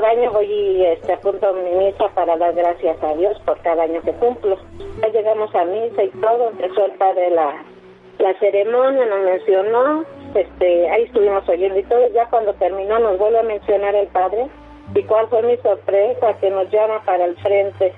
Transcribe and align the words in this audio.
cada 0.00 0.12
año 0.12 0.32
voy 0.32 0.82
este, 0.86 1.12
apunto 1.12 1.52
mi 1.52 1.72
misa 1.72 2.08
para 2.14 2.34
dar 2.38 2.54
gracias 2.54 2.96
a 3.02 3.14
Dios 3.16 3.38
por 3.44 3.60
cada 3.60 3.82
año 3.82 4.00
que 4.00 4.12
cumplo. 4.12 4.56
Ya 5.02 5.08
llegamos 5.08 5.54
a 5.54 5.64
misa 5.66 6.04
y 6.04 6.08
todo, 6.08 6.48
empezó 6.48 6.86
el 6.86 6.92
padre 6.92 7.30
la, 7.30 7.62
la 8.18 8.34
ceremonia, 8.38 9.04
nos 9.04 9.20
mencionó, 9.20 10.04
este, 10.34 10.90
ahí 10.90 11.02
estuvimos 11.02 11.46
oyendo 11.46 11.78
y 11.78 11.82
todo, 11.82 12.08
ya 12.14 12.26
cuando 12.30 12.54
terminó 12.54 12.98
nos 12.98 13.18
vuelve 13.18 13.40
a 13.40 13.42
mencionar 13.42 13.94
el 13.94 14.06
padre 14.08 14.46
y 14.94 15.02
cuál 15.02 15.28
fue 15.28 15.42
mi 15.42 15.58
sorpresa 15.58 16.32
que 16.40 16.48
nos 16.48 16.70
llama 16.70 17.02
para 17.04 17.26
el 17.26 17.36
frente 17.36 17.92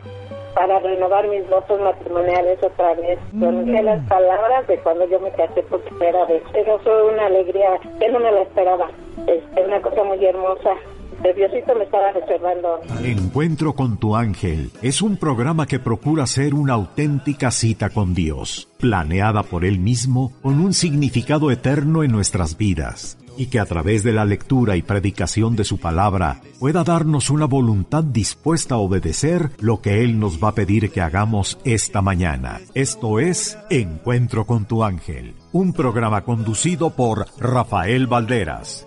para 0.57 0.81
renovar 0.81 1.29
mis 1.29 1.49
votos 1.49 1.81
matrimoniales 1.81 2.63
otra 2.63 2.95
vez. 2.95 3.19
Pronuncié 3.39 3.83
las 3.83 4.07
palabras 4.09 4.67
de 4.67 4.77
cuando 4.79 5.07
yo 5.07 5.19
me 5.21 5.31
casé 5.31 5.63
por 5.63 5.81
primera 5.81 6.25
vez. 6.27 6.43
Eso 6.53 6.79
fue 6.81 7.11
una 7.11 7.27
alegría 7.27 7.79
que 7.99 8.09
no 8.11 8.19
me 8.19 8.33
la 8.33 8.43
esperaba. 8.43 8.91
Es 9.27 9.43
una 9.65 9.81
cosa 9.81 10.05
muy 10.05 10.23
hermosa. 10.23 10.77
Me. 11.23 13.11
Encuentro 13.13 13.75
con 13.75 13.97
tu 13.99 14.17
ángel 14.17 14.71
es 14.83 15.03
un 15.03 15.17
programa 15.17 15.67
que 15.67 15.79
procura 15.79 16.27
ser 16.27 16.55
una 16.55 16.75
auténtica 16.75 17.51
cita 17.51 17.91
con 17.91 18.13
Dios, 18.13 18.69
planeada 18.79 19.43
por 19.45 19.65
Él 19.65 19.79
mismo 19.79 20.33
con 20.43 20.61
un 20.61 20.73
significado 20.73 21.51
eterno 21.51 22.03
en 22.03 22.11
nuestras 22.13 22.57
vidas 22.57 23.19
y 23.37 23.47
que 23.47 23.61
a 23.61 23.67
través 23.67 24.03
de 24.03 24.13
la 24.13 24.25
lectura 24.25 24.77
y 24.77 24.83
predicación 24.83 25.57
de 25.57 25.65
su 25.65 25.79
palabra 25.79 26.41
pueda 26.59 26.85
darnos 26.85 27.31
una 27.31 27.47
voluntad 27.47 28.05
dispuesta 28.05 28.75
a 28.75 28.79
obedecer 28.79 29.51
lo 29.61 29.81
que 29.81 30.03
Él 30.03 30.19
nos 30.19 30.43
va 30.43 30.49
a 30.49 30.55
pedir 30.55 30.91
que 30.91 31.01
hagamos 31.01 31.59
esta 31.65 32.03
mañana. 32.03 32.61
Esto 32.75 33.21
es 33.21 33.59
Encuentro 33.71 34.45
con 34.47 34.67
tu 34.67 34.85
ángel, 34.85 35.35
un 35.53 35.73
programa 35.73 36.25
conducido 36.25 36.91
por 36.91 37.27
Rafael 37.39 38.07
Valderas. 38.07 38.87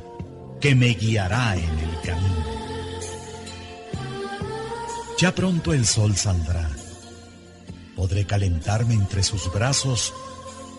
que 0.61 0.75
me 0.75 0.93
guiará 0.93 1.55
en 1.55 1.79
el 1.79 2.01
camino. 2.01 2.45
Ya 5.17 5.35
pronto 5.35 5.73
el 5.73 5.85
sol 5.85 6.15
saldrá. 6.15 6.69
Podré 7.95 8.25
calentarme 8.25 8.93
entre 8.93 9.23
sus 9.23 9.51
brazos 9.51 10.13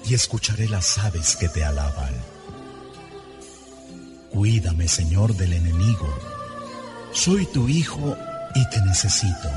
y 0.08 0.14
escucharé 0.14 0.68
las 0.68 0.98
aves 0.98 1.36
que 1.36 1.48
te 1.48 1.62
alaban. 1.62 2.14
Cuídame, 4.30 4.88
Señor, 4.88 5.34
del 5.36 5.52
enemigo 5.52 6.08
soy 7.12 7.44
tu 7.46 7.68
hijo 7.68 8.16
y 8.54 8.68
te 8.70 8.80
necesito. 8.82 9.50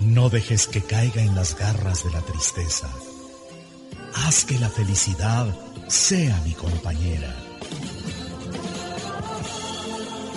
No 0.00 0.30
dejes 0.30 0.66
que 0.66 0.82
caiga 0.82 1.22
en 1.22 1.34
las 1.34 1.54
garras 1.56 2.02
de 2.02 2.10
la 2.10 2.22
tristeza. 2.22 2.88
Haz 4.14 4.44
que 4.46 4.58
la 4.58 4.70
felicidad 4.70 5.46
sea 5.86 6.40
mi 6.44 6.54
compañera. 6.54 7.49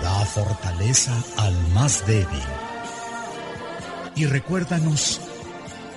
Da 0.00 0.24
fortaleza 0.24 1.12
al 1.36 1.54
más 1.68 2.06
débil. 2.06 2.42
Y 4.14 4.26
recuérdanos 4.26 5.20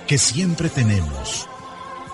que 0.06 0.18
siempre 0.18 0.68
tenemos 0.68 1.48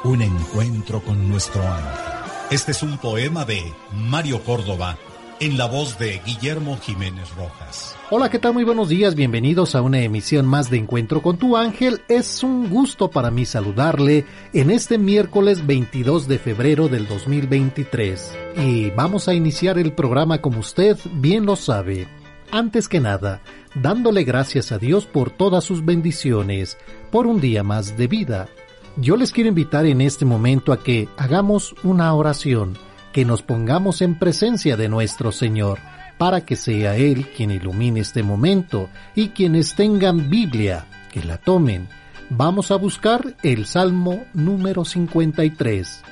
un 0.05 0.23
encuentro 0.23 1.01
con 1.03 1.29
nuestro 1.29 1.63
ángel. 1.63 2.17
Este 2.51 2.73
es 2.73 2.83
un 2.83 2.99
poema 2.99 3.45
de 3.45 3.75
Mario 3.93 4.45
Córdoba 4.45 4.97
en 5.41 5.59
la 5.59 5.67
voz 5.67 5.99
de 5.99 6.21
Guillermo 6.25 6.79
Jiménez 6.81 7.35
Rojas. 7.37 7.97
Hola, 8.11 8.31
¿qué 8.31 8.39
tal? 8.39 8.55
Muy 8.55 8.65
buenos 8.65 8.89
días, 8.89 9.15
bienvenidos 9.15 9.75
a 9.75 9.83
una 9.83 10.01
emisión 10.01 10.47
más 10.47 10.71
de 10.71 10.79
Encuentro 10.79 11.23
con 11.23 11.37
tu 11.37 11.57
ángel. 11.57 12.03
Es 12.09 12.43
un 12.43 12.71
gusto 12.71 13.11
para 13.11 13.31
mí 13.31 13.45
saludarle 13.45 14.25
en 14.53 14.71
este 14.71 14.97
miércoles 14.97 15.67
22 15.67 16.29
de 16.29 16.39
febrero 16.39 16.89
del 16.89 17.07
2023. 17.07 18.39
Y 18.57 18.91
vamos 18.91 19.29
a 19.29 19.35
iniciar 19.35 19.79
el 19.79 19.93
programa 19.93 20.41
como 20.41 20.61
usted 20.61 20.97
bien 21.15 21.45
lo 21.45 21.57
sabe. 21.57 22.09
Antes 22.51 22.89
que 22.89 23.01
nada, 23.01 23.43
dándole 23.75 24.25
gracias 24.25 24.73
a 24.73 24.79
Dios 24.79 25.05
por 25.05 25.31
todas 25.31 25.65
sus 25.65 25.85
bendiciones, 25.85 26.79
por 27.11 27.27
un 27.27 27.41
día 27.41 27.63
más 27.63 27.97
de 27.97 28.07
vida. 28.07 28.49
Yo 28.97 29.17
les 29.17 29.33
quiero 29.33 29.49
invitar 29.49 29.85
en 29.85 30.01
este 30.01 30.25
momento 30.25 30.73
a 30.73 30.83
que 30.83 31.09
hagamos 31.19 31.75
una 31.83 32.15
oración 32.15 32.79
que 33.17 33.25
nos 33.25 33.41
pongamos 33.41 34.03
en 34.03 34.17
presencia 34.17 34.77
de 34.77 34.91
nuestro 34.91 35.33
Señor, 35.33 35.79
para 36.19 36.45
que 36.45 36.55
sea 36.55 36.97
Él 36.97 37.31
quien 37.35 37.51
ilumine 37.51 38.01
este 38.01 38.23
momento 38.23 38.91
y 39.15 39.29
quienes 39.29 39.75
tengan 39.75 40.29
Biblia, 40.29 40.85
que 41.11 41.25
la 41.25 41.39
tomen. 41.39 41.89
Vamos 42.29 42.71
a 42.71 42.77
buscar 42.77 43.35
el 43.43 43.65
Salmo 43.65 44.27
número 44.35 44.85
53. 44.85 46.03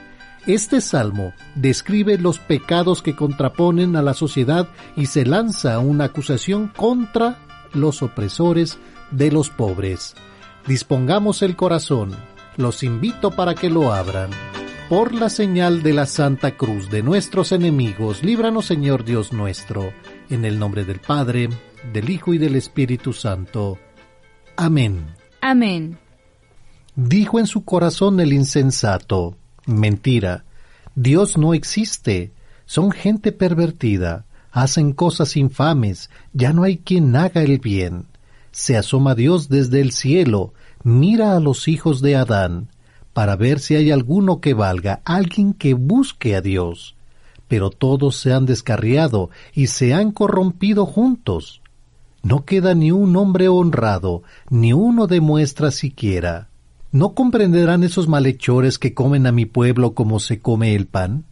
Este 0.47 0.81
salmo 0.81 1.35
describe 1.55 2.17
los 2.17 2.39
pecados 2.39 3.03
que 3.03 3.15
contraponen 3.15 3.97
a 3.97 4.03
la 4.03 4.15
sociedad 4.15 4.67
y 4.97 5.05
se 5.05 5.27
lanza 5.27 5.81
una 5.81 6.05
acusación 6.05 6.69
contra 6.75 7.37
los 7.75 8.03
opresores 8.03 8.79
de 9.11 9.31
los 9.31 9.51
pobres. 9.51 10.15
Dispongamos 10.67 11.43
el 11.43 11.55
corazón. 11.55 12.17
Los 12.57 12.83
invito 12.83 13.31
para 13.31 13.55
que 13.55 13.69
lo 13.69 13.93
abran 13.93 14.31
por 14.94 15.12
la 15.12 15.28
señal 15.28 15.82
de 15.82 15.93
la 15.93 16.06
Santa 16.06 16.56
Cruz 16.56 16.88
de 16.88 17.03
nuestros 17.03 17.50
enemigos, 17.50 18.22
líbranos 18.22 18.66
Señor 18.66 19.05
Dios 19.05 19.32
nuestro, 19.32 19.93
en 20.31 20.44
el 20.44 20.56
nombre 20.56 20.84
del 20.84 21.00
Padre, 21.00 21.49
del 21.93 22.10
Hijo 22.10 22.32
y 22.32 22.38
del 22.38 22.55
Espíritu 22.55 23.12
Santo. 23.12 23.77
Amén. 24.55 25.06
Amén. 25.41 25.99
Dijo 26.94 27.41
en 27.41 27.49
su 27.49 27.65
corazón 27.65 28.21
el 28.21 28.32
insensato, 28.32 29.37
mentira, 29.66 30.44
Dios 30.94 31.37
no 31.38 31.55
existe, 31.55 32.32
son 32.65 32.93
gente 32.93 33.32
pervertida, 33.32 34.26
hacen 34.53 34.93
cosas 34.93 35.37
infames, 35.37 36.09
ya 36.32 36.53
no 36.53 36.62
hay 36.62 36.78
quien 36.78 37.16
haga 37.16 37.43
el 37.43 37.59
bien. 37.59 38.06
Se 38.53 38.76
asoma 38.76 39.16
Dios 39.16 39.49
desde 39.49 39.81
el 39.81 39.91
cielo, 39.91 40.55
mira 40.84 41.34
a 41.34 41.41
los 41.41 41.66
hijos 41.66 42.00
de 42.00 42.15
Adán, 42.15 42.69
para 43.15 43.37
ver 43.37 43.61
si 43.61 43.77
hay 43.77 43.91
alguno 43.91 44.41
que 44.41 44.53
valga, 44.53 45.01
alguien 45.05 45.55
que 45.55 45.73
busque 45.73 46.37
a 46.37 46.43
Dios. 46.43 46.97
Pero 47.49 47.71
todos 47.71 48.17
se 48.17 48.35
han 48.35 48.45
descarriado 48.45 49.31
y 49.55 49.69
se 49.69 49.95
han 49.95 50.11
corrompido 50.11 50.85
juntos. 50.85 51.63
No 52.23 52.45
queda 52.45 52.75
ni 52.75 52.91
un 52.91 53.17
hombre 53.17 53.49
honrado, 53.49 54.23
ni 54.51 54.73
uno 54.73 55.07
demuestra 55.07 55.71
siquiera. 55.71 56.49
¿No 56.91 57.15
comprenderán 57.15 57.85
esos 57.85 58.09
malhechores 58.09 58.79
que 58.79 58.94
comen 58.94 59.27
a 59.27 59.33
mi 59.33 59.47
pueblo 59.47 59.94
como 59.94 60.21
se 60.21 60.41
come 60.41 60.75
el 60.75 60.87
pan? 60.87 61.25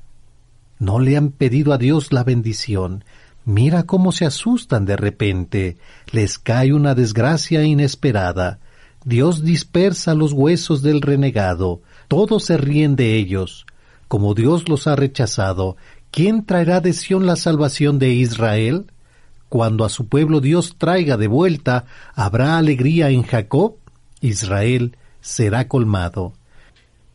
No 0.78 0.98
le 0.98 1.16
han 1.16 1.30
pedido 1.30 1.72
a 1.72 1.78
Dios 1.78 2.12
la 2.12 2.24
bendición. 2.24 3.04
Mira 3.44 3.84
cómo 3.84 4.12
se 4.12 4.24
asustan 4.24 4.84
de 4.84 4.96
repente. 4.96 5.78
Les 6.12 6.38
cae 6.38 6.72
una 6.72 6.94
desgracia 6.94 7.64
inesperada. 7.64 8.60
Dios 9.04 9.42
dispersa 9.42 10.14
los 10.14 10.32
huesos 10.32 10.82
del 10.82 11.02
renegado, 11.02 11.82
todos 12.08 12.44
se 12.44 12.56
ríen 12.56 12.94
de 12.96 13.16
ellos. 13.16 13.66
Como 14.08 14.34
Dios 14.34 14.68
los 14.68 14.86
ha 14.86 14.94
rechazado, 14.94 15.76
¿quién 16.10 16.44
traerá 16.44 16.80
de 16.80 16.92
Sión 16.92 17.26
la 17.26 17.36
salvación 17.36 17.98
de 17.98 18.10
Israel? 18.10 18.86
Cuando 19.48 19.84
a 19.84 19.88
su 19.88 20.06
pueblo 20.06 20.40
Dios 20.40 20.76
traiga 20.78 21.16
de 21.16 21.26
vuelta, 21.26 21.86
¿habrá 22.14 22.58
alegría 22.58 23.10
en 23.10 23.22
Jacob? 23.22 23.76
Israel 24.20 24.96
será 25.20 25.68
colmado. 25.68 26.34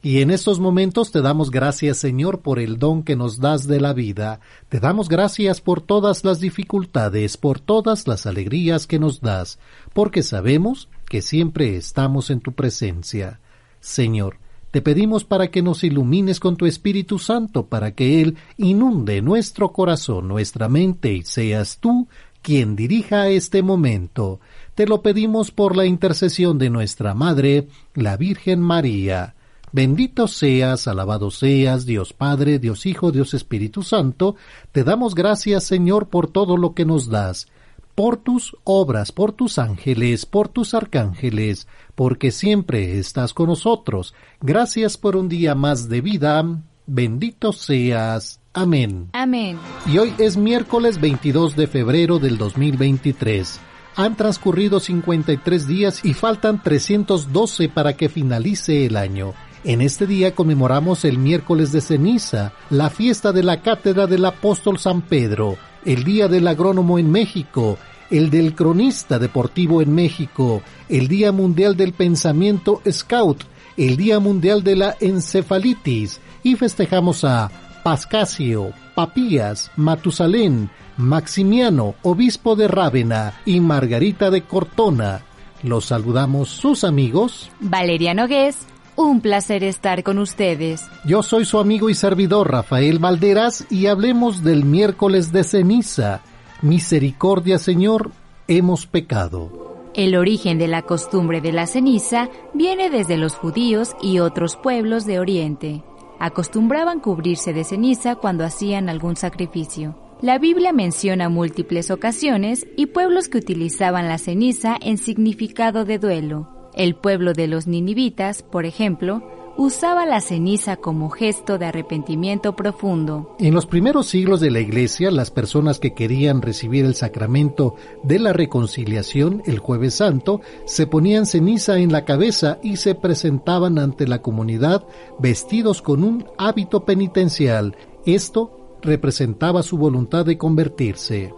Y 0.03 0.21
en 0.21 0.29
estos 0.29 0.59
momentos 0.59 1.11
te 1.11 1.21
damos 1.21 1.49
gracias, 1.49 1.97
Señor, 1.97 2.41
por 2.41 2.59
el 2.59 2.77
don 2.77 3.03
que 3.03 3.15
nos 3.15 3.39
das 3.39 3.67
de 3.67 3.81
la 3.81 3.93
vida. 3.93 4.39
Te 4.69 4.79
damos 4.79 5.09
gracias 5.09 5.59
por 5.59 5.81
todas 5.81 6.23
las 6.23 6.39
dificultades, 6.39 7.35
por 7.35 7.59
todas 7.59 8.07
las 8.07 8.25
alegrías 8.25 8.85
que 8.85 8.99
nos 8.99 9.21
das, 9.21 9.59
porque 9.93 10.21
sabemos 10.21 10.87
que 11.09 11.21
siempre 11.21 11.75
estamos 11.75 12.29
en 12.29 12.41
tu 12.41 12.53
presencia. 12.53 13.39
Señor, 13.79 14.37
te 14.69 14.81
pedimos 14.81 15.23
para 15.23 15.47
que 15.49 15.61
nos 15.63 15.83
ilumines 15.83 16.39
con 16.39 16.57
tu 16.57 16.65
Espíritu 16.65 17.17
Santo, 17.17 17.65
para 17.65 17.91
que 17.91 18.21
Él 18.21 18.37
inunde 18.57 19.21
nuestro 19.21 19.71
corazón, 19.71 20.27
nuestra 20.27 20.69
mente, 20.69 21.13
y 21.13 21.23
seas 21.23 21.79
tú 21.79 22.07
quien 22.41 22.75
dirija 22.75 23.29
este 23.29 23.63
momento. 23.63 24.39
Te 24.75 24.85
lo 24.85 25.01
pedimos 25.01 25.51
por 25.51 25.75
la 25.75 25.85
intercesión 25.85 26.57
de 26.59 26.69
nuestra 26.69 27.13
Madre, 27.13 27.67
la 27.95 28.17
Virgen 28.17 28.59
María. 28.61 29.33
Bendito 29.71 30.27
seas, 30.27 30.87
alabado 30.87 31.29
seas, 31.29 31.85
Dios 31.85 32.13
Padre, 32.13 32.57
Dios 32.57 32.85
Hijo, 32.85 33.11
Dios 33.11 33.33
Espíritu 33.33 33.83
Santo, 33.83 34.35
te 34.71 34.83
damos 34.83 35.13
gracias, 35.13 35.65
Señor, 35.65 36.07
por 36.07 36.31
todo 36.31 36.55
lo 36.55 36.73
que 36.73 36.85
nos 36.85 37.09
das, 37.09 37.47
por 37.93 38.17
tus 38.17 38.55
obras, 38.63 39.11
por 39.11 39.33
tus 39.33 39.59
ángeles, 39.59 40.25
por 40.25 40.47
tus 40.47 40.73
arcángeles, 40.73 41.67
porque 41.95 42.31
siempre 42.31 42.97
estás 42.97 43.33
con 43.33 43.47
nosotros. 43.47 44.13
Gracias 44.39 44.97
por 44.97 45.15
un 45.17 45.27
día 45.27 45.53
más 45.53 45.89
de 45.89 46.01
vida. 46.01 46.45
Bendito 46.85 47.51
seas. 47.51 48.39
Amén. 48.53 49.09
Amén. 49.11 49.57
Y 49.85 49.97
hoy 49.97 50.13
es 50.17 50.37
miércoles 50.37 51.01
22 51.01 51.57
de 51.57 51.67
febrero 51.67 52.19
del 52.19 52.37
2023. 52.37 53.59
Han 53.97 54.15
transcurrido 54.15 54.79
53 54.79 55.67
días 55.67 56.05
y 56.05 56.13
faltan 56.13 56.63
312 56.63 57.67
para 57.67 57.97
que 57.97 58.09
finalice 58.09 58.85
el 58.85 58.95
año. 58.95 59.33
En 59.67 59.81
este 59.81 60.07
día 60.07 60.33
conmemoramos 60.33 61.03
el 61.03 61.17
miércoles 61.17 61.73
de 61.73 61.81
ceniza, 61.81 62.53
la 62.69 62.89
fiesta 62.89 63.33
de 63.33 63.43
la 63.43 63.61
cátedra 63.61 64.07
del 64.07 64.23
apóstol 64.23 64.79
San 64.79 65.01
Pedro, 65.01 65.57
el 65.83 66.05
día 66.05 66.29
del 66.29 66.47
agrónomo 66.47 66.97
en 66.99 67.11
México, 67.11 67.77
el 68.09 68.29
del 68.29 68.55
cronista 68.55 69.19
deportivo 69.19 69.81
en 69.81 69.93
México, 69.93 70.61
el 70.87 71.09
Día 71.09 71.33
Mundial 71.33 71.75
del 71.75 71.91
Pensamiento 71.91 72.81
Scout, 72.89 73.43
el 73.75 73.97
Día 73.97 74.21
Mundial 74.21 74.63
de 74.63 74.77
la 74.77 74.95
Encefalitis 75.01 76.21
y 76.43 76.55
festejamos 76.55 77.25
a 77.25 77.51
Pascasio, 77.83 78.71
Papías, 78.95 79.69
Matusalén, 79.75 80.69
Maximiano, 80.95 81.95
obispo 82.03 82.55
de 82.55 82.69
Rávena 82.69 83.41
y 83.43 83.59
Margarita 83.59 84.31
de 84.31 84.43
Cortona. 84.43 85.23
Los 85.61 85.87
saludamos 85.87 86.47
sus 86.47 86.85
amigos 86.85 87.51
Valeria 87.59 88.13
Nogués 88.13 88.65
un 88.97 89.21
placer 89.21 89.63
estar 89.63 90.03
con 90.03 90.17
ustedes. 90.17 90.89
Yo 91.05 91.21
soy 91.21 91.45
su 91.45 91.59
amigo 91.59 91.89
y 91.89 91.93
servidor 91.93 92.51
Rafael 92.51 92.99
Valderas 92.99 93.65
y 93.69 93.85
hablemos 93.85 94.43
del 94.43 94.65
miércoles 94.65 95.31
de 95.31 95.43
ceniza. 95.43 96.21
Misericordia, 96.63 97.59
Señor, 97.59 98.11
hemos 98.47 98.87
pecado. 98.87 99.91
El 99.93 100.15
origen 100.15 100.57
de 100.57 100.67
la 100.67 100.81
costumbre 100.81 101.41
de 101.41 101.51
la 101.51 101.67
ceniza 101.67 102.29
viene 102.53 102.89
desde 102.89 103.17
los 103.17 103.35
judíos 103.35 103.95
y 104.01 104.19
otros 104.19 104.55
pueblos 104.55 105.05
de 105.05 105.19
Oriente. 105.19 105.83
Acostumbraban 106.19 106.99
cubrirse 106.99 107.53
de 107.53 107.63
ceniza 107.63 108.15
cuando 108.15 108.43
hacían 108.43 108.89
algún 108.89 109.15
sacrificio. 109.15 109.95
La 110.21 110.39
Biblia 110.39 110.73
menciona 110.73 111.29
múltiples 111.29 111.91
ocasiones 111.91 112.65
y 112.75 112.87
pueblos 112.87 113.27
que 113.27 113.37
utilizaban 113.37 114.07
la 114.07 114.17
ceniza 114.17 114.75
en 114.81 114.97
significado 114.97 115.85
de 115.85 115.99
duelo. 115.99 116.56
El 116.77 116.93
pueblo 116.93 117.33
de 117.33 117.47
los 117.47 117.65
ninivitas, 117.65 118.43
por 118.43 118.67
ejemplo, 118.67 119.23
usaba 119.57 120.05
la 120.05 120.21
ceniza 120.21 120.77
como 120.77 121.09
gesto 121.09 121.57
de 121.57 121.65
arrepentimiento 121.65 122.55
profundo. 122.55 123.35
En 123.39 123.55
los 123.55 123.65
primeros 123.65 124.05
siglos 124.05 124.41
de 124.41 124.51
la 124.51 124.59
Iglesia, 124.59 125.09
las 125.09 125.31
personas 125.31 125.79
que 125.79 125.95
querían 125.95 126.43
recibir 126.43 126.85
el 126.85 126.93
sacramento 126.93 127.73
de 128.03 128.19
la 128.19 128.31
reconciliación 128.31 129.41
el 129.47 129.57
jueves 129.57 129.95
santo 129.95 130.41
se 130.65 130.85
ponían 130.85 131.25
ceniza 131.25 131.79
en 131.79 131.91
la 131.91 132.05
cabeza 132.05 132.59
y 132.61 132.77
se 132.77 132.93
presentaban 132.93 133.79
ante 133.79 134.07
la 134.07 134.21
comunidad 134.21 134.85
vestidos 135.17 135.81
con 135.81 136.03
un 136.03 136.27
hábito 136.37 136.85
penitencial. 136.85 137.75
Esto 138.05 138.77
representaba 138.83 139.63
su 139.63 139.79
voluntad 139.79 140.27
de 140.27 140.37
convertirse. 140.37 141.33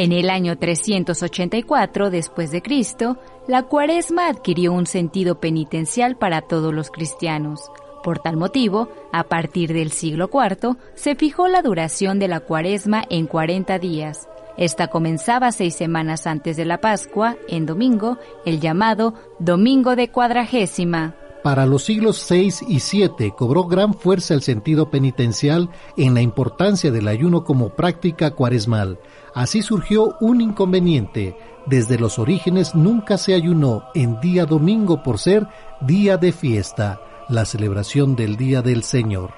En 0.00 0.12
el 0.12 0.30
año 0.30 0.56
384 0.56 2.08
después 2.08 2.50
de 2.50 2.62
Cristo, 2.62 3.18
la 3.46 3.64
Cuaresma 3.64 4.28
adquirió 4.28 4.72
un 4.72 4.86
sentido 4.86 5.40
penitencial 5.40 6.16
para 6.16 6.40
todos 6.40 6.72
los 6.72 6.90
cristianos. 6.90 7.70
Por 8.02 8.18
tal 8.18 8.38
motivo, 8.38 8.88
a 9.12 9.24
partir 9.24 9.74
del 9.74 9.92
siglo 9.92 10.30
IV, 10.32 10.78
se 10.94 11.16
fijó 11.16 11.48
la 11.48 11.60
duración 11.60 12.18
de 12.18 12.28
la 12.28 12.40
Cuaresma 12.40 13.04
en 13.10 13.26
40 13.26 13.78
días. 13.78 14.26
Esta 14.56 14.88
comenzaba 14.88 15.52
seis 15.52 15.74
semanas 15.74 16.26
antes 16.26 16.56
de 16.56 16.64
la 16.64 16.80
Pascua, 16.80 17.36
en 17.46 17.66
domingo, 17.66 18.16
el 18.46 18.58
llamado 18.58 19.12
Domingo 19.38 19.96
de 19.96 20.08
Cuadragésima. 20.08 21.14
Para 21.42 21.64
los 21.64 21.84
siglos 21.84 22.26
VI 22.28 22.52
y 22.68 22.80
VII 22.80 23.32
cobró 23.32 23.64
gran 23.64 23.94
fuerza 23.94 24.34
el 24.34 24.42
sentido 24.42 24.90
penitencial 24.90 25.70
en 25.96 26.12
la 26.12 26.20
importancia 26.20 26.90
del 26.90 27.08
ayuno 27.08 27.44
como 27.44 27.70
práctica 27.70 28.30
cuaresmal. 28.30 28.98
Así 29.34 29.62
surgió 29.62 30.16
un 30.20 30.40
inconveniente. 30.40 31.36
Desde 31.66 31.98
los 31.98 32.18
orígenes 32.18 32.74
nunca 32.74 33.18
se 33.18 33.34
ayunó 33.34 33.84
en 33.94 34.20
día 34.20 34.46
domingo 34.46 35.02
por 35.02 35.18
ser 35.18 35.46
día 35.80 36.16
de 36.16 36.32
fiesta, 36.32 37.00
la 37.28 37.44
celebración 37.44 38.16
del 38.16 38.36
Día 38.36 38.62
del 38.62 38.82
Señor. 38.82 39.32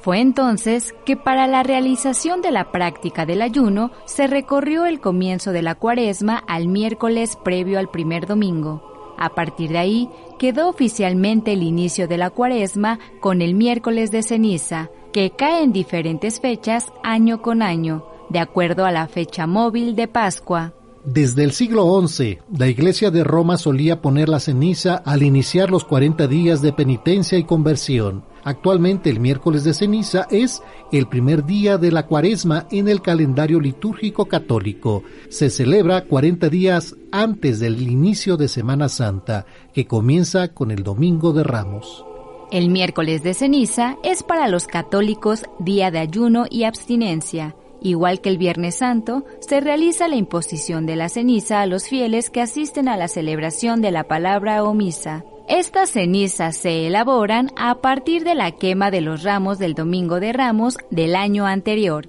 Fue 0.00 0.20
entonces 0.20 0.94
que 1.06 1.16
para 1.16 1.46
la 1.46 1.62
realización 1.62 2.42
de 2.42 2.50
la 2.50 2.70
práctica 2.70 3.24
del 3.24 3.40
ayuno 3.40 3.90
se 4.04 4.26
recorrió 4.26 4.84
el 4.84 5.00
comienzo 5.00 5.50
de 5.52 5.62
la 5.62 5.74
cuaresma 5.74 6.44
al 6.46 6.68
miércoles 6.68 7.36
previo 7.42 7.78
al 7.78 7.88
primer 7.88 8.26
domingo. 8.26 9.14
A 9.16 9.30
partir 9.30 9.70
de 9.70 9.78
ahí 9.78 10.10
quedó 10.38 10.68
oficialmente 10.68 11.52
el 11.52 11.62
inicio 11.62 12.06
de 12.06 12.18
la 12.18 12.30
cuaresma 12.30 12.98
con 13.20 13.40
el 13.40 13.54
miércoles 13.54 14.10
de 14.10 14.22
ceniza, 14.22 14.90
que 15.12 15.30
cae 15.30 15.62
en 15.62 15.72
diferentes 15.72 16.40
fechas 16.40 16.92
año 17.02 17.40
con 17.40 17.62
año, 17.62 18.04
de 18.34 18.40
acuerdo 18.40 18.84
a 18.84 18.90
la 18.90 19.06
fecha 19.06 19.46
móvil 19.46 19.94
de 19.94 20.08
Pascua. 20.08 20.74
Desde 21.04 21.44
el 21.44 21.52
siglo 21.52 22.04
XI, 22.04 22.38
la 22.58 22.66
Iglesia 22.66 23.12
de 23.12 23.22
Roma 23.22 23.58
solía 23.58 24.02
poner 24.02 24.28
la 24.28 24.40
ceniza 24.40 24.96
al 24.96 25.22
iniciar 25.22 25.70
los 25.70 25.84
40 25.84 26.26
días 26.26 26.60
de 26.60 26.72
penitencia 26.72 27.38
y 27.38 27.44
conversión. 27.44 28.24
Actualmente 28.42 29.08
el 29.08 29.20
miércoles 29.20 29.62
de 29.62 29.72
ceniza 29.72 30.26
es 30.30 30.62
el 30.90 31.06
primer 31.06 31.44
día 31.44 31.78
de 31.78 31.92
la 31.92 32.06
cuaresma 32.06 32.66
en 32.72 32.88
el 32.88 33.02
calendario 33.02 33.60
litúrgico 33.60 34.26
católico. 34.26 35.04
Se 35.28 35.48
celebra 35.48 36.04
40 36.04 36.48
días 36.48 36.96
antes 37.12 37.60
del 37.60 37.80
inicio 37.88 38.36
de 38.36 38.48
Semana 38.48 38.88
Santa, 38.88 39.46
que 39.72 39.86
comienza 39.86 40.48
con 40.48 40.72
el 40.72 40.82
Domingo 40.82 41.32
de 41.32 41.44
Ramos. 41.44 42.04
El 42.50 42.68
miércoles 42.68 43.22
de 43.22 43.34
ceniza 43.34 43.96
es 44.02 44.24
para 44.24 44.48
los 44.48 44.66
católicos 44.66 45.44
día 45.60 45.92
de 45.92 46.00
ayuno 46.00 46.46
y 46.50 46.64
abstinencia 46.64 47.54
Igual 47.84 48.22
que 48.22 48.30
el 48.30 48.38
Viernes 48.38 48.76
Santo, 48.76 49.26
se 49.40 49.60
realiza 49.60 50.08
la 50.08 50.16
imposición 50.16 50.86
de 50.86 50.96
la 50.96 51.10
ceniza 51.10 51.60
a 51.60 51.66
los 51.66 51.86
fieles 51.86 52.30
que 52.30 52.40
asisten 52.40 52.88
a 52.88 52.96
la 52.96 53.08
celebración 53.08 53.82
de 53.82 53.90
la 53.90 54.04
palabra 54.04 54.64
o 54.64 54.72
misa. 54.72 55.22
Estas 55.50 55.90
cenizas 55.90 56.56
se 56.56 56.86
elaboran 56.86 57.50
a 57.56 57.82
partir 57.82 58.24
de 58.24 58.34
la 58.34 58.52
quema 58.52 58.90
de 58.90 59.02
los 59.02 59.22
ramos 59.22 59.58
del 59.58 59.74
Domingo 59.74 60.18
de 60.18 60.32
Ramos 60.32 60.78
del 60.90 61.14
año 61.14 61.44
anterior. 61.44 62.08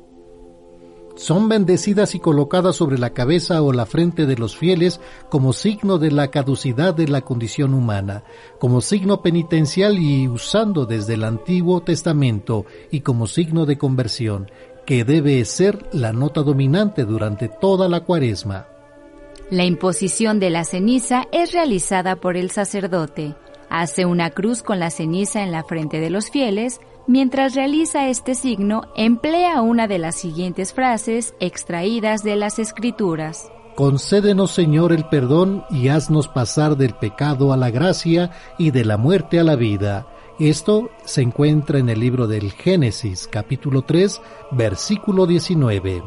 Son 1.18 1.50
bendecidas 1.50 2.16
y 2.16 2.20
colocadas 2.20 2.78
sobre 2.78 2.98
la 2.98 3.10
cabeza 3.10 3.62
o 3.62 3.74
la 3.74 3.86
frente 3.86 4.26
de 4.26 4.38
los 4.38 4.56
fieles 4.56 5.02
como 5.30 5.52
signo 5.52 5.98
de 5.98 6.12
la 6.12 6.30
caducidad 6.30 6.94
de 6.94 7.10
la 7.10 7.22
condición 7.22 7.74
humana, 7.74 8.24
como 8.60 8.80
signo 8.80 9.22
penitencial 9.22 9.98
y 10.00 10.30
usando 10.30 10.86
desde 10.86 11.16
el 11.16 11.26
Antiguo 11.26 11.82
Testamento 11.82 12.66
y 12.92 13.02
como 13.02 13.28
signo 13.28 13.66
de 13.66 13.78
conversión 13.78 14.48
que 14.86 15.04
debe 15.04 15.44
ser 15.46 15.86
la 15.92 16.14
nota 16.14 16.44
dominante 16.44 17.06
durante 17.06 17.50
toda 17.50 17.90
la 17.90 18.02
cuaresma. 18.02 18.68
La 19.50 19.64
imposición 19.64 20.40
de 20.40 20.50
la 20.50 20.64
ceniza 20.64 21.26
es 21.32 21.52
realizada 21.52 22.16
por 22.16 22.38
el 22.38 22.52
sacerdote. 22.52 23.36
Hace 23.70 24.06
una 24.06 24.30
cruz 24.30 24.64
con 24.64 24.80
la 24.80 24.90
ceniza 24.90 25.44
en 25.44 25.52
la 25.52 25.64
frente 25.64 26.00
de 26.00 26.10
los 26.10 26.30
fieles. 26.30 26.80
Mientras 27.08 27.54
realiza 27.54 28.08
este 28.08 28.34
signo, 28.34 28.84
emplea 28.96 29.62
una 29.62 29.88
de 29.88 30.00
las 30.00 30.16
siguientes 30.16 30.74
frases 30.74 31.36
extraídas 31.40 32.24
de 32.24 32.36
las 32.36 32.58
Escrituras. 32.58 33.52
Concédenos, 33.76 34.52
Señor, 34.52 34.94
el 34.94 35.06
perdón 35.10 35.66
y 35.70 35.90
haznos 35.90 36.28
pasar 36.28 36.78
del 36.78 36.94
pecado 36.96 37.54
a 37.54 37.58
la 37.58 37.70
gracia 37.70 38.32
y 38.58 38.72
de 38.72 38.86
la 38.86 38.98
muerte 38.98 39.40
a 39.40 39.44
la 39.44 39.56
vida 39.56 40.08
esto 40.40 40.90
se 41.06 41.22
encuentra 41.22 41.80
en 41.80 41.90
el 41.90 42.00
libro 42.00 42.28
del 42.28 42.52
Génesis 42.52 43.28
capítulo 43.32 43.84
3 43.84 44.22
versículo 44.52 45.26
19. 45.28 46.04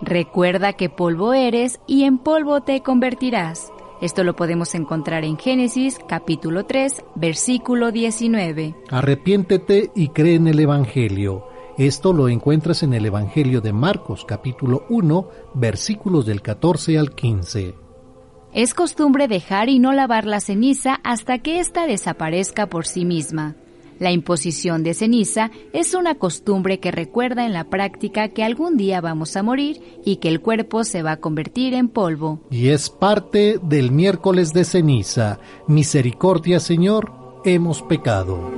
Recuerda 0.00 0.74
que 0.74 0.88
polvo 0.88 1.34
eres 1.34 1.80
y 1.86 2.04
en 2.04 2.18
polvo 2.18 2.60
te 2.60 2.82
convertirás. 2.82 3.72
Esto 4.00 4.22
lo 4.22 4.36
podemos 4.36 4.76
encontrar 4.76 5.24
en 5.24 5.36
Génesis 5.36 5.98
capítulo 6.06 6.66
3, 6.66 7.04
versículo 7.16 7.90
19. 7.90 8.76
Arrepiéntete 8.90 9.90
y 9.96 10.10
cree 10.10 10.36
en 10.36 10.46
el 10.46 10.60
Evangelio. 10.60 11.48
Esto 11.76 12.12
lo 12.12 12.28
encuentras 12.28 12.84
en 12.84 12.94
el 12.94 13.06
Evangelio 13.06 13.60
de 13.60 13.72
Marcos 13.72 14.24
capítulo 14.24 14.84
1, 14.88 15.28
versículos 15.54 16.26
del 16.26 16.42
14 16.42 16.96
al 16.96 17.12
15. 17.12 17.87
Es 18.54 18.72
costumbre 18.72 19.28
dejar 19.28 19.68
y 19.68 19.78
no 19.78 19.92
lavar 19.92 20.24
la 20.24 20.40
ceniza 20.40 21.00
hasta 21.04 21.38
que 21.38 21.60
ésta 21.60 21.86
desaparezca 21.86 22.66
por 22.66 22.86
sí 22.86 23.04
misma. 23.04 23.56
La 23.98 24.10
imposición 24.10 24.82
de 24.84 24.94
ceniza 24.94 25.50
es 25.72 25.92
una 25.92 26.14
costumbre 26.14 26.80
que 26.80 26.90
recuerda 26.90 27.44
en 27.44 27.52
la 27.52 27.64
práctica 27.64 28.28
que 28.28 28.44
algún 28.44 28.76
día 28.76 29.00
vamos 29.00 29.36
a 29.36 29.42
morir 29.42 30.00
y 30.04 30.16
que 30.16 30.28
el 30.28 30.40
cuerpo 30.40 30.84
se 30.84 31.02
va 31.02 31.12
a 31.12 31.16
convertir 31.18 31.74
en 31.74 31.88
polvo. 31.88 32.40
Y 32.50 32.68
es 32.68 32.88
parte 32.90 33.58
del 33.62 33.90
miércoles 33.90 34.52
de 34.52 34.64
ceniza. 34.64 35.40
Misericordia, 35.66 36.58
Señor, 36.58 37.12
hemos 37.44 37.82
pecado. 37.82 38.50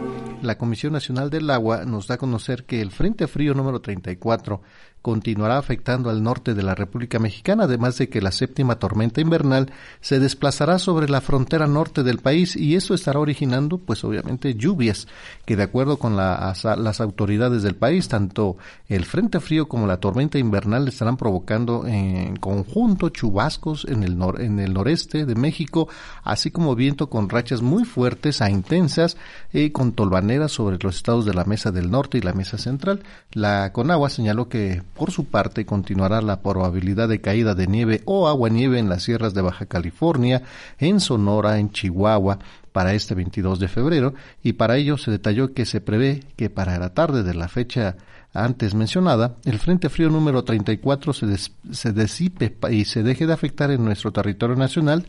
La 0.42 0.56
Comisión 0.56 0.94
Nacional 0.94 1.28
del 1.28 1.50
Agua 1.50 1.84
nos 1.84 2.06
da 2.06 2.14
a 2.14 2.18
conocer 2.18 2.64
que 2.64 2.80
el 2.80 2.90
Frente 2.90 3.26
Frío 3.26 3.52
número 3.52 3.80
34 3.80 4.62
continuará 5.02 5.56
afectando 5.56 6.10
al 6.10 6.22
norte 6.22 6.54
de 6.54 6.62
la 6.62 6.74
República 6.74 7.18
Mexicana, 7.18 7.64
además 7.64 7.96
de 7.96 8.08
que 8.08 8.20
la 8.20 8.32
séptima 8.32 8.78
tormenta 8.78 9.20
invernal 9.20 9.72
se 10.00 10.18
desplazará 10.18 10.78
sobre 10.78 11.08
la 11.08 11.20
frontera 11.20 11.66
norte 11.66 12.02
del 12.02 12.18
país 12.18 12.54
y 12.54 12.76
eso 12.76 12.92
estará 12.92 13.18
originando, 13.18 13.78
pues 13.78 14.04
obviamente, 14.04 14.54
lluvias 14.54 15.08
que 15.46 15.56
de 15.56 15.62
acuerdo 15.62 15.96
con 15.96 16.16
las 16.16 17.00
autoridades 17.00 17.62
del 17.62 17.76
país, 17.76 18.08
tanto 18.08 18.56
el 18.88 19.04
frente 19.04 19.40
frío 19.40 19.68
como 19.68 19.86
la 19.86 19.98
tormenta 19.98 20.38
invernal 20.38 20.86
estarán 20.88 21.16
provocando 21.16 21.86
en 21.86 22.36
conjunto 22.36 23.08
chubascos 23.08 23.86
en 23.86 24.02
el, 24.02 24.18
en 24.38 24.60
el 24.60 24.74
noreste 24.74 25.24
de 25.24 25.34
México, 25.34 25.88
así 26.24 26.50
como 26.50 26.74
viento 26.74 27.08
con 27.08 27.28
rachas 27.28 27.62
muy 27.62 27.84
fuertes 27.84 28.42
a 28.42 28.50
intensas 28.50 29.16
y 29.52 29.70
con 29.70 29.92
tolvaneras 29.92 30.52
sobre 30.52 30.78
los 30.80 30.96
estados 30.96 31.24
de 31.24 31.34
la 31.34 31.44
Mesa 31.44 31.70
del 31.70 31.90
Norte 31.90 32.18
y 32.18 32.20
la 32.20 32.32
Mesa 32.34 32.58
Central. 32.58 33.02
La 33.32 33.72
Conagua 33.72 34.10
señaló 34.10 34.48
que 34.48 34.82
por 34.94 35.10
su 35.10 35.26
parte, 35.26 35.64
continuará 35.66 36.20
la 36.20 36.40
probabilidad 36.40 37.08
de 37.08 37.20
caída 37.20 37.54
de 37.54 37.66
nieve 37.66 38.02
o 38.04 38.28
agua-nieve 38.28 38.78
en 38.78 38.88
las 38.88 39.02
sierras 39.02 39.34
de 39.34 39.42
Baja 39.42 39.66
California, 39.66 40.42
en 40.78 41.00
Sonora, 41.00 41.58
en 41.58 41.70
Chihuahua, 41.70 42.38
para 42.72 42.94
este 42.94 43.14
22 43.14 43.58
de 43.58 43.68
febrero, 43.68 44.14
y 44.42 44.52
para 44.54 44.76
ello 44.76 44.96
se 44.96 45.10
detalló 45.10 45.52
que 45.52 45.66
se 45.66 45.80
prevé 45.80 46.22
que 46.36 46.50
para 46.50 46.78
la 46.78 46.94
tarde 46.94 47.22
de 47.22 47.34
la 47.34 47.48
fecha 47.48 47.96
antes 48.32 48.74
mencionada, 48.74 49.36
el 49.44 49.58
Frente 49.58 49.88
Frío 49.88 50.08
número 50.08 50.44
34 50.44 51.12
se, 51.12 51.36
se 51.72 51.92
disipe 51.92 52.56
y 52.70 52.84
se 52.84 53.02
deje 53.02 53.26
de 53.26 53.32
afectar 53.32 53.70
en 53.70 53.84
nuestro 53.84 54.12
territorio 54.12 54.56
nacional, 54.56 55.06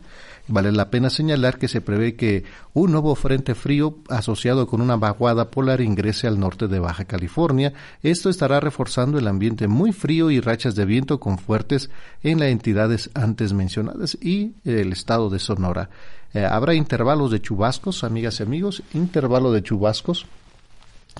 Vale 0.48 0.72
la 0.72 0.90
pena 0.90 1.08
señalar 1.08 1.56
que 1.56 1.68
se 1.68 1.80
prevé 1.80 2.16
que 2.16 2.44
un 2.74 2.90
nuevo 2.90 3.14
frente 3.14 3.54
frío 3.54 3.98
asociado 4.08 4.66
con 4.66 4.80
una 4.80 4.96
vaguada 4.96 5.50
polar 5.50 5.80
ingrese 5.80 6.26
al 6.26 6.40
norte 6.40 6.66
de 6.66 6.80
Baja 6.80 7.04
California. 7.04 7.72
Esto 8.02 8.28
estará 8.28 8.58
reforzando 8.58 9.18
el 9.18 9.28
ambiente 9.28 9.68
muy 9.68 9.92
frío 9.92 10.32
y 10.32 10.40
rachas 10.40 10.74
de 10.74 10.84
viento 10.84 11.20
con 11.20 11.38
fuertes 11.38 11.90
en 12.24 12.40
las 12.40 12.48
entidades 12.48 13.10
antes 13.14 13.52
mencionadas 13.52 14.18
y 14.20 14.54
el 14.64 14.92
estado 14.92 15.30
de 15.30 15.38
Sonora. 15.38 15.90
Eh, 16.34 16.44
habrá 16.44 16.74
intervalos 16.74 17.30
de 17.30 17.40
chubascos, 17.40 18.02
amigas 18.02 18.40
y 18.40 18.42
amigos, 18.42 18.82
intervalo 18.94 19.52
de 19.52 19.62
chubascos 19.62 20.26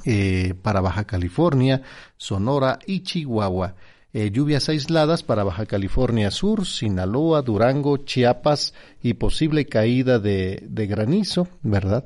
eh, 0.04 0.54
para 0.62 0.80
Baja 0.80 1.04
California, 1.04 1.82
Sonora 2.16 2.78
y 2.86 3.02
Chihuahua. 3.02 3.74
Eh, 4.14 4.30
lluvias 4.30 4.68
aisladas 4.68 5.22
para 5.22 5.42
Baja 5.42 5.64
California 5.64 6.30
Sur, 6.30 6.66
Sinaloa, 6.66 7.40
Durango, 7.40 7.96
Chiapas 7.96 8.74
y 9.02 9.14
posible 9.14 9.64
caída 9.64 10.18
de, 10.18 10.60
granizo, 10.68 11.48
¿verdad? 11.62 12.04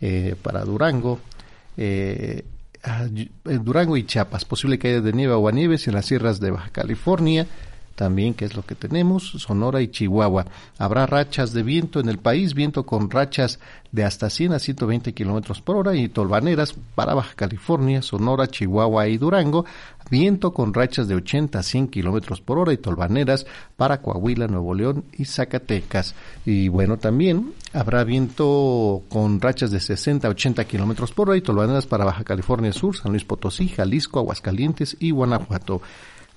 Eh, 0.00 0.36
para 0.40 0.64
Durango, 0.64 1.18
eh, 1.76 2.44
ah, 2.84 3.06
Durango 3.42 3.96
y 3.96 4.04
Chiapas, 4.04 4.44
posible 4.44 4.78
caída 4.78 5.00
de 5.00 5.12
nieve 5.12 5.32
o 5.32 5.50
nieves 5.50 5.88
en 5.88 5.94
las 5.94 6.06
sierras 6.06 6.38
de 6.38 6.52
Baja 6.52 6.70
California, 6.70 7.48
también, 7.98 8.32
que 8.32 8.44
es 8.44 8.54
lo 8.54 8.62
que 8.62 8.76
tenemos, 8.76 9.28
Sonora 9.38 9.82
y 9.82 9.88
Chihuahua. 9.88 10.46
Habrá 10.78 11.04
rachas 11.04 11.52
de 11.52 11.64
viento 11.64 11.98
en 11.98 12.08
el 12.08 12.18
país, 12.18 12.54
viento 12.54 12.86
con 12.86 13.10
rachas 13.10 13.58
de 13.90 14.04
hasta 14.04 14.30
100 14.30 14.52
a 14.52 14.58
120 14.60 15.12
kilómetros 15.14 15.60
por 15.60 15.74
hora 15.74 15.96
y 15.96 16.08
tolvaneras 16.08 16.74
para 16.94 17.14
Baja 17.14 17.34
California, 17.34 18.00
Sonora, 18.00 18.46
Chihuahua 18.46 19.08
y 19.08 19.18
Durango, 19.18 19.64
viento 20.12 20.52
con 20.52 20.74
rachas 20.74 21.08
de 21.08 21.16
80 21.16 21.58
a 21.58 21.62
100 21.64 21.88
kilómetros 21.88 22.40
por 22.40 22.58
hora 22.58 22.72
y 22.72 22.76
tolvaneras 22.76 23.46
para 23.76 24.00
Coahuila, 24.00 24.46
Nuevo 24.46 24.74
León 24.74 25.04
y 25.18 25.24
Zacatecas. 25.24 26.14
Y 26.46 26.68
bueno, 26.68 26.98
también 26.98 27.52
habrá 27.72 28.04
viento 28.04 29.02
con 29.08 29.40
rachas 29.40 29.72
de 29.72 29.80
60 29.80 30.28
a 30.28 30.30
80 30.30 30.64
kilómetros 30.66 31.10
por 31.10 31.30
hora 31.30 31.36
y 31.36 31.42
tolvaneras 31.42 31.86
para 31.86 32.04
Baja 32.04 32.22
California 32.22 32.72
Sur, 32.72 32.96
San 32.96 33.10
Luis 33.10 33.24
Potosí, 33.24 33.66
Jalisco, 33.66 34.20
Aguascalientes 34.20 34.96
y 35.00 35.10
Guanajuato. 35.10 35.82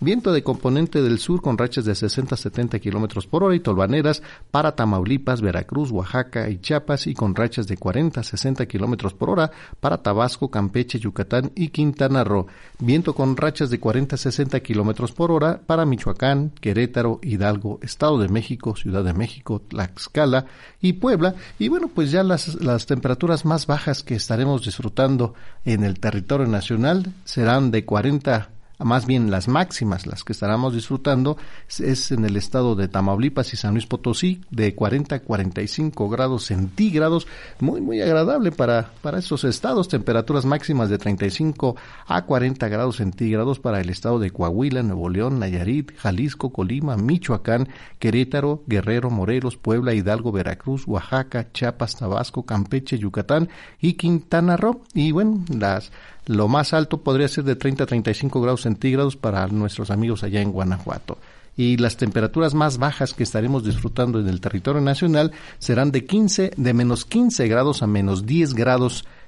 Viento 0.04 0.34
de 0.34 0.42
componente 0.42 1.04
del 1.04 1.20
sur 1.20 1.44
con 1.44 1.60
rachas 1.60 1.86
de 1.86 1.94
60 1.94 2.34
a 2.34 2.38
70 2.38 2.80
kilómetros 2.80 3.28
por 3.28 3.44
hora 3.44 3.54
y 3.54 3.60
tolvaneras 3.60 4.24
para 4.50 4.76
Tamaulipas, 4.76 5.42
Veracruz, 5.42 5.92
Oaxaca 5.92 6.50
y 6.50 6.58
Chiapas 6.58 7.06
y 7.06 7.14
con 7.14 7.36
rachas 7.36 7.68
de 7.68 7.78
40 7.78 8.20
a 8.20 8.24
60 8.24 8.66
kilómetros 8.66 9.14
por 9.14 9.30
hora 9.30 9.52
para 9.80 10.02
Tabasco, 10.02 10.50
Campeche, 10.50 10.98
Yucatán 10.98 11.52
y 11.54 11.68
Quintana 11.68 12.24
Roo. 12.24 12.48
Viento 12.80 13.14
con 13.14 13.38
rachas 13.38 13.70
de 13.70 13.80
40 13.80 14.16
a 14.16 14.18
60 14.18 14.60
kilómetros 14.62 15.12
por 15.12 15.30
hora 15.30 15.62
para 15.64 15.86
Michoacán, 15.86 16.50
Querétaro, 16.60 17.20
Hidalgo, 17.22 17.78
Estado 17.84 18.18
de 18.18 18.28
México, 18.28 18.76
Ciudad 18.76 19.04
de 19.04 19.14
México, 19.14 19.62
Tlaxcala 19.68 20.48
y 20.82 20.94
Puebla. 20.94 21.36
Y 21.60 21.68
bueno, 21.68 21.92
pues 21.94 22.10
ya 22.10 22.24
las, 22.24 22.56
las 22.56 22.88
temperaturas 22.88 23.46
más 23.46 23.68
bajas 23.68 24.02
que 24.02 24.16
estaremos 24.16 24.66
disfrutando 24.66 25.36
en 25.64 25.84
el 25.84 26.00
territorio 26.00 26.48
nacional 26.48 27.14
serán 27.24 27.70
de 27.70 27.86
40 27.86 28.50
más 28.84 29.06
bien 29.06 29.32
las 29.32 29.48
máximas, 29.48 30.06
las 30.08 30.24
que 30.24 30.34
estaremos 30.34 30.74
disfrutando, 30.74 31.38
es 31.80 32.12
en 32.12 32.26
el 32.26 32.38
estado 32.38 32.76
de 32.76 32.88
Tamaulipas 32.88 33.54
y 33.54 33.58
San 33.58 33.74
Luis 33.74 33.86
Potosí, 33.86 34.42
de 34.50 34.76
40 34.76 35.16
a 35.16 35.20
45 35.20 36.10
grados 36.10 36.46
centígrados, 36.46 37.28
muy, 37.60 37.82
muy 37.82 38.02
agradable 38.02 38.52
para, 38.52 38.92
para 39.02 39.20
estos 39.20 39.44
estados, 39.44 39.88
temperaturas 39.88 40.46
máximas 40.46 40.90
de 40.90 40.98
35 40.98 41.76
a 42.08 42.26
40 42.26 42.68
grados 42.70 42.98
centígrados 42.98 43.60
para 43.60 43.82
el 43.82 43.90
estado 43.90 44.20
de 44.20 44.32
Coahuila, 44.32 44.84
Nuevo 44.84 45.10
León, 45.10 45.40
Nayarit, 45.40 45.96
Jalisco, 45.98 46.52
Colima, 46.52 46.98
Michoacán, 46.98 47.70
Querétaro, 48.00 48.64
Guerrero, 48.68 49.10
Morelos, 49.10 49.58
Puebla, 49.58 49.94
Hidalgo, 49.94 50.32
Veracruz, 50.32 50.88
Oaxaca, 50.88 51.52
Chiapas, 51.52 51.96
Tabasco, 51.96 52.44
Campeche, 52.46 52.98
Yucatán 52.98 53.50
y 53.80 53.94
Quintana 53.94 54.58
Roo. 54.58 54.82
Y 54.94 55.12
bueno, 55.12 55.44
las 55.50 55.92
lo 56.26 56.48
más 56.48 56.74
alto 56.74 57.02
podría 57.02 57.28
ser 57.28 57.44
de 57.44 57.56
30 57.56 57.84
a 57.84 57.88
35 57.88 58.42
grados 58.42 58.62
centígrados 58.62 59.16
para 59.16 59.48
nuestros 59.48 59.92
amigos 59.92 60.24
allá 60.24 60.42
en 60.42 60.52
Guanajuato. 60.52 61.18
Y 61.58 61.78
las 61.78 61.98
temperaturas 61.98 62.54
más 62.54 62.78
bajas 62.78 63.14
que 63.14 63.24
estaremos 63.24 63.66
disfrutando 63.66 64.20
en 64.20 64.30
el 64.30 64.40
territorio 64.40 64.82
nacional 64.82 65.32
serán 65.60 65.92
de 65.92 66.06
15, 66.06 66.54
de 66.56 66.74
menos 66.74 67.06
15 67.06 67.48
grados 67.48 67.84
a 67.84 67.88
menos 67.88 68.26
10 68.26 68.54
grados 68.54 68.94
centígrados 68.94 69.21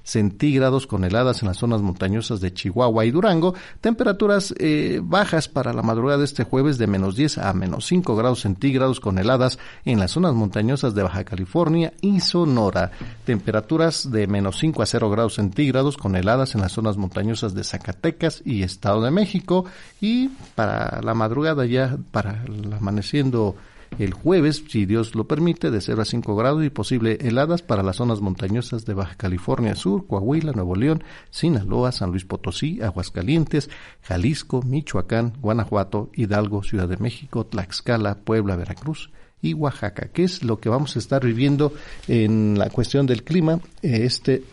con 0.88 1.04
heladas 1.04 1.42
en 1.42 1.48
las 1.48 1.58
zonas 1.58 1.82
montañosas 1.82 2.42
de 2.42 2.54
Chihuahua 2.54 3.06
y 3.06 3.12
Durango, 3.12 3.54
temperaturas 3.82 4.54
eh, 4.60 5.00
bajas 5.02 5.48
para 5.48 5.74
la 5.74 5.82
madrugada 5.82 6.20
de 6.20 6.26
este 6.26 6.44
jueves 6.44 6.78
de 6.78 6.88
menos 6.88 7.16
10 7.16 7.38
a 7.40 7.54
menos 7.54 7.86
5 7.86 8.16
grados 8.16 8.42
centígrados 8.42 9.00
con 9.00 9.18
heladas 9.18 9.60
en 9.86 10.00
las 10.00 10.12
zonas 10.12 10.34
montañosas 10.34 10.94
de 10.94 11.04
Baja 11.04 11.24
California 11.24 11.94
y 12.02 12.20
Sonora, 12.20 12.92
temperaturas 13.26 14.12
de 14.12 14.28
menos 14.28 14.58
5 14.60 14.82
a 14.82 14.86
0 14.86 15.10
grados 15.10 15.36
centígrados 15.36 15.98
con 15.98 16.16
heladas 16.16 16.56
en 16.56 16.62
las 16.62 16.74
zonas 16.74 16.98
montañosas 16.98 17.54
de 17.54 17.64
Zacatecas 17.64 18.42
y 18.46 18.64
Estado 18.64 19.02
de 19.02 19.12
México. 19.12 19.66
Y 20.02 20.30
para 20.56 21.02
la 21.02 21.14
madrugada 21.14 21.66
ya, 21.66 21.98
para 22.12 22.44
amaneciendo 22.76 23.56
el 24.00 24.14
jueves, 24.14 24.64
si 24.68 24.86
Dios 24.86 25.16
lo 25.16 25.28
permite, 25.28 25.72
de 25.72 25.82
0 25.82 26.02
a 26.02 26.06
5 26.06 26.36
grados 26.36 26.64
y 26.64 26.70
posible 26.70 27.18
heladas 27.22 27.62
para 27.62 27.84
las 27.84 27.98
zonas 27.98 28.22
montañosas 28.22 28.86
de 28.86 28.94
Baja 28.94 29.16
California 29.16 29.76
Sur, 29.76 30.08
Coahuila, 30.08 30.52
Nuevo 30.52 30.76
León, 30.76 31.04
Sinaloa, 31.30 31.92
San 31.92 32.12
Luis 32.12 32.26
Potosí, 32.26 32.82
Aguascalientes, 32.82 33.70
Jalisco, 34.02 34.62
Michoacán, 34.62 35.34
Guanajuato, 35.42 36.10
Hidalgo, 36.14 36.64
Ciudad 36.64 36.88
de 36.88 36.98
México, 36.98 37.46
Tlaxcala, 37.46 38.20
Puebla, 38.20 38.56
Veracruz 38.56 39.12
y 39.42 39.54
Oaxaca, 39.54 40.08
que 40.08 40.24
es 40.24 40.44
lo 40.44 40.60
que 40.60 40.70
vamos 40.70 40.96
a 40.96 41.00
estar 41.00 41.26
viviendo 41.26 41.74
en 42.08 42.58
la 42.58 42.70
cuestión 42.70 43.06
del 43.06 43.24
clima 43.24 43.60
este 43.82 44.44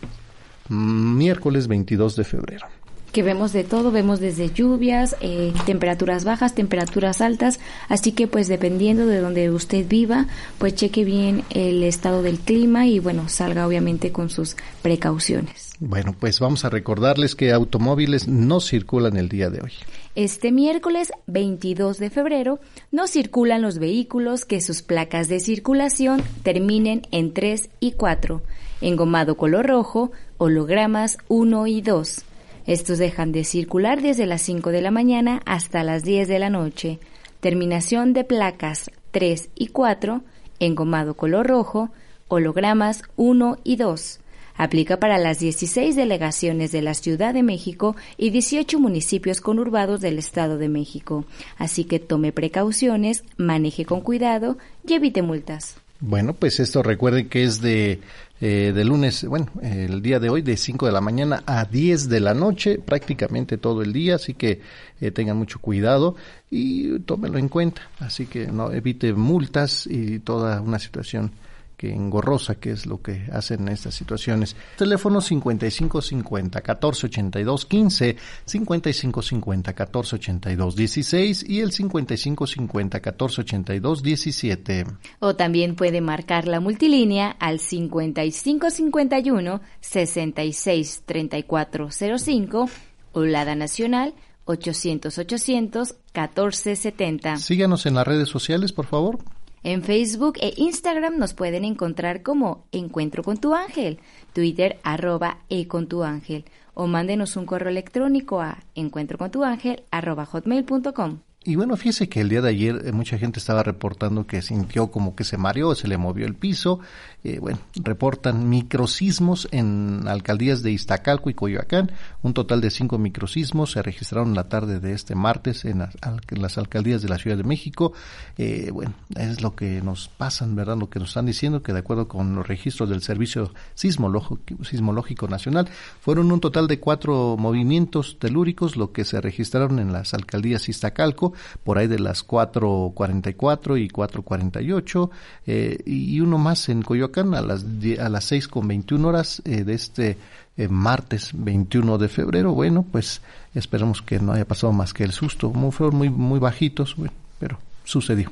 miércoles 0.69 1.69
22 1.69 2.17
de 2.17 2.25
febrero 2.25 2.67
que 3.11 3.23
vemos 3.23 3.53
de 3.53 3.65
todo, 3.65 3.91
vemos 3.91 4.21
desde 4.21 4.51
lluvias, 4.51 5.17
eh, 5.21 5.53
temperaturas 5.67 6.25
bajas, 6.25 6.55
temperaturas 6.55 7.21
altas, 7.21 7.61
así 7.89 8.13
que 8.13 8.27
pues 8.27 8.49
dependiendo 8.49 9.07
de 9.07 9.21
donde 9.21 9.51
usted 9.51 9.87
viva, 9.87 10.27
pues 10.59 10.75
cheque 10.75 11.05
bien 11.05 11.45
el 11.51 11.83
estado 11.83 12.23
del 12.23 12.39
clima 12.39 12.87
y 12.87 12.99
bueno, 12.99 13.29
salga 13.29 13.67
obviamente 13.67 14.13
con 14.13 14.31
sus 14.31 14.57
precauciones. 14.83 15.71
Bueno, 15.81 16.15
pues 16.19 16.41
vamos 16.41 16.65
a 16.65 16.71
recordarles 16.71 17.35
que 17.35 17.53
automóviles 17.53 18.29
no 18.29 18.61
circulan 18.61 19.17
el 19.17 19.29
día 19.29 19.49
de 19.49 19.63
hoy. 19.63 19.73
Este 20.15 20.53
miércoles 20.53 21.13
22 21.27 21.99
de 21.99 22.11
febrero 22.11 22.61
no 22.93 23.07
circulan 23.07 23.63
los 23.63 23.79
vehículos 23.79 24.45
que 24.45 24.61
sus 24.61 24.83
placas 24.83 25.29
de 25.29 25.41
circulación 25.41 26.23
terminen 26.43 27.03
en 27.13 27.33
3 27.33 27.71
y 27.81 27.93
4, 27.93 28.43
engomado 28.81 29.37
color 29.37 29.67
rojo, 29.67 30.13
hologramas 30.37 31.17
1 31.29 31.67
y 31.67 31.81
2. 31.81 32.25
Estos 32.71 32.99
dejan 32.99 33.33
de 33.33 33.43
circular 33.43 34.01
desde 34.01 34.27
las 34.27 34.43
5 34.43 34.71
de 34.71 34.81
la 34.81 34.93
mañana 34.93 35.43
hasta 35.45 35.83
las 35.83 36.05
10 36.05 36.29
de 36.29 36.39
la 36.39 36.51
noche. 36.51 37.01
Terminación 37.41 38.13
de 38.13 38.23
placas 38.23 38.93
3 39.11 39.49
y 39.57 39.67
4, 39.67 40.23
engomado 40.61 41.15
color 41.15 41.49
rojo, 41.49 41.91
hologramas 42.29 43.03
1 43.17 43.59
y 43.65 43.75
2. 43.75 44.21
Aplica 44.55 45.01
para 45.01 45.19
las 45.19 45.41
16 45.41 45.97
delegaciones 45.97 46.71
de 46.71 46.83
la 46.83 46.95
Ciudad 46.95 47.35
de 47.35 47.43
México 47.43 47.97
y 48.17 48.31
18 48.31 48.79
municipios 48.79 49.41
conurbados 49.41 50.01
del 50.01 50.21
Estado 50.21 50.57
de 50.57 50.69
México. 50.69 51.25
Así 51.59 51.83
que 51.83 51.99
tome 51.99 52.31
precauciones, 52.31 53.25
maneje 53.37 53.85
con 53.85 54.01
cuidado 54.01 54.59
y 54.87 54.93
evite 54.93 55.23
multas. 55.23 55.75
Bueno, 55.99 56.35
pues 56.35 56.61
esto 56.61 56.83
recuerden 56.83 57.29
que 57.29 57.43
es 57.43 57.61
de, 57.61 58.01
eh, 58.41 58.73
de 58.75 58.85
lunes, 58.85 59.25
bueno, 59.27 59.49
el 59.63 60.01
día 60.01 60.19
de 60.19 60.31
hoy 60.31 60.41
de 60.41 60.57
5 60.57 60.87
de 60.87 60.93
la 60.93 61.03
mañana 61.03 61.43
a 61.45 61.67
10 61.67 62.09
de 62.09 62.21
la 62.21 62.33
noche, 62.33 62.79
prácticamente 62.79 63.59
todo 63.59 63.83
el 63.83 63.93
día, 63.93 64.15
así 64.15 64.33
que 64.33 64.61
eh, 65.01 65.11
tengan 65.11 65.37
mucho 65.37 65.59
cuidado 65.59 66.17
y 66.51 67.01
tómenlo 67.01 67.39
en 67.39 67.49
cuenta. 67.49 67.83
Así 67.99 68.27
que 68.27 68.47
no 68.47 68.73
evite 68.73 69.13
multas 69.13 69.87
y 69.87 70.21
toda 70.21 70.61
una 70.63 70.79
situación 70.79 71.33
que 71.81 71.95
engorrosa, 71.95 72.57
que 72.57 72.73
es 72.73 72.85
lo 72.85 73.01
que 73.01 73.23
hacen 73.33 73.63
en 73.63 73.69
estas 73.69 73.95
situaciones. 73.95 74.55
Teléfono 74.77 75.23
5550 75.23 76.59
1482 76.59 77.65
15, 77.65 78.17
5550 78.45 79.71
1482 79.71 80.77
16 80.77 81.49
y 81.49 81.61
el 81.61 81.73
5550 81.73 82.99
1482 82.99 84.03
17. 84.03 84.85
O 85.21 85.37
también 85.37 85.75
puede 85.75 86.03
marcar 86.03 86.47
la 86.47 86.61
multilínea 86.61 87.31
al 87.31 87.61
5551 87.61 89.63
66 89.81 91.03
3405 91.07 92.69
o 93.13 93.25
Lada 93.25 93.55
Nacional 93.55 94.13
800 94.45 95.17
800 95.17 95.95
1470. 96.13 97.39
Síganos 97.39 97.87
en 97.87 97.95
las 97.95 98.07
redes 98.07 98.29
sociales, 98.29 98.73
por 98.73 98.85
favor. 98.85 99.19
En 99.63 99.83
Facebook 99.83 100.39
e 100.41 100.55
Instagram 100.57 101.19
nos 101.19 101.35
pueden 101.35 101.65
encontrar 101.65 102.23
como 102.23 102.65
Encuentro 102.73 103.23
con 103.23 103.39
tu 103.39 103.55
ángel, 103.55 103.99
Twitter 104.33 104.79
arroba 104.83 105.39
e 105.51 105.67
con 105.67 105.87
tu 105.87 106.03
ángel 106.03 106.45
o 106.75 106.87
mándenos 106.87 107.37
un 107.37 107.45
correo 107.45 107.69
electrónico 107.69 108.41
a 108.41 108.59
encuentrocontuángel 108.75 109.83
arroba 109.91 110.25
hotmail.com. 110.25 111.19
Y 111.43 111.57
bueno, 111.57 111.77
fíjese 111.77 112.09
que 112.09 112.21
el 112.21 112.29
día 112.29 112.43
de 112.43 112.51
ayer 112.51 112.83
eh, 112.85 112.93
mucha 112.93 113.17
gente 113.17 113.39
estaba 113.39 113.63
reportando 113.63 114.27
que 114.27 114.43
sintió 114.43 114.91
como 114.91 115.17
que 115.17 115.25
se 115.25 115.39
mareó, 115.39 115.75
se 115.75 115.89
le 115.89 115.97
movió 115.97 116.27
el 116.27 116.35
piso. 116.35 116.81
Eh, 117.23 117.39
bueno, 117.39 117.59
reportan 117.75 118.49
microsismos 118.49 119.47
en 119.51 120.09
alcaldías 120.09 120.63
de 120.63 120.71
Iztacalco 120.71 121.29
y 121.29 121.35
Coyoacán. 121.35 121.93
Un 122.23 122.33
total 122.33 122.63
de 122.63 122.71
cinco 122.71 122.97
microsismos 122.97 123.73
se 123.73 123.83
registraron 123.83 124.35
la 124.35 124.49
tarde 124.49 124.81
de 124.81 124.95
este 124.95 125.15
martes 125.15 125.67
en 125.67 125.81
las, 125.81 126.59
alcaldías 126.59 127.03
de 127.03 127.09
la 127.09 127.19
Ciudad 127.19 127.37
de 127.37 127.45
México. 127.45 127.93
Eh, 128.39 128.71
bueno, 128.73 128.95
es 129.17 129.43
lo 129.43 129.55
que 129.55 129.83
nos 129.83 130.09
pasan, 130.09 130.57
¿verdad? 130.57 130.79
Lo 130.79 130.89
que 130.89 130.99
nos 130.99 131.09
están 131.09 131.27
diciendo, 131.27 131.63
que 131.63 131.75
de 131.75 131.81
acuerdo 131.81 132.09
con 132.09 132.35
los 132.35 132.47
registros 132.47 132.89
del 132.89 133.03
Servicio 133.03 133.53
Sismológico, 133.75 135.29
Nacional, 135.29 135.69
fueron 136.01 136.33
un 136.33 136.41
total 136.41 136.69
de 136.69 136.81
cuatro 136.81 137.37
movimientos 137.39 138.19
telúricos, 138.19 138.77
lo 138.77 138.93
que 138.93 139.05
se 139.05 139.21
registraron 139.21 139.79
en 139.79 139.93
las 139.93 140.15
alcaldías 140.15 140.69
Iztacalco, 140.69 141.35
por 141.65 141.77
ahí 141.77 141.87
de 141.87 141.99
las 141.99 142.27
4.44 142.27 143.79
y 143.79 143.89
4.48, 143.89 145.11
eh, 145.47 145.79
y 145.85 146.21
uno 146.21 146.39
más 146.39 146.69
en 146.71 146.81
Coyoacán 146.81 147.10
a 147.17 147.43
las, 147.43 147.65
a 147.65 148.09
las 148.09 148.33
6.21 148.33 149.05
horas 149.05 149.43
eh, 149.45 149.65
de 149.65 149.75
este 149.75 150.17
eh, 150.57 150.69
martes 150.69 151.31
21 151.35 151.99
de 151.99 152.09
febrero. 152.09 152.53
Bueno, 152.53 152.85
pues 152.91 153.23
esperamos 153.55 154.03
que 154.03 154.19
no 154.21 154.33
haya 154.33 154.45
pasado 154.45 154.73
más 154.73 154.93
que 154.93 155.05
el 155.05 155.13
susto. 155.13 155.53
Fueron 155.71 155.97
muy, 155.97 156.11
muy 156.11 156.39
bajitos, 156.39 156.97
pero 157.39 157.59
sucedió. 157.85 158.31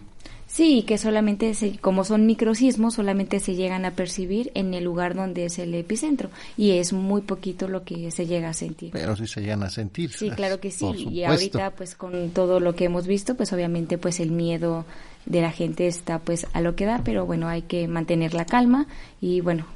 Sí, 0.48 0.82
que 0.82 0.96
solamente, 0.96 1.52
se, 1.52 1.76
como 1.76 2.04
son 2.04 2.24
microsismos, 2.24 2.94
solamente 2.94 3.38
se 3.38 3.54
llegan 3.54 3.84
a 3.84 3.90
percibir 3.90 4.50
en 4.54 4.72
el 4.72 4.82
lugar 4.82 5.14
donde 5.14 5.44
es 5.44 5.58
el 5.58 5.74
epicentro 5.74 6.30
y 6.56 6.72
es 6.72 6.94
muy 6.94 7.20
poquito 7.20 7.68
lo 7.68 7.84
que 7.84 8.10
se 8.10 8.26
llega 8.26 8.48
a 8.48 8.54
sentir. 8.54 8.90
Pero 8.90 9.14
sí 9.14 9.26
se 9.26 9.42
llegan 9.42 9.62
a 9.62 9.70
sentir. 9.70 10.10
Sí, 10.10 10.30
claro 10.30 10.58
que 10.58 10.70
sí. 10.70 10.86
Y 11.10 11.24
ahorita, 11.24 11.72
pues 11.72 11.94
con 11.94 12.30
todo 12.30 12.60
lo 12.60 12.74
que 12.74 12.86
hemos 12.86 13.06
visto, 13.06 13.36
pues 13.36 13.52
obviamente, 13.52 13.98
pues 13.98 14.20
el 14.20 14.30
miedo 14.30 14.86
de 15.28 15.42
la 15.42 15.52
gente 15.52 15.86
está 15.86 16.18
pues 16.18 16.46
a 16.52 16.60
lo 16.60 16.74
que 16.74 16.86
da, 16.86 17.02
pero 17.04 17.26
bueno, 17.26 17.48
hay 17.48 17.62
que 17.62 17.86
mantener 17.86 18.34
la 18.34 18.46
calma 18.46 18.86
y 19.20 19.40
bueno, 19.40 19.66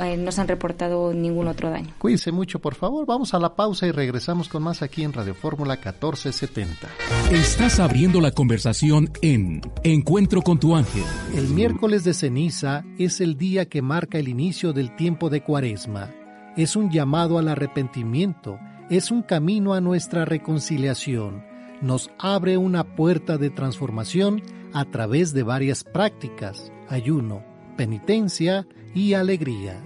eh, 0.00 0.16
no 0.16 0.32
se 0.32 0.40
han 0.40 0.48
reportado 0.48 1.12
ningún 1.12 1.48
otro 1.48 1.70
daño. 1.70 1.92
Cuídense 1.98 2.32
mucho, 2.32 2.58
por 2.58 2.74
favor. 2.74 3.06
Vamos 3.06 3.34
a 3.34 3.38
la 3.38 3.54
pausa 3.54 3.86
y 3.86 3.92
regresamos 3.92 4.48
con 4.48 4.62
más 4.62 4.82
aquí 4.82 5.04
en 5.04 5.12
Radio 5.12 5.34
Fórmula 5.34 5.74
1470. 5.74 6.88
Estás 7.30 7.80
abriendo 7.80 8.20
la 8.20 8.30
conversación 8.30 9.10
en 9.22 9.60
Encuentro 9.84 10.42
con 10.42 10.58
tu 10.58 10.74
ángel. 10.74 11.04
El 11.34 11.48
miércoles 11.48 12.04
de 12.04 12.14
ceniza 12.14 12.84
es 12.98 13.20
el 13.20 13.36
día 13.36 13.68
que 13.68 13.82
marca 13.82 14.18
el 14.18 14.28
inicio 14.28 14.72
del 14.72 14.94
tiempo 14.96 15.30
de 15.30 15.42
cuaresma. 15.42 16.10
Es 16.56 16.74
un 16.74 16.90
llamado 16.90 17.38
al 17.38 17.48
arrepentimiento, 17.48 18.58
es 18.88 19.10
un 19.10 19.22
camino 19.22 19.74
a 19.74 19.80
nuestra 19.80 20.24
reconciliación. 20.24 21.44
Nos 21.82 22.10
abre 22.18 22.56
una 22.56 22.84
puerta 22.96 23.36
de 23.36 23.50
transformación 23.50 24.42
a 24.76 24.84
través 24.84 25.32
de 25.32 25.42
varias 25.42 25.84
prácticas, 25.84 26.70
ayuno, 26.90 27.42
penitencia 27.78 28.66
y 28.94 29.14
alegría. 29.14 29.82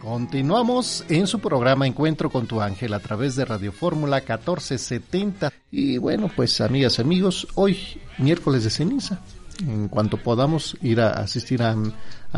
Continuamos 0.00 1.04
en 1.08 1.26
su 1.26 1.40
programa 1.40 1.88
Encuentro 1.88 2.30
con 2.30 2.46
tu 2.46 2.60
ángel 2.60 2.94
a 2.94 3.00
través 3.00 3.34
de 3.34 3.44
Radio 3.44 3.72
Fórmula 3.72 4.18
1470. 4.18 5.52
Y 5.72 5.98
bueno, 5.98 6.30
pues 6.36 6.60
amigas, 6.60 7.00
amigos, 7.00 7.48
hoy 7.56 7.78
miércoles 8.18 8.62
de 8.62 8.70
ceniza. 8.70 9.22
En 9.66 9.88
cuanto 9.88 10.18
podamos 10.18 10.76
ir 10.82 11.00
a 11.00 11.10
asistir 11.14 11.60
a, 11.60 11.74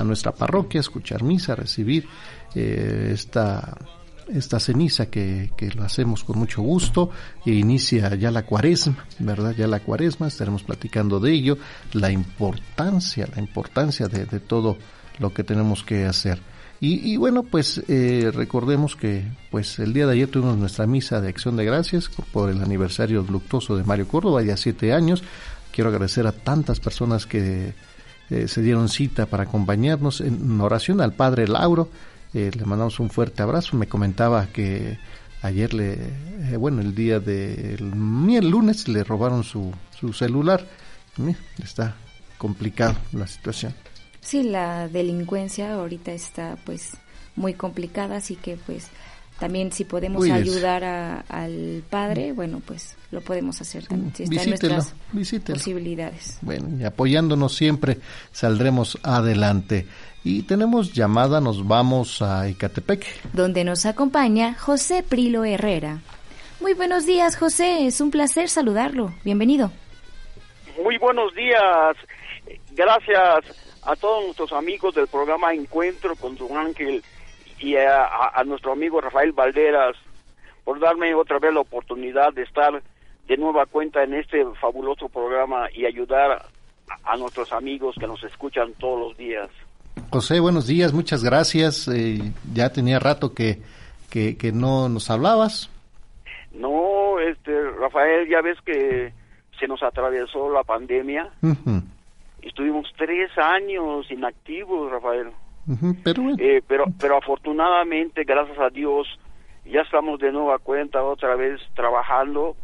nuestra 0.02 0.32
parroquia, 0.32 0.80
escuchar 0.80 1.22
misa, 1.22 1.54
recibir 1.54 2.08
eh, 2.54 3.10
esta, 3.12 3.76
esta 4.34 4.60
ceniza 4.60 5.06
que, 5.06 5.50
lo 5.74 5.84
hacemos 5.84 6.24
con 6.24 6.38
mucho 6.38 6.62
gusto 6.62 7.10
e 7.44 7.52
inicia 7.52 8.14
ya 8.14 8.30
la 8.30 8.44
cuaresma, 8.44 9.06
¿verdad? 9.18 9.54
Ya 9.56 9.66
la 9.66 9.80
cuaresma, 9.80 10.28
estaremos 10.28 10.62
platicando 10.62 11.20
de 11.20 11.32
ello, 11.32 11.58
la 11.92 12.10
importancia, 12.10 13.28
la 13.34 13.40
importancia 13.40 14.08
de, 14.08 14.26
de 14.26 14.40
todo 14.40 14.76
lo 15.18 15.32
que 15.32 15.44
tenemos 15.44 15.84
que 15.84 16.06
hacer. 16.06 16.40
Y, 16.82 17.18
bueno, 17.18 17.42
pues 17.42 17.82
eh, 17.88 18.30
recordemos 18.32 18.96
que 18.96 19.22
pues 19.50 19.78
el 19.78 19.92
día 19.92 20.06
de 20.06 20.14
ayer 20.14 20.28
tuvimos 20.28 20.56
nuestra 20.56 20.86
misa 20.86 21.20
de 21.20 21.28
acción 21.28 21.54
de 21.56 21.66
gracias 21.66 22.08
por 22.32 22.48
el 22.48 22.62
aniversario 22.62 23.22
luctuoso 23.28 23.76
de 23.76 23.84
Mario 23.84 24.08
Córdoba, 24.08 24.42
ya 24.42 24.56
siete 24.56 24.94
años. 24.94 25.22
Quiero 25.72 25.90
agradecer 25.90 26.26
a 26.26 26.32
tantas 26.32 26.80
personas 26.80 27.26
que 27.26 27.74
eh, 28.30 28.48
se 28.48 28.62
dieron 28.62 28.88
cita 28.88 29.26
para 29.26 29.42
acompañarnos 29.42 30.22
en 30.22 30.58
oración 30.58 31.02
al 31.02 31.12
Padre 31.12 31.46
Lauro. 31.48 31.90
Eh, 32.34 32.50
le 32.56 32.64
mandamos 32.64 33.00
un 33.00 33.10
fuerte 33.10 33.42
abrazo. 33.42 33.76
Me 33.76 33.88
comentaba 33.88 34.46
que 34.46 34.98
ayer 35.42 35.74
le, 35.74 35.96
bueno, 36.58 36.80
el 36.80 36.94
día 36.94 37.20
del 37.20 37.92
el 37.92 38.50
lunes 38.50 38.88
le 38.88 39.04
robaron 39.04 39.44
su, 39.44 39.72
su 39.98 40.12
celular. 40.12 40.66
está 41.62 41.96
complicado 42.38 42.96
la 43.12 43.26
situación. 43.26 43.74
Sí, 44.20 44.42
la 44.42 44.88
delincuencia 44.88 45.74
ahorita 45.74 46.12
está 46.12 46.56
pues 46.64 46.92
muy 47.36 47.54
complicada, 47.54 48.16
así 48.16 48.36
que 48.36 48.56
pues 48.56 48.88
también 49.38 49.72
si 49.72 49.84
podemos 49.84 50.28
ayudar 50.28 50.84
al 50.84 51.82
padre, 51.88 52.32
bueno, 52.32 52.60
pues 52.64 52.96
lo 53.10 53.22
podemos 53.22 53.58
hacer 53.62 53.86
también, 53.86 54.14
si 54.14 54.24
está 54.24 54.42
en 54.42 54.50
nuestras 54.50 54.94
posibilidades. 55.12 56.38
Bueno, 56.42 56.68
y 56.78 56.84
apoyándonos 56.84 57.56
siempre 57.56 57.98
saldremos 58.32 58.98
adelante. 59.02 59.86
Y 60.22 60.42
tenemos 60.42 60.92
llamada, 60.92 61.40
nos 61.40 61.66
vamos 61.66 62.20
a 62.20 62.48
Icatepec. 62.48 63.32
Donde 63.32 63.64
nos 63.64 63.86
acompaña 63.86 64.54
José 64.54 65.02
Prilo 65.02 65.44
Herrera. 65.44 66.00
Muy 66.60 66.74
buenos 66.74 67.06
días, 67.06 67.38
José, 67.38 67.86
es 67.86 68.02
un 68.02 68.10
placer 68.10 68.50
saludarlo. 68.50 69.14
Bienvenido. 69.24 69.70
Muy 70.84 70.98
buenos 70.98 71.34
días. 71.34 71.96
Gracias 72.72 73.80
a 73.82 73.96
todos 73.96 74.24
nuestros 74.24 74.52
amigos 74.52 74.94
del 74.94 75.08
programa 75.08 75.54
Encuentro 75.54 76.14
con 76.16 76.36
tu 76.36 76.54
ángel 76.56 77.02
y 77.58 77.76
a, 77.76 78.42
nuestro 78.44 78.72
amigo 78.72 79.00
Rafael 79.00 79.32
Valderas 79.32 79.96
por 80.64 80.80
darme 80.80 81.14
otra 81.14 81.38
vez 81.38 81.52
la 81.52 81.60
oportunidad 81.60 82.32
de 82.32 82.42
estar 82.42 82.82
de 83.26 83.36
nueva 83.36 83.66
cuenta 83.66 84.02
en 84.02 84.14
este 84.14 84.44
fabuloso 84.60 85.08
programa 85.08 85.68
y 85.72 85.86
ayudar 85.86 86.46
a, 87.04 87.16
nuestros 87.16 87.52
amigos 87.52 87.96
que 87.98 88.06
nos 88.06 88.22
escuchan 88.24 88.74
todos 88.74 89.00
los 89.00 89.16
días. 89.16 89.48
José, 90.10 90.40
buenos 90.40 90.66
días, 90.66 90.92
muchas 90.92 91.22
gracias. 91.22 91.86
Eh, 91.86 92.32
ya 92.52 92.72
tenía 92.72 92.98
rato 92.98 93.32
que, 93.32 93.58
que, 94.10 94.52
no 94.52 94.88
nos 94.88 95.08
hablabas. 95.08 95.70
No, 96.52 97.20
este, 97.20 97.52
Rafael, 97.78 98.28
ya 98.28 98.40
ves 98.42 98.58
que 98.64 99.12
se 99.58 99.68
nos 99.68 99.82
atravesó 99.82 100.50
la 100.50 100.64
pandemia. 100.64 101.30
Estuvimos 102.42 102.92
tres 102.96 103.30
años 103.38 104.10
inactivos, 104.10 104.90
Rafael. 104.90 105.28
pero, 106.02 106.22
eh, 106.38 106.60
pero, 106.66 106.86
pero 106.98 107.18
afortunadamente, 107.18 108.24
gracias 108.24 108.58
a 108.58 108.70
Dios, 108.70 109.06
ya 109.64 109.82
estamos 109.82 110.18
de 110.18 110.32
nueva 110.32 110.58
cuenta 110.58 111.04
otra 111.04 111.36
vez 111.36 111.60
trabajando 111.74 112.56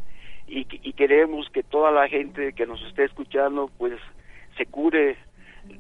y, 0.49 0.65
queremos 0.95 1.49
que 1.51 1.63
toda 1.63 1.91
la 1.91 2.09
gente 2.09 2.53
que 2.53 2.67
nos 2.67 2.83
esté 2.87 3.05
escuchando 3.05 3.71
pues 3.79 3.95
se 4.57 4.67
cure 4.67 5.17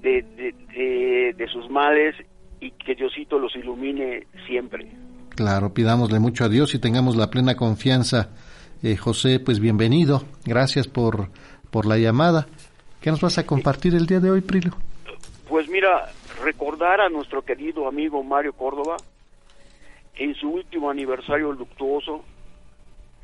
de, 0.00 0.22
de, 0.22 1.34
de 1.36 1.48
sus 1.48 1.70
males 1.70 2.14
y 2.60 2.70
que 2.72 2.94
Diosito 2.94 3.38
los 3.38 3.54
ilumine 3.56 4.26
siempre. 4.46 4.90
Claro, 5.30 5.74
pidámosle 5.74 6.18
mucho 6.18 6.44
a 6.44 6.48
Dios 6.48 6.74
y 6.74 6.78
tengamos 6.78 7.16
la 7.16 7.30
plena 7.30 7.56
confianza. 7.56 8.30
Eh, 8.82 8.96
José, 8.96 9.40
pues 9.40 9.60
bienvenido. 9.60 10.22
Gracias 10.44 10.88
por, 10.88 11.28
por 11.70 11.86
la 11.86 11.98
llamada. 11.98 12.46
¿Qué 13.00 13.10
nos 13.10 13.20
vas 13.20 13.38
a 13.38 13.46
compartir 13.46 13.94
el 13.94 14.06
día 14.06 14.20
de 14.20 14.30
hoy, 14.30 14.40
Prilo? 14.40 14.72
Pues 15.48 15.68
mira, 15.68 16.10
recordar 16.42 17.00
a 17.00 17.08
nuestro 17.08 17.42
querido 17.42 17.86
amigo 17.86 18.22
Mario 18.22 18.52
Córdoba 18.52 18.96
en 20.16 20.34
su 20.34 20.48
último 20.48 20.90
aniversario 20.90 21.52
luctuoso 21.52 22.24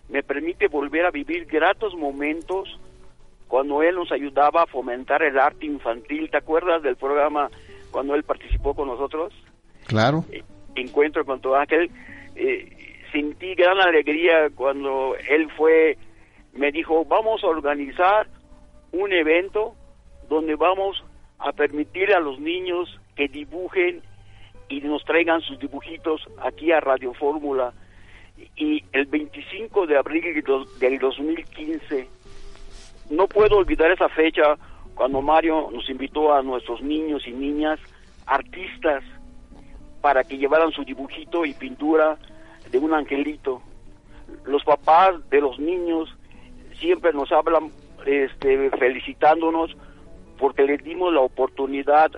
me 0.09 0.23
permite 0.23 0.69
volver 0.69 1.07
a 1.07 1.11
vivir 1.11 1.47
gratos 1.47 1.95
momentos 1.95 2.69
cuando 3.53 3.83
él 3.83 3.97
nos 3.97 4.11
ayudaba 4.11 4.63
a 4.63 4.67
fomentar 4.67 5.23
el 5.23 5.39
arte 5.39 5.67
infantil. 5.67 6.31
¿Te 6.31 6.39
acuerdas 6.39 6.83
del 6.83 6.97
programa 6.97 7.51
cuando 7.91 8.15
él 8.15 8.23
participó 8.23 8.73
con 8.73 8.89
nosotros? 8.89 9.31
Claro. 9.85 10.25
Eh, 10.33 10.43
encuentro 10.75 11.23
con 11.27 11.39
tu 11.43 11.55
ángel. 11.55 11.91
Eh, 12.35 13.05
sentí 13.13 13.55
gran 13.55 13.79
alegría 13.79 14.49
cuando 14.55 15.17
él 15.29 15.51
fue, 15.55 15.99
me 16.55 16.73
dijo, 16.73 17.05
vamos 17.05 17.45
a 17.45 17.49
organizar 17.49 18.27
un 18.91 19.13
evento 19.13 19.75
donde 20.31 20.55
vamos 20.55 21.05
a 21.39 21.53
permitir 21.53 22.15
a 22.15 22.21
los 22.21 22.41
niños 22.41 22.99
que 23.17 23.29
dibujen 23.29 24.01
y 24.71 24.81
nos 24.81 25.05
traigan 25.05 25.43
sus 25.43 25.59
dibujitos 25.59 26.27
aquí 26.43 26.73
a 26.73 26.81
Radio 26.81 27.13
Fórmula. 27.13 27.75
Y 28.57 28.83
el 28.95 29.05
25 29.05 29.87
de 29.89 29.99
abril 29.99 30.43
del 30.81 30.99
2015, 30.99 32.09
no 33.11 33.27
puedo 33.27 33.57
olvidar 33.57 33.91
esa 33.91 34.09
fecha 34.09 34.57
cuando 34.95 35.23
Mario 35.23 35.71
nos 35.73 35.89
invitó 35.89 36.35
a 36.35 36.43
nuestros 36.43 36.83
niños 36.83 37.27
y 37.27 37.33
niñas, 37.33 37.79
artistas, 38.27 39.03
para 40.01 40.25
que 40.25 40.37
llevaran 40.37 40.73
su 40.73 40.85
dibujito 40.85 41.45
y 41.45 41.55
pintura 41.55 42.19
de 42.71 42.79
un 42.79 42.93
angelito. 42.93 43.63
Los 44.45 44.65
papás 44.65 45.29
de 45.31 45.41
los 45.41 45.59
niños 45.59 46.15
siempre 46.79 47.13
nos 47.13 47.31
hablan 47.33 47.71
este, 48.05 48.71
felicitándonos 48.71 49.77
porque 50.39 50.65
les 50.65 50.83
dimos 50.83 51.13
la 51.13 51.21
oportunidad 51.21 52.11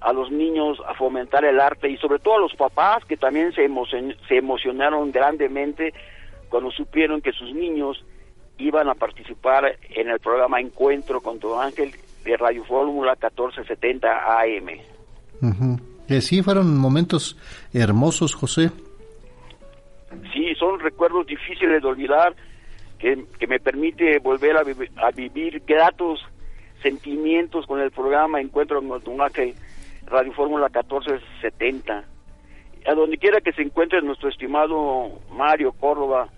a 0.00 0.12
los 0.12 0.30
niños 0.30 0.78
a 0.88 0.94
fomentar 0.94 1.44
el 1.44 1.60
arte 1.60 1.88
y 1.88 1.96
sobre 1.98 2.18
todo 2.18 2.36
a 2.36 2.40
los 2.40 2.54
papás 2.54 3.04
que 3.04 3.16
también 3.16 3.52
se, 3.52 3.68
se 4.28 4.36
emocionaron 4.36 5.12
grandemente 5.12 5.92
cuando 6.48 6.70
supieron 6.70 7.20
que 7.20 7.32
sus 7.32 7.54
niños 7.54 8.04
iban 8.60 8.88
a 8.88 8.94
participar 8.94 9.78
en 9.90 10.08
el 10.10 10.20
programa 10.20 10.60
Encuentro 10.60 11.20
con 11.20 11.38
tu 11.38 11.54
ángel 11.54 11.92
de 12.24 12.36
Radio 12.36 12.64
Fórmula 12.64 13.12
1470 13.12 14.08
AM. 14.40 14.68
Eh, 16.08 16.20
sí, 16.20 16.42
fueron 16.42 16.76
momentos 16.78 17.36
hermosos, 17.72 18.34
José. 18.34 18.70
Sí, 20.32 20.54
son 20.58 20.80
recuerdos 20.80 21.26
difíciles 21.26 21.80
de 21.82 21.88
olvidar 21.88 22.34
que, 22.98 23.16
me 23.48 23.58
permite 23.58 24.18
volver 24.18 24.56
a, 24.56 24.62
a, 25.06 25.10
vivir 25.10 25.62
gratos 25.66 26.20
sentimientos 26.82 27.66
con 27.66 27.80
el 27.80 27.90
programa 27.90 28.40
Encuentro 28.40 28.82
con 28.86 29.00
tu 29.02 29.22
ángel 29.22 29.54
Radio 30.06 30.32
Fórmula 30.32 30.66
1470. 30.66 32.04
A 32.86 32.94
donde 32.94 33.18
quiera 33.18 33.40
que 33.40 33.52
se 33.52 33.62
encuentre 33.62 34.02
nuestro 34.02 34.28
estimado 34.28 35.20
Mario 35.30 35.72
Córdoba, 35.72 36.28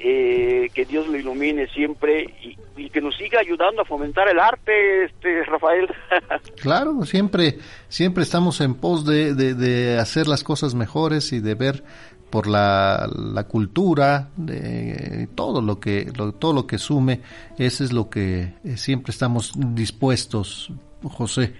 eh, 0.00 0.70
que 0.74 0.84
Dios 0.84 1.08
lo 1.08 1.16
ilumine 1.16 1.66
siempre 1.68 2.24
y, 2.42 2.90
que 2.90 3.00
nos 3.00 3.16
siga 3.16 3.40
ayudando 3.40 3.82
a 3.82 3.84
fomentar 3.84 4.28
el 4.28 4.38
arte, 4.38 5.04
este 5.04 5.42
Rafael. 5.44 5.88
claro, 6.60 7.04
siempre, 7.04 7.58
siempre 7.88 8.22
estamos 8.22 8.60
en 8.60 8.74
pos 8.74 9.04
de, 9.04 9.34
de, 9.34 9.98
hacer 9.98 10.28
las 10.28 10.44
cosas 10.44 10.74
mejores 10.74 11.32
y 11.32 11.40
de 11.40 11.54
ver 11.56 11.82
por 12.30 12.46
la, 12.46 13.08
la 13.16 13.44
cultura, 13.44 14.28
de 14.36 15.28
todo 15.34 15.60
lo 15.60 15.80
que 15.80 16.12
todo 16.38 16.52
lo 16.52 16.66
que 16.66 16.78
sume, 16.78 17.20
eso 17.58 17.82
es 17.82 17.92
lo 17.92 18.10
que 18.10 18.54
eh, 18.64 18.76
siempre 18.76 19.10
estamos 19.10 19.52
dispuestos, 19.56 20.70
José. 21.02 21.52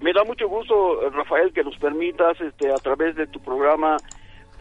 Me 0.00 0.12
da 0.12 0.22
mucho 0.24 0.48
gusto, 0.48 1.08
Rafael, 1.10 1.52
que 1.52 1.64
nos 1.64 1.76
permitas 1.78 2.40
este, 2.40 2.70
a 2.70 2.76
través 2.76 3.16
de 3.16 3.26
tu 3.26 3.40
programa 3.40 3.96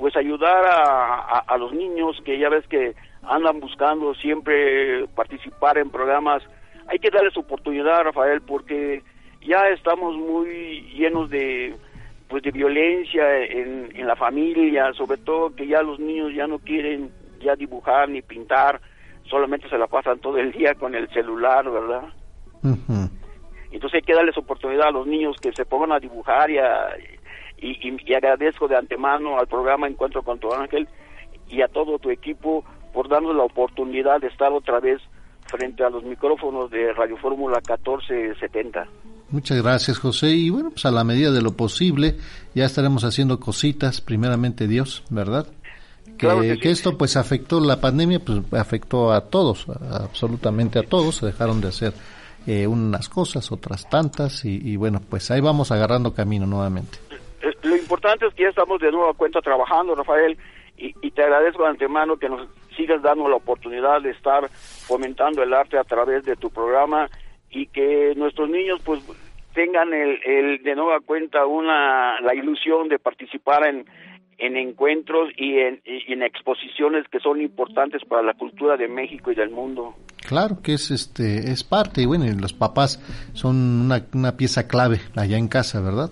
pues 0.04 0.18
ayudar 0.18 0.66
a, 0.66 1.40
a, 1.48 1.58
los 1.58 1.72
niños 1.72 2.22
que 2.26 2.38
ya 2.38 2.50
ves 2.50 2.68
que 2.68 2.94
andan 3.22 3.62
buscando 3.62 4.14
siempre 4.16 5.08
participar 5.16 5.78
en 5.78 5.92
programas. 5.92 6.44
Hay 6.88 7.00
que 7.00 7.10
darles 7.10 7.38
oportunidad, 7.38 8.04
Rafael, 8.04 8.42
porque 8.42 9.02
ya 9.48 9.70
estamos 9.70 10.18
muy 10.18 10.82
llenos 10.94 11.30
de 11.30 11.78
pues 12.28 12.44
de 12.44 12.52
violencia 12.52 13.46
en, 13.46 13.96
en 13.96 14.06
la 14.06 14.18
familia, 14.18 14.92
sobre 14.92 15.20
todo 15.20 15.56
que 15.56 15.68
ya 15.68 15.82
los 15.82 16.02
niños 16.02 16.34
ya 16.36 16.48
no 16.48 16.60
quieren 16.60 17.10
ya 17.40 17.56
dibujar 17.56 18.10
ni 18.10 18.22
pintar, 18.22 18.82
solamente 19.30 19.70
se 19.70 19.78
la 19.78 19.88
pasan 19.88 20.20
todo 20.20 20.38
el 20.38 20.52
día 20.52 20.76
con 20.76 20.96
el 20.96 21.08
celular, 21.14 21.64
¿verdad? 21.72 22.10
Entonces 23.72 23.96
hay 23.96 24.02
que 24.02 24.14
darles 24.14 24.38
oportunidad 24.38 24.88
a 24.88 24.92
los 24.92 25.08
niños 25.08 25.38
que 25.42 25.54
se 25.54 25.64
pongan 25.64 25.94
a 25.94 26.00
dibujar 26.02 26.52
y 26.52 26.58
a, 26.58 26.90
y, 27.64 28.14
agradezco 28.14 28.68
de 28.68 28.76
antemano 28.76 29.40
al 29.40 29.48
programa 29.48 29.88
Encuentro 29.88 30.22
con 30.22 30.40
tu 30.40 30.54
ángel 30.54 30.88
y 31.50 31.62
a 31.62 31.68
todo 31.68 31.98
tu 32.00 32.10
equipo 32.10 32.64
por 32.94 33.10
darnos 33.10 33.36
la 33.36 33.44
oportunidad 33.44 34.20
de 34.22 34.28
estar 34.28 34.52
otra 34.52 34.80
vez 34.80 35.02
frente 35.46 35.84
a 35.84 35.90
los 35.90 36.04
micrófonos 36.04 36.70
de 36.70 36.94
Radio 36.94 37.18
Fórmula 37.18 37.58
1470. 37.58 38.88
Muchas 39.30 39.62
gracias, 39.62 39.98
José. 39.98 40.30
Y 40.30 40.50
bueno, 40.50 40.70
pues 40.72 40.86
a 40.86 40.92
la 40.92 41.04
medida 41.04 41.32
de 41.32 41.42
lo 41.42 41.54
posible 41.54 42.18
ya 42.54 42.66
estaremos 42.66 43.04
haciendo 43.04 43.40
cositas, 43.40 44.02
primeramente 44.02 44.68
Dios, 44.68 45.04
¿verdad? 45.10 45.48
Que, 46.18 46.60
que, 46.62 46.70
esto 46.70 46.98
pues 46.98 47.18
afectó 47.18 47.60
la 47.60 47.82
pandemia, 47.82 48.20
pues 48.20 48.42
afectó 48.54 49.12
a 49.12 49.22
todos, 49.22 49.66
absolutamente 49.90 50.78
a 50.78 50.84
todos, 50.84 51.16
se 51.16 51.26
dejaron 51.26 51.60
de 51.60 51.70
hacer 51.70 51.94
eh, 52.46 52.68
unas 52.68 53.10
cosas, 53.10 53.52
otras 53.52 53.90
tantas, 53.90 54.46
y, 54.46 54.60
y, 54.64 54.76
bueno, 54.76 55.02
pues 55.10 55.32
ahí 55.32 55.42
vamos 55.42 55.72
agarrando 55.72 56.14
camino 56.14 56.46
nuevamente. 56.46 57.00
Importante 57.84 58.26
es 58.26 58.34
que 58.34 58.44
ya 58.44 58.50
estamos 58.50 58.80
de 58.80 58.92
nuevo 58.92 59.10
a 59.10 59.14
cuenta 59.14 59.42
trabajando, 59.42 59.94
Rafael, 59.94 60.38
y, 60.78 61.12
te 61.12 61.22
agradezco 61.22 61.64
de 61.64 61.70
antemano 61.70 62.18
que 62.18 62.30
nos 62.30 62.48
sigas 62.76 63.02
dando 63.02 63.28
la 63.28 63.36
oportunidad 63.36 64.02
de 64.02 64.12
estar 64.12 64.50
fomentando 64.88 65.44
el 65.44 65.54
arte 65.54 65.78
a 65.78 65.84
través 65.84 66.24
de 66.24 66.36
tu 66.36 66.50
programa 66.50 67.10
y 67.52 67.68
que 67.68 68.14
nuestros 68.16 68.50
niños 68.50 68.82
pues 68.84 69.04
tengan 69.54 69.94
el, 69.94 70.20
el 70.26 70.64
de 70.64 70.76
nueva 70.76 71.00
cuenta 71.02 71.46
una 71.46 72.20
la 72.22 72.34
ilusión 72.34 72.88
de 72.88 72.98
participar 73.00 73.68
en, 73.68 73.86
en 74.40 74.58
encuentros 74.58 75.30
y 75.38 75.60
en, 75.60 75.82
y 75.86 76.14
en, 76.14 76.24
exposiciones 76.24 77.06
que 77.12 77.20
son 77.20 77.42
importantes 77.42 78.02
para 78.08 78.24
la 78.24 78.34
cultura 78.34 78.78
de 78.78 78.88
México 78.88 79.32
y 79.32 79.36
del 79.36 79.52
mundo. 79.52 79.94
Claro 80.28 80.62
que 80.64 80.74
es 80.74 80.90
este 80.90 81.52
es 81.52 81.64
parte 81.64 82.02
y 82.02 82.06
bueno, 82.06 82.26
los 82.40 82.54
papás 82.54 83.00
son 83.34 83.56
una, 83.86 84.04
una 84.14 84.38
pieza 84.38 84.68
clave 84.68 85.02
allá 85.16 85.38
en 85.38 85.50
casa, 85.50 85.82
¿verdad? 85.82 86.10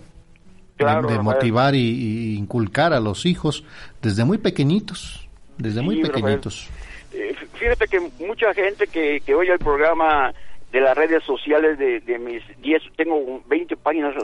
De, 0.85 1.19
motivar 1.19 1.75
y, 1.75 2.35
inculcar 2.35 2.93
a 2.93 2.99
los 2.99 3.25
hijos 3.25 3.63
desde 4.01 4.25
muy 4.25 4.37
pequeñitos, 4.37 5.27
desde 5.57 5.81
muy 5.81 6.01
pequeñitos. 6.01 6.69
Eh, 7.13 7.35
fíjate 7.53 7.87
que 7.87 7.99
mucha 8.25 8.53
gente 8.53 8.87
que, 8.87 9.21
que 9.25 9.35
oye 9.35 9.51
el 9.51 9.59
programa 9.59 10.33
de 10.71 10.79
las 10.79 10.97
redes 10.97 11.23
sociales 11.23 11.77
de, 11.77 11.99
de 11.99 12.17
mis 12.17 12.41
10, 12.61 12.81
tengo 12.95 13.41
20 13.47 13.75
páginas 13.77 14.15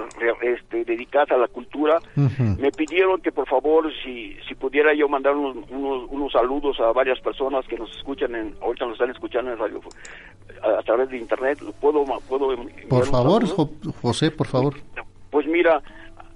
este, 0.41 0.85
dedicadas 0.85 1.31
a 1.31 1.37
la 1.37 1.47
cultura, 1.47 1.99
me 2.15 2.71
pidieron 2.71 3.21
que 3.21 3.33
por 3.33 3.47
favor 3.47 3.91
si, 4.03 4.37
si 4.47 4.55
pudiera 4.55 4.93
yo 4.93 5.09
mandar 5.09 5.35
unos, 5.35 5.65
unos, 5.69 6.31
saludos 6.31 6.79
a 6.79 6.93
varias 6.93 7.19
personas 7.19 7.65
que 7.67 7.77
nos 7.77 7.93
escuchan, 7.97 8.33
en, 8.33 8.55
ahorita 8.61 8.85
nos 8.85 8.93
están 8.93 9.11
escuchando 9.11 9.51
en 9.51 9.57
radio, 9.57 9.81
a, 10.63 10.81
través 10.83 11.09
de 11.09 11.17
internet, 11.17 11.59
¿puedo? 11.81 12.05
puedo 12.29 12.55
por 12.87 13.05
favor, 13.05 13.43
José, 14.01 14.31
por 14.31 14.47
favor. 14.47 14.75
Pues 15.29 15.45
mira, 15.47 15.81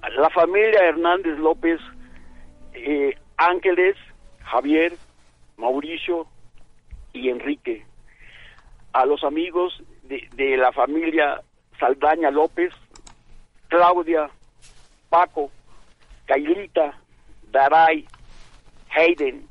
la 0.09 0.29
familia 0.29 0.83
Hernández 0.83 1.37
López, 1.37 1.79
eh, 2.73 3.15
Ángeles, 3.37 3.95
Javier, 4.43 4.93
Mauricio 5.57 6.27
y 7.13 7.29
Enrique. 7.29 7.85
A 8.93 9.05
los 9.05 9.23
amigos 9.23 9.81
de, 10.03 10.27
de 10.33 10.57
la 10.57 10.71
familia 10.71 11.41
Saldaña 11.79 12.31
López, 12.31 12.73
Claudia, 13.67 14.29
Paco, 15.09 15.51
Cailita, 16.25 16.97
Daray, 17.51 18.05
Hayden, 18.89 19.47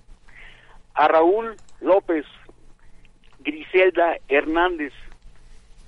a 0.95 1.09
Raúl 1.09 1.57
López 1.81 2.27
Griselda 3.41 4.19
Hernández, 4.29 4.93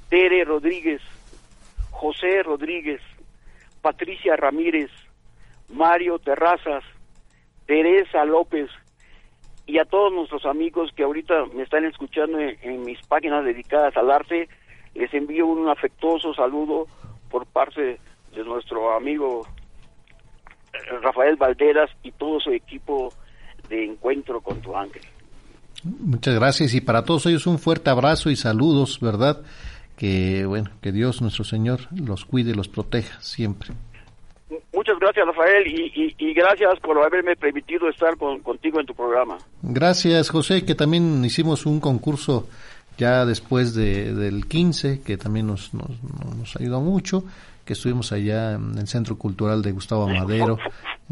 Tere 0.08 0.44
Rodríguez, 0.44 1.02
José 1.90 2.42
Rodríguez, 2.42 3.00
Patricia 3.82 4.36
Ramírez, 4.36 4.90
Mario 5.68 6.18
Terrazas, 6.18 6.84
Teresa 7.66 8.24
López 8.24 8.70
y 9.66 9.78
a 9.78 9.84
todos 9.84 10.12
nuestros 10.12 10.44
amigos 10.46 10.90
que 10.96 11.02
ahorita 11.02 11.46
me 11.54 11.62
están 11.62 11.84
escuchando 11.84 12.38
en, 12.38 12.84
mis 12.84 13.00
páginas 13.06 13.44
dedicadas 13.44 13.96
al 13.96 14.10
arte, 14.10 14.48
les 14.94 15.12
envío 15.14 15.46
un 15.46 15.68
afectuoso 15.68 16.34
saludo 16.34 16.86
por 17.30 17.46
parte 17.46 17.98
de 18.34 18.44
nuestro 18.44 18.94
amigo 18.96 19.46
eh, 20.72 20.98
Rafael 21.02 21.36
Valderas 21.36 21.90
y 22.02 22.12
todo 22.12 22.40
su 22.40 22.50
equipo 22.50 23.12
de 23.68 23.84
Encuentro 23.84 24.40
con 24.40 24.60
tu 24.60 24.76
Ángel. 24.76 25.02
Muchas 25.84 26.34
gracias 26.34 26.74
y 26.74 26.80
para 26.80 27.04
todos 27.04 27.26
ellos 27.26 27.46
un 27.46 27.58
fuerte 27.58 27.90
abrazo 27.90 28.30
y 28.30 28.36
saludos, 28.36 29.00
¿verdad? 29.00 29.42
Que 29.96 30.44
bueno, 30.46 30.70
que 30.80 30.90
Dios 30.92 31.20
nuestro 31.22 31.44
Señor 31.44 31.80
los 31.94 32.24
cuide 32.24 32.50
y 32.50 32.54
los 32.54 32.68
proteja 32.68 33.20
siempre. 33.20 33.70
Muchas 34.74 34.98
gracias, 34.98 35.26
Rafael, 35.26 35.66
y, 35.66 36.34
gracias 36.34 36.80
por 36.80 36.98
haberme 36.98 37.36
permitido 37.36 37.88
estar 37.88 38.16
contigo 38.16 38.80
en 38.80 38.86
tu 38.86 38.94
programa. 38.94 39.38
Gracias, 39.62 40.30
José, 40.30 40.64
que 40.64 40.74
también 40.74 41.24
hicimos 41.24 41.66
un 41.66 41.78
concurso 41.78 42.48
ya 42.98 43.24
después 43.24 43.74
de, 43.74 44.12
del 44.14 44.46
15, 44.46 45.02
que 45.02 45.16
también 45.16 45.46
nos, 45.46 45.72
nos, 45.72 45.90
nos 46.36 46.56
ayudó 46.56 46.80
mucho 46.80 47.24
que 47.64 47.74
estuvimos 47.74 48.12
allá 48.12 48.52
en 48.52 48.76
el 48.78 48.86
Centro 48.88 49.16
Cultural 49.16 49.62
de 49.62 49.72
Gustavo 49.72 50.04
Amadero. 50.04 50.58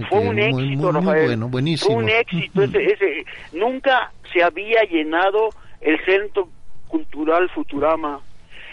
Fue, 0.08 0.18
un 0.18 0.38
éxito, 0.38 0.92
Rafael. 0.92 1.26
bueno, 1.26 1.48
buenísimo. 1.48 1.94
Fue 1.94 2.02
un 2.02 2.08
éxito. 2.08 2.62
ese, 2.62 3.24
nunca 3.52 4.12
se 4.32 4.42
había 4.42 4.82
llenado 4.84 5.50
el 5.80 5.98
Centro 6.04 6.48
Cultural 6.88 7.48
Futurama. 7.50 8.20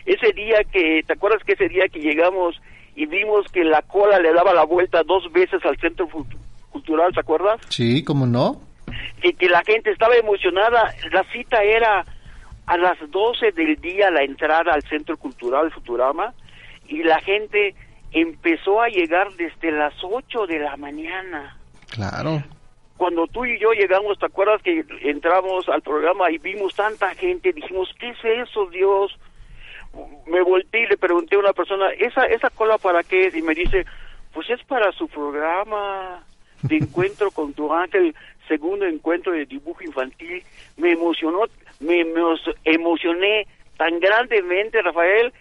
Ese 0.08 0.32
día 0.32 0.64
que, 0.72 1.04
¿te 1.06 1.14
acuerdas 1.14 1.44
que 1.44 1.54
ese 1.54 1.68
día 1.68 1.88
que 1.92 2.00
llegamos 2.00 2.56
y 2.96 3.06
vimos 3.06 3.46
que 3.52 3.66
la 3.66 3.82
cola 3.82 4.20
le 4.20 4.34
daba 4.34 4.54
la 4.54 4.64
vuelta 4.64 5.04
dos 5.04 5.30
veces 5.34 5.64
al 5.66 5.78
Centro 5.78 6.08
Cultural, 6.72 7.14
¿te 7.14 7.20
acuerdas? 7.20 7.60
Sí, 7.68 8.06
¿cómo 8.06 8.26
no? 8.26 8.62
Y 9.22 9.34
que 9.34 9.50
la 9.50 9.62
gente 9.64 9.92
estaba 9.92 10.16
emocionada. 10.16 10.96
La 11.12 11.24
cita 11.34 11.62
era 11.62 12.06
a 12.66 12.78
las 12.78 12.98
12 13.12 13.52
del 13.52 13.76
día 13.82 14.10
la 14.10 14.24
entrada 14.24 14.74
al 14.74 14.82
Centro 14.84 15.18
Cultural 15.18 15.72
Futurama 15.72 16.34
y 16.88 17.04
la 17.04 17.20
gente 17.20 17.76
empezó 18.14 18.82
a 18.82 18.88
llegar 18.88 19.34
desde 19.34 19.72
las 19.72 19.94
8 20.02 20.48
de 20.48 20.60
la 20.60 20.78
mañana. 20.78 21.58
Claro. 21.90 22.42
Cuando 22.96 23.28
tú 23.28 23.46
y 23.46 23.60
yo 23.60 23.74
llegamos, 23.74 24.18
¿te 24.18 24.26
acuerdas 24.26 24.62
que 24.64 24.86
entramos 25.02 25.68
al 25.68 25.82
programa 25.82 26.32
y 26.32 26.38
vimos 26.38 26.74
tanta 26.76 27.14
gente? 27.16 27.52
Dijimos, 27.52 27.94
¿qué 28.00 28.10
es 28.10 28.48
eso, 28.48 28.68
Dios? 28.72 29.12
Me 30.28 30.42
volteé 30.42 30.84
y 30.84 30.88
le 30.88 30.98
pregunté 30.98 31.36
a 31.36 31.40
una 31.40 31.54
persona, 31.54 31.90
¿esa, 31.92 32.26
esa 32.26 32.50
cola 32.50 32.78
para 32.78 33.04
qué 33.04 33.28
es? 33.28 33.36
Y 33.36 33.42
me 33.42 33.56
dice, 33.56 33.86
pues 34.34 34.50
es 34.50 34.64
para 34.66 34.92
su 34.92 35.08
programa 35.08 36.24
de 36.64 36.78
encuentro 36.82 37.32
con 37.32 37.54
tu 37.54 37.74
ángel, 37.74 38.16
segundo 38.48 38.86
encuentro 38.86 39.32
de 39.32 39.46
dibujo 39.46 39.84
infantil. 39.84 40.44
Me 40.78 40.92
emocionó, 40.92 41.44
me, 41.80 42.04
me 42.04 42.22
emocioné 42.66 43.48
tan 43.78 44.00
grandemente, 44.00 44.82
Rafael, 44.82 45.34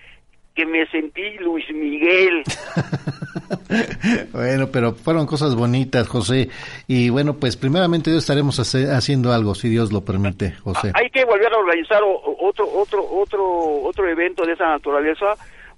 que 0.54 0.66
me 0.66 0.86
sentí 0.86 1.38
Luis 1.38 1.68
Miguel. 1.70 2.42
bueno, 4.32 4.68
pero 4.72 4.94
fueron 4.94 5.26
cosas 5.26 5.54
bonitas, 5.54 6.08
José. 6.08 6.48
Y 6.86 7.10
bueno, 7.10 7.34
pues 7.34 7.56
primeramente 7.56 8.16
estaremos 8.16 8.58
haciendo 8.58 9.32
algo, 9.32 9.54
si 9.54 9.68
Dios 9.68 9.92
lo 9.92 10.04
permite, 10.04 10.52
José. 10.62 10.92
Hay 10.94 11.10
que 11.10 11.24
volver 11.24 11.52
a 11.52 11.58
organizar 11.58 12.00
otro, 12.02 12.68
otro, 12.68 13.04
otro, 13.08 13.82
otro 13.82 14.08
evento 14.08 14.44
de 14.44 14.52
esa 14.52 14.66
naturaleza, 14.66 15.34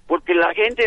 porque 0.07 0.33
la 0.33 0.53
gente, 0.53 0.83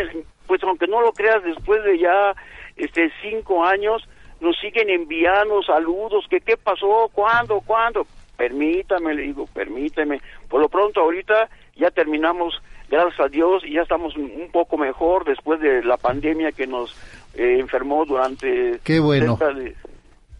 pues 0.47 0.63
aunque 0.63 0.87
no 0.87 1.01
lo 1.01 1.13
creas, 1.13 1.43
después 1.45 1.83
de 1.85 1.99
ya 1.99 2.35
este 2.77 3.11
cinco 3.23 3.65
años, 3.65 4.03
nos 4.41 4.59
siguen 4.59 4.91
enviando 4.91 5.63
saludos, 5.63 6.27
que 6.29 6.41
qué 6.41 6.57
pasó, 6.57 7.11
cuándo, 7.13 7.61
cuándo. 7.61 8.07
Permítame, 8.37 9.15
le 9.15 9.23
digo, 9.23 9.47
permíteme. 9.55 10.21
Por 10.49 10.61
lo 10.61 10.69
pronto, 10.69 11.01
ahorita 11.01 11.49
ya 11.77 11.91
terminamos 11.91 12.61
gracias 12.93 13.21
a 13.21 13.29
Dios 13.29 13.63
ya 13.71 13.83
estamos 13.83 14.17
un 14.17 14.49
poco 14.53 14.77
mejor 14.77 15.25
después 15.25 15.61
de 15.61 15.83
la 15.83 15.97
pandemia 15.97 16.53
que 16.53 16.67
nos 16.67 16.95
eh, 17.35 17.57
enfermó 17.59 18.05
durante 18.05 18.79
qué 18.85 19.01
bueno. 19.01 19.39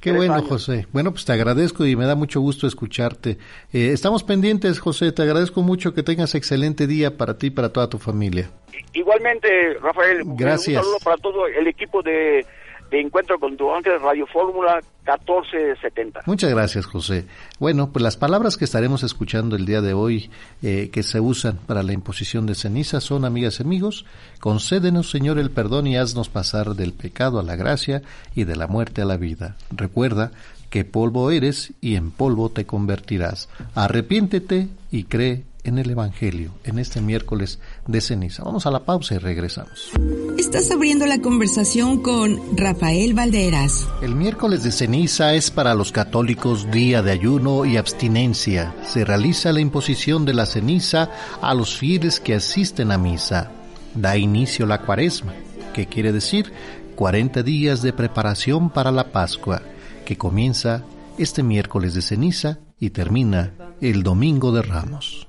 qué 0.01 0.13
bueno 0.13 0.43
José. 0.43 0.87
Bueno 0.93 1.13
pues 1.13 1.25
te 1.25 1.33
agradezco 1.33 1.87
y 1.87 1.97
me 1.97 2.05
da 2.05 2.15
mucho 2.15 2.41
gusto 2.41 2.67
escucharte. 2.67 3.39
Eh, 3.73 3.91
estamos 3.93 4.23
pendientes 4.23 4.79
José. 4.79 5.13
Te 5.13 5.23
agradezco 5.23 5.63
mucho 5.63 5.95
que 5.95 6.03
tengas 6.03 6.35
excelente 6.35 6.87
día 6.87 7.17
para 7.17 7.39
ti 7.39 7.47
y 7.47 7.51
para 7.51 7.73
toda 7.73 7.89
tu 7.89 7.99
familia. 7.99 8.51
Igualmente 8.93 9.75
Rafael 9.81 10.23
gracias. 10.25 10.77
un 10.77 10.83
saludo 10.85 10.99
para 11.03 11.17
todo 11.17 11.47
el 11.47 11.67
equipo 11.67 12.03
de 12.03 12.45
de 12.93 13.01
Encuentro 13.01 13.41
con 13.41 13.57
tu 13.57 13.73
ángel 13.73 13.99
Radio 14.01 14.27
Fórmula 14.27 14.75
1470. 15.07 16.21
Muchas 16.27 16.51
gracias, 16.51 16.85
José. 16.85 17.25
Bueno, 17.59 17.91
pues 17.91 18.03
las 18.03 18.19
palabras 18.19 18.59
que 18.59 18.67
estaremos 18.67 19.03
escuchando 19.03 19.57
el 19.57 19.65
día 19.65 19.81
de 19.81 19.95
hoy, 19.95 20.31
eh, 20.63 20.91
que 20.93 21.03
se 21.03 21.19
usan 21.19 21.57
para 21.67 21.83
la 21.83 21.95
imposición 21.95 22.45
de 22.45 22.55
ceniza, 22.55 23.01
son, 23.01 23.25
amigas 23.25 23.59
y 23.59 23.63
amigos, 23.63 24.05
concédenos, 24.41 25.11
Señor, 25.11 25.39
el 25.39 25.51
perdón 25.51 25.87
y 25.87 25.97
haznos 25.97 26.29
pasar 26.29 26.75
del 26.75 26.93
pecado 26.93 27.41
a 27.41 27.43
la 27.43 27.57
gracia 27.57 28.03
y 28.35 28.45
de 28.45 28.57
la 28.57 28.67
muerte 28.67 29.01
a 29.01 29.07
la 29.07 29.17
vida. 29.17 29.57
Recuerda 29.71 30.31
que 30.69 30.85
polvo 30.85 31.31
eres 31.31 31.73
y 31.81 31.97
en 31.97 32.11
polvo 32.11 32.51
te 32.51 32.67
convertirás. 32.67 33.49
Arrepiéntete 33.75 34.69
y 34.91 35.05
cree 35.05 35.45
en 35.65 35.79
el 35.79 35.91
Evangelio 35.91 36.53
en 36.65 36.79
este 36.79 37.01
miércoles 37.01 37.61
de 37.87 38.01
ceniza. 38.01 38.43
Vamos 38.45 38.67
a 38.67 38.71
la 38.71 38.81
pausa 38.81 39.15
y 39.15 39.19
regresamos. 39.19 39.91
Estás 40.39 40.71
abriendo 40.71 41.07
la 41.07 41.21
conversación 41.21 42.03
con 42.03 42.57
Rafael 42.57 43.15
Valderas. 43.15 43.89
El 44.03 44.15
miércoles 44.15 44.63
de 44.63 44.73
ceniza 44.73 45.35
es 45.35 45.51
para 45.51 45.75
los 45.75 45.93
católicos 45.93 46.71
día 46.71 47.03
de 47.03 47.13
ayuno 47.13 47.65
y 47.65 47.77
abstinencia. 47.77 48.75
Se 48.85 49.05
realiza 49.05 49.53
la 49.53 49.61
imposición 49.61 50.25
de 50.25 50.35
la 50.35 50.47
ceniza 50.47 51.11
a 51.41 51.55
los 51.55 51.77
fieles 51.77 52.21
que 52.21 52.35
asisten 52.35 52.93
a 52.93 52.99
misa. 52.99 53.51
Da 53.95 54.17
inicio 54.17 54.67
la 54.67 54.83
cuaresma, 54.83 55.35
que 55.75 55.87
quiere 55.87 56.13
decir 56.13 56.53
40 56.97 57.43
días 57.43 57.83
de 57.83 57.93
preparación 57.93 58.71
para 58.71 58.91
la 58.91 59.13
Pascua, 59.13 59.63
que 60.05 60.17
comienza 60.17 60.83
este 61.19 61.43
miércoles 61.43 61.95
de 61.95 62.03
ceniza 62.03 62.59
y 62.79 62.91
termina 62.91 63.53
el 63.81 64.03
domingo 64.03 64.53
de 64.53 64.63
Ramos. 64.63 65.29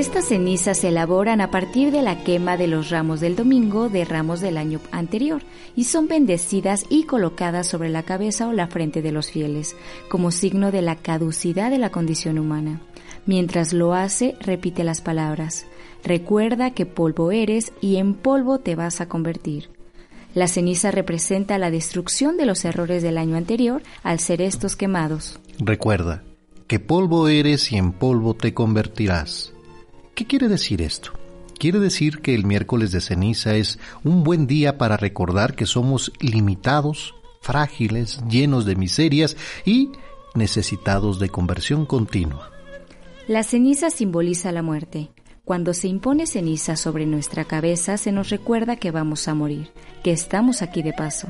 Estas 0.00 0.28
cenizas 0.28 0.78
se 0.78 0.88
elaboran 0.88 1.42
a 1.42 1.50
partir 1.50 1.92
de 1.92 2.00
la 2.00 2.24
quema 2.24 2.56
de 2.56 2.66
los 2.66 2.88
ramos 2.88 3.20
del 3.20 3.36
domingo 3.36 3.90
de 3.90 4.06
ramos 4.06 4.40
del 4.40 4.56
año 4.56 4.80
anterior 4.92 5.42
y 5.76 5.84
son 5.84 6.08
bendecidas 6.08 6.86
y 6.88 7.02
colocadas 7.02 7.66
sobre 7.66 7.90
la 7.90 8.02
cabeza 8.02 8.48
o 8.48 8.54
la 8.54 8.66
frente 8.66 9.02
de 9.02 9.12
los 9.12 9.30
fieles, 9.30 9.76
como 10.08 10.30
signo 10.30 10.72
de 10.72 10.80
la 10.80 10.96
caducidad 10.96 11.70
de 11.70 11.76
la 11.76 11.90
condición 11.90 12.38
humana. 12.38 12.80
Mientras 13.26 13.74
lo 13.74 13.92
hace, 13.92 14.36
repite 14.40 14.84
las 14.84 15.02
palabras, 15.02 15.66
recuerda 16.02 16.70
que 16.70 16.86
polvo 16.86 17.30
eres 17.30 17.74
y 17.82 17.96
en 17.96 18.14
polvo 18.14 18.58
te 18.58 18.76
vas 18.76 19.02
a 19.02 19.06
convertir. 19.06 19.68
La 20.32 20.48
ceniza 20.48 20.90
representa 20.92 21.58
la 21.58 21.70
destrucción 21.70 22.38
de 22.38 22.46
los 22.46 22.64
errores 22.64 23.02
del 23.02 23.18
año 23.18 23.36
anterior 23.36 23.82
al 24.02 24.18
ser 24.18 24.40
estos 24.40 24.76
quemados. 24.76 25.38
Recuerda 25.58 26.24
que 26.68 26.80
polvo 26.80 27.28
eres 27.28 27.70
y 27.70 27.76
en 27.76 27.92
polvo 27.92 28.32
te 28.32 28.54
convertirás. 28.54 29.52
¿Qué 30.20 30.26
quiere 30.26 30.48
decir 30.48 30.82
esto? 30.82 31.12
Quiere 31.58 31.80
decir 31.80 32.20
que 32.20 32.34
el 32.34 32.44
miércoles 32.44 32.92
de 32.92 33.00
ceniza 33.00 33.54
es 33.56 33.78
un 34.04 34.22
buen 34.22 34.46
día 34.46 34.76
para 34.76 34.98
recordar 34.98 35.54
que 35.54 35.64
somos 35.64 36.12
limitados, 36.20 37.14
frágiles, 37.40 38.22
llenos 38.28 38.66
de 38.66 38.76
miserias 38.76 39.38
y 39.64 39.92
necesitados 40.34 41.20
de 41.20 41.30
conversión 41.30 41.86
continua. 41.86 42.50
La 43.28 43.42
ceniza 43.44 43.88
simboliza 43.88 44.52
la 44.52 44.60
muerte. 44.60 45.08
Cuando 45.46 45.72
se 45.72 45.88
impone 45.88 46.26
ceniza 46.26 46.76
sobre 46.76 47.06
nuestra 47.06 47.46
cabeza 47.46 47.96
se 47.96 48.12
nos 48.12 48.28
recuerda 48.28 48.76
que 48.76 48.90
vamos 48.90 49.26
a 49.26 49.32
morir, 49.32 49.70
que 50.04 50.12
estamos 50.12 50.60
aquí 50.60 50.82
de 50.82 50.92
paso. 50.92 51.28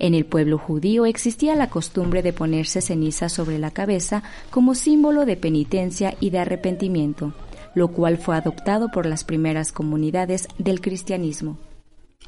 En 0.00 0.14
el 0.14 0.26
pueblo 0.26 0.58
judío 0.58 1.06
existía 1.06 1.54
la 1.54 1.70
costumbre 1.70 2.22
de 2.22 2.32
ponerse 2.32 2.80
ceniza 2.80 3.28
sobre 3.28 3.60
la 3.60 3.70
cabeza 3.70 4.24
como 4.50 4.74
símbolo 4.74 5.26
de 5.26 5.36
penitencia 5.36 6.16
y 6.18 6.30
de 6.30 6.40
arrepentimiento 6.40 7.32
lo 7.74 7.88
cual 7.88 8.18
fue 8.18 8.36
adoptado 8.36 8.90
por 8.90 9.06
las 9.06 9.24
primeras 9.24 9.72
comunidades 9.72 10.48
del 10.58 10.80
cristianismo. 10.80 11.58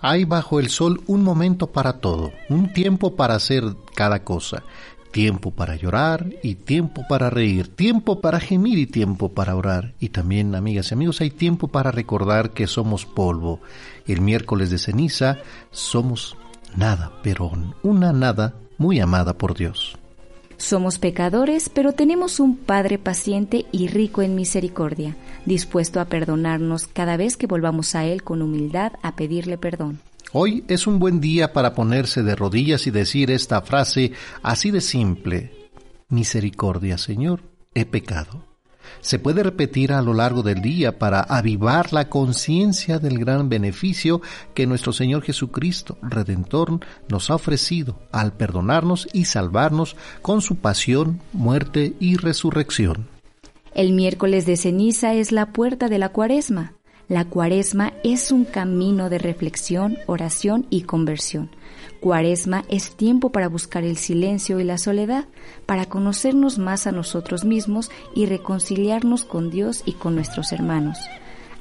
Hay 0.00 0.24
bajo 0.24 0.60
el 0.60 0.68
sol 0.68 1.02
un 1.06 1.22
momento 1.22 1.68
para 1.68 1.94
todo, 2.00 2.32
un 2.48 2.72
tiempo 2.72 3.16
para 3.16 3.34
hacer 3.34 3.64
cada 3.94 4.24
cosa. 4.24 4.62
tiempo 5.12 5.52
para 5.52 5.76
llorar 5.76 6.26
y 6.42 6.56
tiempo 6.56 7.02
para 7.08 7.30
reír, 7.30 7.68
tiempo 7.68 8.20
para 8.20 8.40
gemir 8.40 8.78
y 8.78 8.86
tiempo 8.86 9.28
para 9.28 9.54
orar. 9.54 9.94
Y 10.00 10.08
también, 10.08 10.56
amigas 10.56 10.90
y 10.90 10.94
amigos, 10.94 11.20
hay 11.20 11.30
tiempo 11.30 11.68
para 11.68 11.92
recordar 11.92 12.50
que 12.50 12.66
somos 12.66 13.06
polvo. 13.06 13.60
El 14.08 14.20
miércoles 14.20 14.70
de 14.70 14.78
ceniza 14.78 15.38
somos 15.70 16.36
nada, 16.76 17.12
pero 17.22 17.52
una 17.84 18.12
nada 18.12 18.54
muy 18.76 18.98
amada 18.98 19.38
por 19.38 19.54
Dios. 19.56 19.96
Somos 20.64 20.98
pecadores, 20.98 21.68
pero 21.68 21.92
tenemos 21.92 22.40
un 22.40 22.56
Padre 22.56 22.96
paciente 22.98 23.66
y 23.70 23.88
rico 23.88 24.22
en 24.22 24.34
misericordia, 24.34 25.14
dispuesto 25.44 26.00
a 26.00 26.06
perdonarnos 26.06 26.86
cada 26.86 27.18
vez 27.18 27.36
que 27.36 27.46
volvamos 27.46 27.94
a 27.94 28.06
Él 28.06 28.22
con 28.22 28.40
humildad 28.40 28.92
a 29.02 29.14
pedirle 29.14 29.58
perdón. 29.58 30.00
Hoy 30.32 30.64
es 30.66 30.86
un 30.86 30.98
buen 30.98 31.20
día 31.20 31.52
para 31.52 31.74
ponerse 31.74 32.22
de 32.22 32.34
rodillas 32.34 32.86
y 32.86 32.90
decir 32.90 33.30
esta 33.30 33.60
frase 33.60 34.12
así 34.42 34.70
de 34.70 34.80
simple. 34.80 35.70
Misericordia, 36.08 36.96
Señor, 36.96 37.42
he 37.74 37.84
pecado. 37.84 38.53
Se 39.00 39.18
puede 39.18 39.42
repetir 39.42 39.92
a 39.92 40.02
lo 40.02 40.14
largo 40.14 40.42
del 40.42 40.62
día 40.62 40.98
para 40.98 41.20
avivar 41.20 41.92
la 41.92 42.08
conciencia 42.08 42.98
del 42.98 43.18
gran 43.18 43.48
beneficio 43.48 44.20
que 44.54 44.66
nuestro 44.66 44.92
Señor 44.92 45.22
Jesucristo, 45.22 45.98
Redentor, 46.02 46.80
nos 47.08 47.30
ha 47.30 47.34
ofrecido 47.34 47.98
al 48.12 48.32
perdonarnos 48.32 49.08
y 49.12 49.26
salvarnos 49.26 49.96
con 50.22 50.40
su 50.40 50.56
pasión, 50.56 51.20
muerte 51.32 51.94
y 52.00 52.16
resurrección. 52.16 53.08
El 53.74 53.92
miércoles 53.92 54.46
de 54.46 54.56
ceniza 54.56 55.14
es 55.14 55.32
la 55.32 55.46
puerta 55.46 55.88
de 55.88 55.98
la 55.98 56.10
cuaresma. 56.10 56.74
La 57.08 57.26
cuaresma 57.26 57.92
es 58.02 58.30
un 58.30 58.44
camino 58.44 59.10
de 59.10 59.18
reflexión, 59.18 59.98
oración 60.06 60.66
y 60.70 60.82
conversión. 60.82 61.50
Cuaresma 62.04 62.66
es 62.68 62.96
tiempo 62.96 63.30
para 63.30 63.48
buscar 63.48 63.82
el 63.82 63.96
silencio 63.96 64.60
y 64.60 64.64
la 64.64 64.76
soledad, 64.76 65.24
para 65.64 65.86
conocernos 65.86 66.58
más 66.58 66.86
a 66.86 66.92
nosotros 66.92 67.46
mismos 67.46 67.90
y 68.14 68.26
reconciliarnos 68.26 69.24
con 69.24 69.48
Dios 69.48 69.82
y 69.86 69.92
con 69.92 70.14
nuestros 70.14 70.52
hermanos. 70.52 70.98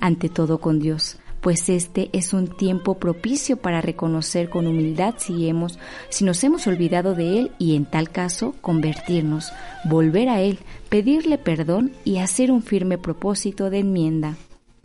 Ante 0.01 0.27
todo 0.27 0.57
con 0.57 0.81
Dios, 0.81 1.15
pues 1.39 1.69
este 1.69 2.09
es 2.11 2.33
un 2.33 2.49
tiempo 2.49 2.95
propicio 2.95 3.55
para 3.55 3.79
reconocer 3.79 4.49
con 4.49 4.67
humildad 4.67 5.13
si 5.17 5.47
hemos, 5.47 5.79
si 6.09 6.25
nos 6.25 6.43
hemos 6.43 6.67
olvidado 6.67 7.15
de 7.15 7.39
él 7.39 7.51
y 7.57 7.77
en 7.77 7.85
tal 7.85 8.09
caso 8.09 8.53
convertirnos, 8.59 9.53
volver 9.85 10.27
a 10.27 10.41
él, 10.41 10.59
pedirle 10.89 11.37
perdón 11.37 11.93
y 12.03 12.17
hacer 12.17 12.51
un 12.51 12.63
firme 12.63 12.97
propósito 12.97 13.69
de 13.69 13.79
enmienda. 13.79 14.35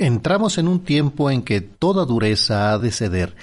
Entramos 0.00 0.58
en 0.58 0.68
un 0.68 0.84
tiempo 0.84 1.28
en 1.28 1.42
que 1.42 1.60
toda 1.60 2.04
dureza 2.04 2.72
ha 2.72 2.78
de 2.78 2.92
ceder, 2.92 3.34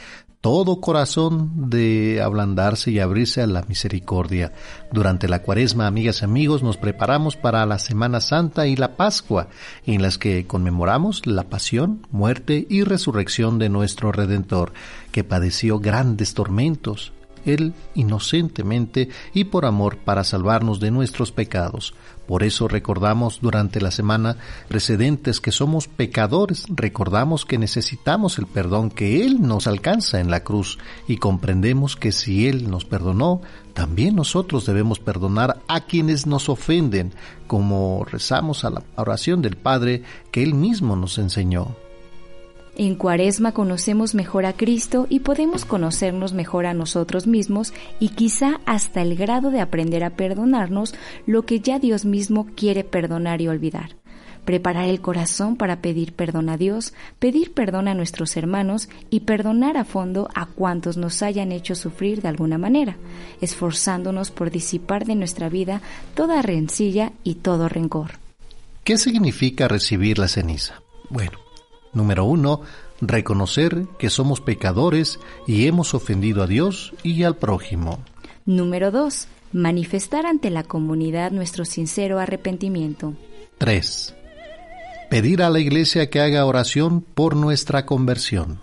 todo 0.46 0.80
corazón 0.80 1.72
de 1.72 2.22
ablandarse 2.22 2.92
y 2.92 3.00
abrirse 3.00 3.42
a 3.42 3.48
la 3.48 3.64
misericordia. 3.64 4.54
Durante 4.92 5.28
la 5.28 5.42
cuaresma, 5.42 5.88
amigas 5.88 6.22
y 6.22 6.26
amigos, 6.26 6.62
nos 6.62 6.78
preparamos 6.78 7.36
para 7.36 7.66
la 7.66 7.80
Semana 7.80 8.22
Santa 8.22 8.68
y 8.68 8.76
la 8.76 8.96
Pascua, 8.96 9.48
en 9.88 10.04
las 10.04 10.20
que 10.20 10.46
conmemoramos 10.46 11.26
la 11.26 11.46
pasión, 11.46 12.06
muerte 12.12 12.68
y 12.70 12.84
resurrección 12.84 13.58
de 13.58 13.70
nuestro 13.70 14.12
Redentor, 14.12 14.72
que 15.12 15.24
padeció 15.24 15.80
grandes 15.80 16.36
tormentos, 16.36 17.12
él 17.46 17.74
inocentemente 17.96 19.10
y 19.34 19.46
por 19.46 19.66
amor 19.66 19.98
para 19.98 20.24
salvarnos 20.24 20.80
de 20.80 20.92
nuestros 20.92 21.32
pecados. 21.32 21.96
Por 22.28 22.44
eso 22.44 22.68
recordamos 22.68 23.40
durante 23.42 23.80
la 23.80 23.92
semana 23.92 24.38
precedentes 24.68 25.40
que 25.40 25.52
somos 25.52 25.88
pecadores, 25.88 26.66
recordamos 26.70 27.46
que 27.46 27.58
necesitamos 27.58 28.40
el 28.40 28.48
perdón 28.48 28.90
que 28.90 29.26
Él 29.26 29.42
nos 29.42 29.68
alcanza 29.68 30.20
en 30.20 30.32
la 30.32 30.44
cruz 30.44 30.80
y 31.08 31.18
comprendemos 31.18 31.96
que 31.96 32.12
si 32.12 32.48
Él 32.48 32.70
nos 32.70 32.86
perdonó, 32.86 33.42
también 33.74 34.16
nosotros 34.16 34.66
debemos 34.66 35.00
perdonar 35.00 35.62
a 35.68 35.82
quienes 35.82 36.26
nos 36.26 36.50
ofenden, 36.50 37.14
como 37.46 38.06
rezamos 38.10 38.64
a 38.64 38.70
la 38.72 38.84
oración 38.96 39.42
del 39.42 39.58
Padre 39.58 40.04
que 40.32 40.42
Él 40.42 40.56
mismo 40.56 40.96
nos 40.96 41.18
enseñó. 41.18 41.76
En 42.78 42.96
Cuaresma 42.96 43.54
conocemos 43.54 44.16
mejor 44.16 44.46
a 44.46 44.52
Cristo 44.52 45.08
y 45.10 45.22
podemos 45.22 45.64
conocernos 45.64 46.34
mejor 46.34 46.66
a 46.66 46.74
nosotros 46.74 47.26
mismos 47.26 47.74
y 48.02 48.10
quizá 48.10 48.60
hasta 48.66 49.02
el 49.02 49.16
grado 49.16 49.50
de 49.50 49.62
aprender 49.62 50.04
a 50.04 50.10
perdonarnos 50.10 50.94
lo 51.26 51.46
que 51.46 51.62
ya 51.62 51.80
Dios 51.80 52.04
mismo 52.04 52.48
quiere 52.54 52.84
perdonar 52.84 53.42
y 53.42 53.48
olvidar. 53.48 53.96
Preparar 54.44 54.90
el 54.90 55.00
corazón 55.00 55.56
para 55.56 55.82
pedir 55.82 56.14
perdón 56.14 56.50
a 56.50 56.58
Dios, 56.58 56.94
pedir 57.18 57.54
perdón 57.54 57.88
a 57.88 57.94
nuestros 57.94 58.36
hermanos 58.36 58.90
y 59.10 59.22
perdonar 59.22 59.78
a 59.78 59.86
fondo 59.86 60.28
a 60.36 60.46
cuantos 60.46 60.98
nos 60.98 61.24
hayan 61.24 61.54
hecho 61.54 61.76
sufrir 61.76 62.22
de 62.22 62.28
alguna 62.28 62.58
manera, 62.58 62.98
esforzándonos 63.40 64.32
por 64.32 64.52
disipar 64.52 65.06
de 65.06 65.16
nuestra 65.16 65.48
vida 65.48 65.82
toda 66.14 66.42
rencilla 66.42 67.14
y 67.24 67.36
todo 67.36 67.70
rencor. 67.70 68.20
¿Qué 68.84 68.98
significa 68.98 69.70
recibir 69.70 70.20
la 70.20 70.28
ceniza? 70.28 70.82
Bueno, 71.10 71.45
Número 71.96 72.26
uno, 72.26 72.62
reconocer 73.00 73.88
que 73.98 74.10
somos 74.10 74.42
pecadores 74.42 75.18
y 75.48 75.66
hemos 75.66 75.94
ofendido 75.94 76.44
a 76.44 76.48
Dios 76.48 76.94
y 77.04 77.24
al 77.24 77.38
prójimo. 77.38 78.00
Número 78.46 78.92
dos, 78.92 79.28
manifestar 79.54 80.26
ante 80.26 80.50
la 80.50 80.64
comunidad 80.64 81.32
nuestro 81.32 81.64
sincero 81.64 82.20
arrepentimiento. 82.20 83.14
3. 83.58 84.14
Pedir 85.10 85.42
a 85.42 85.50
la 85.50 85.60
Iglesia 85.60 86.10
que 86.10 86.20
haga 86.20 86.46
oración 86.46 87.00
por 87.02 87.38
nuestra 87.38 87.86
conversión. 87.86 88.60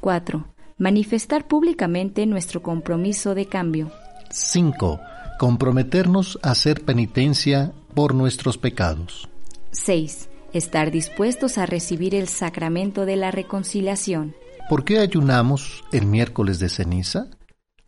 4. 0.00 0.46
Manifestar 0.78 1.46
públicamente 1.46 2.24
nuestro 2.24 2.62
compromiso 2.62 3.34
de 3.34 3.46
cambio. 3.46 3.92
5. 4.30 4.98
Comprometernos 5.38 6.38
a 6.42 6.52
hacer 6.52 6.82
penitencia 6.86 7.72
por 7.94 8.14
nuestros 8.14 8.56
pecados. 8.56 9.28
6 9.72 10.30
estar 10.56 10.90
dispuestos 10.90 11.58
a 11.58 11.66
recibir 11.66 12.14
el 12.14 12.28
sacramento 12.28 13.06
de 13.06 13.16
la 13.16 13.30
reconciliación. 13.30 14.34
¿Por 14.68 14.84
qué 14.84 14.98
ayunamos 14.98 15.84
el 15.92 16.06
miércoles 16.06 16.58
de 16.58 16.68
ceniza? 16.68 17.28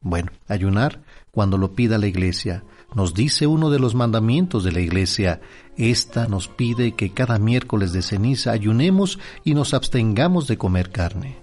Bueno, 0.01 0.31
ayunar 0.47 1.03
cuando 1.33 1.59
lo 1.59 1.73
pida 1.73 1.99
la 1.99 2.07
iglesia. 2.07 2.65
Nos 2.95 3.15
dice 3.15 3.47
uno 3.47 3.71
de 3.71 3.79
los 3.79 3.95
mandamientos 3.95 4.65
de 4.65 4.73
la 4.73 4.81
iglesia. 4.81 5.41
Esta 5.77 6.27
nos 6.27 6.49
pide 6.49 6.93
que 6.93 7.13
cada 7.13 7.39
miércoles 7.39 7.93
de 7.93 8.03
ceniza 8.03 8.53
ayunemos 8.53 9.19
y 9.45 9.55
nos 9.55 9.75
abstengamos 9.75 10.47
de 10.47 10.57
comer 10.57 10.91
carne. 10.91 11.37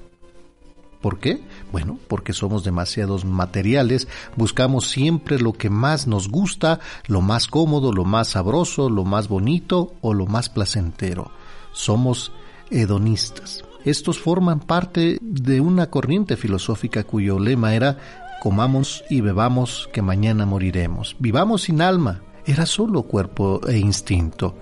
¿Por 1.02 1.20
qué? 1.20 1.44
Bueno, 1.76 2.00
porque 2.08 2.32
somos 2.32 2.64
demasiados 2.64 3.26
materiales, 3.26 4.08
buscamos 4.38 4.88
siempre 4.88 5.40
lo 5.40 5.52
que 5.52 5.70
más 5.70 6.08
nos 6.08 6.30
gusta, 6.30 6.80
lo 7.08 7.20
más 7.20 7.48
cómodo, 7.48 7.92
lo 7.92 8.06
más 8.06 8.30
sabroso, 8.30 8.90
lo 8.90 9.04
más 9.04 9.28
bonito 9.28 9.94
o 10.00 10.14
lo 10.14 10.26
más 10.26 10.48
placentero. 10.48 11.32
Somos 11.74 12.32
hedonistas. 12.72 13.66
Estos 13.84 14.20
forman 14.20 14.62
parte 14.62 15.18
de 15.20 15.60
una 15.60 15.90
corriente 15.90 16.38
filosófica 16.38 17.04
cuyo 17.04 17.40
lema 17.40 17.76
era 17.76 17.98
comamos 18.42 19.04
y 19.10 19.20
bebamos 19.20 19.90
que 19.92 20.02
mañana 20.02 20.46
moriremos. 20.46 21.18
Vivamos 21.20 21.64
sin 21.64 21.82
alma. 21.82 22.22
Era 22.46 22.66
solo 22.66 23.04
cuerpo 23.04 23.60
e 23.68 23.78
instinto. 23.78 24.56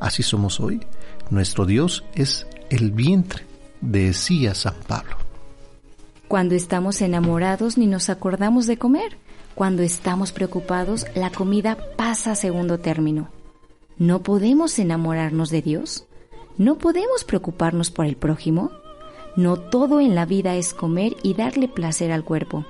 Así 0.00 0.24
somos 0.24 0.58
hoy. 0.58 0.80
Nuestro 1.30 1.66
Dios 1.66 2.02
es 2.16 2.48
el 2.68 2.90
vientre, 2.90 3.46
decía 3.80 4.56
San 4.56 4.74
Pablo. 4.88 5.27
Cuando 6.28 6.54
estamos 6.54 7.00
enamorados 7.00 7.78
ni 7.78 7.86
nos 7.86 8.10
acordamos 8.10 8.66
de 8.66 8.76
comer. 8.76 9.16
Cuando 9.54 9.82
estamos 9.82 10.30
preocupados, 10.30 11.06
la 11.14 11.30
comida 11.30 11.78
pasa 11.96 12.32
a 12.32 12.34
segundo 12.34 12.78
término. 12.78 13.30
¿No 13.96 14.22
podemos 14.22 14.78
enamorarnos 14.78 15.48
de 15.48 15.62
Dios? 15.62 16.06
¿No 16.58 16.76
podemos 16.76 17.24
preocuparnos 17.24 17.90
por 17.90 18.04
el 18.04 18.16
prójimo? 18.16 18.70
No 19.36 19.56
todo 19.56 20.00
en 20.00 20.14
la 20.14 20.26
vida 20.26 20.54
es 20.56 20.74
comer 20.74 21.16
y 21.22 21.32
darle 21.32 21.66
placer 21.66 22.12
al 22.12 22.24
cuerpo. 22.24 22.66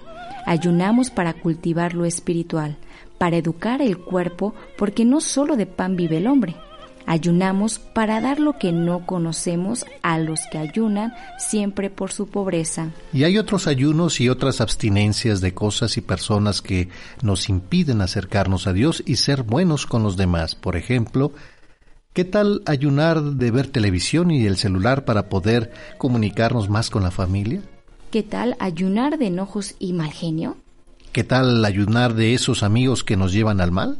Ayunamos 0.46 1.10
para 1.10 1.32
cultivar 1.32 1.94
lo 1.94 2.04
espiritual, 2.04 2.76
para 3.18 3.38
educar 3.38 3.82
el 3.82 3.98
cuerpo, 3.98 4.54
porque 4.76 5.04
no 5.04 5.20
solo 5.20 5.56
de 5.56 5.66
pan 5.66 5.96
vive 5.96 6.18
el 6.18 6.28
hombre. 6.28 6.54
Ayunamos 7.10 7.78
para 7.78 8.20
dar 8.20 8.38
lo 8.38 8.58
que 8.58 8.70
no 8.70 9.06
conocemos 9.06 9.86
a 10.02 10.18
los 10.18 10.40
que 10.52 10.58
ayunan 10.58 11.14
siempre 11.38 11.88
por 11.88 12.12
su 12.12 12.28
pobreza. 12.28 12.90
Y 13.14 13.24
hay 13.24 13.38
otros 13.38 13.66
ayunos 13.66 14.20
y 14.20 14.28
otras 14.28 14.60
abstinencias 14.60 15.40
de 15.40 15.54
cosas 15.54 15.96
y 15.96 16.02
personas 16.02 16.60
que 16.60 16.90
nos 17.22 17.48
impiden 17.48 18.02
acercarnos 18.02 18.66
a 18.66 18.74
Dios 18.74 19.02
y 19.06 19.16
ser 19.16 19.42
buenos 19.42 19.86
con 19.86 20.02
los 20.02 20.18
demás. 20.18 20.54
Por 20.54 20.76
ejemplo, 20.76 21.32
¿Qué 22.12 22.24
tal 22.24 22.62
ayunar 22.66 23.22
de 23.22 23.50
ver 23.52 23.68
televisión 23.68 24.30
y 24.30 24.44
el 24.44 24.56
celular 24.56 25.04
para 25.04 25.28
poder 25.28 25.72
comunicarnos 25.98 26.68
más 26.68 26.90
con 26.90 27.04
la 27.04 27.12
familia? 27.12 27.62
¿Qué 28.10 28.22
tal 28.22 28.56
ayunar 28.58 29.18
de 29.18 29.28
enojos 29.28 29.76
y 29.78 29.92
mal 29.92 30.10
genio? 30.10 30.56
¿Qué 31.12 31.24
tal 31.24 31.64
ayunar 31.64 32.14
de 32.14 32.34
esos 32.34 32.62
amigos 32.62 33.04
que 33.04 33.16
nos 33.16 33.32
llevan 33.32 33.60
al 33.60 33.72
mal? 33.72 33.98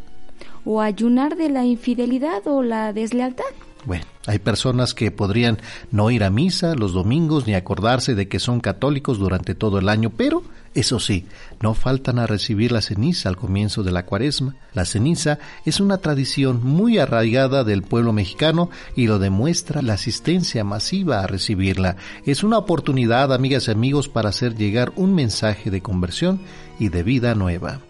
O 0.69 0.83
ayunar 0.83 1.35
de 1.37 1.49
la 1.49 1.65
infidelidad 1.65 2.47
o 2.47 2.63
la 2.63 2.93
deslealtad. 2.93 3.53
Bueno, 3.87 4.05
Hay 4.27 4.39
personas 4.39 4.93
que 4.93 5.11
podrían 5.11 5.57
no 5.91 6.11
ir 6.11 6.23
a 6.23 6.29
misa 6.29 6.75
los 6.75 6.93
domingos 6.93 7.47
ni 7.47 7.55
acordarse 7.55 8.15
de 8.15 8.29
que 8.29 8.39
son 8.39 8.61
católicos 8.61 9.19
durante 9.19 9.55
todo 9.55 9.79
el 9.79 9.89
año, 9.89 10.11
pero 10.11 10.43
eso 10.75 11.01
sí, 11.01 11.25
no 11.63 11.73
faltan 11.73 12.19
a 12.19 12.27
recibir 12.27 12.71
la 12.71 12.83
ceniza 12.83 13.31
al 13.31 13.39
comienzo 13.39 13.83
de 13.83 13.93
la 13.93 14.05
cuaresma. 14.05 14.57
La 14.75 14.85
ceniza 14.85 15.39
es 15.65 15.81
una 15.81 15.97
tradición 15.97 16.63
muy 16.63 16.99
arraigada 16.99 17.65
del 17.65 17.83
pueblo 17.83 18.13
mexicano 18.13 18.69
y 18.95 19.07
lo 19.07 19.19
demuestra 19.19 19.81
la 19.81 19.95
asistencia 19.95 20.65
masiva 20.65 21.21
a 21.21 21.27
recibirla. 21.27 21.97
Es 22.27 22.43
una 22.45 22.59
oportunidad, 22.59 23.33
amigas 23.33 23.69
y 23.69 23.71
amigos, 23.71 24.11
para 24.11 24.29
hacer 24.29 24.55
llegar 24.55 24.93
un 24.97 25.15
mensaje 25.15 25.71
de 25.71 25.81
conversión 25.81 26.41
y 26.79 26.91
de 26.91 27.03
vida 27.03 27.35
nueva. 27.35 27.81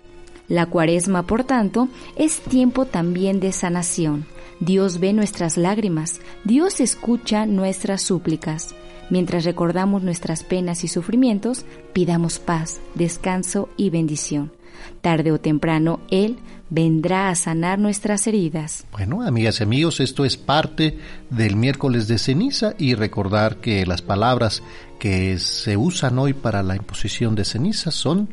La 0.48 0.66
cuaresma, 0.66 1.26
por 1.26 1.44
tanto, 1.44 1.88
es 2.16 2.40
tiempo 2.40 2.86
también 2.86 3.38
de 3.38 3.52
sanación. 3.52 4.26
Dios 4.60 4.98
ve 4.98 5.12
nuestras 5.12 5.56
lágrimas, 5.56 6.20
Dios 6.44 6.80
escucha 6.80 7.46
nuestras 7.46 8.02
súplicas. 8.02 8.74
Mientras 9.10 9.44
recordamos 9.44 10.02
nuestras 10.02 10.42
penas 10.42 10.84
y 10.84 10.88
sufrimientos, 10.88 11.64
pidamos 11.92 12.38
paz, 12.38 12.80
descanso 12.94 13.68
y 13.76 13.90
bendición. 13.90 14.52
Tarde 15.00 15.32
o 15.32 15.38
temprano, 15.38 16.00
Él 16.10 16.38
vendrá 16.70 17.30
a 17.30 17.34
sanar 17.34 17.78
nuestras 17.78 18.26
heridas. 18.26 18.84
Bueno, 18.92 19.22
amigas 19.22 19.60
y 19.60 19.62
amigos, 19.62 20.00
esto 20.00 20.24
es 20.24 20.36
parte 20.36 20.98
del 21.30 21.56
miércoles 21.56 22.08
de 22.08 22.18
ceniza 22.18 22.74
y 22.78 22.94
recordar 22.94 23.56
que 23.56 23.86
las 23.86 24.02
palabras 24.02 24.62
que 24.98 25.38
se 25.38 25.76
usan 25.76 26.18
hoy 26.18 26.34
para 26.34 26.62
la 26.62 26.76
imposición 26.76 27.34
de 27.34 27.44
ceniza 27.44 27.90
son 27.90 28.28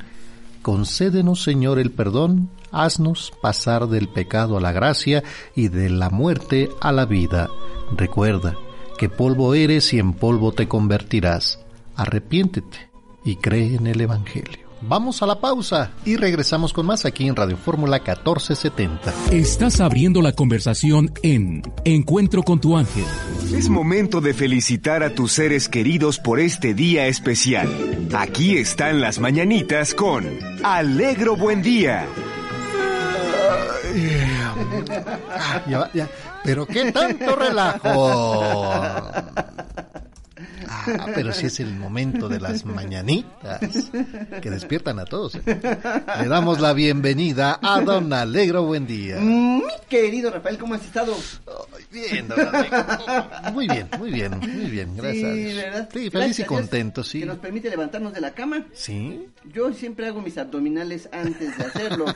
Concédenos, 0.65 1.43
Señor, 1.43 1.77
el 1.77 1.91
perdón, 1.91 2.49
haznos 2.71 3.31
pasar 3.39 3.85
del 3.85 4.07
pecado 4.07 4.57
a 4.57 4.59
la 4.59 4.71
gracia 4.71 5.23
y 5.55 5.67
de 5.67 5.91
la 5.91 6.09
muerte 6.09 6.71
a 6.81 6.91
la 6.91 7.05
vida. 7.05 7.51
Recuerda, 7.95 8.55
que 8.97 9.07
polvo 9.07 9.53
eres 9.53 9.93
y 9.93 9.99
en 9.99 10.13
polvo 10.13 10.53
te 10.53 10.67
convertirás. 10.67 11.63
Arrepiéntete 11.95 12.89
y 13.23 13.35
cree 13.35 13.75
en 13.75 13.85
el 13.85 14.01
Evangelio. 14.01 14.64
Vamos 14.87 15.23
a 15.23 15.25
la 15.25 15.39
pausa 15.39 15.89
y 16.05 16.15
regresamos 16.15 16.71
con 16.71 16.85
más 16.85 17.05
aquí 17.05 17.27
en 17.27 17.35
Radio 17.35 17.57
Fórmula 17.57 17.97
1470. 17.97 19.13
Estás 19.31 19.81
abriendo 19.81 20.21
la 20.21 20.33
conversación 20.33 21.11
en 21.23 21.63
Encuentro 21.85 22.43
con 22.43 22.59
tu 22.59 22.77
ángel. 22.77 23.05
Es 23.51 23.67
momento 23.67 24.21
de 24.21 24.35
felicitar 24.35 25.01
a 25.01 25.09
tus 25.09 25.31
seres 25.31 25.69
queridos 25.69 26.19
por 26.19 26.39
este 26.39 26.75
día 26.75 27.07
especial. 27.07 27.67
Aquí 28.15 28.57
están 28.57 29.01
las 29.01 29.17
mañanitas 29.17 29.95
con 29.95 30.23
Alegro 30.63 31.35
Buen 31.35 31.63
Día. 31.63 32.05
Ya, 35.67 35.89
ya. 35.93 36.09
Pero 36.43 36.67
qué 36.67 36.91
tanto 36.91 37.35
relajo. 37.35 38.61
Ah, 40.87 41.07
pero 41.13 41.33
si 41.33 41.47
es 41.47 41.59
el 41.59 41.75
momento 41.75 42.29
de 42.29 42.39
las 42.39 42.63
mañanitas 42.65 43.59
que 44.41 44.49
despiertan 44.49 44.99
a 44.99 45.05
todos. 45.05 45.35
¿eh? 45.35 45.41
Le 46.21 46.27
damos 46.27 46.59
la 46.59 46.73
bienvenida 46.73 47.59
a 47.61 47.81
Don 47.81 48.11
Alegro. 48.13 48.63
Buen 48.63 48.85
día. 48.85 49.17
Mi 49.17 49.63
querido 49.89 50.31
Rafael, 50.31 50.57
¿cómo 50.57 50.75
has 50.75 50.83
estado? 50.85 51.15
Bien, 51.91 52.27
don 52.27 52.39
Alegro. 52.39 52.85
Muy 53.53 53.67
bien, 53.67 53.87
muy 53.97 54.11
bien, 54.11 54.39
muy 54.39 54.69
bien. 54.69 54.95
Gracias. 54.95 55.33
Sí. 55.33 55.53
¿verdad? 55.55 55.89
Sí, 55.91 55.97
feliz 55.99 56.11
Gracias 56.13 56.39
y 56.39 56.43
contento, 56.43 57.03
sí. 57.03 57.19
Que 57.21 57.25
nos 57.25 57.37
permite 57.39 57.69
levantarnos 57.69 58.13
de 58.13 58.21
la 58.21 58.31
cama. 58.31 58.65
Sí. 58.73 59.27
Yo 59.53 59.73
siempre 59.73 60.07
hago 60.07 60.21
mis 60.21 60.37
abdominales 60.37 61.09
antes 61.11 61.57
de 61.57 61.63
hacerlo. 61.63 62.05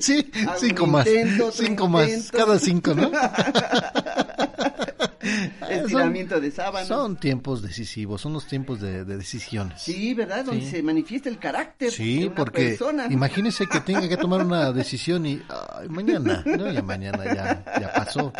Sí, 0.00 0.30
cinco 0.58 0.86
más. 0.86 1.06
intento, 1.06 1.50
Cinco 1.52 1.88
más. 1.88 2.30
Cada 2.30 2.58
cinco, 2.58 2.94
¿no? 2.94 3.10
Estiramiento 5.68 6.40
de 6.40 6.50
sábanas. 6.50 6.88
Son 6.88 7.16
tiempos 7.16 7.62
decisivos, 7.62 8.20
son 8.20 8.32
los 8.32 8.46
tiempos 8.46 8.80
de, 8.80 9.04
de 9.04 9.16
decisiones. 9.16 9.80
Sí, 9.82 10.14
¿verdad? 10.14 10.44
Donde 10.44 10.64
Sí. 10.64 10.70
se 10.70 10.82
manifiesta 10.82 11.28
el 11.28 11.38
carácter 11.38 11.90
Sí, 11.90 12.20
de 12.20 12.26
una 12.26 12.34
porque 12.36 12.68
persona. 12.68 13.06
imagínese 13.10 13.66
que 13.66 13.80
tenga 13.80 14.08
que 14.08 14.16
tomar 14.16 14.44
una 14.44 14.72
decisión 14.72 15.26
y 15.26 15.40
ay, 15.72 15.88
mañana, 15.88 16.42
no, 16.46 16.70
ya 16.70 16.82
mañana 16.82 17.24
ya, 17.24 17.64
ya 17.80 17.92
pasó. 17.94 18.32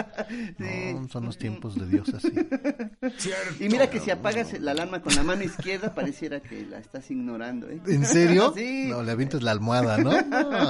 No, 0.58 1.08
son 1.08 1.24
los 1.26 1.36
tiempos 1.38 1.74
de 1.78 1.86
Dios 1.86 2.08
así. 2.14 2.32
Y 3.60 3.68
mira 3.68 3.88
que 3.90 4.00
si 4.00 4.10
apagas 4.10 4.58
la 4.60 4.72
alarma 4.72 5.00
con 5.02 5.14
la 5.14 5.22
mano 5.22 5.42
izquierda, 5.44 5.94
pareciera 5.94 6.40
que 6.40 6.64
la 6.66 6.78
estás 6.78 7.10
ignorando, 7.10 7.68
¿eh? 7.68 7.80
¿En 7.86 8.04
serio? 8.04 8.54
Sí. 8.58 8.86
No, 8.88 9.02
le 9.02 9.12
avientas 9.12 9.42
la 9.42 9.52
almohada, 9.52 9.98
¿no? 9.98 10.10
No, 10.10 10.20
no, 10.22 10.50
no, 10.50 10.64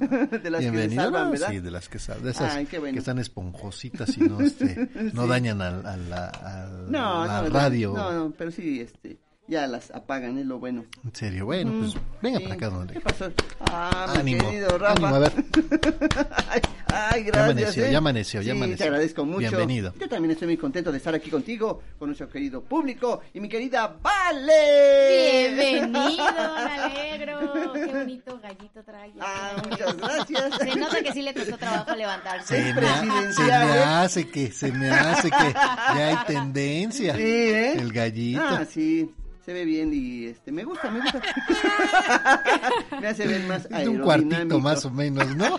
no. 0.00 0.38
De 0.38 0.50
las 0.50 0.62
que 0.64 0.90
salvan. 0.90 1.36
Sí, 1.36 1.58
de 1.60 1.70
las 1.70 1.88
que 1.88 1.98
salvan. 1.98 2.24
De 2.24 2.30
esas 2.30 2.54
Ay, 2.54 2.66
qué 2.66 2.78
bueno. 2.78 2.94
que 2.94 2.98
están 3.00 3.18
esponjositas 3.18 4.16
y 4.16 4.20
no, 4.20 4.40
este, 4.40 4.88
no 5.12 5.21
Sí. 5.24 5.30
dañan 5.30 5.62
al, 5.62 5.86
al- 5.86 6.10
la, 6.10 6.26
al- 6.28 6.90
No, 6.90 7.24
la 7.26 7.42
no, 7.42 7.48
radio. 7.50 7.92
No, 7.94 8.12
no, 8.12 8.30
pero 8.36 8.50
sí, 8.50 8.80
este, 8.80 9.18
ya 9.48 9.66
las 9.66 9.90
apagan, 9.90 10.38
es 10.38 10.46
lo 10.46 10.58
bueno. 10.58 10.84
En 11.04 11.14
serio, 11.14 11.44
bueno, 11.46 11.72
pues 11.80 11.94
venga 12.22 12.38
Sí. 12.38 12.44
para 12.44 12.54
acá, 12.54 12.68
don 12.70 12.86
¿Qué 12.88 13.00
pasó? 13.00 13.30
Ah, 13.60 14.12
mi 14.24 14.32
Ánimo, 14.34 14.48
querido 14.50 14.78
Rafa. 14.78 14.92
ánimo, 14.92 15.14
a 15.14 15.18
ver. 15.18 15.32
ay, 16.48 16.60
ay, 16.92 17.22
gracias. 17.24 17.34
Ya 17.34 17.42
amaneció, 17.44 17.84
¿eh? 17.84 17.92
ya 17.92 17.98
amaneció, 17.98 18.40
ya 18.40 18.44
Sí, 18.44 18.50
amaneció. 18.58 18.76
Te 18.78 18.84
agradezco 18.84 19.24
mucho. 19.26 19.38
Bienvenido. 19.40 19.92
Yo 19.98 20.08
también 20.08 20.30
estoy 20.32 20.46
muy 20.48 20.56
contento 20.56 20.90
de 20.92 20.98
estar 20.98 21.14
aquí 21.14 21.28
contigo, 21.28 21.82
con 21.98 22.08
nuestro 22.08 22.28
querido 22.28 22.62
público 22.62 23.20
y 23.34 23.40
mi 23.40 23.48
querida 23.48 23.96
Vale. 24.00 25.50
Bienvenido, 25.54 26.24
don 26.24 26.68
Alegro. 26.68 27.52
Qué 27.74 27.86
bonito 27.86 28.40
gallito 28.42 28.82
trae. 28.84 29.12
Ah, 29.20 29.62
muchas 29.68 29.96
gracias. 29.96 30.54
Se 30.60 30.76
nota 30.78 31.02
que 31.02 31.12
sí 31.12 31.20
le 31.22 31.34
costó 31.34 31.58
trabajo 31.58 31.94
levantarse. 31.94 32.56
Se 32.62 32.74
me, 32.74 32.86
ha- 32.86 33.32
se 33.32 33.42
me 33.42 33.52
hace 33.52 34.28
que, 34.30 34.52
se 34.52 34.72
me 34.72 34.90
hace 34.90 35.30
que 35.30 35.52
ya 35.52 36.08
hay 36.08 36.16
tendencia. 36.26 37.14
Sí, 37.16 37.22
¿eh? 37.22 37.72
El 37.74 37.92
gallito. 37.92 38.40
Ah, 38.42 38.64
sí. 38.64 39.10
Se 39.44 39.52
ve 39.52 39.64
bien 39.64 39.90
y 39.92 40.26
este 40.26 40.52
me 40.52 40.62
gusta, 40.62 40.88
me 40.88 41.00
gusta. 41.00 41.20
me 43.00 43.08
hace 43.08 43.26
ver 43.26 43.42
más 43.48 43.68
de 43.68 43.88
un 43.88 43.98
cuartito 43.98 44.34
aerodinámico. 44.36 44.60
más 44.60 44.84
o 44.84 44.90
menos, 44.92 45.34
¿no? 45.34 45.58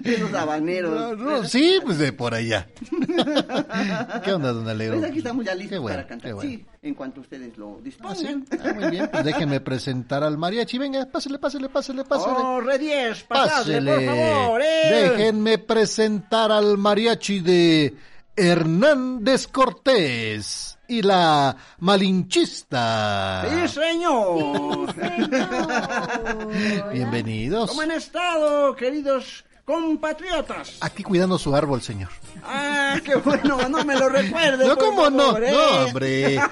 De 0.00 0.16
los 0.18 0.32
habaneros. 0.32 1.18
No, 1.18 1.24
no, 1.40 1.44
sí, 1.44 1.78
pues 1.84 1.98
de 1.98 2.12
por 2.14 2.32
allá. 2.34 2.66
¿Qué 4.24 4.32
onda, 4.32 4.52
don 4.52 4.66
Alegro? 4.66 4.98
Pues 4.98 5.10
aquí 5.10 5.18
estamos 5.18 5.44
ya 5.44 5.54
listos 5.54 5.72
Qué 5.72 5.78
bueno, 5.78 5.96
para 5.98 6.08
cantar. 6.08 6.28
qué 6.30 6.32
bueno. 6.34 6.50
Sí, 6.50 6.64
en 6.82 6.94
cuanto 6.94 7.20
ustedes 7.20 7.58
lo 7.58 7.74
Ah, 7.76 7.80
dispongan. 7.82 8.16
sí. 8.16 8.44
Ah, 8.64 8.72
muy 8.74 8.90
bien, 8.90 9.08
pues 9.12 9.24
déjenme 9.24 9.60
presentar 9.60 10.22
al 10.24 10.38
mariachi. 10.38 10.78
Venga, 10.78 11.04
pásele, 11.04 11.38
pásele, 11.38 11.68
pásele, 11.68 12.04
pásele. 12.04 12.34
Oh, 12.38 12.60
Redies, 12.62 13.24
pasadle, 13.24 13.82
Pásele. 13.82 14.06
por 14.06 14.16
favor, 14.16 14.62
eh. 14.62 14.90
Déjenme 14.90 15.58
presentar 15.58 16.50
al 16.50 16.78
mariachi 16.78 17.40
de 17.40 17.94
Hernández 18.36 19.46
Cortés 19.48 20.78
y 20.90 21.02
la 21.02 21.56
malinchista. 21.78 23.46
Sí, 23.48 23.68
señor. 23.68 24.92
Bienvenidos. 26.92 27.70
¿Cómo 27.70 27.82
han 27.82 27.92
estado, 27.92 28.74
queridos 28.74 29.44
compatriotas? 29.70 30.76
Aquí 30.80 31.02
cuidando 31.02 31.38
su 31.38 31.54
árbol, 31.54 31.80
señor. 31.82 32.08
Ah, 32.44 32.96
qué 33.04 33.14
bueno, 33.16 33.68
no 33.68 33.84
me 33.84 33.96
lo 33.96 34.08
recuerde. 34.08 34.66
No, 34.66 34.76
¿cómo 34.76 35.08
no? 35.10 35.26
favor, 35.26 35.44
eh. 35.44 35.52
No, 35.52 35.84
hombre. 35.86 36.40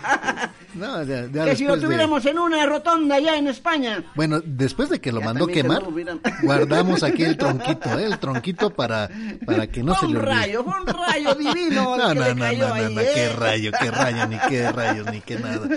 No, 0.75 1.03
ya, 1.03 1.27
ya 1.33 1.45
Que 1.47 1.57
si 1.57 1.65
lo 1.65 1.73
después 1.73 1.81
de- 1.81 1.87
tuviéramos 1.87 2.25
en 2.27 2.39
una 2.39 2.65
rotonda 2.65 3.17
allá 3.17 3.37
en 3.37 3.49
España. 3.49 4.05
Bueno, 4.15 4.41
después 4.45 4.89
de 4.91 5.01
que 5.01 5.11
lo 5.11 5.19
Ya 5.19 5.27
mandó 5.27 5.47
quemar, 5.49 5.83
lo 5.83 5.91
guardamos 6.43 7.03
aquí 7.03 7.25
el 7.25 7.37
tronquito, 7.37 7.99
¿eh? 7.99 8.05
el 8.05 8.19
tronquito 8.21 8.71
para, 8.71 9.09
para 9.45 9.67
que 9.67 9.83
no 9.83 9.95
Fue 9.95 10.01
se 10.01 10.07
un 10.07 10.13
le 10.13 10.19
olvide. 10.21 10.35
rayo, 10.35 10.63
fue 10.65 10.81
un 10.81 10.87
rayo 10.87 11.35
divino 11.55 11.97
No, 11.97 12.09
que 12.11 12.15
no, 12.15 12.25
le 12.27 12.35
no, 12.35 12.41
cayó 12.45 12.61
no, 12.61 12.69
no, 12.69 12.75
ahí, 12.75 12.95
no, 12.95 13.01
¿eh? 13.01 13.11
qué 13.13 13.29
rayo, 13.31 13.73
qué 13.81 13.91
rayo, 13.91 14.27
ni 14.29 14.39
qué 14.39 14.71
rayos, 14.73 15.07
ni 15.11 15.21
qué 15.23 15.37
nada. 15.39 15.69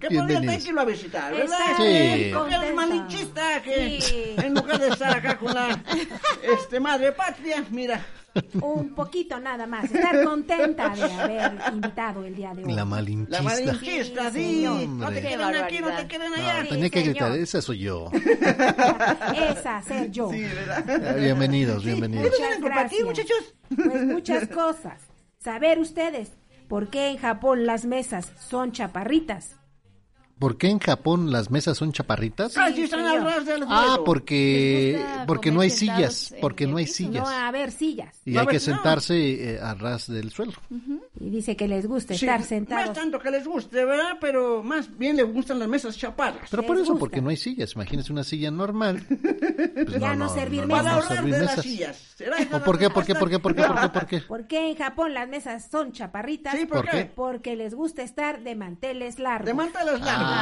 Que 0.00 0.08
podría 0.16 0.40
tenerlo 0.40 0.80
a 0.80 0.84
visitar, 0.86 1.32
¿verdad? 1.34 1.58
Sí. 1.76 2.30
Porque 2.32 2.54
contenta. 2.54 2.74
malinchista 2.74 3.62
que 3.62 4.00
Sí. 4.00 4.34
en 4.38 4.54
lugar 4.54 4.78
de 4.80 4.88
estar 4.88 5.18
acá 5.18 5.36
con 5.36 5.52
la 5.52 5.78
este 6.54 6.80
madre 6.80 7.12
patria, 7.12 7.64
mira, 7.70 8.04
Un 8.60 8.94
poquito 8.96 9.38
nada 9.38 9.64
más. 9.66 9.84
Estar 9.84 10.24
contenta 10.24 10.88
de 10.90 11.04
haber 11.04 11.52
invitado 11.72 12.24
el 12.24 12.34
día 12.34 12.52
de 12.52 12.64
hoy. 12.64 12.70
La 12.70 12.76
la 12.78 12.84
malinchista. 12.84 13.42
malinchista, 13.42 14.30
Sí, 14.32 14.38
sí, 14.38 14.54
señor. 14.56 14.88
no 14.88 15.08
te 15.08 15.20
Qué 15.20 15.28
aquí, 15.28 15.36
no 15.36 15.38
te 15.38 15.44
barbaridad. 15.44 16.08
quieren 16.08 16.30
No, 16.30 16.36
allá. 16.36 16.68
tenía 16.68 16.90
que 16.90 16.98
señor. 17.00 17.14
gritar, 17.14 17.32
esa 17.38 17.62
soy 17.62 17.78
yo. 17.78 18.10
Esa, 19.36 19.82
ser 19.82 20.10
yo. 20.10 20.30
Sí, 20.30 20.42
¿verdad? 20.42 20.84
Ah, 21.08 21.12
Bienvenidos, 21.14 21.84
bienvenidos. 21.84 22.30
¿Qué 22.30 22.36
vienen 22.38 22.60
por 22.60 22.72
aquí, 22.72 22.96
gracias. 22.96 23.04
muchachos? 23.04 23.54
Pues 23.76 24.04
muchas 24.04 24.48
cosas. 24.48 25.00
Saber 25.38 25.78
ustedes 25.78 26.32
por 26.68 26.88
qué 26.90 27.08
en 27.10 27.18
Japón 27.18 27.66
las 27.66 27.84
mesas 27.84 28.32
son 28.48 28.72
chaparritas. 28.72 29.56
¿Por 30.38 30.58
qué 30.58 30.68
en 30.68 30.78
Japón 30.78 31.30
las 31.32 31.50
mesas 31.50 31.78
son 31.78 31.92
chaparritas? 31.92 32.54
Casi 32.54 32.82
están 32.82 33.06
al 33.06 33.24
ras 33.24 33.46
del 33.46 33.62
Ah, 33.68 33.84
suelo. 33.88 34.04
porque 34.04 35.02
porque 35.26 35.50
no 35.52 35.60
hay 35.60 35.70
sillas, 35.70 36.34
porque 36.40 36.66
no 36.66 36.76
hay 36.76 36.84
piso. 36.84 36.96
sillas. 36.96 37.22
No 37.22 37.28
a 37.28 37.50
ver 37.50 37.70
sillas. 37.70 38.20
Y 38.24 38.32
No, 38.32 38.40
hay 38.40 38.46
que 38.46 38.52
pues, 38.54 38.68
no. 38.68 38.74
sentarse 38.74 39.54
eh, 39.54 39.60
a 39.60 39.74
ras 39.74 40.08
del 40.08 40.30
suelo. 40.30 40.52
Y 41.20 41.30
dice 41.30 41.56
que 41.56 41.68
les 41.68 41.86
gusta 41.86 42.14
Sí, 42.14 42.24
estar 42.26 42.38
No 42.40 42.42
es 42.42 42.48
sentados. 42.48 42.92
tanto 42.92 43.18
que 43.20 43.30
les 43.30 43.46
guste, 43.46 43.84
¿verdad? 43.84 44.18
Pero 44.20 44.62
más 44.62 44.96
bien 44.98 45.16
les 45.16 45.32
gustan 45.32 45.58
las 45.60 45.68
mesas 45.68 45.96
chaparras. 45.96 46.48
Pero 46.50 46.64
por 46.64 46.76
eso, 46.76 46.86
gusta. 46.92 46.98
porque 47.00 47.22
no 47.22 47.30
hay 47.30 47.36
sillas. 47.36 47.72
Imagínese 47.74 48.12
una 48.12 48.24
silla 48.24 48.50
normal. 48.50 49.02
Pues 49.74 50.00
Ya 50.00 50.14
no 50.14 50.28
servir 50.28 50.66
Para 50.66 50.82
mesas. 50.82 50.92
ahorrar 50.94 51.16
servir 51.18 51.34
de 51.34 51.44
las 51.44 51.60
sillas. 51.62 51.96
¿Será 52.16 52.36
esa 52.38 52.56
¿O 52.56 52.62
por 52.64 52.78
qué, 52.78 52.90
por 52.90 53.04
qué, 53.04 53.14
por 53.14 53.28
qué, 53.30 53.38
por 53.38 53.54
qué, 53.54 53.62
por 53.62 53.80
qué, 53.80 53.88
por 53.88 54.06
qué? 54.06 54.20
¿Por 54.28 54.46
qué 54.46 54.70
en 54.70 54.76
Japón 54.76 55.14
las 55.14 55.28
mesas 55.28 55.68
son 55.70 55.92
chaparritas? 55.92 56.54
Sí, 56.56 56.66
¿por, 56.66 56.82
¿Por 56.82 56.90
qué? 56.90 57.04
Porque 57.06 57.56
les 57.56 57.74
gusta 57.74 58.02
estar 58.02 58.42
de 58.42 58.54
manteles 58.54 59.18
largos. 59.18 59.46
De 59.46 59.54
manteles 59.54 60.00
largos. 60.00 60.33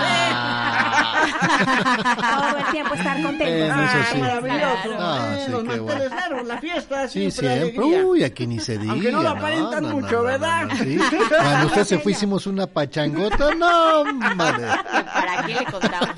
Todo 2.17 2.59
el 2.59 2.65
tiempo 2.73 2.95
estar 2.95 3.23
contentos. 3.23 3.49
Eh, 3.49 3.71
Ah, 3.73 4.01
eso 4.01 4.13
sí. 4.13 4.19
maravilloso. 4.21 4.97
Ah, 4.99 5.37
sí, 5.45 5.51
los 5.51 5.65
manteles 5.65 5.83
bueno. 6.11 6.15
largos, 6.17 6.47
la 6.47 6.59
fiesta, 6.59 7.09
Sí, 7.09 7.31
siempre. 7.31 7.79
Uy, 7.81 8.25
aquí 8.25 8.47
ni 8.47 8.59
se 8.61 8.79
diga. 8.79 8.93
Aunque 8.93 9.13
no 9.13 9.23
lo 9.23 9.31
aparentan 9.31 9.85
mucho, 9.91 10.23
¿verdad? 10.23 10.69
sí. 10.83 10.99
Cuando 11.29 11.67
usted 11.69 11.85
se 11.85 11.99
fue, 11.99 12.13
hicimos 12.13 12.47
una 12.47 12.67
pachangota. 12.67 13.55
No, 13.55 14.05
madre. 14.35 14.67
¿Para 14.93 15.43
qué 15.47 15.55
le 15.55 15.65
contamos? 15.65 16.11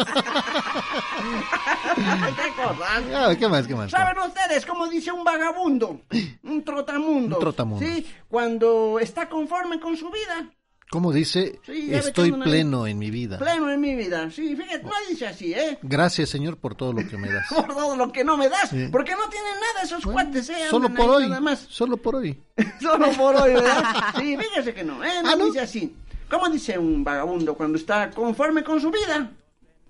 ¿Qué 1.96 2.62
cosas? 2.62 3.02
Ah, 3.14 3.34
¿Qué 3.38 3.48
más, 3.48 3.66
qué 3.66 3.74
más? 3.74 3.90
¿Saben 3.90 4.18
ustedes 4.18 4.64
cómo 4.66 4.86
dice 4.88 5.12
un 5.12 5.24
vagabundo? 5.24 6.00
Un 6.42 6.64
trotamundo. 6.64 7.36
Un 7.36 7.40
trotamundo. 7.40 7.84
Sí, 7.84 8.06
cuando 8.28 8.98
está 9.00 9.28
conforme 9.28 9.78
con 9.80 9.96
su 9.96 10.10
vida. 10.10 10.46
¿Cómo 10.91 11.12
dice? 11.12 11.59
Sí, 11.66 11.93
Estoy 11.93 12.30
pleno 12.32 12.87
en 12.87 12.99
mi 12.99 13.11
vida. 13.11 13.39
Pleno 13.39 13.68
en 13.70 13.80
mi 13.80 13.97
vida. 13.97 14.30
Sí, 14.30 14.55
fíjate, 14.55 14.85
no 14.85 14.91
dice 15.11 15.26
así, 15.26 15.53
¿eh? 15.53 15.78
Gracias, 15.82 16.28
Señor, 16.28 16.57
por 16.57 16.74
todo 16.76 16.93
lo 16.93 17.07
que 17.09 17.16
me 17.16 17.28
das. 17.32 17.47
Por 17.55 17.66
todo 17.74 17.97
lo 17.97 18.12
que 18.12 18.22
no 18.22 18.37
me 18.37 18.49
das. 18.49 18.70
Sí. 18.70 18.89
Porque 18.93 19.12
no 19.12 19.28
tienen 19.28 19.55
nada 19.55 19.82
esos 19.85 20.05
cuates, 20.05 20.49
¿eh? 20.51 20.55
Solo 20.70 20.87
Andan 20.87 21.05
por 21.07 21.14
hoy. 21.16 21.28
Nada 21.28 21.41
más. 21.41 21.66
Solo 21.68 21.97
por 21.97 22.16
hoy. 22.16 22.41
Solo 22.80 23.11
por 23.12 23.35
hoy, 23.37 23.55
¿verdad? 23.55 23.82
Sí, 24.18 24.37
fíjese 24.37 24.72
que 24.72 24.85
no, 24.85 25.03
¿eh? 25.05 25.09
No, 25.22 25.30
Ah, 25.30 25.37
¿no? 25.37 25.47
dice 25.47 25.61
así. 25.61 25.95
¿Cómo 26.30 26.49
dice 26.49 26.78
un 26.78 27.03
vagabundo 27.03 27.55
cuando 27.55 27.76
está 27.78 28.11
conforme 28.11 28.62
con 28.62 28.80
su 28.80 28.91
vida? 28.91 29.30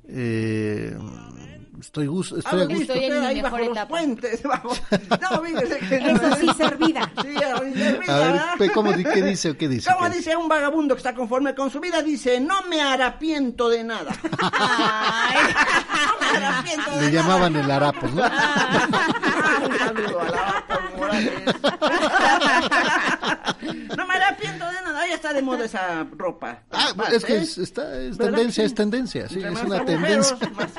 Eh, 0.09 0.97
estoy, 1.81 2.07
Ah, 2.09 2.39
estoy 2.39 2.61
a 2.61 2.62
lo 2.62 2.68
que 2.68 2.75
gusto. 2.77 2.93
Estoy 2.95 3.05
en 3.11 3.20
mi 3.20 3.35
mejor 3.35 3.43
bajo 3.43 3.59
los 3.59 3.68
etapa. 3.68 3.89
puentes, 3.89 4.43
bajo- 4.45 4.77
No, 5.20 5.43
que 5.43 6.01
no. 6.01 6.11
Eso 6.11 6.37
sí, 6.41 6.49
servida. 6.57 7.11
Sí, 7.25 7.35
servida, 7.39 8.53
A 8.53 8.57
ver, 8.57 8.72
¿cómo, 8.72 8.93
¿qué 8.93 9.22
dice 9.22 9.51
o 9.51 9.57
qué 9.57 9.68
dice? 9.68 9.91
¿Cómo 9.93 10.09
¿Qué 10.11 10.16
dice 10.16 10.37
un 10.37 10.49
vagabundo 10.49 10.95
que 10.95 10.99
está 11.01 11.14
conforme 11.14 11.55
con 11.55 11.70
su 11.70 11.81
vida? 11.81 12.03
Dice, 12.03 12.41
no 12.41 12.62
me 12.68 12.81
arrepiento 12.83 13.68
de 13.68 13.85
nada. 13.85 14.12
no 14.31 16.20
me 16.20 16.47
arrepiento 16.47 16.91
de 16.91 16.97
Le 16.97 17.03
nada. 17.03 17.11
llamaban 17.11 17.57
el 17.57 17.70
harapos, 17.70 18.12
¿no? 18.12 18.22
Ah, 18.25 19.61
un 19.66 19.79
saludo 19.79 20.20
a 20.20 20.25
la 20.25 20.64
Paul 20.68 20.97
Morales. 20.97 21.33
no 23.97 24.07
me 24.07 24.14
arrepiento 24.14 24.66
de 24.66 24.83
nada. 24.83 25.07
Ya 25.09 25.14
está 25.14 25.33
de 25.33 25.43
moda 25.43 25.64
esa 25.64 26.07
ropa. 26.16 26.62
Ah, 26.70 26.93
es 27.12 27.25
que 27.25 27.35
¿eh? 27.35 27.43
es, 27.43 27.59
está, 27.59 27.83
es 28.01 28.16
¿Verdad 28.16 28.33
tendencia, 28.35 28.62
sí? 28.64 28.66
es 28.66 28.75
tendencia, 28.75 29.29
sí, 29.29 29.35
Entre 29.43 29.53
es 29.53 29.62
una 29.64 29.85
tendencia. 29.85 30.37
más. 30.55 30.70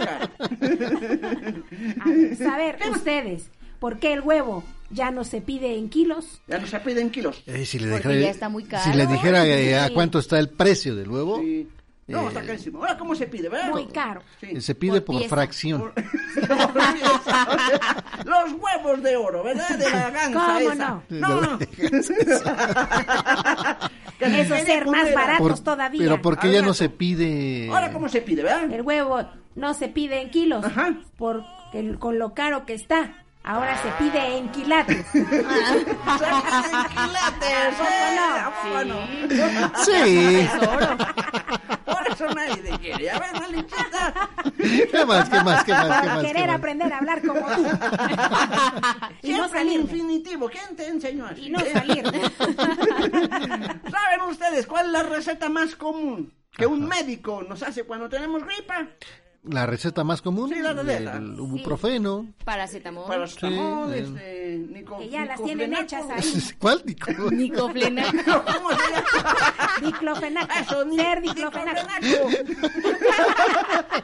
A 2.01 2.09
ver, 2.09 2.35
saber 2.37 2.77
ustedes, 2.91 3.49
¿por 3.79 3.97
qué 3.99 4.13
el 4.13 4.21
huevo 4.21 4.63
ya 4.89 5.11
no 5.11 5.23
se 5.23 5.41
pide 5.41 5.77
en 5.77 5.89
kilos? 5.89 6.41
Ya 6.47 6.57
no 6.59 6.67
se 6.67 6.79
piden 6.79 7.09
kilos. 7.09 7.41
Eh, 7.47 7.65
si 7.65 7.79
le 7.79 7.91
Porque 7.91 8.07
dijera, 8.09 8.25
ya 8.25 8.31
está 8.31 8.49
muy 8.49 8.63
caro. 8.65 8.83
Si 8.91 8.97
le 8.97 9.07
dijera 9.07 9.45
eh, 9.45 9.77
a 9.79 9.89
cuánto 9.91 10.19
está 10.19 10.37
el 10.39 10.49
precio 10.49 10.95
del 10.95 11.09
huevo, 11.09 11.39
Sí. 11.39 11.67
No, 12.07 12.25
Eh, 12.25 12.27
está 12.27 12.43
carísimo. 12.43 12.77
Ahora, 12.81 12.99
¿cómo 12.99 13.15
se 13.15 13.25
pide, 13.25 13.49
verdad? 13.49 13.71
Muy 13.71 13.87
caro. 13.87 14.21
Sí. 14.39 14.61
se 14.61 14.75
pide 14.75 15.01
Por 15.01 15.23
fracción. 15.23 15.91
Los 18.25 18.51
huevos 18.59 19.01
de 19.01 19.17
oro, 19.17 19.41
¿verdad? 19.43 19.69
De 19.75 19.89
la 19.89 20.11
ganza 20.11 20.45
¿Cómo 20.45 20.59
esa. 20.71 20.75
no? 20.89 21.03
No, 21.09 21.41
no. 21.41 21.59
Eso 24.19 24.55
ser 24.57 24.85
más 24.85 25.13
baratos 25.13 25.47
Por- 25.47 25.59
todavía. 25.63 25.99
pero 25.99 26.21
¿por 26.21 26.37
qué 26.37 26.51
ya 26.51 26.61
no 26.61 26.73
se 26.75 26.89
pide? 26.89 27.69
Ahora, 27.71 27.91
¿cómo 27.91 28.07
se 28.07 28.21
pide, 28.21 28.43
verdad? 28.43 28.71
El 28.71 28.81
huevo 28.83 29.19
no 29.55 29.73
se 29.73 29.87
pide 29.87 30.21
en 30.21 30.29
kilos, 30.29 30.63
Ajá. 30.65 30.93
porque 31.17 31.79
el- 31.79 31.97
con 31.99 32.19
lo 32.19 32.33
caro 32.33 32.65
que 32.65 32.73
está, 32.73 33.13
ahora 33.43 33.77
se 33.81 33.89
pide 34.03 34.37
en 34.37 34.49
quilates. 34.49 35.05
Sácate 35.07 36.89
quilates, 36.89 37.79
¿eh? 37.79 38.17
¿A 38.19 38.51
poco 38.63 38.83
no? 38.85 38.99
Sí. 39.83 40.47
Por 41.85 42.07
eso 42.11 42.27
nadie 42.33 42.57
te 42.57 42.77
quiere. 42.79 43.09
A 43.11 43.19
ver, 43.19 43.33
Malinchita. 43.39 44.29
¿Qué 44.91 45.05
más, 45.05 45.29
qué 45.29 45.41
más, 45.43 45.63
qué 45.63 45.71
más, 45.73 45.85
qué 45.85 45.89
Para 45.89 46.03
más? 46.15 46.19
qué 46.21 46.27
querer 46.27 46.47
más? 46.47 46.55
aprender 46.57 46.93
a 46.93 46.97
hablar 46.97 47.21
como 47.25 47.41
tú. 47.41 47.63
y 49.21 49.31
no 49.31 49.37
Siempre 49.37 49.59
salirme. 49.59 49.73
infinitivo. 49.83 50.49
¿Quién 50.49 50.75
te 50.75 50.87
enseñó 50.87 51.25
así? 51.27 51.47
Y 51.47 51.49
no 51.51 51.59
salirme. 51.59 52.21
¿Saben 53.91 54.21
ustedes 54.29 54.65
cuál 54.67 54.87
es 54.87 54.91
la 54.91 55.03
receta 55.03 55.49
más 55.49 55.75
común 55.75 56.33
que 56.51 56.65
un 56.65 56.85
médico 56.87 57.43
nos 57.47 57.61
hace 57.63 57.83
cuando 57.83 58.09
tenemos 58.09 58.43
gripa? 58.43 58.87
La 59.47 59.65
receta 59.65 60.03
más 60.03 60.21
común, 60.21 60.49
Sí, 60.49 60.59
la 60.59 60.73
receta. 60.73 61.17
el 61.17 61.35
ibuprofeno. 61.37 62.25
Paracetamol. 62.43 63.05
Paracetamol, 63.07 63.93
Sí, 63.93 63.99
este, 63.99 64.57
nico, 64.71 64.97
Que 64.97 65.09
ya 65.09 65.25
las 65.25 65.43
tienen 65.43 65.73
hechas 65.73 66.03
ahí. 66.09 66.43
¿Cuál? 66.59 66.81
Nico? 66.85 67.11
Nicoflenaco. 67.31 68.43
¿Cómo 68.45 68.69
se 68.71 68.91
llama? 68.91 69.05
Diclofenaco. 69.81 70.53
Eso, 70.61 70.85
ni- 70.85 70.95
Ser 70.97 71.21
diclofenaco. 71.21 71.87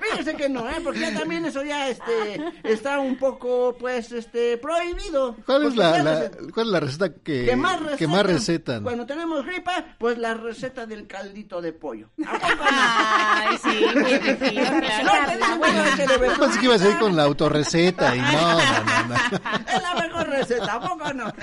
Fíjese 0.01 0.35
que 0.35 0.49
no, 0.49 0.69
¿eh? 0.69 0.75
Porque 0.83 0.99
ya 0.99 1.13
también 1.13 1.45
eso 1.45 1.63
ya 1.63 1.87
este, 1.89 2.39
está 2.63 2.99
un 2.99 3.17
poco, 3.17 3.75
pues, 3.79 4.11
este, 4.11 4.57
prohibido. 4.57 5.35
¿Cuál 5.45 5.65
es 5.67 5.75
la, 5.75 6.03
la- 6.03 6.31
cuál 6.53 6.67
es 6.67 6.71
la 6.71 6.79
receta 6.79 7.13
que, 7.13 7.45
que 7.45 7.55
más 7.55 7.79
recetan. 7.79 7.97
que 7.97 8.07
más 8.07 8.25
recetan? 8.25 8.83
Cuando 8.83 9.05
tenemos 9.05 9.45
gripa, 9.45 9.95
pues 9.97 10.17
la 10.17 10.33
receta 10.33 10.85
del 10.85 11.07
caldito 11.07 11.61
de 11.61 11.73
pollo. 11.73 12.09
Ay, 12.27 13.57
sí, 13.57 13.85
muy 13.99 14.11
efectivo, 14.11 14.65
claro. 14.79 15.30
Yo 15.39 16.39
pensé 16.39 16.59
que 16.59 16.65
ibas 16.65 16.81
a 16.81 16.89
ir 16.89 16.97
con 16.97 17.15
la 17.15 17.23
autorreceta 17.23 18.15
y 18.15 18.19
no, 18.19 18.31
no, 18.31 18.57
no, 18.83 19.07
no. 19.07 19.15
Es 19.75 19.81
la 19.81 19.95
mejor 20.01 20.27
receta, 20.29 20.73
¿a 20.73 20.79
poco 20.81 21.13
no? 21.13 21.33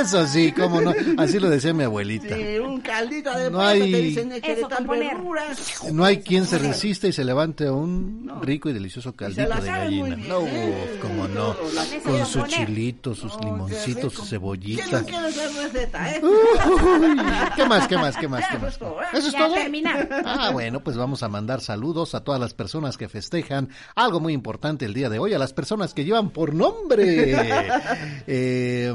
Eso 0.00 0.26
sí, 0.26 0.52
cómo 0.52 0.80
no. 0.80 0.92
Así 1.18 1.38
lo 1.38 1.48
decía 1.48 1.72
mi 1.72 1.84
abuelita. 1.84 2.34
Sí, 2.34 2.58
un 2.58 2.80
caldito 2.80 3.30
de 3.36 3.50
No 3.50 3.60
hay- 3.60 3.92
te 3.92 3.98
dicen 3.98 4.32
Eso, 4.42 4.68
tal. 4.68 4.86
No 5.92 6.04
hay 6.04 6.18
quien 6.22 6.46
se 6.46 6.58
resista 6.58 7.06
y 7.06 7.12
se 7.12 7.24
levante 7.24 7.66
a 7.66 7.72
un 7.72 8.30
rico 8.42 8.68
y 8.68 8.72
delicioso 8.72 9.14
caldito 9.14 9.48
de 9.54 9.66
gallina. 9.66 10.16
No, 10.16 10.40
¿eh? 10.40 10.88
uf, 10.94 11.00
cómo 11.02 11.28
no. 11.28 11.54
Con 12.04 12.18
sus 12.26 12.42
componer. 12.42 12.66
chilitos, 12.66 13.18
sus 13.18 13.36
limoncitos, 13.44 14.12
sus 14.14 14.28
¿Quién 14.28 14.40
no 14.40 14.48
cebollitas. 14.48 15.02
quiere 15.04 15.28
esa 15.28 15.62
receta, 15.62 16.10
eh? 16.10 16.20
¿Qué 17.56 17.64
más, 17.66 17.88
qué 17.88 17.96
más, 17.96 18.16
qué 18.16 18.28
más, 18.28 18.44
qué 18.48 18.56
eso 18.56 18.64
más? 18.64 18.72
es 18.72 18.78
todo, 18.78 19.02
¿eh? 19.02 19.06
¿Eso 19.12 19.28
es 19.28 19.34
todo? 19.36 19.54
Ah, 20.24 20.50
bueno, 20.52 20.80
pues 20.80 20.96
vamos 20.96 21.22
a 21.22 21.28
mandar 21.28 21.60
saludos 21.60 22.14
a 22.14 22.24
todas 22.24 22.40
las 22.40 22.54
personas 22.54 22.96
que 22.96 23.08
festejan 23.08 23.27
algo 23.94 24.20
muy 24.20 24.32
importante 24.32 24.84
el 24.84 24.94
día 24.94 25.08
de 25.08 25.18
hoy, 25.18 25.34
a 25.34 25.38
las 25.38 25.52
personas 25.52 25.94
que 25.94 26.04
llevan 26.04 26.30
por 26.30 26.54
nombre. 26.54 27.36
Eh, 28.30 28.92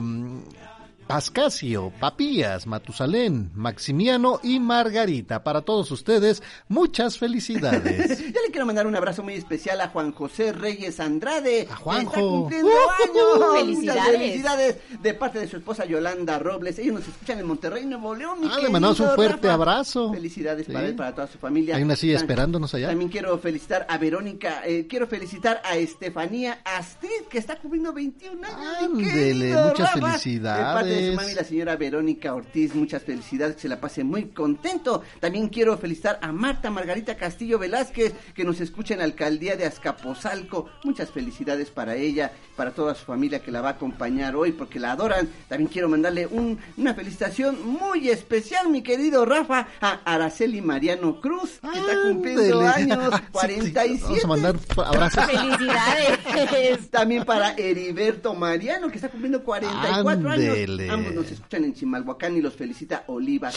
Pascasio, 1.07 1.91
Papías, 1.99 2.65
Matusalén, 2.65 3.51
Maximiano 3.53 4.39
y 4.41 4.59
Margarita. 4.59 5.43
Para 5.43 5.61
todos 5.61 5.91
ustedes, 5.91 6.41
muchas 6.67 7.17
felicidades. 7.17 8.19
Yo 8.33 8.41
le 8.41 8.51
quiero 8.51 8.65
mandar 8.65 8.87
un 8.87 8.95
abrazo 8.95 9.21
muy 9.21 9.33
especial 9.35 9.81
a 9.81 9.89
Juan 9.89 10.11
José 10.11 10.53
Reyes 10.53 10.99
Andrade. 10.99 11.67
A 11.69 11.75
Juanjo. 11.75 12.11
que 12.11 12.17
Está 12.19 12.21
cumpliendo 12.21 12.69
¡Ujú! 12.69 13.43
años. 13.43 13.55
Felicidades. 13.59 14.01
Muchas 14.03 14.17
felicidades 14.17 14.77
de 15.01 15.13
parte 15.13 15.39
de 15.39 15.47
su 15.47 15.57
esposa 15.57 15.85
Yolanda 15.85 16.39
Robles. 16.39 16.79
Ellos 16.79 16.95
nos 16.95 17.07
escuchan 17.07 17.39
en 17.39 17.45
Monterrey, 17.47 17.85
Nuevo 17.85 18.15
León. 18.15 18.39
mi 18.41 18.47
Ah, 18.51 18.59
le 18.61 18.69
mandamos 18.69 18.99
un 18.99 19.09
fuerte 19.11 19.47
Rafa. 19.47 19.53
abrazo. 19.53 20.13
Felicidades 20.13 20.65
Sí. 20.65 20.71
para 20.71 20.87
él, 20.87 20.95
para 20.95 21.13
toda 21.13 21.27
su 21.27 21.37
familia. 21.37 21.75
Hay 21.75 21.83
una 21.83 21.95
silla 21.95 22.15
esperándonos 22.17 22.73
allá. 22.73 22.87
También 22.87 23.09
quiero 23.09 23.37
felicitar 23.39 23.85
a 23.89 23.97
Verónica, 23.97 24.61
eh, 24.65 24.87
quiero 24.87 25.07
felicitar 25.07 25.61
a 25.65 25.75
Estefanía 25.75 26.59
Astrid, 26.63 27.27
que 27.29 27.37
está 27.37 27.57
cumpliendo 27.57 27.91
21 27.93 28.43
años. 28.47 28.91
Ándele, 28.93 29.53
muchas 29.53 29.93
Rafa. 29.93 30.07
felicidades. 30.11 30.92
Su 31.11 31.15
mami, 31.15 31.33
la 31.33 31.43
señora 31.43 31.75
Verónica 31.75 32.33
Ortiz, 32.33 32.73
muchas 32.75 33.03
felicidades, 33.03 33.55
que 33.55 33.61
se 33.63 33.67
la 33.69 33.79
pase 33.79 34.03
muy 34.03 34.25
contento. 34.25 35.01
También 35.19 35.49
quiero 35.49 35.77
felicitar 35.77 36.19
a 36.21 36.31
Marta 36.31 36.69
Margarita 36.69 37.15
Castillo 37.15 37.59
Velázquez, 37.59 38.13
que 38.33 38.43
nos 38.43 38.59
escucha 38.61 38.93
en 38.93 38.99
la 38.99 39.05
alcaldía 39.05 39.55
de 39.55 39.65
Azcapotzalco. 39.65 40.69
Muchas 40.83 41.11
felicidades 41.11 41.69
para 41.69 41.95
ella, 41.95 42.31
para 42.55 42.71
toda 42.71 42.95
su 42.95 43.05
familia 43.05 43.39
que 43.41 43.51
la 43.51 43.61
va 43.61 43.69
a 43.69 43.71
acompañar 43.73 44.35
hoy, 44.35 44.51
porque 44.51 44.79
la 44.79 44.91
adoran. 44.93 45.29
También 45.47 45.69
quiero 45.69 45.89
mandarle 45.89 46.27
un- 46.27 46.57
una 46.77 46.93
felicitación 46.93 47.57
muy 47.65 48.09
especial, 48.09 48.69
mi 48.69 48.81
querido 48.81 49.25
Rafa, 49.25 49.67
a 49.81 49.99
Araceli 50.05 50.61
Mariano 50.61 51.19
Cruz, 51.19 51.59
que 51.61 51.79
está 51.79 51.93
cumpliendo 52.07 52.61
Ándele. 52.61 52.93
años, 52.93 53.13
Sí, 53.15 53.21
47. 53.31 54.03
Vamos 54.03 54.23
a 54.23 54.27
mandar 54.27 54.55
abrazos. 54.85 55.25
Felicidades. 55.25 56.89
También 56.89 57.23
para 57.25 57.53
Heriberto 57.53 58.33
Mariano, 58.33 58.89
que 58.89 58.95
está 58.95 59.09
cumpliendo 59.09 59.43
44 59.43 60.29
años. 60.29 60.57
Ambos 60.89 61.13
nos 61.13 61.31
escuchan 61.31 61.63
en 61.63 61.73
Chimalhuacán 61.73 62.37
y 62.37 62.41
los 62.41 62.55
felicita 62.55 63.03
Oliva 63.07 63.51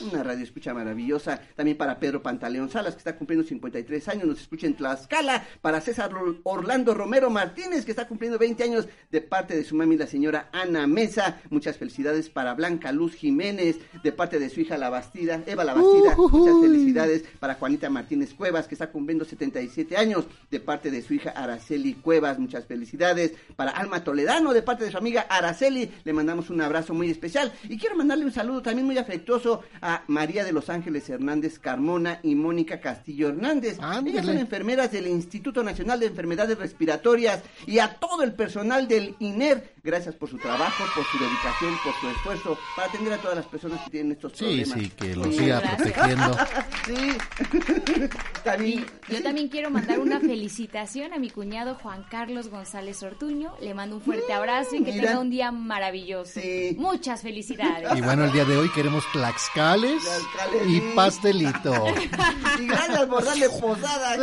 una 0.00 0.22
radio 0.22 0.44
escucha 0.44 0.74
maravillosa. 0.74 1.40
También 1.54 1.76
para 1.76 1.98
Pedro 1.98 2.22
Pantaleón 2.22 2.70
Salas, 2.70 2.94
que 2.94 2.98
está 2.98 3.16
cumpliendo 3.16 3.46
53 3.46 4.08
años, 4.08 4.26
nos 4.26 4.40
escucha 4.40 4.66
en 4.66 4.74
Tlaxcala. 4.74 5.46
Para 5.60 5.80
César 5.80 6.10
Orlando 6.44 6.94
Romero 6.94 7.30
Martínez, 7.30 7.84
que 7.84 7.90
está 7.90 8.06
cumpliendo 8.06 8.38
20 8.38 8.62
años 8.64 8.88
de 9.10 9.20
parte 9.20 9.56
de 9.56 9.64
su 9.64 9.74
mami, 9.74 9.96
la 9.96 10.06
señora 10.06 10.48
Ana 10.52 10.86
Mesa. 10.86 11.40
Muchas 11.50 11.76
felicidades 11.76 12.28
para 12.30 12.54
Blanca 12.54 12.92
Luz 12.92 13.14
Jiménez, 13.14 13.78
de 14.02 14.12
parte 14.12 14.38
de 14.38 14.48
su 14.48 14.60
hija 14.60 14.78
La 14.78 14.90
Bastida, 14.90 15.42
Eva 15.46 15.64
La 15.64 15.74
Bastida. 15.74 16.16
Muchas 16.16 16.60
felicidades 16.60 17.24
para 17.38 17.54
Juanita 17.54 17.90
Martínez 17.90 18.34
Cuevas, 18.34 18.68
que 18.68 18.74
está 18.74 18.90
cumpliendo 18.90 19.24
77 19.24 19.96
años, 19.96 20.26
de 20.50 20.60
parte 20.60 20.90
de 20.90 21.02
su 21.02 21.14
hija 21.14 21.30
Araceli 21.30 21.94
Cuevas. 21.94 22.38
Muchas 22.38 22.66
felicidades 22.66 23.32
para 23.56 23.72
Alma 23.72 24.04
Toledano, 24.04 24.52
de 24.52 24.62
parte 24.62 24.84
de 24.84 24.90
su 24.90 24.98
amiga 24.98 25.22
Araceli. 25.22 25.90
Le 26.04 26.12
mandamos 26.12 26.50
un 26.50 26.60
abrazo 26.68 26.94
muy 26.94 27.10
especial. 27.10 27.52
Y 27.68 27.78
quiero 27.78 27.96
mandarle 27.96 28.24
un 28.24 28.32
saludo 28.32 28.62
también 28.62 28.86
muy 28.86 28.98
afectuoso 28.98 29.62
a 29.82 30.04
María 30.06 30.44
de 30.44 30.52
los 30.52 30.70
Ángeles 30.70 31.08
Hernández 31.08 31.58
Carmona 31.58 32.20
y 32.22 32.34
Mónica 32.34 32.80
Castillo 32.80 33.28
Hernández. 33.28 33.78
Ellas 34.06 34.26
son 34.26 34.38
enfermeras 34.38 34.92
del 34.92 35.06
Instituto 35.08 35.62
Nacional 35.64 36.00
de 36.00 36.06
Enfermedades 36.06 36.58
Respiratorias 36.58 37.42
y 37.66 37.78
a 37.78 37.94
todo 37.94 38.22
el 38.22 38.34
personal 38.34 38.86
del 38.88 39.16
INER. 39.18 39.74
Gracias 39.88 40.14
por 40.16 40.28
su 40.28 40.36
trabajo, 40.36 40.84
por 40.94 41.02
su 41.02 41.18
dedicación, 41.18 41.74
por 41.82 41.94
su 41.94 42.08
esfuerzo 42.10 42.58
para 42.76 42.88
atender 42.88 43.14
a 43.14 43.16
todas 43.16 43.36
las 43.36 43.46
personas 43.46 43.80
que 43.84 43.90
tienen 43.90 44.12
estos 44.12 44.34
problemas. 44.34 44.68
Sí, 44.68 44.84
sí, 44.84 44.90
que 44.90 45.16
los 45.16 45.34
siga 45.34 45.62
protegiendo. 45.62 46.36
sí. 46.84 48.08
también, 48.44 48.86
yo 49.08 49.22
también 49.22 49.48
quiero 49.48 49.70
mandar 49.70 49.98
una 49.98 50.20
felicitación 50.28 51.14
a 51.14 51.18
mi 51.18 51.30
cuñado 51.30 51.74
Juan 51.76 52.04
Carlos 52.10 52.48
González 52.48 53.02
Ortuño. 53.02 53.54
Le 53.62 53.72
mando 53.72 53.96
un 53.96 54.02
fuerte 54.02 54.30
abrazo 54.30 54.76
y 54.76 54.84
que 54.84 54.92
Mira. 54.92 55.06
tenga 55.06 55.20
un 55.20 55.30
día 55.30 55.52
maravilloso. 55.52 56.38
Muchas 56.76 57.22
felicidades. 57.22 57.88
Y 57.96 58.02
bueno, 58.02 58.26
el 58.26 58.32
día 58.32 58.44
de 58.44 58.58
hoy 58.58 58.68
queremos 58.68 59.10
tlaxcales 59.12 60.02
Tlaxcales, 60.02 60.68
y 60.68 60.80
sí. 60.80 60.92
pastelito. 60.94 61.72
Y 62.60 62.66
gracias 62.66 63.06
por 63.06 63.24
darle 63.24 63.48
posada. 63.48 64.16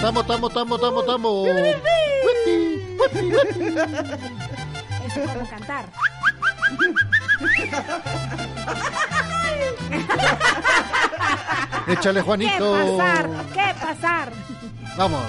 Tamo, 0.00 0.24
tamo, 0.24 0.48
tamo, 0.50 0.78
tamo, 0.78 1.02
tamo. 1.02 1.44
Es 5.16 5.30
como 5.30 5.48
cantar. 5.48 5.84
Échale, 11.88 12.20
¿Qué 12.20 12.26
Juanito. 12.26 12.72
pasar? 12.98 13.28
¿Qué 13.52 13.74
pasar? 13.80 14.32
Vamos. 14.96 15.22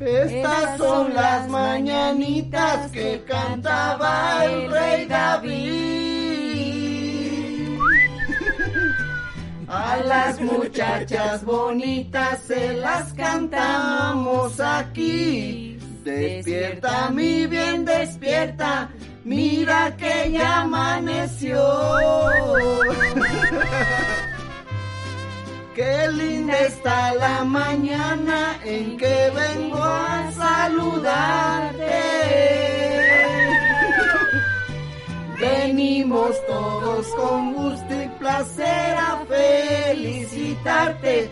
Estas 0.00 0.78
son 0.78 1.14
las 1.14 1.48
mañanitas 1.48 2.90
que 2.90 3.24
cantaba 3.24 4.44
el 4.44 4.70
rey 4.70 5.06
David. 5.06 5.78
A 9.68 9.96
las 9.98 10.40
muchachas 10.40 11.44
bonitas 11.44 12.40
se 12.46 12.72
las 12.74 13.12
cantamos 13.12 14.58
aquí. 14.60 15.77
Despierta, 16.08 17.10
mi 17.10 17.46
bien, 17.46 17.84
despierta. 17.84 18.88
Mira 19.24 19.94
que 19.98 20.32
ya 20.32 20.62
amaneció. 20.62 21.60
Qué 25.74 26.08
linda 26.12 26.58
está 26.60 27.12
la 27.14 27.44
mañana 27.44 28.58
en 28.64 28.96
que 28.96 29.30
vengo 29.34 29.82
a 29.82 30.32
saludarte. 30.32 31.84
Venimos 35.38 36.34
todos 36.46 37.06
con 37.08 37.52
gusto 37.52 38.02
y 38.02 38.08
placer 38.18 38.96
a 38.96 39.26
felicitarte. 39.28 41.28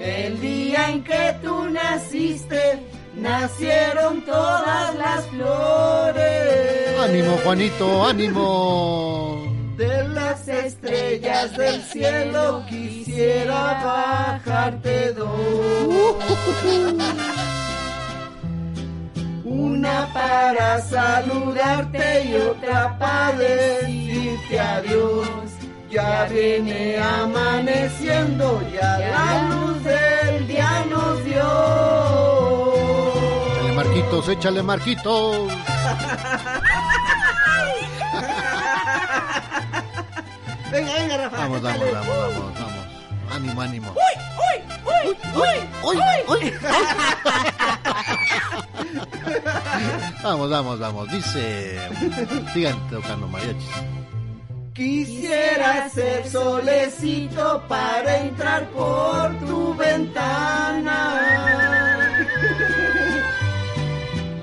El 0.00 0.40
día 0.40 0.90
en 0.90 1.04
que 1.04 1.36
tú 1.42 1.70
naciste, 1.70 2.80
nacieron 3.16 4.22
todas 4.22 4.94
las 4.94 5.26
flores. 5.26 7.00
Ánimo, 7.00 7.38
Juanito, 7.42 8.06
ánimo. 8.06 9.46
De 9.76 10.08
las 10.08 10.48
estrellas 10.48 11.56
del 11.56 11.82
cielo 11.82 12.64
quisiera 12.68 13.82
bajarte 13.84 15.12
dos. 15.12 15.30
Una 19.44 20.12
para 20.12 20.80
saludarte 20.80 22.24
y 22.24 22.34
otra 22.36 22.98
para 22.98 23.32
decirte 23.36 24.58
adiós. 24.58 25.28
Ya 25.90 26.24
viene 26.24 26.98
amaneciendo, 26.98 28.60
ya 28.74 28.98
la 28.98 29.48
luz 29.48 29.84
del 29.84 30.46
día 30.48 30.84
nos 30.90 31.24
dio. 31.24 32.25
Échale, 34.06 34.06
Marquitos, 34.06 34.28
échale, 34.28 34.62
Marquitos. 34.62 35.36
Venga, 40.70 40.92
venga, 40.94 41.16
Rafa. 41.16 41.36
Vamos, 41.38 41.60
vamos, 41.62 41.92
vamos, 41.92 42.06
vamos, 42.06 42.54
vamos. 42.54 42.86
Ánimo, 43.32 43.60
ánimo. 43.60 43.92
¡Uy, 43.92 44.00
uy, 44.46 44.62
uy, 45.34 45.58
uy, 45.82 45.98
uy! 46.28 46.52
Vamos, 50.22 50.50
vamos, 50.50 50.78
vamos. 50.78 51.10
Dice. 51.10 51.78
Sigan 52.52 52.78
tocando 52.90 53.26
mariachis. 53.28 53.70
Quisiera 54.74 55.88
ser 55.88 56.28
solecito 56.28 57.62
para 57.66 58.18
entrar 58.18 58.66
por 58.68 59.34
tu 59.46 59.74
ventana 59.74 60.94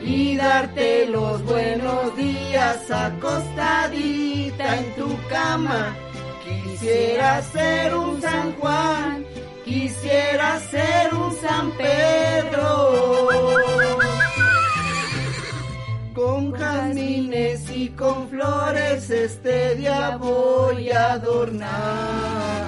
y 0.05 0.35
darte 0.35 1.07
los 1.07 1.43
buenos 1.43 2.15
días 2.17 2.91
acostadita 2.91 4.77
en 4.77 4.95
tu 4.95 5.17
cama. 5.29 5.95
Quisiera 6.43 7.41
ser 7.41 7.95
un 7.95 8.21
San 8.21 8.53
Juan, 8.53 9.25
quisiera 9.63 10.59
ser 10.59 11.13
un 11.13 11.35
San 11.37 11.71
Pedro. 11.71 13.57
Con 16.13 16.51
jazmines 16.51 17.69
y 17.71 17.89
con 17.89 18.27
flores 18.29 19.09
este 19.09 19.75
día 19.75 20.17
voy 20.17 20.91
a 20.91 21.13
adornar. 21.13 22.62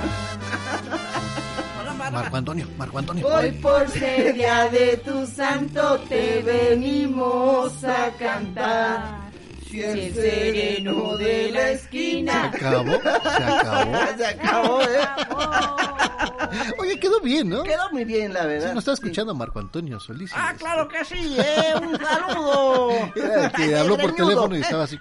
Marco 2.11 2.37
Antonio, 2.37 2.67
Marco 2.77 2.99
Antonio. 2.99 3.27
Hoy 3.27 3.51
por 3.53 3.87
ser 3.89 4.33
día 4.33 4.69
de 4.69 4.97
tu 4.97 5.25
santo 5.25 5.99
te 6.07 6.41
venimos 6.41 7.83
a 7.83 8.11
cantar. 8.17 9.25
Si 9.69 9.81
el 9.81 10.13
sereno 10.13 11.17
de 11.17 11.51
la 11.51 11.71
esquina. 11.71 12.51
Se 12.51 12.57
acabó, 12.65 12.91
se 13.01 13.43
acabó. 13.43 13.97
Se 14.17 14.25
acabó, 14.25 14.81
¿eh? 14.81 15.94
Oye, 16.79 16.99
quedó 16.99 17.19
bien, 17.21 17.49
¿no? 17.49 17.63
Quedó 17.63 17.89
muy 17.91 18.03
bien, 18.05 18.33
la 18.33 18.41
Sí, 18.41 18.47
verdad. 18.47 18.73
nos 18.73 18.81
está 18.83 18.93
escuchando 18.93 19.33
Marco 19.35 19.59
Antonio 19.59 19.99
Solís. 19.99 20.31
Ah, 20.35 20.53
claro 20.57 20.87
que 20.87 21.03
sí, 21.05 21.35
¿eh? 21.37 21.73
Un 21.81 21.97
saludo. 21.99 22.91
Era 23.15 23.45
el 23.45 23.51
que 23.51 23.75
habló 23.75 23.97
por 23.97 24.13
teléfono 24.15 24.55
y 24.57 24.61
estaba 24.61 24.83
así. 24.83 24.99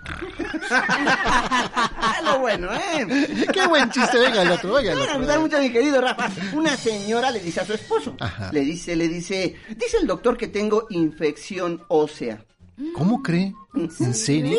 Es 2.18 2.24
lo 2.24 2.38
bueno, 2.40 2.68
¿eh? 2.74 3.46
Qué 3.52 3.66
buen 3.66 3.90
chiste, 3.90 4.18
venga 4.18 4.42
el 4.42 4.50
otro, 4.52 4.72
venga 4.74 4.92
el 4.92 4.98
Me 4.98 5.04
va 5.04 5.06
a 5.06 5.08
otro. 5.10 5.18
gustar 5.20 5.40
mucho, 5.40 5.58
mi 5.60 5.70
querido 5.72 6.00
Rafa. 6.00 6.28
Una 6.52 6.76
señora 6.76 7.30
le 7.30 7.40
dice 7.40 7.60
a 7.60 7.66
su 7.66 7.72
esposo. 7.74 8.16
Ajá. 8.20 8.50
Le 8.52 8.60
dice, 8.60 8.96
le 8.96 9.08
dice, 9.08 9.56
dice 9.76 9.96
el 10.00 10.06
doctor 10.06 10.36
que 10.36 10.48
tengo 10.48 10.86
infección 10.90 11.82
ósea. 11.88 12.44
¿Cómo 12.92 13.22
cree? 13.22 13.54
¿En 13.74 14.14
serio? 14.14 14.58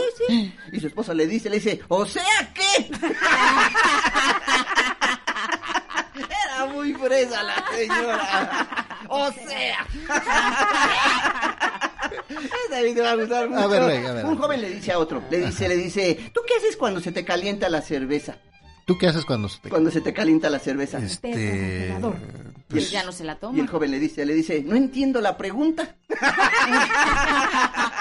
Y 0.72 0.80
su 0.80 0.88
esposo 0.88 1.13
le 1.13 1.28
dice, 1.28 1.49
le 1.49 1.57
dice, 1.57 1.82
¿o 1.89 2.05
sea 2.05 2.24
qué? 2.53 2.89
Muy 6.86 6.93
fresa 6.93 7.41
la 7.41 7.65
señora. 7.75 8.88
O 9.09 9.31
sea. 9.47 9.88
David 12.69 12.93
te 12.93 13.01
va 13.01 13.11
a 13.11 13.15
gustar 13.15 13.49
mucho. 13.49 13.61
A 13.61 13.67
ver, 13.67 13.83
venga, 13.86 14.09
a 14.11 14.13
ver. 14.13 14.25
Un 14.25 14.38
joven 14.38 14.61
le 14.61 14.69
dice 14.69 14.91
a 14.91 14.99
otro, 14.99 15.23
le 15.31 15.45
dice, 15.45 15.67
le 15.67 15.77
dice, 15.77 16.31
¿tú 16.33 16.41
qué 16.47 16.55
haces 16.55 16.77
cuando 16.77 16.99
se 16.99 17.11
te 17.11 17.25
calienta 17.25 17.69
la 17.69 17.81
cerveza? 17.81 18.38
¿Tú 18.86 18.97
qué 18.99 19.07
haces 19.07 19.25
cuando 19.25 19.49
se 19.49 19.59
te... 19.61 19.69
Cuando 19.69 19.89
se 19.89 20.01
te 20.01 20.13
calienta 20.13 20.47
la 20.49 20.59
cerveza. 20.59 20.99
Este... 20.99 21.91
Y 22.71 22.77
el, 22.77 22.88
ya 22.88 23.03
no 23.03 23.11
se 23.11 23.23
la 23.23 23.36
toma. 23.36 23.57
y 23.57 23.61
el 23.61 23.67
joven 23.67 23.91
le 23.91 23.99
dice, 23.99 24.25
le 24.25 24.33
dice, 24.33 24.61
no 24.63 24.75
entiendo 24.75 25.21
la 25.21 25.38
pregunta. 25.38 25.95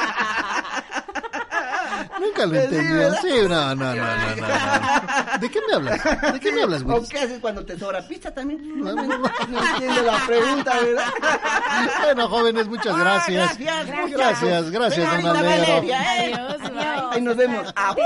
Nunca 2.25 2.47
lo. 2.47 2.53
¿verdad? 2.53 3.19
Sí, 3.23 3.29
no, 3.43 3.49
no, 3.49 3.75
no, 3.75 3.95
no, 3.95 3.95
no, 3.95 4.37
no. 4.37 5.39
¿De 5.41 5.51
qué 5.51 5.61
me 5.69 5.75
hablas? 5.75 6.33
¿De 6.33 6.41
qué 6.41 6.53
me 6.53 6.63
hablas, 6.63 6.83
¿O 6.83 6.87
Willis? 6.87 7.09
qué 7.09 7.19
haces 7.19 7.39
cuando 7.41 7.65
te 7.65 7.79
sobra 7.79 8.07
pizza 8.07 8.33
también? 8.33 8.61
No, 8.81 8.91
entiendo 8.91 10.03
la 10.03 10.27
pregunta, 10.27 10.81
¿verdad? 10.81 11.13
Bueno, 12.05 12.29
jóvenes, 12.29 12.69
muchas 12.69 12.97
gracias. 12.97 13.59
Gracias, 13.59 14.01
muchas 14.01 14.11
Gracias, 14.11 14.71
gracias, 14.71 15.23
don 15.23 15.37
¿eh? 15.45 15.73
Adiós. 15.73 16.57
Ahí 17.13 17.21
nos 17.21 17.37
vemos. 17.37 17.73
¡Abur! 17.77 18.05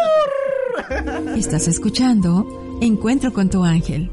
Estás 1.36 1.68
escuchando 1.68 2.46
Encuentro 2.80 3.32
con 3.32 3.50
tu 3.50 3.64
ángel. 3.64 4.10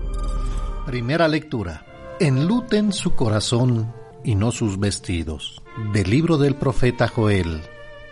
Primera 0.85 1.27
lectura. 1.27 1.85
Enluten 2.19 2.93
su 2.93 3.13
corazón 3.15 3.93
y 4.23 4.35
no 4.35 4.51
sus 4.51 4.79
vestidos. 4.79 5.61
Del 5.93 6.09
libro 6.09 6.37
del 6.37 6.55
profeta 6.55 7.07
Joel, 7.07 7.61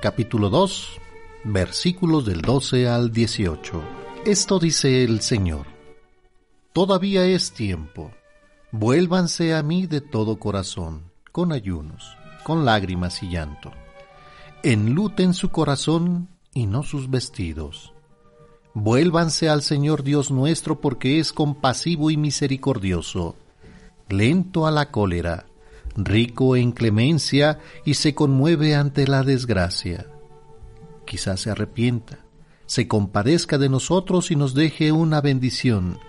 capítulo 0.02 0.50
2, 0.50 1.00
versículos 1.44 2.26
del 2.26 2.42
12 2.42 2.88
al 2.88 3.12
18. 3.12 3.84
Esto 4.26 4.60
dice 4.60 5.04
el 5.04 5.22
Señor. 5.22 5.68
Todavía 6.72 7.26
es 7.26 7.52
tiempo. 7.52 8.12
Vuélvanse 8.72 9.54
a 9.54 9.62
mí 9.62 9.86
de 9.86 10.02
todo 10.02 10.40
corazón, 10.40 11.12
con 11.32 11.52
ayunos, 11.52 12.18
con 12.44 12.66
lágrimas 12.66 13.22
y 13.22 13.30
llanto. 13.30 13.72
Enluten 14.64 15.34
su 15.34 15.50
corazón 15.50 16.30
y 16.54 16.66
no 16.66 16.84
sus 16.84 17.10
vestidos. 17.10 17.94
Vuélvanse 18.74 19.50
al 19.50 19.62
Señor 19.62 20.04
Dios 20.04 20.32
nuestro 20.32 20.80
porque 20.80 21.20
es 21.20 21.34
compasivo 21.34 22.10
y 22.10 22.18
misericordioso, 22.18 23.36
lento 24.10 24.66
a 24.66 24.72
la 24.72 24.90
cólera, 24.90 25.46
rico 25.96 26.56
en 26.56 26.72
clemencia 26.72 27.60
y 27.86 27.96
se 27.96 28.16
conmueve 28.16 28.74
ante 28.74 29.08
la 29.08 29.22
desgracia. 29.24 30.08
Quizás 31.06 31.42
se 31.42 31.52
arrepienta, 31.52 32.20
se 32.66 32.88
compadezca 32.88 33.58
de 33.58 33.70
nosotros 33.70 34.32
y 34.32 34.36
nos 34.36 34.54
deje 34.54 34.92
una 34.92 35.22
bendición, 35.22 36.00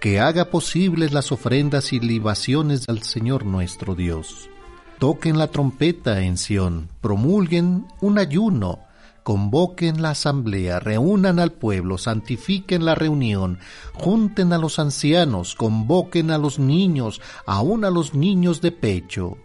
que 0.00 0.20
haga 0.20 0.50
posibles 0.50 1.12
las 1.12 1.32
ofrendas 1.32 1.92
y 1.92 2.00
libaciones 2.00 2.88
al 2.88 3.02
Señor 3.02 3.46
nuestro 3.46 3.94
Dios. 3.94 4.50
Toquen 4.98 5.38
la 5.38 5.48
trompeta 5.48 6.22
en 6.22 6.36
Sión, 6.36 6.88
promulguen 7.00 7.86
un 8.00 8.18
ayuno, 8.18 8.80
convoquen 9.22 10.02
la 10.02 10.10
asamblea, 10.10 10.80
reúnan 10.80 11.38
al 11.38 11.52
pueblo, 11.52 11.98
santifiquen 11.98 12.84
la 12.84 12.94
reunión, 12.94 13.58
junten 13.94 14.52
a 14.52 14.58
los 14.58 14.78
ancianos, 14.78 15.54
convoquen 15.54 16.30
a 16.30 16.38
los 16.38 16.58
niños, 16.58 17.20
aun 17.46 17.84
a 17.84 17.90
los 17.90 18.14
niños 18.14 18.60
de 18.60 18.72
pecho. 18.72 19.38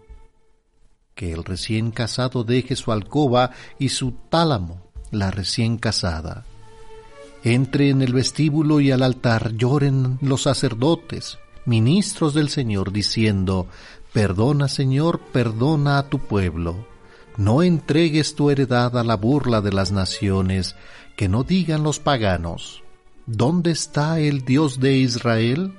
Que 1.14 1.32
el 1.32 1.44
recién 1.44 1.90
casado 1.90 2.44
deje 2.44 2.76
su 2.76 2.92
alcoba 2.92 3.50
y 3.78 3.88
su 3.88 4.12
tálamo, 4.12 4.87
la 5.10 5.30
recién 5.30 5.78
casada. 5.78 6.44
Entre 7.44 7.90
en 7.90 8.02
el 8.02 8.12
vestíbulo 8.12 8.80
y 8.80 8.90
al 8.90 9.02
altar 9.02 9.52
lloren 9.52 10.18
los 10.20 10.42
sacerdotes, 10.42 11.38
ministros 11.66 12.34
del 12.34 12.48
Señor, 12.48 12.92
diciendo, 12.92 13.68
Perdona, 14.12 14.68
Señor, 14.68 15.20
perdona 15.32 15.98
a 15.98 16.08
tu 16.08 16.18
pueblo. 16.18 16.86
No 17.36 17.62
entregues 17.62 18.34
tu 18.34 18.50
heredad 18.50 18.96
a 18.98 19.04
la 19.04 19.14
burla 19.14 19.60
de 19.60 19.72
las 19.72 19.92
naciones, 19.92 20.74
que 21.16 21.28
no 21.28 21.44
digan 21.44 21.82
los 21.82 22.00
paganos, 22.00 22.82
¿dónde 23.26 23.70
está 23.70 24.18
el 24.20 24.44
Dios 24.44 24.80
de 24.80 24.96
Israel? 24.96 25.74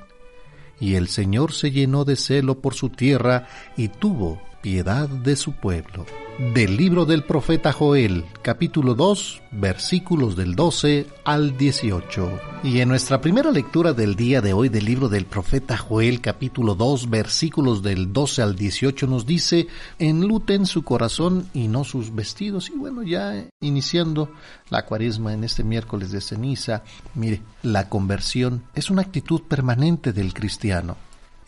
Y 0.80 0.96
el 0.96 1.08
Señor 1.08 1.52
se 1.54 1.72
llenó 1.72 2.06
de 2.06 2.16
celo 2.16 2.60
por 2.62 2.74
su 2.74 2.90
tierra 2.90 3.48
y 3.76 3.90
tuvo 3.90 4.42
piedad 4.62 5.08
de 5.08 5.36
su 5.36 5.54
pueblo. 5.54 6.06
Del 6.54 6.78
libro 6.78 7.06
del 7.06 7.24
profeta 7.24 7.74
Joel, 7.74 8.24
capítulo 8.42 8.96
2, 8.96 9.42
versículos 9.52 10.38
del 10.38 10.56
12 10.56 11.06
al 11.26 11.58
18. 11.58 12.40
Y 12.64 12.80
en 12.80 12.88
nuestra 12.88 13.20
primera 13.20 13.52
lectura 13.52 13.92
del 13.92 14.16
día 14.16 14.40
de 14.40 14.54
hoy 14.54 14.70
del 14.70 14.86
libro 14.86 15.10
del 15.10 15.26
profeta 15.26 15.76
Joel, 15.76 16.22
capítulo 16.22 16.76
2, 16.76 17.10
versículos 17.10 17.84
del 17.84 18.14
12 18.14 18.42
al 18.42 18.56
18, 18.56 19.08
nos 19.08 19.26
dice, 19.26 19.68
enluten 19.98 20.66
su 20.66 20.84
corazón 20.84 21.50
y 21.54 21.68
no 21.68 21.84
sus 21.84 22.16
vestidos. 22.16 22.70
Y 22.70 22.78
bueno, 22.78 23.04
ya 23.04 23.46
iniciando 23.60 24.32
la 24.70 24.86
cuaresma 24.86 25.34
en 25.34 25.44
este 25.44 25.66
miércoles 25.66 26.12
de 26.12 26.22
ceniza, 26.22 26.84
mire, 27.16 27.42
la 27.64 27.90
conversión 27.90 28.64
es 28.76 28.90
una 28.90 29.02
actitud 29.02 29.42
permanente 29.42 30.14
del 30.14 30.34
cristiano 30.34 30.96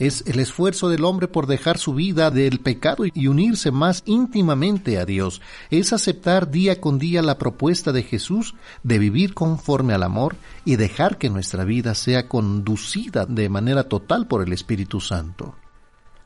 es 0.02 0.24
el 0.26 0.40
esfuerzo 0.40 0.90
del 0.90 1.06
hombre 1.06 1.28
por 1.28 1.46
dejar 1.46 1.78
su 1.78 1.94
vida 1.94 2.32
del 2.32 2.60
pecado 2.60 3.04
y 3.06 3.28
unirse 3.28 3.70
más 3.70 4.02
íntimamente 4.08 4.98
a 4.98 5.06
Dios. 5.06 5.44
Es 5.70 5.94
aceptar 5.94 6.50
día 6.50 6.82
con 6.82 6.98
día 6.98 7.22
la 7.22 7.38
propuesta 7.38 7.92
de 7.92 8.02
Jesús 8.02 8.56
de 8.82 8.98
vivir 8.98 9.36
conforme 9.36 9.94
al 9.94 10.02
amor 10.02 10.38
y 10.66 10.76
dejar 10.76 11.20
que 11.20 11.30
nuestra 11.30 11.66
vida 11.66 11.94
sea 11.94 12.28
conducida 12.28 13.28
de 13.28 13.48
manera 13.48 13.84
total 13.84 14.26
por 14.26 14.42
el 14.42 14.54
Espíritu 14.54 15.00
Santo. 15.02 15.54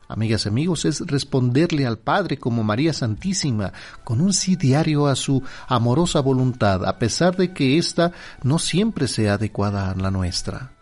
Amigas 0.08 0.46
y 0.46 0.48
amigos, 0.48 0.86
es 0.86 1.00
responderle 1.00 1.84
al 1.84 1.98
Padre 1.98 2.38
como 2.38 2.64
María 2.64 2.94
Santísima, 2.94 3.74
con 4.04 4.22
un 4.22 4.32
sí 4.32 4.56
diario 4.56 5.06
a 5.06 5.16
su 5.16 5.42
amorosa 5.68 6.20
voluntad, 6.20 6.86
a 6.86 6.98
pesar 6.98 7.36
de 7.36 7.52
que 7.52 7.76
ésta 7.76 8.12
no 8.42 8.58
siempre 8.58 9.06
sea 9.06 9.34
adecuada 9.34 9.90
a 9.90 9.96
la 9.96 10.10
nuestra. 10.10 10.72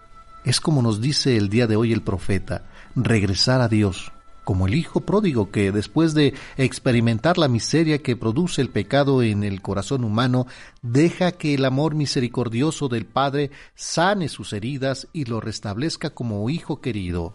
Es 0.44 0.60
como 0.60 0.82
nos 0.82 1.00
dice 1.00 1.36
el 1.36 1.48
día 1.48 1.66
de 1.66 1.74
hoy 1.74 1.92
el 1.92 2.02
profeta, 2.02 2.64
regresar 2.94 3.60
a 3.60 3.68
Dios, 3.68 4.12
como 4.44 4.66
el 4.66 4.74
hijo 4.74 5.00
pródigo 5.00 5.50
que 5.50 5.72
después 5.72 6.14
de 6.14 6.34
experimentar 6.56 7.38
la 7.38 7.48
miseria 7.48 7.98
que 7.98 8.16
produce 8.16 8.60
el 8.60 8.68
pecado 8.68 9.22
en 9.22 9.42
el 9.42 9.62
corazón 9.62 10.04
humano, 10.04 10.46
deja 10.82 11.32
que 11.32 11.54
el 11.54 11.64
amor 11.64 11.94
misericordioso 11.94 12.88
del 12.88 13.06
Padre 13.06 13.50
sane 13.74 14.28
sus 14.28 14.52
heridas 14.52 15.08
y 15.12 15.24
lo 15.24 15.40
restablezca 15.40 16.10
como 16.10 16.48
hijo 16.50 16.80
querido. 16.80 17.34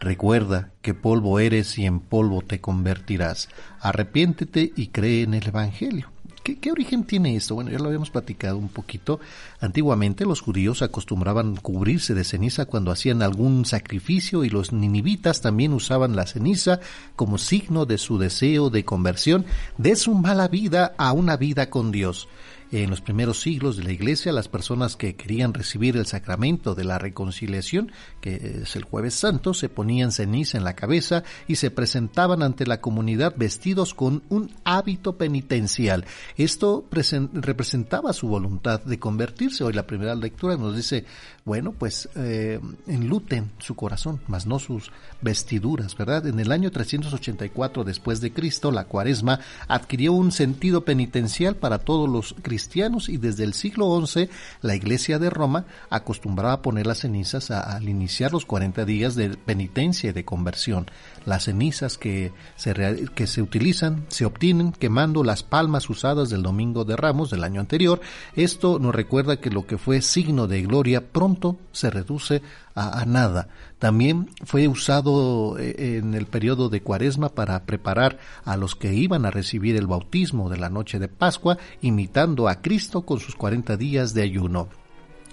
Recuerda 0.00 0.72
que 0.82 0.92
polvo 0.92 1.38
eres 1.38 1.78
y 1.78 1.86
en 1.86 2.00
polvo 2.00 2.42
te 2.42 2.60
convertirás. 2.60 3.48
Arrepiéntete 3.78 4.72
y 4.74 4.88
cree 4.88 5.22
en 5.22 5.34
el 5.34 5.46
Evangelio. 5.46 6.17
¿Qué, 6.48 6.56
¿Qué, 6.56 6.72
origen 6.72 7.04
tiene 7.04 7.36
esto? 7.36 7.56
Bueno, 7.56 7.70
ya 7.70 7.78
lo 7.78 7.88
habíamos 7.88 8.08
platicado 8.08 8.56
un 8.56 8.70
poquito. 8.70 9.20
Antiguamente 9.60 10.24
los 10.24 10.40
judíos 10.40 10.80
acostumbraban 10.80 11.56
cubrirse 11.56 12.14
de 12.14 12.24
ceniza 12.24 12.64
cuando 12.64 12.90
hacían 12.90 13.20
algún 13.20 13.66
sacrificio 13.66 14.44
y 14.44 14.48
los 14.48 14.72
ninivitas 14.72 15.42
también 15.42 15.74
usaban 15.74 16.16
la 16.16 16.26
ceniza 16.26 16.80
como 17.16 17.36
signo 17.36 17.84
de 17.84 17.98
su 17.98 18.16
deseo 18.16 18.70
de 18.70 18.82
conversión 18.82 19.44
de 19.76 19.94
su 19.94 20.14
mala 20.14 20.48
vida 20.48 20.94
a 20.96 21.12
una 21.12 21.36
vida 21.36 21.68
con 21.68 21.92
Dios. 21.92 22.28
En 22.70 22.90
los 22.90 23.00
primeros 23.00 23.40
siglos 23.40 23.78
de 23.78 23.84
la 23.84 23.92
iglesia, 23.92 24.30
las 24.30 24.48
personas 24.48 24.94
que 24.96 25.16
querían 25.16 25.54
recibir 25.54 25.96
el 25.96 26.04
sacramento 26.04 26.74
de 26.74 26.84
la 26.84 26.98
reconciliación, 26.98 27.90
que 28.20 28.60
es 28.62 28.76
el 28.76 28.84
jueves 28.84 29.14
santo, 29.14 29.54
se 29.54 29.70
ponían 29.70 30.12
ceniza 30.12 30.58
en 30.58 30.64
la 30.64 30.76
cabeza 30.76 31.24
y 31.46 31.56
se 31.56 31.70
presentaban 31.70 32.42
ante 32.42 32.66
la 32.66 32.82
comunidad 32.82 33.34
vestidos 33.38 33.94
con 33.94 34.22
un 34.28 34.50
hábito 34.64 35.16
penitencial. 35.16 36.04
Esto 36.36 36.86
representaba 36.90 38.12
su 38.12 38.28
voluntad 38.28 38.82
de 38.82 38.98
convertirse. 38.98 39.64
Hoy 39.64 39.72
la 39.72 39.86
primera 39.86 40.14
lectura 40.14 40.58
nos 40.58 40.76
dice, 40.76 41.06
bueno, 41.48 41.72
pues 41.72 42.10
eh, 42.14 42.60
enluten 42.86 43.50
su 43.58 43.74
corazón, 43.74 44.20
mas 44.28 44.44
no 44.44 44.58
sus 44.58 44.92
vestiduras, 45.22 45.96
¿verdad? 45.96 46.26
En 46.26 46.38
el 46.40 46.52
año 46.52 46.70
384 46.70 47.84
después 47.84 48.20
de 48.20 48.34
Cristo, 48.34 48.70
la 48.70 48.84
cuaresma 48.84 49.40
adquirió 49.66 50.12
un 50.12 50.30
sentido 50.30 50.84
penitencial 50.84 51.56
para 51.56 51.78
todos 51.78 52.06
los 52.06 52.34
cristianos 52.42 53.08
y 53.08 53.16
desde 53.16 53.44
el 53.44 53.54
siglo 53.54 54.06
XI 54.06 54.28
la 54.60 54.76
Iglesia 54.76 55.18
de 55.18 55.30
Roma 55.30 55.64
acostumbraba 55.88 56.52
a 56.52 56.60
poner 56.60 56.86
las 56.86 56.98
cenizas 56.98 57.50
al 57.50 57.88
iniciar 57.88 58.30
los 58.30 58.44
40 58.44 58.84
días 58.84 59.14
de 59.14 59.30
penitencia 59.30 60.10
y 60.10 60.12
de 60.12 60.26
conversión. 60.26 60.84
Las 61.24 61.44
cenizas 61.44 61.98
que 61.98 62.32
se, 62.56 62.74
que 63.14 63.26
se 63.26 63.42
utilizan 63.42 64.06
se 64.08 64.24
obtienen 64.24 64.72
quemando 64.72 65.24
las 65.24 65.42
palmas 65.42 65.88
usadas 65.90 66.30
del 66.30 66.42
Domingo 66.42 66.84
de 66.84 66.96
Ramos 66.96 67.30
del 67.30 67.44
año 67.44 67.60
anterior. 67.60 68.00
Esto 68.34 68.78
nos 68.78 68.94
recuerda 68.94 69.40
que 69.40 69.50
lo 69.50 69.66
que 69.66 69.78
fue 69.78 70.02
signo 70.02 70.46
de 70.46 70.62
gloria 70.62 71.08
pronto 71.08 71.56
se 71.72 71.90
reduce 71.90 72.42
a, 72.74 73.04
nada. 73.06 73.48
También 73.78 74.30
fue 74.44 74.68
usado 74.68 75.58
eh, 75.58 75.98
en 75.98 76.14
el 76.14 76.26
periodo 76.26 76.68
de 76.68 76.80
Cuaresma 76.80 77.30
para 77.30 77.64
preparar 77.64 78.18
a 78.44 78.56
los 78.56 78.76
que 78.76 78.94
iban 78.94 79.26
a 79.26 79.30
recibir 79.30 79.76
el 79.76 79.86
bautismo 79.86 80.48
de 80.48 80.58
la 80.58 80.68
noche 80.68 80.98
de 80.98 81.08
Pascua, 81.08 81.58
imitando 81.80 82.48
a 82.48 82.60
Cristo 82.60 83.02
con 83.02 83.20
sus 83.20 83.34
40 83.34 83.76
días 83.76 84.14
de 84.14 84.22
ayuno. 84.22 84.68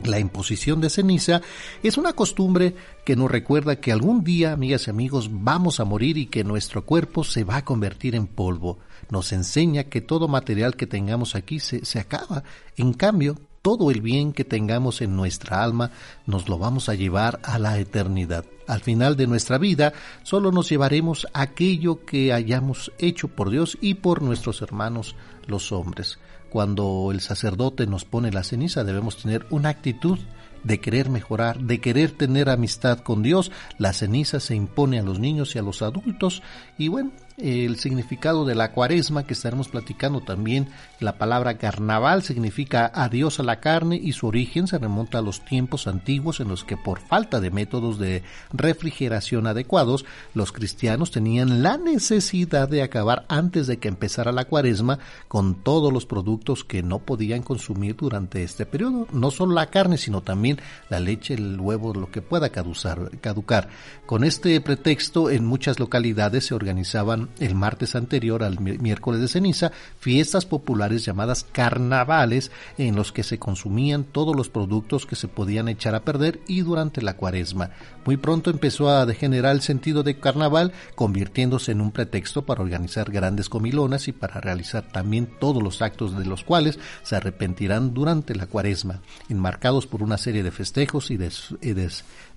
La 0.03 0.19
imposición 0.19 0.81
de 0.81 0.89
ceniza 0.89 1.41
es 1.81 1.97
una 1.97 2.13
costumbre 2.13 2.75
que 3.05 3.15
nos 3.15 3.31
recuerda 3.31 3.77
que 3.77 3.91
algún 3.91 4.23
día, 4.23 4.51
amigas 4.51 4.87
y 4.87 4.89
amigos, 4.89 5.29
vamos 5.31 5.79
a 5.79 5.85
morir 5.85 6.17
y 6.17 6.25
que 6.25 6.43
nuestro 6.43 6.85
cuerpo 6.85 7.23
se 7.23 7.43
va 7.43 7.57
a 7.57 7.65
convertir 7.65 8.13
en 8.15 8.27
polvo. 8.27 8.77
Nos 9.09 9.31
enseña 9.31 9.85
que 9.85 10.01
todo 10.01 10.27
material 10.27 10.75
que 10.75 10.85
tengamos 10.85 11.35
aquí 11.35 11.59
se, 11.59 11.85
se 11.85 11.99
acaba. 11.99 12.43
En 12.75 12.93
cambio, 12.93 13.37
todo 13.61 13.89
el 13.89 14.01
bien 14.01 14.31
que 14.31 14.43
tengamos 14.43 15.01
en 15.01 15.15
nuestra 15.15 15.63
alma 15.63 15.89
nos 16.27 16.47
lo 16.49 16.59
vamos 16.59 16.87
a 16.87 16.93
llevar 16.93 17.39
a 17.41 17.57
la 17.57 17.79
eternidad. 17.79 18.45
Al 18.67 18.81
final 18.81 19.15
de 19.15 19.25
nuestra 19.25 19.57
vida 19.57 19.91
solo 20.21 20.51
nos 20.51 20.69
llevaremos 20.69 21.25
aquello 21.33 22.05
que 22.05 22.31
hayamos 22.31 22.91
hecho 22.99 23.27
por 23.27 23.49
Dios 23.49 23.77
y 23.81 23.95
por 23.95 24.21
nuestros 24.21 24.61
hermanos 24.61 25.15
los 25.47 25.71
hombres. 25.71 26.19
Cuando 26.55 27.09
el 27.11 27.19
sacerdote 27.19 27.85
nos 27.85 28.05
pone 28.05 28.31
la 28.31 28.41
ceniza 28.41 28.85
debemos 28.85 29.21
tener 29.21 29.45
una 29.49 29.67
actitud 29.67 30.17
de 30.63 30.79
querer 30.79 31.09
mejorar, 31.09 31.59
de 31.59 31.81
querer 31.81 32.11
tener 32.11 32.47
amistad 32.47 32.99
con 32.99 33.23
Dios. 33.23 33.51
La 33.77 33.91
ceniza 33.91 34.39
se 34.39 34.55
impone 34.55 34.97
a 34.97 35.03
los 35.03 35.19
niños 35.19 35.53
y 35.53 35.59
a 35.59 35.61
los 35.61 35.81
adultos 35.81 36.43
y 36.77 36.87
bueno, 36.87 37.11
el 37.37 37.77
significado 37.77 38.45
de 38.45 38.55
la 38.55 38.71
cuaresma 38.71 39.25
que 39.25 39.33
estaremos 39.33 39.67
platicando 39.67 40.21
también. 40.21 40.69
La 40.99 41.17
palabra 41.17 41.57
carnaval 41.57 42.23
significa 42.23 42.89
adiós 42.93 43.39
a 43.39 43.43
la 43.43 43.59
carne 43.59 43.99
y 44.01 44.13
su 44.13 44.27
origen 44.27 44.67
se 44.67 44.77
remonta 44.77 45.19
a 45.19 45.21
los 45.21 45.43
tiempos 45.43 45.87
antiguos 45.87 46.39
en 46.39 46.47
los 46.47 46.63
que 46.63 46.77
por 46.77 46.99
falta 46.99 47.41
de 47.41 47.51
métodos 47.51 47.99
de 47.99 48.23
refrigeración 48.53 49.47
adecuados, 49.47 50.05
los 50.33 50.51
cristianos 50.51 51.11
tenían 51.11 51.61
la 51.61 51.77
necesidad 51.77 52.69
de 52.69 52.83
acabar 52.83 53.25
antes 53.27 53.67
de 53.67 53.77
que 53.77 53.89
empezara 53.89 54.31
la 54.31 54.45
cuaresma 54.45 54.99
con 55.27 55.55
todos 55.55 55.91
los 55.91 56.05
productos 56.05 56.63
que 56.63 56.83
no 56.83 56.99
podían 56.99 57.43
consumir 57.43 57.95
durante 57.95 58.43
este 58.43 58.65
periodo. 58.65 59.07
No 59.11 59.31
solo 59.31 59.53
la 59.53 59.67
carne, 59.67 59.97
sino 59.97 60.21
también 60.21 60.59
la 60.89 60.99
leche, 60.99 61.33
el 61.33 61.59
huevo, 61.59 61.93
lo 61.93 62.11
que 62.11 62.21
pueda 62.21 62.49
caducar. 62.49 63.69
Con 64.05 64.23
este 64.23 64.59
pretexto, 64.61 65.29
en 65.29 65.45
muchas 65.45 65.79
localidades 65.79 66.45
se 66.45 66.55
organizaban 66.55 67.24
el 67.39 67.55
martes 67.55 67.95
anterior 67.95 68.43
al 68.43 68.59
miércoles 68.59 69.21
de 69.21 69.27
ceniza 69.27 69.71
fiestas 69.99 70.45
populares 70.45 71.05
llamadas 71.05 71.45
carnavales 71.51 72.51
en 72.77 72.95
los 72.95 73.11
que 73.11 73.23
se 73.23 73.39
consumían 73.39 74.03
todos 74.03 74.35
los 74.35 74.49
productos 74.49 75.05
que 75.05 75.15
se 75.15 75.27
podían 75.27 75.67
echar 75.67 75.95
a 75.95 76.03
perder 76.03 76.39
y 76.47 76.61
durante 76.61 77.01
la 77.01 77.15
cuaresma. 77.15 77.71
Muy 78.05 78.17
pronto 78.17 78.49
empezó 78.49 78.89
a 78.89 79.05
degenerar 79.05 79.55
el 79.55 79.61
sentido 79.61 80.03
de 80.03 80.19
carnaval, 80.19 80.73
convirtiéndose 80.95 81.71
en 81.71 81.81
un 81.81 81.91
pretexto 81.91 82.45
para 82.45 82.61
organizar 82.61 83.11
grandes 83.11 83.49
comilonas 83.49 84.07
y 84.07 84.11
para 84.11 84.39
realizar 84.41 84.83
también 84.91 85.29
todos 85.39 85.61
los 85.61 85.81
actos 85.81 86.17
de 86.17 86.25
los 86.25 86.43
cuales 86.43 86.79
se 87.03 87.15
arrepentirán 87.15 87.93
durante 87.93 88.35
la 88.35 88.47
cuaresma, 88.47 89.01
enmarcados 89.29 89.87
por 89.87 90.03
una 90.03 90.17
serie 90.17 90.43
de 90.43 90.51
festejos 90.51 91.11
y, 91.11 91.17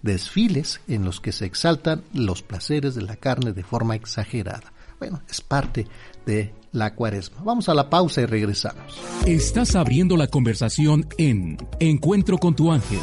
desfiles 0.02 0.80
en 0.88 1.04
los 1.04 1.20
que 1.20 1.32
se 1.32 1.44
exaltan 1.46 2.02
los 2.12 2.42
placeres 2.42 2.94
de 2.94 3.02
la 3.02 3.16
carne 3.16 3.52
de 3.52 3.62
forma 3.62 3.94
exagerada. 3.94 4.72
Bueno, 4.98 5.22
es 5.28 5.40
parte 5.40 5.86
de 6.26 6.54
la 6.72 6.94
cuaresma. 6.94 7.38
Vamos 7.44 7.68
a 7.68 7.74
la 7.74 7.88
pausa 7.88 8.20
y 8.20 8.26
regresamos. 8.26 9.00
Estás 9.26 9.74
abriendo 9.74 10.16
la 10.16 10.26
conversación 10.26 11.06
en 11.18 11.56
Encuentro 11.80 12.38
con 12.38 12.54
tu 12.54 12.70
ángel. 12.70 13.00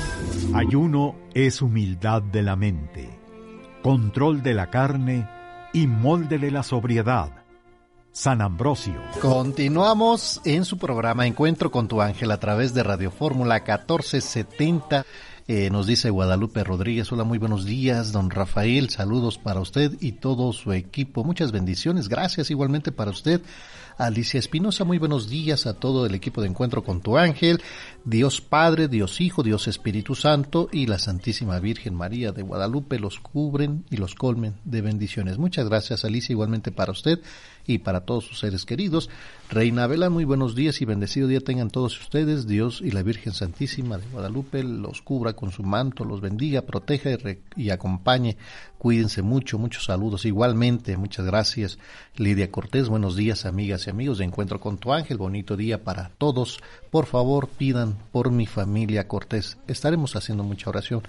Ayuno 0.53 1.15
es 1.33 1.61
humildad 1.61 2.21
de 2.21 2.43
la 2.43 2.55
mente, 2.55 3.09
control 3.81 4.43
de 4.43 4.53
la 4.53 4.69
carne 4.69 5.27
y 5.73 5.87
molde 5.87 6.37
de 6.37 6.51
la 6.51 6.63
sobriedad. 6.63 7.45
San 8.11 8.41
Ambrosio. 8.41 8.95
Continuamos 9.19 10.39
en 10.45 10.63
su 10.63 10.77
programa 10.77 11.27
Encuentro 11.27 11.69
con 11.69 11.89
tu 11.89 12.01
ángel 12.01 12.31
a 12.31 12.39
través 12.39 12.73
de 12.73 12.81
Radio 12.81 13.11
Fórmula 13.11 13.55
1470 13.55 15.05
eh, 15.47 15.69
nos 15.69 15.85
dice 15.85 16.09
Guadalupe 16.09 16.63
Rodríguez, 16.63 17.11
hola, 17.11 17.23
muy 17.23 17.37
buenos 17.37 17.65
días, 17.65 18.11
don 18.11 18.31
Rafael, 18.31 18.89
saludos 18.89 19.37
para 19.37 19.59
usted 19.59 19.91
y 20.01 20.13
todo 20.13 20.51
su 20.53 20.73
equipo. 20.73 21.23
Muchas 21.23 21.51
bendiciones, 21.51 22.09
gracias 22.09 22.49
igualmente 22.49 22.91
para 22.91 23.11
usted. 23.11 23.41
Alicia 23.97 24.39
Espinosa, 24.39 24.83
muy 24.83 24.97
buenos 24.97 25.29
días 25.29 25.67
a 25.67 25.75
todo 25.75 26.05
el 26.05 26.15
equipo 26.15 26.41
de 26.41 26.47
Encuentro 26.47 26.83
con 26.83 26.99
tu 26.99 27.17
Ángel, 27.17 27.61
Dios 28.03 28.41
Padre, 28.41 28.87
Dios 28.87 29.21
Hijo, 29.21 29.43
Dios 29.43 29.67
Espíritu 29.67 30.15
Santo 30.15 30.67
y 30.71 30.87
la 30.87 30.97
Santísima 30.97 31.59
Virgen 31.59 31.93
María 31.93 32.31
de 32.31 32.41
Guadalupe 32.41 32.99
los 32.99 33.19
cubren 33.19 33.85
y 33.91 33.97
los 33.97 34.15
colmen 34.15 34.55
de 34.65 34.81
bendiciones. 34.81 35.37
Muchas 35.37 35.69
gracias 35.69 36.03
Alicia, 36.03 36.33
igualmente 36.33 36.71
para 36.71 36.91
usted 36.91 37.19
y 37.67 37.79
para 37.79 38.01
todos 38.01 38.25
sus 38.25 38.39
seres 38.39 38.65
queridos. 38.65 39.09
Reina 39.49 39.85
Vela, 39.85 40.09
muy 40.09 40.25
buenos 40.25 40.55
días 40.55 40.81
y 40.81 40.85
bendecido 40.85 41.27
día 41.27 41.39
tengan 41.39 41.69
todos 41.69 41.99
ustedes. 41.99 42.47
Dios 42.47 42.81
y 42.81 42.91
la 42.91 43.03
Virgen 43.03 43.33
Santísima 43.33 43.97
de 43.97 44.07
Guadalupe 44.07 44.63
los 44.63 45.01
cubra 45.01 45.33
con 45.33 45.51
su 45.51 45.63
manto, 45.63 46.03
los 46.03 46.21
bendiga, 46.21 46.63
proteja 46.63 47.11
y, 47.11 47.39
y 47.55 47.69
acompañe. 47.69 48.37
Cuídense 48.77 49.21
mucho, 49.21 49.57
muchos 49.57 49.85
saludos. 49.85 50.25
Igualmente, 50.25 50.97
muchas 50.97 51.25
gracias. 51.25 51.79
Lidia 52.15 52.51
Cortés, 52.51 52.89
buenos 52.89 53.15
días 53.15 53.45
amigas 53.45 53.87
y 53.87 53.89
amigos 53.89 54.17
de 54.17 54.25
Encuentro 54.25 54.59
con 54.59 54.77
tu 54.77 54.93
Ángel. 54.93 55.17
Bonito 55.17 55.55
día 55.57 55.83
para 55.83 56.09
todos. 56.17 56.59
Por 56.91 57.05
favor, 57.05 57.47
pidan 57.47 57.97
por 58.11 58.31
mi 58.31 58.45
familia 58.45 59.07
Cortés. 59.07 59.57
Estaremos 59.67 60.15
haciendo 60.15 60.43
mucha 60.43 60.69
oración 60.69 61.01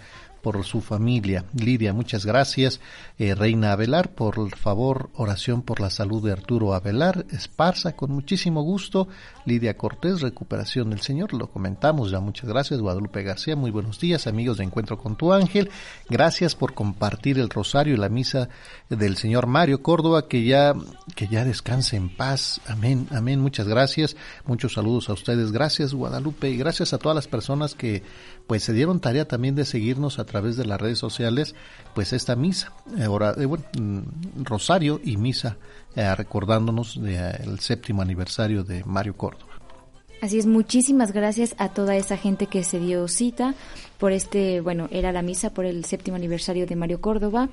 por 0.46 0.64
su 0.64 0.80
familia. 0.80 1.44
Lidia, 1.54 1.92
muchas 1.92 2.24
gracias. 2.24 2.80
Eh, 3.18 3.34
Reina 3.34 3.72
Avelar, 3.72 4.10
por 4.10 4.56
favor, 4.56 5.10
oración 5.16 5.62
por 5.62 5.80
la 5.80 5.90
salud 5.90 6.24
de 6.24 6.30
Arturo 6.30 6.72
Avelar. 6.72 7.26
Esparza, 7.32 7.96
con 7.96 8.12
muchísimo 8.12 8.62
gusto. 8.62 9.08
Lidia 9.46 9.76
Cortés, 9.76 10.20
recuperación 10.20 10.90
del 10.90 11.00
Señor, 11.00 11.32
lo 11.32 11.48
comentamos 11.50 12.10
ya, 12.10 12.18
muchas 12.20 12.48
gracias. 12.48 12.80
Guadalupe 12.80 13.22
García, 13.22 13.54
muy 13.54 13.70
buenos 13.70 14.00
días, 14.00 14.26
amigos 14.26 14.58
de 14.58 14.64
Encuentro 14.64 14.98
con 14.98 15.16
tu 15.16 15.32
Ángel. 15.32 15.70
Gracias 16.10 16.56
por 16.56 16.74
compartir 16.74 17.38
el 17.38 17.48
rosario 17.48 17.94
y 17.94 17.96
la 17.96 18.08
misa 18.08 18.48
del 18.90 19.16
Señor 19.16 19.46
Mario 19.46 19.82
Córdoba, 19.82 20.26
que 20.26 20.44
ya, 20.44 20.74
que 21.14 21.28
ya 21.28 21.44
descanse 21.44 21.96
en 21.96 22.08
paz. 22.08 22.60
Amén, 22.66 23.06
amén, 23.12 23.40
muchas 23.40 23.68
gracias. 23.68 24.16
Muchos 24.44 24.74
saludos 24.74 25.08
a 25.08 25.12
ustedes. 25.12 25.52
Gracias, 25.52 25.94
Guadalupe, 25.94 26.50
y 26.50 26.56
gracias 26.56 26.92
a 26.92 26.98
todas 26.98 27.14
las 27.14 27.28
personas 27.28 27.74
que 27.74 28.02
pues 28.46 28.62
se 28.62 28.72
dieron 28.72 29.00
tarea 29.00 29.26
también 29.26 29.54
de 29.54 29.64
seguirnos 29.64 30.18
a 30.18 30.24
través 30.24 30.56
de 30.56 30.66
las 30.66 30.80
redes 30.80 30.98
sociales, 30.98 31.54
pues 31.94 32.12
esta 32.12 32.36
misa, 32.36 32.72
eh, 32.98 33.06
eh, 33.06 33.46
mm, 33.80 34.44
rosario 34.44 35.00
y 35.02 35.16
misa, 35.16 35.56
eh, 35.96 36.14
recordándonos 36.14 37.02
del 37.02 37.58
séptimo 37.60 38.02
aniversario 38.02 38.62
de 38.62 38.84
Mario 38.84 39.16
Córdoba. 39.16 39.52
Así 40.22 40.38
es, 40.38 40.46
muchísimas 40.46 41.12
gracias 41.12 41.54
a 41.58 41.68
toda 41.68 41.94
esa 41.96 42.16
gente 42.16 42.46
que 42.46 42.64
se 42.64 42.78
dio 42.78 43.06
cita 43.06 43.54
por 43.98 44.12
este, 44.12 44.60
bueno, 44.60 44.88
era 44.90 45.12
la 45.12 45.22
misa 45.22 45.50
por 45.52 45.66
el 45.66 45.84
séptimo 45.84 46.16
aniversario 46.16 46.66
de 46.66 46.76
Mario 46.76 47.00
Córdoba. 47.00 47.48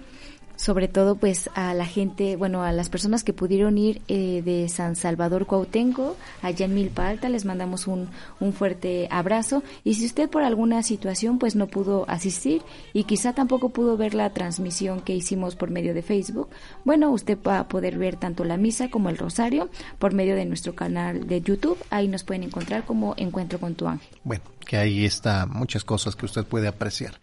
Sobre 0.55 0.87
todo 0.87 1.15
pues 1.15 1.49
a 1.55 1.73
la 1.73 1.85
gente, 1.85 2.35
bueno, 2.35 2.63
a 2.63 2.71
las 2.71 2.89
personas 2.89 3.23
que 3.23 3.33
pudieron 3.33 3.77
ir 3.77 4.01
eh, 4.07 4.41
de 4.43 4.69
San 4.69 4.95
Salvador 4.95 5.45
Cuautenco, 5.45 6.15
allá 6.41 6.65
en 6.65 6.75
Milpa 6.75 7.07
Alta, 7.07 7.29
les 7.29 7.45
mandamos 7.45 7.87
un, 7.87 8.09
un 8.39 8.53
fuerte 8.53 9.07
abrazo 9.11 9.63
y 9.83 9.95
si 9.95 10.05
usted 10.05 10.29
por 10.29 10.43
alguna 10.43 10.83
situación 10.83 11.39
pues 11.39 11.55
no 11.55 11.67
pudo 11.67 12.05
asistir 12.07 12.61
y 12.93 13.03
quizá 13.05 13.33
tampoco 13.33 13.69
pudo 13.69 13.97
ver 13.97 14.13
la 14.13 14.31
transmisión 14.31 15.01
que 15.01 15.13
hicimos 15.13 15.55
por 15.55 15.69
medio 15.69 15.93
de 15.93 16.01
Facebook, 16.01 16.49
bueno, 16.85 17.11
usted 17.11 17.37
va 17.45 17.59
a 17.59 17.67
poder 17.67 17.97
ver 17.97 18.15
tanto 18.15 18.43
la 18.43 18.57
misa 18.57 18.89
como 18.89 19.09
el 19.09 19.17
rosario 19.17 19.69
por 19.99 20.13
medio 20.13 20.35
de 20.35 20.45
nuestro 20.45 20.75
canal 20.75 21.27
de 21.27 21.41
YouTube, 21.41 21.77
ahí 21.89 22.07
nos 22.07 22.23
pueden 22.23 22.43
encontrar 22.43 22.85
como 22.85 23.13
Encuentro 23.17 23.59
con 23.59 23.75
tu 23.75 23.87
ángel. 23.87 24.09
Bueno, 24.23 24.43
que 24.65 24.77
ahí 24.77 25.05
está 25.05 25.45
muchas 25.45 25.83
cosas 25.83 26.15
que 26.15 26.25
usted 26.25 26.45
puede 26.45 26.67
apreciar. 26.67 27.19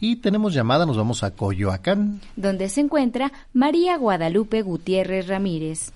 Y 0.00 0.20
tenemos 0.20 0.54
llamada, 0.54 0.86
nos 0.86 0.96
vamos 0.96 1.22
a 1.24 1.34
Coyoacán. 1.34 2.20
Donde 2.36 2.68
se 2.68 2.80
encuentra 2.80 3.30
María 3.52 3.96
Guadalupe 3.96 4.62
Gutiérrez 4.62 5.28
Ramírez. 5.28 5.92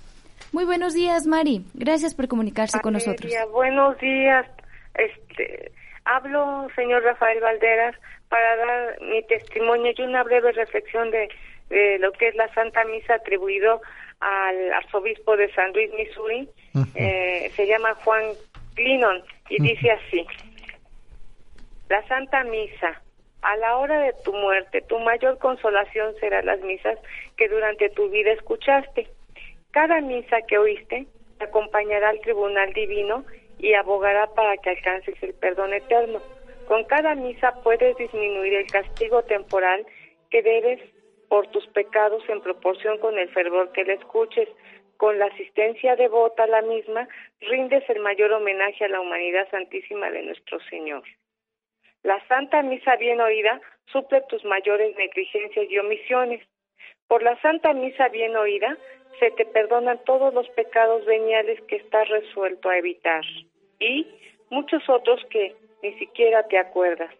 Muy 0.51 0.65
buenos 0.65 0.93
días, 0.93 1.27
Mari. 1.27 1.63
Gracias 1.73 2.15
por 2.15 2.27
comunicarse 2.27 2.79
con 2.81 2.93
nosotros. 2.93 3.31
Buenos 3.51 3.97
días. 3.99 4.47
Este, 4.95 5.71
hablo, 6.05 6.67
señor 6.75 7.03
Rafael 7.03 7.39
Valderas, 7.39 7.95
para 8.29 8.55
dar 8.55 9.01
mi 9.01 9.21
testimonio 9.23 9.91
y 9.95 10.01
una 10.01 10.23
breve 10.23 10.51
reflexión 10.53 11.11
de, 11.11 11.29
lo 11.99 12.11
que 12.13 12.29
es 12.29 12.35
la 12.35 12.51
Santa 12.53 12.83
Misa 12.85 13.15
atribuido 13.15 13.81
al 14.19 14.73
arzobispo 14.73 15.37
de 15.37 15.53
San 15.53 15.71
Luis, 15.73 15.91
Missouri. 15.95 16.49
Eh, 16.95 17.51
se 17.55 17.67
llama 17.67 17.93
Juan 18.03 18.23
Clinton 18.73 19.21
y 19.49 19.61
dice 19.61 19.91
así. 19.91 20.25
La 21.89 22.05
Santa 22.07 22.43
Misa 22.43 23.01
a 23.41 23.55
la 23.57 23.77
hora 23.77 23.99
de 24.01 24.13
tu 24.23 24.33
muerte, 24.33 24.81
tu 24.81 24.99
mayor 24.99 25.37
consolación 25.37 26.13
será 26.19 26.41
las 26.41 26.59
misas 26.61 26.99
que 27.37 27.47
durante 27.47 27.89
tu 27.89 28.09
vida 28.09 28.31
escuchaste. 28.31 29.07
Cada 29.71 30.01
misa 30.01 30.41
que 30.47 30.57
oíste 30.57 31.07
te 31.37 31.45
acompañará 31.45 32.09
al 32.09 32.19
tribunal 32.21 32.73
divino 32.73 33.23
y 33.59 33.73
abogará 33.73 34.27
para 34.33 34.57
que 34.57 34.71
alcances 34.71 35.15
el 35.21 35.33
perdón 35.35 35.73
eterno. 35.73 36.21
Con 36.67 36.83
cada 36.85 37.15
misa 37.15 37.53
puedes 37.63 37.95
disminuir 37.97 38.53
el 38.53 38.67
castigo 38.67 39.23
temporal 39.23 39.85
que 40.29 40.41
debes 40.41 40.79
por 41.29 41.47
tus 41.47 41.65
pecados 41.67 42.23
en 42.27 42.41
proporción 42.41 42.97
con 42.99 43.17
el 43.17 43.29
fervor 43.29 43.71
que 43.71 43.83
le 43.83 43.93
escuches. 43.93 44.49
Con 44.97 45.17
la 45.17 45.27
asistencia 45.27 45.95
devota 45.95 46.43
a 46.43 46.47
la 46.47 46.61
misma, 46.61 47.07
rindes 47.39 47.89
el 47.89 47.99
mayor 48.01 48.33
homenaje 48.33 48.83
a 48.83 48.89
la 48.89 48.99
humanidad 48.99 49.47
santísima 49.49 50.11
de 50.11 50.23
nuestro 50.23 50.59
Señor. 50.69 51.03
La 52.03 52.25
Santa 52.27 52.61
Misa 52.63 52.95
bien 52.95 53.19
oída 53.19 53.59
suple 53.91 54.21
tus 54.29 54.43
mayores 54.45 54.95
negligencias 54.95 55.69
y 55.69 55.77
omisiones. 55.79 56.41
Por 57.07 57.23
la 57.23 57.39
Santa 57.41 57.73
Misa 57.73 58.07
bien 58.07 58.35
oída 58.37 58.77
se 59.19 59.31
te 59.31 59.45
perdonan 59.45 59.99
todos 60.05 60.33
los 60.33 60.47
pecados 60.49 61.05
veniales 61.05 61.59
que 61.63 61.75
estás 61.75 62.07
resuelto 62.07 62.69
a 62.69 62.77
evitar 62.77 63.23
y 63.79 64.07
muchos 64.49 64.87
otros 64.87 65.19
que 65.29 65.55
ni 65.83 65.93
siquiera 65.99 66.47
te 66.47 66.57
acuerdas. 66.57 67.13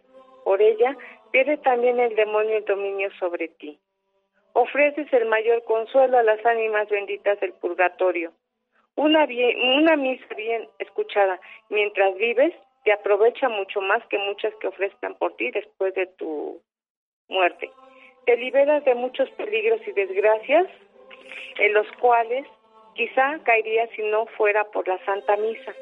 Por 0.44 0.62
ella 0.62 0.96
pierde 1.30 1.58
también 1.58 2.00
el 2.00 2.14
demonio 2.16 2.56
el 2.56 2.64
dominio 2.64 3.10
sobre 3.18 3.48
ti. 3.48 3.78
Ofreces 4.54 5.12
el 5.12 5.26
mayor 5.26 5.62
consuelo 5.64 6.18
a 6.18 6.22
las 6.22 6.44
ánimas 6.46 6.88
benditas 6.88 7.38
del 7.40 7.52
purgatorio. 7.52 8.32
Una, 8.96 9.26
una 9.78 9.96
misa 9.96 10.34
bien 10.34 10.68
escuchada 10.78 11.38
mientras 11.68 12.14
vives 12.16 12.54
aprovecha 12.92 13.48
mucho 13.48 13.80
más 13.80 14.04
que 14.06 14.18
muchas 14.18 14.54
que 14.56 14.68
ofrezcan 14.68 15.14
por 15.16 15.36
ti 15.36 15.50
después 15.50 15.94
de 15.94 16.06
tu 16.06 16.60
muerte. 17.28 17.70
Te 18.26 18.36
liberas 18.36 18.84
de 18.84 18.94
muchos 18.94 19.30
peligros 19.30 19.80
y 19.86 19.92
desgracias 19.92 20.66
en 21.58 21.72
los 21.74 21.86
cuales 22.00 22.46
quizá 22.94 23.38
caerías 23.44 23.88
si 23.96 24.02
no 24.02 24.26
fuera 24.26 24.64
por 24.64 24.86
la 24.86 25.02
Santa 25.04 25.36
Misa. 25.36 25.74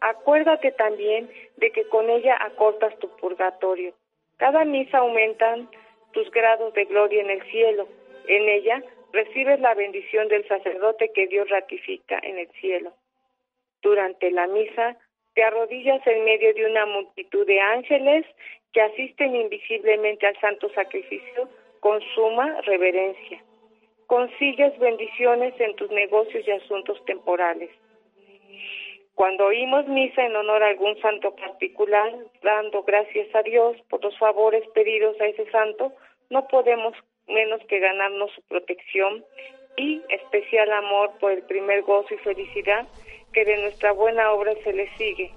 Acuérdate 0.00 0.72
también 0.72 1.30
de 1.56 1.70
que 1.72 1.88
con 1.88 2.10
ella 2.10 2.36
acortas 2.40 2.98
tu 2.98 3.08
purgatorio. 3.16 3.94
Cada 4.36 4.64
misa 4.64 4.98
aumentan 4.98 5.70
tus 6.12 6.30
grados 6.30 6.74
de 6.74 6.84
gloria 6.84 7.22
en 7.22 7.30
el 7.30 7.42
cielo. 7.50 7.88
En 8.28 8.48
ella 8.48 8.82
recibes 9.12 9.60
la 9.60 9.74
bendición 9.74 10.28
del 10.28 10.46
sacerdote 10.46 11.10
que 11.14 11.26
Dios 11.26 11.48
ratifica 11.48 12.18
en 12.22 12.38
el 12.38 12.48
cielo. 12.60 12.92
Durante 13.80 14.30
la 14.30 14.46
misa 14.46 14.96
te 15.36 15.44
arrodillas 15.44 16.04
en 16.06 16.24
medio 16.24 16.52
de 16.54 16.64
una 16.64 16.86
multitud 16.86 17.46
de 17.46 17.60
ángeles 17.60 18.24
que 18.72 18.80
asisten 18.80 19.36
invisiblemente 19.36 20.26
al 20.26 20.40
santo 20.40 20.70
sacrificio 20.70 21.48
con 21.80 22.00
suma 22.14 22.62
reverencia. 22.62 23.44
Consigues 24.06 24.76
bendiciones 24.78 25.52
en 25.60 25.76
tus 25.76 25.90
negocios 25.90 26.42
y 26.48 26.50
asuntos 26.52 27.04
temporales. 27.04 27.68
Cuando 29.14 29.46
oímos 29.46 29.86
misa 29.88 30.24
en 30.24 30.36
honor 30.36 30.62
a 30.62 30.68
algún 30.68 30.98
santo 31.02 31.36
particular, 31.36 32.14
dando 32.42 32.82
gracias 32.84 33.28
a 33.34 33.42
Dios 33.42 33.76
por 33.90 34.02
los 34.02 34.18
favores 34.18 34.66
pedidos 34.70 35.20
a 35.20 35.26
ese 35.26 35.50
santo, 35.50 35.92
no 36.30 36.48
podemos 36.48 36.94
menos 37.26 37.60
que 37.68 37.78
ganarnos 37.78 38.32
su 38.32 38.40
protección 38.42 39.22
y 39.76 40.00
especial 40.08 40.72
amor 40.72 41.10
por 41.20 41.32
el 41.32 41.42
primer 41.42 41.82
gozo 41.82 42.14
y 42.14 42.18
felicidad 42.18 42.86
que 43.36 43.44
de 43.44 43.58
nuestra 43.58 43.92
buena 43.92 44.32
obra 44.32 44.54
se 44.64 44.72
le 44.72 44.88
sigue. 44.96 45.30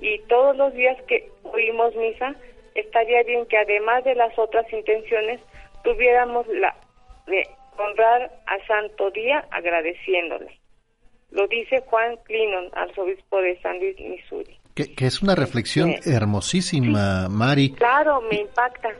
Y 0.00 0.20
todos 0.28 0.56
los 0.56 0.72
días 0.74 0.96
que 1.08 1.28
oímos 1.42 1.92
misa, 1.96 2.36
estaría 2.76 3.24
bien 3.24 3.46
que 3.46 3.58
además 3.58 4.04
de 4.04 4.14
las 4.14 4.38
otras 4.38 4.72
intenciones, 4.72 5.40
tuviéramos 5.82 6.46
la 6.46 6.72
de 7.26 7.42
honrar 7.76 8.30
al 8.46 8.64
Santo 8.68 9.10
Día 9.10 9.44
agradeciéndole. 9.50 10.56
Lo 11.32 11.48
dice 11.48 11.82
Juan 11.86 12.16
Clinton, 12.22 12.68
arzobispo 12.74 13.38
de 13.38 13.60
San 13.60 13.80
Luis, 13.80 13.98
Missouri. 13.98 14.56
Que, 14.76 14.94
es 15.04 15.20
una 15.20 15.34
reflexión 15.34 15.96
hermosísima, 16.06 17.28
Mari. 17.28 17.72
Claro, 17.72 18.20
me 18.20 18.36
impacta. 18.36 18.90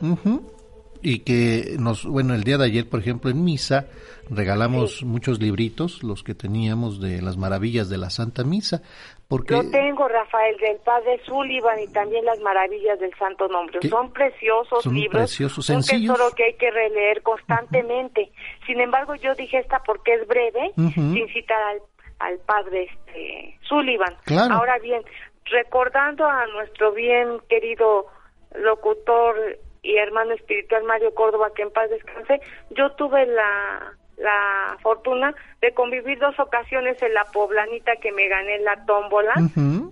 Y 1.02 1.20
que 1.20 1.76
nos, 1.78 2.04
bueno, 2.06 2.34
el 2.34 2.44
día 2.44 2.58
de 2.58 2.66
ayer, 2.66 2.88
por 2.88 3.00
ejemplo, 3.00 3.30
en 3.30 3.44
misa, 3.44 3.86
regalamos 4.30 5.02
muchos 5.02 5.40
libritos, 5.40 6.02
los 6.02 6.22
que 6.22 6.34
teníamos 6.34 7.00
de 7.00 7.20
las 7.20 7.36
maravillas 7.36 7.88
de 7.88 7.98
la 7.98 8.10
Santa 8.10 8.44
Misa, 8.44 8.82
porque... 9.28 9.54
Lo 9.54 9.70
tengo, 9.70 10.06
Rafael, 10.08 10.56
del 10.58 10.76
Padre 10.78 11.20
Sullivan 11.26 11.80
y 11.80 11.88
también 11.88 12.24
las 12.24 12.38
maravillas 12.40 13.00
del 13.00 13.12
Santo 13.18 13.48
Nombre. 13.48 13.80
Son 13.88 14.12
preciosos 14.12 14.82
son 14.82 14.94
libros, 14.94 15.22
preciosos, 15.22 15.68
un 15.70 15.82
sencillos. 15.82 16.16
tesoro 16.16 16.34
que 16.36 16.44
hay 16.44 16.54
que 16.54 16.70
releer 16.70 17.22
constantemente. 17.22 18.30
Sin 18.66 18.80
embargo, 18.80 19.14
yo 19.16 19.34
dije 19.34 19.58
esta 19.58 19.82
porque 19.84 20.14
es 20.14 20.26
breve, 20.28 20.72
sin 20.94 21.28
citar 21.28 21.62
al, 21.62 21.78
al 22.18 22.38
Padre 22.40 22.84
este, 22.84 23.58
Sullivan. 23.62 24.14
Ahora 24.50 24.78
bien, 24.78 25.02
recordando 25.46 26.26
a 26.26 26.46
nuestro 26.46 26.92
bien 26.92 27.40
querido 27.48 28.06
locutor 28.54 29.58
y 29.82 29.96
hermano 29.96 30.32
espiritual 30.34 30.84
Mario 30.84 31.12
Córdoba, 31.14 31.52
que 31.54 31.62
en 31.62 31.70
paz 31.70 31.90
descanse, 31.90 32.40
yo 32.70 32.92
tuve 32.92 33.26
la 33.26 33.94
la 34.18 34.78
fortuna 34.82 35.34
de 35.60 35.72
convivir 35.72 36.18
dos 36.18 36.38
ocasiones 36.38 37.02
en 37.02 37.14
la 37.14 37.24
poblanita 37.24 37.96
que 37.96 38.12
me 38.12 38.28
gané 38.28 38.58
la 38.60 38.84
tómbola, 38.84 39.32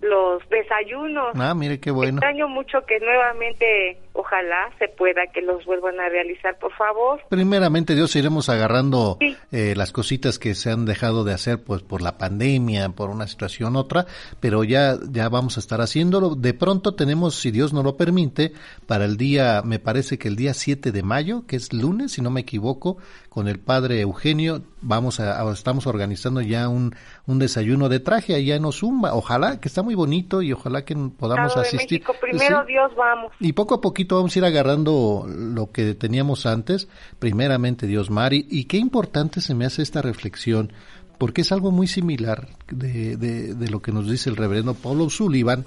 los 0.03 0.49
desayunos. 0.49 1.35
Ah, 1.35 1.55
mire 1.55 1.81
qué 1.81 1.91
bueno. 1.91 2.13
Extraño 2.13 2.47
mucho 2.49 2.85
que 2.87 3.01
nuevamente, 3.01 3.99
ojalá 4.13 4.71
se 4.79 4.89
pueda 4.89 5.23
que 5.33 5.43
los 5.43 5.65
vuelvan 5.65 6.01
a 6.01 6.09
realizar, 6.09 6.59
por 6.59 6.73
favor. 6.75 7.21
Primeramente, 7.29 7.95
Dios, 7.95 8.15
iremos 8.17 8.49
agarrando 8.49 9.19
eh, 9.53 9.75
las 9.77 9.93
cositas 9.93 10.39
que 10.39 10.55
se 10.55 10.71
han 10.71 10.85
dejado 10.85 11.25
de 11.25 11.33
hacer 11.33 11.63
pues 11.63 11.83
por 11.83 12.03
la 12.03 12.19
pandemia, 12.19 12.91
por 12.91 13.11
una 13.11 13.27
situación 13.27 13.77
otra, 13.77 14.07
pero 14.41 14.65
ya, 14.65 14.97
ya 15.11 15.29
vamos 15.29 15.57
a 15.57 15.61
estar 15.61 15.81
haciéndolo. 15.81 16.35
De 16.35 16.55
pronto 16.55 16.95
tenemos, 16.95 17.37
si 17.37 17.51
Dios 17.51 17.73
nos 17.73 17.85
lo 17.85 17.97
permite, 17.97 18.53
para 18.87 19.05
el 19.05 19.17
día, 19.17 19.63
me 19.65 19.79
parece 19.79 20.19
que 20.19 20.29
el 20.29 20.37
día 20.37 20.55
7 20.55 20.93
de 20.93 21.03
mayo, 21.03 21.47
que 21.47 21.57
es 21.57 21.73
lunes, 21.73 22.13
si 22.13 22.23
no 22.23 22.31
me 22.31 22.41
equivoco, 22.41 22.99
con 23.29 23.49
el 23.49 23.59
padre 23.61 24.01
Eugenio, 24.01 24.63
vamos 24.83 25.21
a, 25.21 25.51
estamos 25.53 25.87
organizando 25.87 26.41
ya 26.41 26.69
un, 26.69 26.95
un 27.27 27.39
desayuno 27.39 27.89
de 27.89 28.01
traje 28.01 28.35
allá 28.35 28.57
en 28.57 28.65
Ozumba. 28.65 29.15
Ojalá, 29.15 29.61
que 29.61 29.69
está 29.69 29.83
muy 29.83 29.95
bonito 29.95 30.43
y 30.43 30.53
ojalá 30.53 30.85
que 30.85 30.95
podamos 30.95 31.57
asistir. 31.57 32.03
Primero 32.21 32.65
Dios, 32.65 32.93
vamos. 32.97 33.33
Y 33.41 33.53
poco 33.53 33.75
a 33.75 33.81
poquito 33.81 34.17
vamos 34.17 34.35
a 34.35 34.39
ir 34.39 34.45
agarrando 34.45 35.27
lo 35.29 35.71
que 35.71 35.95
teníamos 35.95 36.47
antes. 36.47 36.89
Primeramente 37.19 37.87
Dios, 37.87 38.11
Mari. 38.11 38.47
Y 38.51 38.65
qué 38.65 38.79
importante 38.79 39.41
se 39.41 39.55
me 39.55 39.67
hace 39.67 39.83
esta 39.83 40.03
reflexión, 40.03 40.73
porque 41.19 41.43
es 41.43 41.53
algo 41.53 41.71
muy 41.71 41.87
similar 41.87 42.49
de, 42.69 43.17
de, 43.17 43.55
de 43.55 43.71
lo 43.71 43.83
que 43.83 43.93
nos 43.93 44.09
dice 44.09 44.31
el 44.31 44.37
reverendo 44.37 44.75
Paulo 44.75 45.11
Sullivan. 45.11 45.65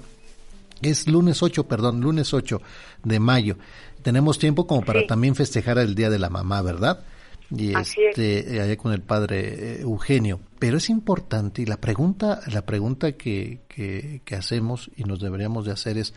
Es 0.82 1.08
lunes 1.08 1.42
8, 1.42 1.64
perdón, 1.64 2.00
lunes 2.00 2.34
8 2.34 2.60
de 3.04 3.20
mayo. 3.20 3.56
Tenemos 4.02 4.38
tiempo 4.38 4.66
como 4.66 4.82
para 4.82 5.06
también 5.06 5.34
festejar 5.34 5.78
el 5.78 5.94
Día 5.94 6.10
de 6.10 6.18
la 6.18 6.28
Mamá, 6.28 6.60
¿verdad? 6.60 7.04
Y 7.50 7.76
este, 7.76 8.60
allá 8.60 8.76
con 8.76 8.92
el 8.92 9.02
padre 9.02 9.40
eh, 9.40 9.80
Eugenio. 9.82 10.40
Pero 10.58 10.78
es 10.78 10.90
importante 10.90 11.62
y 11.62 11.66
la 11.66 11.76
pregunta, 11.76 12.40
la 12.52 12.64
pregunta 12.64 13.12
que, 13.12 13.60
que, 13.68 14.36
hacemos 14.36 14.90
y 14.96 15.04
nos 15.04 15.20
deberíamos 15.20 15.66
de 15.66 15.72
hacer 15.72 15.98
es, 15.98 16.14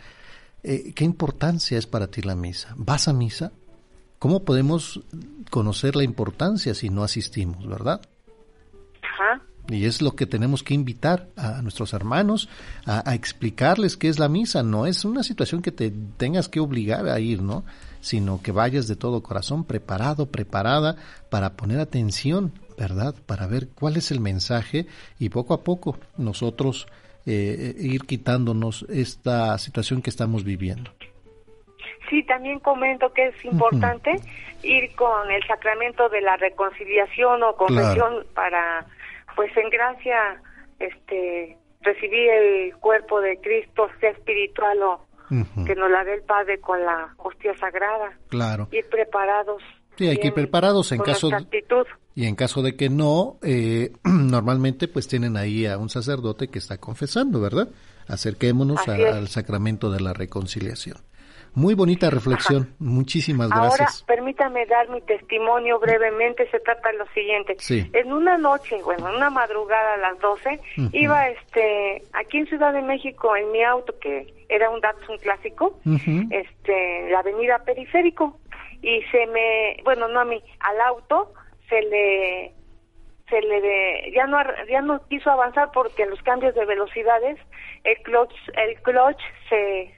eh, 0.63 0.93
¿qué 0.93 1.03
importancia 1.03 1.77
es 1.77 1.87
para 1.87 2.07
ti 2.07 2.21
la 2.21 2.35
misa? 2.35 2.73
¿Vas 2.77 3.07
a 3.07 3.13
misa? 3.13 3.51
¿cómo 4.19 4.43
podemos 4.43 5.01
conocer 5.49 5.95
la 5.95 6.03
importancia 6.03 6.73
si 6.73 6.89
no 6.89 7.03
asistimos, 7.03 7.67
verdad? 7.67 8.01
Ajá. 9.01 9.41
Y 9.69 9.85
es 9.85 10.01
lo 10.01 10.15
que 10.15 10.25
tenemos 10.25 10.63
que 10.63 10.73
invitar 10.73 11.27
a 11.35 11.61
nuestros 11.61 11.93
hermanos 11.93 12.49
a, 12.85 13.09
a, 13.09 13.15
explicarles 13.15 13.97
qué 13.97 14.07
es 14.07 14.17
la 14.17 14.29
misa. 14.29 14.63
No 14.63 14.85
es 14.85 15.03
una 15.03 15.23
situación 15.23 15.61
que 15.61 15.71
te 15.71 15.91
tengas 16.17 16.47
que 16.47 16.59
obligar 16.59 17.07
a 17.07 17.19
ir, 17.19 17.41
¿no? 17.41 17.65
Sino 17.99 18.41
que 18.41 18.51
vayas 18.51 18.87
de 18.87 18.95
todo 18.95 19.23
corazón 19.23 19.65
preparado, 19.65 20.27
preparada 20.27 20.95
para 21.29 21.53
poner 21.57 21.79
atención, 21.79 22.53
¿verdad? 22.77 23.15
Para 23.25 23.47
ver 23.47 23.67
cuál 23.69 23.97
es 23.97 24.11
el 24.11 24.21
mensaje 24.21 24.87
y 25.19 25.29
poco 25.29 25.53
a 25.53 25.63
poco 25.63 25.97
nosotros 26.17 26.87
eh, 27.25 27.75
ir 27.77 28.05
quitándonos 28.05 28.85
esta 28.87 29.57
situación 29.57 30.01
que 30.01 30.09
estamos 30.09 30.45
viviendo. 30.45 30.91
Sí, 32.09 32.23
también 32.23 32.59
comento 32.59 33.11
que 33.11 33.27
es 33.27 33.45
importante 33.45 34.11
uh 34.11 34.13
-huh. 34.13 34.65
ir 34.65 34.95
con 34.95 35.29
el 35.29 35.43
sacramento 35.45 36.07
de 36.07 36.21
la 36.21 36.37
reconciliación 36.37 37.43
o 37.43 37.53
confesión 37.57 38.11
claro. 38.11 38.25
para 38.33 38.85
pues 39.37 39.55
en 39.55 39.69
gracia 39.69 40.41
este 40.79 41.57
recibir 41.81 42.29
el 42.29 42.75
cuerpo 42.77 43.21
de 43.21 43.39
Cristo, 43.39 43.87
sea 44.01 44.09
espiritual 44.09 44.81
o 44.81 44.93
uh 45.29 45.35
-huh. 45.35 45.65
que 45.65 45.75
nos 45.75 45.89
la 45.89 46.03
dé 46.03 46.15
el 46.15 46.23
Padre 46.23 46.59
con 46.59 46.83
la 46.83 47.13
hostia 47.17 47.55
sagrada. 47.57 48.17
Claro. 48.29 48.67
Ir 48.71 48.85
preparados. 48.89 49.61
Sí, 49.95 50.07
hay 50.07 50.17
que 50.17 50.27
ir 50.27 50.33
preparados 50.33 50.91
en 50.91 50.99
caso 50.99 51.29
de, 51.29 51.63
y 52.13 52.25
en 52.25 52.35
caso 52.35 52.61
de 52.61 52.75
que 52.75 52.89
no, 52.89 53.37
eh, 53.43 53.91
normalmente 54.03 54.87
pues 54.87 55.07
tienen 55.07 55.37
ahí 55.37 55.65
a 55.67 55.77
un 55.77 55.89
sacerdote 55.89 56.49
que 56.49 56.59
está 56.59 56.79
confesando, 56.79 57.39
¿verdad? 57.39 57.69
Acerquémonos 58.07 58.87
a, 58.87 58.93
al 58.93 59.27
sacramento 59.27 59.91
de 59.91 60.01
la 60.01 60.13
reconciliación. 60.13 60.97
Muy 61.57 61.73
bonita 61.73 62.11
reflexión. 62.11 62.61
Ajá. 62.61 62.75
Muchísimas 62.77 63.49
gracias. 63.49 63.79
Ahora, 63.79 64.05
permítame 64.05 64.67
dar 64.67 64.87
mi 64.89 65.01
testimonio 65.01 65.79
brevemente. 65.79 66.47
Se 66.51 66.59
trata 66.59 66.91
de 66.91 66.99
lo 66.99 67.07
siguiente. 67.15 67.55
Sí. 67.57 67.89
En 67.93 68.13
una 68.13 68.37
noche, 68.37 68.77
bueno, 68.83 69.09
en 69.09 69.15
una 69.15 69.31
madrugada 69.31 69.95
a 69.95 69.97
las 69.97 70.19
12, 70.19 70.49
uh 70.49 70.53
-huh. 70.53 70.89
iba 70.93 71.27
este, 71.29 72.03
aquí 72.13 72.37
en 72.37 72.45
Ciudad 72.45 72.73
de 72.73 72.83
México 72.83 73.35
en 73.35 73.51
mi 73.51 73.63
auto, 73.63 73.97
que 73.99 74.31
era 74.49 74.69
un 74.69 74.81
Datsun 74.81 75.17
clásico, 75.17 75.79
uh 75.83 75.97
-huh. 75.97 76.27
este, 76.29 77.09
la 77.09 77.21
avenida 77.21 77.57
Periférico, 77.65 78.37
y 78.83 79.01
se 79.11 79.25
me, 79.25 79.81
bueno, 79.83 80.07
no 80.09 80.19
a 80.19 80.25
mí, 80.25 80.39
al 80.59 80.79
auto 80.81 81.33
se 81.69 81.81
le 81.81 82.53
se 83.29 83.41
le 83.41 84.11
ya 84.13 84.27
no 84.27 84.37
ya 84.69 84.81
no 84.81 85.05
quiso 85.09 85.31
avanzar 85.31 85.71
porque 85.73 86.03
en 86.03 86.11
los 86.11 86.21
cambios 86.21 86.55
de 86.55 86.65
velocidades 86.65 87.37
el 87.83 87.97
clutch 88.03 88.33
el 88.55 88.81
clutch 88.83 89.19
se 89.49 89.96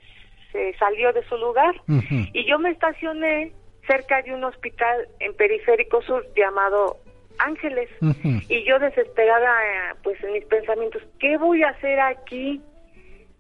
se 0.51 0.73
salió 0.77 1.13
de 1.13 1.23
su 1.25 1.37
lugar. 1.37 1.75
Uh 1.87 2.01
-huh. 2.01 2.29
y 2.33 2.45
yo 2.45 2.59
me 2.59 2.71
estacioné 2.71 3.51
cerca 3.87 4.21
de 4.21 4.33
un 4.33 4.43
hospital 4.43 5.07
en 5.19 5.33
Periférico 5.35 6.01
Sur 6.01 6.25
llamado 6.35 6.97
Ángeles. 7.39 7.89
Uh 8.01 8.07
-huh. 8.07 8.45
y 8.49 8.63
yo 8.63 8.79
desesperada 8.79 9.95
pues 10.03 10.21
en 10.23 10.33
mis 10.33 10.45
pensamientos 10.45 11.01
qué 11.19 11.37
voy 11.37 11.63
a 11.63 11.69
hacer 11.69 11.99
aquí 11.99 12.61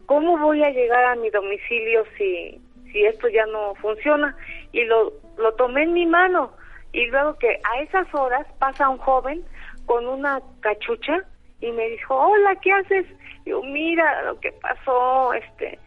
cómo 0.05 0.37
voy 0.37 0.63
a 0.63 0.71
llegar 0.71 1.03
a 1.05 1.15
mi 1.15 1.29
domicilio 1.29 2.03
si 2.17 2.59
si 2.91 3.05
esto 3.05 3.27
ya 3.29 3.45
no 3.45 3.75
funciona 3.75 4.35
y 4.71 4.83
lo 4.85 5.13
lo 5.37 5.53
tomé 5.53 5.83
en 5.83 5.93
mi 5.93 6.05
mano. 6.05 6.51
Y 6.91 7.05
luego 7.07 7.37
que 7.37 7.59
a 7.63 7.81
esas 7.81 8.07
horas 8.15 8.47
pasa 8.57 8.89
un 8.89 8.97
joven 8.97 9.43
con 9.85 10.07
una 10.07 10.41
cachucha 10.61 11.23
y 11.61 11.71
me 11.71 11.89
dijo 11.89 12.15
hola 12.15 12.55
qué 12.61 12.71
haces 12.71 13.05
yo 13.45 13.61
mira 13.63 14.23
lo 14.23 14.39
que 14.39 14.51
pasó 14.53 15.33
este 15.33 15.77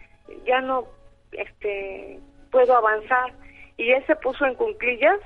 ya 0.46 0.60
no 0.60 0.86
este 1.32 2.20
puedo 2.50 2.76
avanzar. 2.76 3.32
Y 3.76 3.90
él 3.90 4.04
se 4.06 4.16
puso 4.16 4.44
en 4.44 4.54
cunclillas 4.54 5.18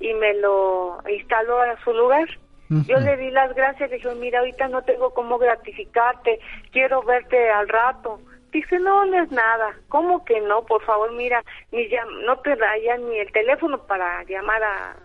y 0.00 0.12
me 0.14 0.34
lo 0.34 0.98
instaló 1.08 1.60
a 1.60 1.76
su 1.84 1.92
lugar. 1.92 2.28
Uh 2.70 2.76
-huh. 2.76 2.86
yo 2.86 2.98
le 2.98 3.16
di 3.18 3.30
las 3.30 3.54
gracias 3.54 3.90
le 3.90 3.96
dije 3.96 4.14
mira 4.14 4.38
ahorita 4.38 4.68
no 4.68 4.80
tengo 4.82 5.12
cómo 5.12 5.36
gratificarte 5.36 6.40
quiero 6.72 7.02
verte 7.02 7.50
al 7.50 7.68
rato 7.68 8.20
dice 8.52 8.78
no 8.78 9.04
no 9.04 9.22
es 9.22 9.30
nada 9.30 9.74
cómo 9.88 10.24
que 10.24 10.40
no 10.40 10.64
por 10.64 10.82
favor 10.82 11.12
mira 11.12 11.44
ni 11.72 11.86
ya 11.90 12.02
no 12.24 12.38
te 12.38 12.56
dayan 12.56 13.06
ni 13.10 13.18
el 13.18 13.30
teléfono 13.32 13.76
para 13.86 14.24
llamar 14.24 14.62
a 14.62 14.96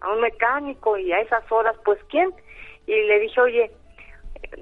a 0.00 0.12
un 0.12 0.20
mecánico 0.20 0.98
y 0.98 1.12
a 1.12 1.20
esas 1.20 1.50
horas, 1.50 1.76
pues 1.84 1.98
¿quién? 2.08 2.32
Y 2.86 2.92
le 2.92 3.20
dije, 3.20 3.40
oye, 3.40 3.70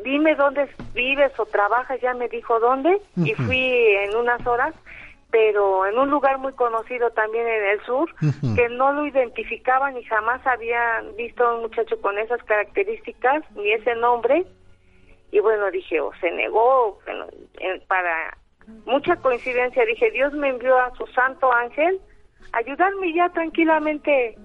dime 0.03 0.35
dónde 0.35 0.69
vives 0.95 1.33
o 1.39 1.47
trabajas, 1.47 2.01
ya 2.01 2.15
me 2.15 2.29
dijo 2.29 2.59
dónde, 2.61 2.91
uh 2.91 3.21
-huh. 3.23 3.29
y 3.29 3.35
fui 3.35 3.69
en 4.05 4.17
unas 4.17 4.45
horas, 4.47 4.75
pero 5.35 5.85
en 5.85 5.99
un 5.99 6.11
lugar 6.11 6.39
muy 6.39 6.53
conocido 6.53 7.11
también 7.11 7.45
en 7.49 7.65
el 7.71 7.81
sur, 7.85 8.09
uh 8.23 8.27
-huh. 8.27 8.55
que 8.55 8.69
no 8.69 8.93
lo 8.93 9.05
identificaban 9.05 9.97
y 9.97 10.05
jamás 10.05 10.41
habían 10.47 11.17
visto 11.17 11.45
a 11.45 11.57
un 11.57 11.63
muchacho 11.63 12.01
con 12.01 12.17
esas 12.19 12.41
características, 12.45 13.43
ni 13.57 13.73
ese 13.73 13.97
nombre, 13.97 14.45
y 15.33 15.41
bueno, 15.41 15.69
dije, 15.73 16.01
o 16.01 16.13
se 16.21 16.31
negó, 16.31 17.01
bueno, 17.05 17.27
para 17.89 18.39
mucha 18.87 19.17
coincidencia, 19.17 19.85
dije, 19.85 20.13
Dios 20.13 20.33
me 20.35 20.51
envió 20.51 20.79
a 20.79 20.95
su 20.95 21.05
santo 21.09 21.53
ángel, 21.53 22.01
ayudarme 22.53 23.13
ya 23.13 23.29
tranquilamente 23.31 24.39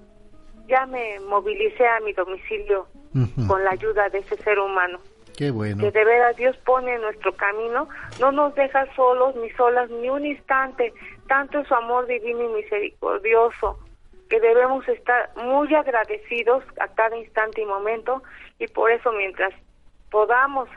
ya 0.68 0.88
me 0.88 1.20
movilicé 1.20 1.86
a 1.86 2.00
mi 2.00 2.14
domicilio 2.14 2.88
uh 3.14 3.20
-huh. 3.20 3.48
con 3.48 3.64
la 3.64 3.72
ayuda 3.78 4.10
de 4.10 4.20
ese 4.20 4.38
ser 4.38 4.58
humano. 4.58 4.98
Qué 5.40 5.52
bueno. 5.52 5.82
Que 5.82 5.92
de 5.92 6.04
veras 6.04 6.36
Dios 6.36 6.58
pone 6.66 6.96
en 6.96 7.00
nuestro 7.00 7.34
camino, 7.38 7.88
no 8.20 8.30
nos 8.34 8.54
deja 8.56 8.94
solos 8.94 9.34
ni 9.38 9.50
solas 9.52 9.90
ni 9.90 10.10
un 10.10 10.26
instante, 10.26 10.92
tanto 11.30 11.60
es 11.60 11.68
su 11.70 11.76
amor 11.76 12.08
divino 12.08 12.44
y 12.44 12.62
misericordioso, 12.62 13.80
que 14.30 14.42
debemos 14.42 14.86
estar 14.90 15.30
muy 15.38 15.74
agradecidos 15.74 16.66
a 16.82 16.90
cada 16.90 17.16
instante 17.16 17.62
y 17.62 17.66
momento 17.66 18.22
y 18.60 18.68
por 18.68 18.92
eso 18.92 19.14
mientras 19.14 19.54
podamos 20.12 20.68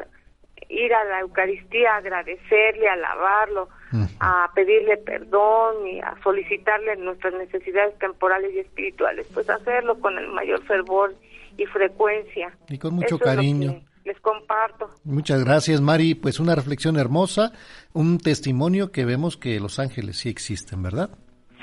ir 0.68 0.94
a 0.94 1.02
la 1.06 1.18
Eucaristía, 1.22 1.96
agradecerle, 1.96 2.88
alabarlo, 2.88 3.64
uh 3.92 3.96
-huh. 3.96 4.16
a 4.20 4.48
pedirle 4.54 4.96
perdón 4.98 5.88
y 5.88 5.98
a 6.00 6.14
solicitarle 6.22 6.94
nuestras 6.98 7.34
necesidades 7.34 7.98
temporales 7.98 8.54
y 8.54 8.60
espirituales, 8.60 9.26
pues 9.34 9.50
hacerlo 9.50 9.98
con 9.98 10.16
el 10.18 10.28
mayor 10.28 10.62
fervor 10.66 11.16
y 11.56 11.66
frecuencia. 11.66 12.56
Y 12.68 12.78
con 12.78 12.94
mucho 12.94 13.16
Eso 13.16 13.24
cariño. 13.24 13.82
Les 14.04 14.18
comparto. 14.20 14.90
Muchas 15.04 15.44
gracias, 15.44 15.80
Mari. 15.80 16.14
Pues 16.14 16.40
una 16.40 16.54
reflexión 16.54 16.96
hermosa, 16.96 17.52
un 17.92 18.18
testimonio 18.18 18.92
que 18.92 19.04
vemos 19.04 19.36
que 19.36 19.60
los 19.60 19.78
ángeles 19.78 20.18
sí 20.18 20.28
existen, 20.28 20.82
¿verdad? 20.82 21.10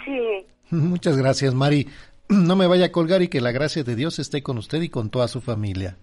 Sí. 0.06 0.48
Muchas 0.76 1.18
gracias, 1.18 1.54
Mari. 1.54 1.88
No 2.30 2.56
me 2.56 2.68
vaya 2.68 2.86
a 2.86 2.92
colgar 2.92 3.24
y 3.24 3.28
que 3.28 3.42
la 3.42 3.52
gracia 3.52 3.84
de 3.84 3.96
Dios 3.96 4.20
esté 4.20 4.44
con 4.44 4.60
usted 4.60 4.84
y 4.84 4.90
con 4.90 5.10
toda 5.10 5.28
su 5.28 5.42
familia. 5.42 5.98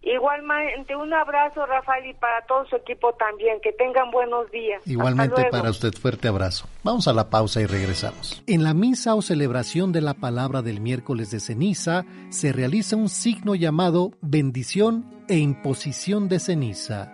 Igualmente, 0.00 0.94
un 0.94 1.12
abrazo, 1.12 1.66
Rafael, 1.66 2.06
y 2.06 2.14
para 2.14 2.46
todo 2.46 2.64
su 2.66 2.76
equipo 2.76 3.12
también. 3.14 3.60
Que 3.60 3.72
tengan 3.72 4.10
buenos 4.10 4.50
días. 4.50 4.80
Igualmente 4.86 5.46
para 5.50 5.70
usted, 5.70 5.92
fuerte 5.92 6.28
abrazo. 6.28 6.66
Vamos 6.84 7.08
a 7.08 7.12
la 7.12 7.30
pausa 7.30 7.60
y 7.60 7.66
regresamos. 7.66 8.42
En 8.46 8.62
la 8.62 8.74
misa 8.74 9.14
o 9.16 9.22
celebración 9.22 9.92
de 9.92 10.00
la 10.00 10.14
palabra 10.14 10.62
del 10.62 10.80
miércoles 10.80 11.30
de 11.30 11.40
ceniza 11.40 12.04
se 12.30 12.52
realiza 12.52 12.96
un 12.96 13.08
signo 13.08 13.54
llamado 13.54 14.12
bendición 14.20 15.24
e 15.28 15.38
imposición 15.38 16.28
de 16.28 16.38
ceniza. 16.38 17.12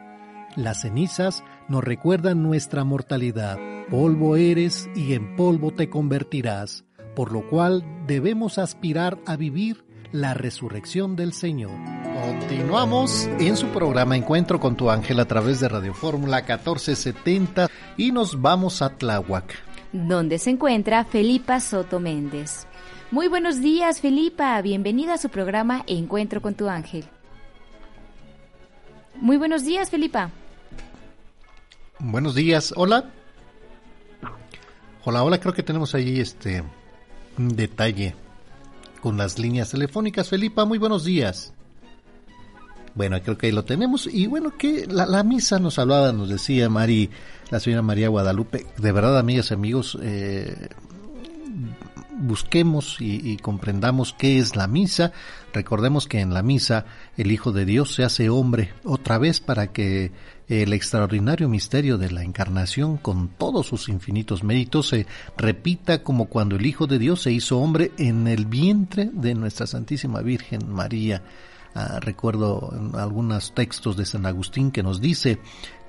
Las 0.57 0.83
cenizas 0.83 1.43
nos 1.69 1.83
recuerdan 1.83 2.43
nuestra 2.43 2.85
mortalidad. 2.85 3.59
Polvo 3.91 4.37
eres 4.37 4.89
y 4.95 5.15
en 5.15 5.37
polvo 5.37 5.73
te 5.73 5.91
convertirás, 5.91 6.85
por 7.17 7.33
lo 7.33 7.49
cual 7.49 7.83
debemos 8.07 8.59
aspirar 8.59 9.19
a 9.27 9.37
vivir 9.37 9.85
la 10.13 10.35
resurrección 10.35 11.17
del 11.17 11.33
Señor. 11.33 11.73
Continuamos 12.25 13.27
en 13.39 13.55
su 13.55 13.67
programa 13.69 14.17
Encuentro 14.17 14.59
con 14.59 14.77
tu 14.77 14.89
ángel 14.89 15.21
a 15.21 15.27
través 15.27 15.61
de 15.61 15.69
Radio 15.69 15.93
Fórmula 15.93 16.39
1470 16.39 17.69
y 17.99 18.13
nos 18.13 18.41
vamos 18.41 18.81
a 18.81 18.97
Tláhuac. 18.97 19.55
Donde 19.93 20.39
se 20.39 20.49
encuentra 20.49 21.05
Felipa 21.05 21.61
Soto 21.61 22.01
Méndez. 22.01 22.67
Muy 23.11 23.29
buenos 23.29 23.61
días, 23.61 24.01
Felipa. 24.01 24.59
Bienvenida 24.63 25.15
a 25.15 25.19
su 25.19 25.29
programa 25.29 25.85
Encuentro 25.87 26.41
con 26.41 26.55
tu 26.55 26.71
ángel. 26.71 27.05
Muy 29.17 29.37
buenos 29.37 29.67
días, 29.67 29.91
Felipa. 29.91 30.31
Buenos 31.99 32.35
días. 32.35 32.73
Hola. 32.75 33.11
Hola, 35.05 35.23
hola. 35.23 35.39
Creo 35.39 35.53
que 35.53 35.63
tenemos 35.63 35.95
ahí 35.95 36.21
este 36.21 36.65
detalle 37.37 38.15
con 39.03 39.19
las 39.19 39.39
líneas 39.39 39.71
telefónicas. 39.71 40.31
Felipa, 40.31 40.65
muy 40.65 40.79
buenos 40.79 41.05
días. 41.05 41.54
Bueno, 42.95 43.21
creo 43.23 43.37
que 43.37 43.47
ahí 43.47 43.53
lo 43.53 43.65
tenemos. 43.65 44.09
Y 44.13 44.27
bueno, 44.27 44.57
que 44.57 44.87
la, 44.87 45.23
misa 45.25 45.59
nos 45.59 45.79
hablaba, 45.79 46.13
nos 46.13 46.29
decía 46.29 46.69
Mari, 46.69 47.11
la 47.51 47.61
señora 47.61 47.83
María 47.83 48.09
Guadalupe. 48.09 48.67
De 48.79 48.93
verdad, 48.93 49.19
amigas 49.19 49.51
y 49.51 49.55
amigos, 49.55 49.99
eh, 50.01 50.69
busquemos 52.17 52.97
y, 53.01 53.37
comprendamos 53.39 54.15
qué 54.17 54.39
es 54.39 54.55
la 54.55 54.69
misa. 54.69 55.13
Recordemos 55.53 56.07
que 56.07 56.21
en 56.21 56.33
la 56.33 56.43
misa 56.43 56.87
el 57.17 57.33
Hijo 57.33 57.53
de 57.53 57.65
Dios 57.65 57.95
se 57.95 58.05
hace 58.05 58.31
hombre 58.31 58.73
otra 58.85 59.19
vez 59.19 59.41
para 59.41 59.69
que 59.73 60.13
el 60.49 60.73
extraordinario 60.73 61.49
misterio 61.49 61.97
de 61.99 62.11
la 62.11 62.23
encarnación 62.23 62.97
con 62.97 63.29
todos 63.29 63.67
sus 63.67 63.89
infinitos 63.89 64.45
méritos 64.45 64.89
se 64.89 65.07
repita 65.37 66.03
como 66.03 66.27
cuando 66.27 66.57
el 66.57 66.67
Hijo 66.67 66.87
de 66.87 66.99
Dios 66.99 67.23
se 67.23 67.33
hizo 67.33 67.59
hombre 67.59 67.93
en 67.99 68.29
el 68.29 68.47
vientre 68.47 69.11
de 69.13 69.35
nuestra 69.35 69.67
Santísima 69.67 70.21
Virgen 70.21 70.71
María. 70.71 71.23
Ah, 71.75 71.99
recuerdo 72.01 72.73
algunos 72.95 73.53
textos 73.55 73.97
de 73.97 74.07
San 74.07 74.27
Agustín 74.27 74.71
que 74.71 74.83
nos 74.83 75.01
dice, 75.01 75.41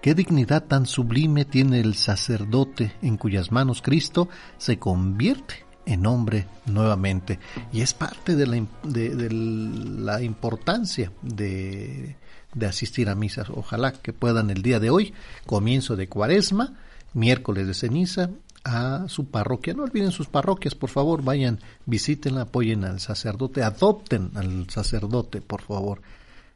qué 0.02 0.16
dignidad 0.16 0.64
tan 0.64 0.86
sublime 0.86 1.46
tiene 1.46 1.80
el 1.80 1.96
sacerdote 1.96 2.94
en 3.02 3.18
cuyas 3.18 3.52
manos 3.52 3.82
Cristo 3.82 4.28
se 4.58 4.80
convierte 4.80 5.66
en 5.86 6.08
hombre 6.08 6.48
nuevamente. 6.66 7.40
Y 7.72 7.82
es 7.82 7.94
parte 7.94 8.36
de 8.36 8.48
la, 8.48 8.66
de 8.84 9.30
la 9.32 10.24
importancia 10.24 11.12
de 11.22 12.16
de 12.56 12.66
asistir 12.66 13.10
a 13.10 13.16
misas. 13.16 13.50
Ojalá 13.50 13.92
que 13.92 14.14
puedan 14.14 14.50
el 14.50 14.64
día 14.64 14.80
de 14.80 14.90
hoy, 14.90 15.14
comienzo 15.46 15.96
de 15.96 16.10
cuaresma, 16.10 16.74
miércoles 17.14 17.68
de 17.68 17.74
ceniza, 17.76 18.32
a 18.66 19.08
su 19.08 19.30
parroquia. 19.30 19.74
No 19.74 19.84
olviden 19.84 20.12
sus 20.12 20.28
parroquias, 20.28 20.76
por 20.76 20.90
favor, 20.90 21.24
vayan, 21.24 21.60
visítenla, 21.86 22.42
apoyen 22.42 22.84
al 22.84 23.00
sacerdote, 23.00 23.64
adopten 23.64 24.32
al 24.36 24.70
sacerdote, 24.70 25.40
por 25.40 25.62
favor. 25.62 26.02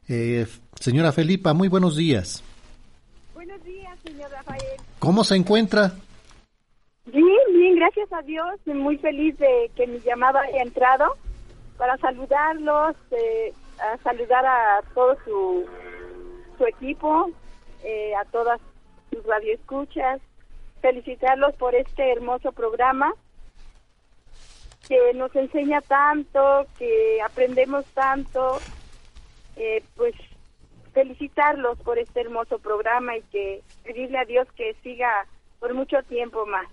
Eh, 0.08 0.46
señora 0.78 1.12
Felipa, 1.12 1.54
muy 1.54 1.68
buenos 1.68 1.96
días. 1.96 2.42
Buenos 3.32 3.62
días, 3.64 3.98
señor 4.02 4.30
Rafael. 4.30 4.62
¿Cómo 4.98 5.24
se 5.24 5.36
encuentra? 5.36 5.92
Bien, 7.06 7.24
bien, 7.54 7.76
gracias 7.76 8.12
a 8.12 8.20
Dios. 8.22 8.60
Muy 8.66 8.98
feliz 8.98 9.38
de 9.38 9.70
que 9.76 9.86
mi 9.86 10.00
llamada 10.00 10.40
haya 10.40 10.62
entrado 10.62 11.16
para 11.78 11.96
saludarlos, 11.98 12.96
eh, 13.12 13.54
a 13.78 13.96
saludar 14.02 14.44
a 14.44 14.82
todo 14.92 15.16
su 15.24 15.64
su 16.60 16.66
equipo, 16.66 17.30
eh, 17.82 18.12
a 18.14 18.24
todas 18.26 18.60
sus 19.10 19.24
radioescuchas, 19.24 20.20
felicitarlos 20.80 21.54
por 21.56 21.74
este 21.74 22.10
hermoso 22.12 22.52
programa 22.52 23.12
que 24.88 25.14
nos 25.14 25.34
enseña 25.36 25.80
tanto, 25.82 26.66
que 26.78 27.20
aprendemos 27.22 27.84
tanto, 27.94 28.58
eh, 29.56 29.82
pues 29.96 30.14
felicitarlos 30.92 31.78
por 31.78 31.98
este 31.98 32.22
hermoso 32.22 32.58
programa 32.58 33.16
y 33.16 33.22
que 33.30 33.62
pedirle 33.84 34.18
a 34.18 34.24
Dios 34.24 34.48
que 34.56 34.74
siga 34.82 35.08
por 35.60 35.74
mucho 35.74 35.96
tiempo 36.08 36.44
más. 36.46 36.66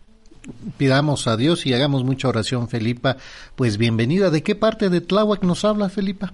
Pidamos 0.77 1.27
a 1.27 1.37
Dios 1.37 1.65
y 1.65 1.73
hagamos 1.73 2.03
mucha 2.03 2.29
oración, 2.29 2.69
Felipa. 2.69 3.17
Pues 3.55 3.77
bienvenida. 3.77 4.29
¿De 4.29 4.41
qué 4.41 4.55
parte 4.55 4.89
de 4.89 5.01
Tláhuac 5.01 5.43
nos 5.43 5.65
habla, 5.65 5.89
Felipa? 5.89 6.31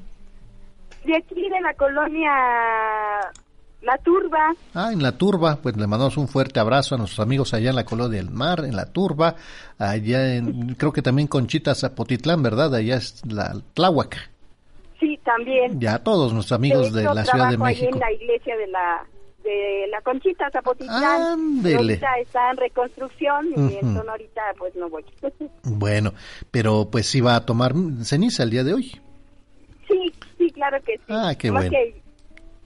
De 1.04 1.18
aquí, 1.18 1.50
de 1.50 1.62
la 1.62 1.74
colonia 1.74 2.32
La 3.84 3.98
Turba. 3.98 4.56
Ah, 4.74 4.92
en 4.94 5.04
La 5.04 5.12
Turba, 5.12 5.58
pues 5.62 5.76
le 5.76 5.88
mandamos 5.88 6.16
un 6.18 6.28
fuerte 6.28 6.60
abrazo 6.60 6.96
a 6.96 6.98
nuestros 6.98 7.20
amigos 7.20 7.54
allá 7.54 7.70
en 7.70 7.76
la 7.76 7.84
colonia 7.84 8.18
del 8.18 8.32
Mar, 8.32 8.64
en 8.64 8.76
La 8.76 8.86
Turba, 8.86 9.36
allá 9.78 10.36
en, 10.36 10.76
creo 10.76 10.94
que 10.94 11.02
también 11.02 11.28
Conchita 11.28 11.76
Zapotitlán, 11.76 12.42
¿verdad? 12.42 12.74
Allá 12.74 12.96
es 12.96 13.22
la 13.30 13.54
Tláhuac. 13.74 14.32
Sí, 15.00 15.20
también. 15.26 15.82
Ya 15.82 16.00
todos 16.00 16.32
nuestros 16.32 16.58
amigos 16.58 16.94
de, 16.94 17.04
la 17.04 17.26
Ciudad 17.26 17.50
de 17.50 17.58
México. 17.58 17.90
en 17.94 18.00
la 18.00 18.12
iglesia 18.12 18.56
de 18.56 18.68
la 18.68 19.06
de 19.44 19.88
la 19.90 20.02
Conchita 20.02 20.50
Zapotitlán. 20.50 21.62
Ahorita 21.66 22.08
está 22.22 22.52
en 22.52 22.58
reconstrucción 22.58 23.48
y 23.48 23.76
entonces 23.76 24.10
ahorita 24.10 24.42
pues 24.58 24.74
no 24.78 24.90
voy. 24.90 25.04
bueno, 25.64 26.14
pero 26.52 26.88
pues 26.90 27.08
sí 27.08 27.20
va 27.20 27.36
a 27.36 27.46
tomar 27.46 27.74
ceniza 28.04 28.44
el 28.44 28.52
día 28.52 28.64
de 28.64 28.74
hoy. 28.74 29.02
Sí, 29.90 30.14
sí, 30.38 30.50
claro 30.52 30.82
que 30.86 30.96
sí. 30.96 31.04
Ah, 31.10 31.34
qué 31.38 31.52
bueno. 31.52 31.72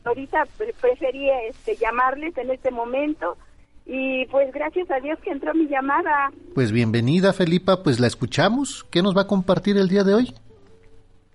Ahorita 0.07 0.47
prefería 0.79 1.43
este, 1.43 1.75
llamarles 1.75 2.37
en 2.37 2.51
este 2.51 2.71
momento 2.71 3.37
y 3.85 4.25
pues 4.25 4.51
gracias 4.53 4.91
a 4.91 4.99
Dios 4.99 5.17
que 5.19 5.31
entró 5.31 5.53
mi 5.53 5.67
llamada. 5.67 6.31
Pues 6.53 6.71
bienvenida, 6.71 7.31
Felipa, 7.31 7.83
pues 7.83 7.99
la 7.99 8.07
escuchamos. 8.07 8.85
¿Qué 8.91 9.01
nos 9.01 9.15
va 9.15 9.21
a 9.21 9.27
compartir 9.27 9.77
el 9.77 9.87
día 9.87 10.03
de 10.03 10.13
hoy? 10.13 10.33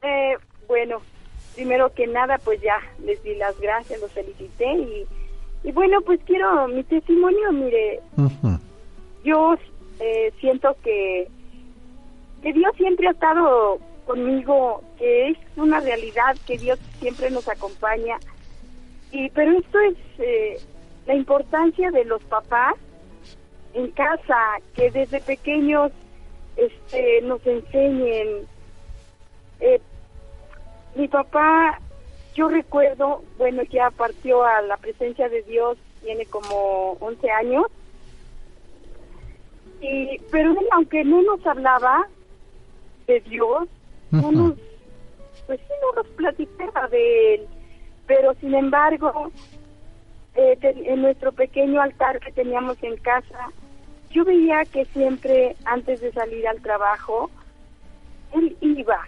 Eh, 0.02 0.36
bueno, 0.68 1.00
primero 1.54 1.92
que 1.94 2.06
nada, 2.06 2.38
pues 2.38 2.60
ya 2.60 2.76
les 3.04 3.22
di 3.22 3.34
las 3.36 3.58
gracias, 3.58 4.00
los 4.00 4.12
felicité 4.12 4.70
y, 4.74 5.06
y 5.64 5.72
bueno, 5.72 6.00
pues 6.02 6.20
quiero 6.26 6.68
mi 6.68 6.82
testimonio, 6.84 7.52
mire, 7.52 8.00
yo 9.24 9.54
eh, 10.00 10.32
siento 10.40 10.76
que, 10.82 11.28
que 12.42 12.52
Dios 12.52 12.72
siempre 12.76 13.08
ha 13.08 13.12
estado 13.12 13.78
conmigo, 14.06 14.82
que 14.98 15.28
es 15.28 15.38
una 15.56 15.80
realidad 15.80 16.36
que 16.46 16.58
Dios 16.58 16.78
siempre 17.00 17.30
nos 17.30 17.48
acompaña. 17.48 18.18
Y 19.12 19.28
pero 19.30 19.58
esto 19.58 19.78
es 19.80 19.96
eh, 20.18 20.58
la 21.06 21.14
importancia 21.14 21.90
de 21.90 22.04
los 22.04 22.22
papás 22.24 22.74
en 23.74 23.90
casa, 23.92 24.58
que 24.74 24.90
desde 24.90 25.20
pequeños 25.20 25.92
este, 26.56 27.22
nos 27.22 27.46
enseñen. 27.46 28.46
Eh, 29.60 29.80
mi 30.94 31.08
papá, 31.08 31.78
yo 32.34 32.48
recuerdo, 32.48 33.22
bueno, 33.38 33.62
ya 33.64 33.90
partió 33.90 34.44
a 34.44 34.60
la 34.62 34.76
presencia 34.76 35.28
de 35.28 35.42
Dios, 35.42 35.78
tiene 36.02 36.26
como 36.26 36.96
11 37.00 37.30
años, 37.30 37.66
y, 39.80 40.18
pero 40.30 40.50
él, 40.52 40.66
aunque 40.72 41.04
no 41.04 41.22
nos 41.22 41.44
hablaba 41.46 42.06
de 43.06 43.20
Dios, 43.20 43.68
no 44.10 44.30
nos, 44.30 44.54
pues 45.46 45.60
sí, 45.60 45.74
no 45.80 46.02
nos 46.02 46.06
platicaba 46.12 46.88
de 46.88 47.34
él, 47.34 47.48
pero 48.14 48.34
sin 48.34 48.54
embargo, 48.54 49.32
eh, 50.34 50.58
en 50.60 51.00
nuestro 51.00 51.32
pequeño 51.32 51.80
altar 51.80 52.20
que 52.20 52.30
teníamos 52.30 52.76
en 52.82 52.98
casa, 52.98 53.48
yo 54.10 54.22
veía 54.26 54.66
que 54.66 54.84
siempre 54.84 55.56
antes 55.64 56.02
de 56.02 56.12
salir 56.12 56.46
al 56.46 56.60
trabajo, 56.60 57.30
él 58.34 58.54
iba, 58.60 59.00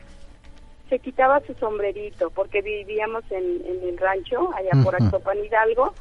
se 0.88 0.98
quitaba 1.00 1.40
su 1.40 1.52
sombrerito, 1.56 2.30
porque 2.30 2.62
vivíamos 2.62 3.30
en, 3.30 3.60
el 3.82 3.98
rancho, 3.98 4.50
allá 4.54 4.70
por 4.82 4.94
Actopan 4.94 5.44
Hidalgo, 5.44 5.92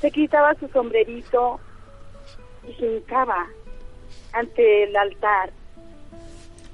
se 0.00 0.12
quitaba 0.12 0.54
su 0.54 0.68
sombrerito 0.68 1.58
y 2.68 2.72
se 2.74 2.86
hincaba 2.86 3.48
ante 4.32 4.84
el 4.84 4.96
altar. 4.96 5.50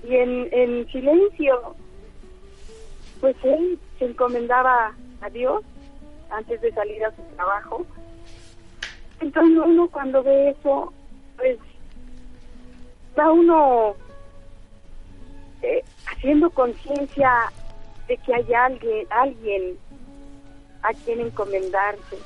Y 0.07 0.15
en, 0.15 0.49
en 0.53 0.87
silencio, 0.89 1.75
pues 3.23 3.35
él 3.45 3.79
se 3.99 4.05
encomendaba 4.05 4.95
a 5.21 5.31
Dios 5.31 5.63
antes 6.31 6.61
de 6.61 6.73
salir 6.73 7.05
a 7.05 7.15
su 7.15 7.23
trabajo. 7.35 7.87
Entonces 9.21 9.59
uno 9.65 9.89
cuando 9.89 10.23
ve 10.23 10.51
eso, 10.51 10.93
pues 11.37 11.59
va 13.19 13.33
uno 13.33 13.95
eh, 15.63 15.83
haciendo 16.07 16.51
conciencia 16.51 17.53
de 18.09 18.17
que 18.19 18.35
hay 18.35 18.55
alguien, 18.55 19.07
alguien 19.11 19.79
a 20.83 20.93
quien 20.93 21.21
encomendarse. 21.21 22.19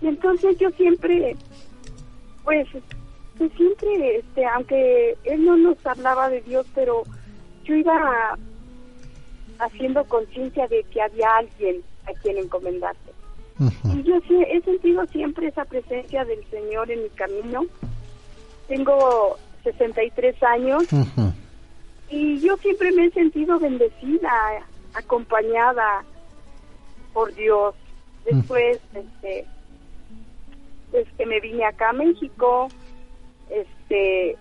Y 0.00 0.06
entonces 0.06 0.56
yo 0.58 0.70
siempre, 0.70 1.36
pues 2.44 2.68
siempre, 3.56 4.18
este, 4.18 4.44
aunque 4.46 5.16
él 5.24 5.44
no 5.44 5.56
nos 5.56 5.84
hablaba 5.86 6.28
de 6.28 6.42
Dios, 6.42 6.66
pero 6.74 7.04
yo 7.64 7.74
iba 7.74 8.38
haciendo 9.60 10.04
conciencia 10.04 10.66
de 10.68 10.82
que 10.84 11.02
había 11.02 11.36
alguien 11.36 11.82
a 12.06 12.12
quien 12.20 12.38
encomendarse. 12.38 13.12
Y 13.94 14.02
yo 14.04 14.18
sí, 14.26 14.42
he 14.48 14.60
sentido 14.62 15.06
siempre 15.08 15.48
esa 15.48 15.66
presencia 15.66 16.24
del 16.24 16.42
Señor 16.46 16.90
en 16.90 17.02
mi 17.02 17.10
camino. 17.10 17.66
Tengo 18.68 19.38
63 19.64 20.42
años 20.42 20.84
y 22.08 22.40
yo 22.40 22.56
siempre 22.56 22.90
me 22.92 23.06
he 23.06 23.10
sentido 23.10 23.58
bendecida, 23.58 24.30
acompañada 24.94 26.04
por 27.12 27.34
Dios. 27.34 27.74
Después, 28.24 28.80
este, 28.94 29.46
pues 30.90 31.06
que 31.18 31.26
me 31.26 31.40
vine 31.40 31.64
acá 31.66 31.90
a 31.90 31.94
México, 31.94 32.68
este 33.50 34.36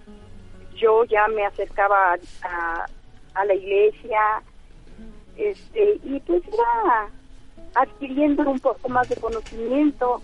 yo 0.78 1.04
ya 1.06 1.28
me 1.28 1.46
acercaba 1.46 2.18
a, 2.42 2.86
a 3.34 3.46
la 3.46 3.54
iglesia 3.54 4.42
este 5.40 6.00
y 6.04 6.20
pues 6.20 6.44
iba 6.48 7.10
adquiriendo 7.76 8.50
un 8.50 8.60
poco 8.60 8.90
más 8.90 9.08
de 9.10 9.16
conocimiento 9.16 10.22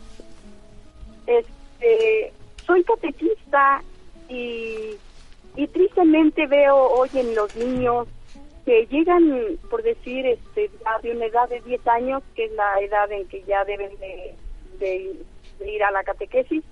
este 1.26 2.34
soy 2.66 2.84
catequista 2.84 3.82
y 4.30 4.98
y 5.56 5.68
tristemente 5.68 6.48
veo 6.48 6.76
hoy 6.76 7.10
en 7.14 7.34
los 7.34 7.56
niños 7.56 8.08
que 8.66 8.88
llegan, 8.88 9.58
por 9.70 9.84
decir, 9.84 10.26
este, 10.26 10.72
de 11.04 11.12
una 11.12 11.26
edad 11.26 11.48
de 11.48 11.62
10 11.62 11.88
años, 11.88 12.24
que 12.36 12.46
es 12.46 12.52
la 12.54 12.80
edad 12.82 13.12
en 13.12 13.28
que 13.28 13.44
ya 13.44 13.64
deben 13.64 13.92
de 14.00 15.16
ir 15.66 15.84
a 15.84 15.92
la 15.92 16.04
catequesis, 16.04 16.64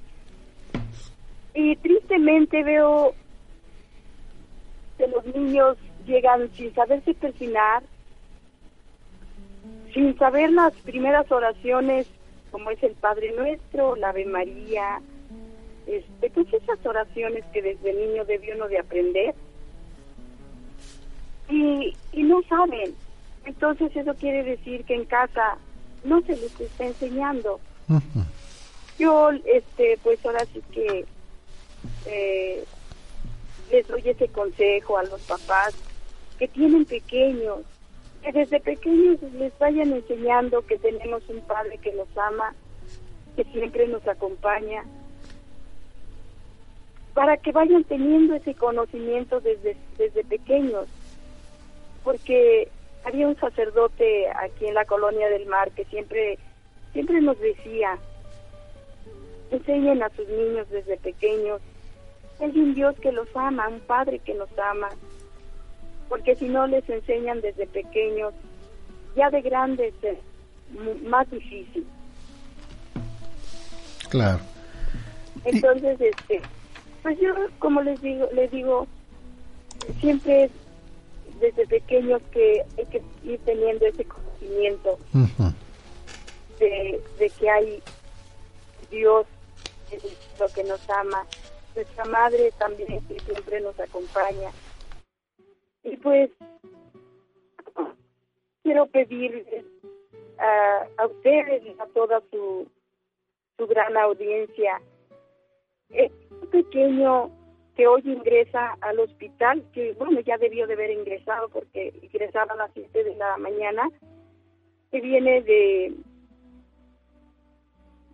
y 1.53 1.75
tristemente 1.77 2.63
veo 2.63 3.13
que 4.97 5.07
los 5.07 5.25
niños 5.27 5.77
llegan 6.05 6.51
sin 6.55 6.73
saberse 6.73 7.13
persinar, 7.13 7.83
sin 9.93 10.17
saber 10.17 10.51
las 10.51 10.73
primeras 10.73 11.31
oraciones 11.31 12.07
como 12.51 12.69
es 12.69 12.81
el 12.83 12.93
Padre 12.93 13.33
Nuestro, 13.35 13.95
la 13.95 14.09
Ave 14.09 14.25
María, 14.25 15.01
este, 15.87 16.29
pues 16.29 16.53
esas 16.53 16.85
oraciones 16.85 17.43
que 17.51 17.61
desde 17.61 17.93
niño 17.93 18.25
debió 18.25 18.55
uno 18.55 18.67
de 18.67 18.77
aprender. 18.77 19.33
Y, 21.49 21.95
y 22.11 22.23
no 22.23 22.41
saben. 22.43 22.93
Entonces 23.45 23.95
eso 23.95 24.13
quiere 24.15 24.43
decir 24.43 24.85
que 24.85 24.95
en 24.95 25.05
casa 25.05 25.57
no 26.03 26.21
se 26.21 26.33
les 26.35 26.59
está 26.61 26.85
enseñando. 26.85 27.59
Yo, 28.99 29.31
este, 29.45 29.97
pues 30.03 30.23
ahora 30.25 30.45
sí 30.53 30.61
que 30.71 31.05
eh, 32.05 32.63
les 33.71 33.87
doy 33.87 34.01
ese 34.05 34.27
consejo 34.27 34.97
a 34.97 35.03
los 35.03 35.21
papás 35.21 35.73
que 36.37 36.47
tienen 36.47 36.85
pequeños, 36.85 37.61
que 38.23 38.31
desde 38.31 38.59
pequeños 38.59 39.21
les 39.33 39.57
vayan 39.59 39.91
enseñando 39.91 40.65
que 40.65 40.77
tenemos 40.79 41.27
un 41.29 41.41
padre 41.41 41.77
que 41.77 41.91
nos 41.93 42.07
ama, 42.17 42.55
que 43.35 43.43
siempre 43.45 43.87
nos 43.87 44.07
acompaña, 44.07 44.83
para 47.13 47.37
que 47.37 47.51
vayan 47.51 47.83
teniendo 47.83 48.35
ese 48.35 48.55
conocimiento 48.55 49.41
desde, 49.41 49.75
desde 49.97 50.23
pequeños, 50.23 50.87
porque 52.03 52.69
había 53.03 53.27
un 53.27 53.35
sacerdote 53.35 54.27
aquí 54.29 54.67
en 54.67 54.73
la 54.73 54.85
colonia 54.85 55.29
del 55.29 55.45
mar 55.45 55.71
que 55.71 55.85
siempre, 55.85 56.39
siempre 56.93 57.21
nos 57.21 57.37
decía, 57.39 57.97
enseñen 59.51 60.01
a 60.01 60.09
sus 60.09 60.27
niños 60.29 60.69
desde 60.69 60.97
pequeños, 60.97 61.61
hay 62.39 62.57
un 62.57 62.73
Dios 62.73 62.97
que 62.99 63.11
los 63.11 63.27
ama, 63.35 63.67
un 63.67 63.81
Padre 63.81 64.19
que 64.19 64.33
nos 64.33 64.49
ama, 64.57 64.89
porque 66.09 66.35
si 66.35 66.47
no 66.47 66.67
les 66.67 66.87
enseñan 66.89 67.41
desde 67.41 67.67
pequeños, 67.67 68.33
ya 69.15 69.29
de 69.29 69.41
grandes 69.41 69.93
es 70.01 70.17
más 71.03 71.29
difícil. 71.29 71.85
Claro. 74.09 74.39
Entonces, 75.45 75.99
este, 75.99 76.41
pues 77.01 77.19
yo, 77.19 77.33
como 77.59 77.81
les 77.81 78.01
digo, 78.01 78.27
les 78.33 78.51
digo, 78.51 78.87
siempre 79.99 80.49
desde 81.39 81.67
pequeños 81.67 82.21
que 82.31 82.63
hay 82.77 82.85
que 82.85 83.01
ir 83.23 83.39
teniendo 83.43 83.85
ese 83.85 84.05
conocimiento 84.05 84.97
de, 86.59 87.01
de 87.19 87.29
que 87.29 87.49
hay 87.49 87.83
Dios 88.89 89.25
es 89.91 90.03
lo 90.39 90.47
que 90.49 90.63
nos 90.63 90.87
ama, 90.89 91.25
nuestra 91.75 92.05
madre 92.05 92.51
también 92.57 93.01
que 93.07 93.19
siempre 93.19 93.61
nos 93.61 93.77
acompaña. 93.79 94.51
Y 95.83 95.97
pues 95.97 96.29
quiero 98.63 98.85
pedirles 98.87 99.65
a, 100.39 100.87
a 100.97 101.07
ustedes 101.07 101.63
y 101.65 101.75
a 101.79 101.85
toda 101.93 102.21
su, 102.31 102.67
su 103.57 103.67
gran 103.67 103.95
audiencia, 103.97 104.81
es 105.89 106.11
un 106.41 106.49
pequeño 106.49 107.29
que 107.75 107.87
hoy 107.87 108.01
ingresa 108.05 108.77
al 108.81 108.99
hospital, 108.99 109.63
que 109.73 109.93
bueno, 109.93 110.19
ya 110.21 110.37
debió 110.37 110.67
de 110.67 110.73
haber 110.73 110.91
ingresado 110.91 111.49
porque 111.49 111.93
ingresaba 112.01 112.53
a 112.53 112.57
las 112.57 112.71
7 112.73 113.03
de 113.03 113.15
la 113.15 113.37
mañana, 113.37 113.89
que 114.91 115.01
viene 115.01 115.41
de 115.41 115.93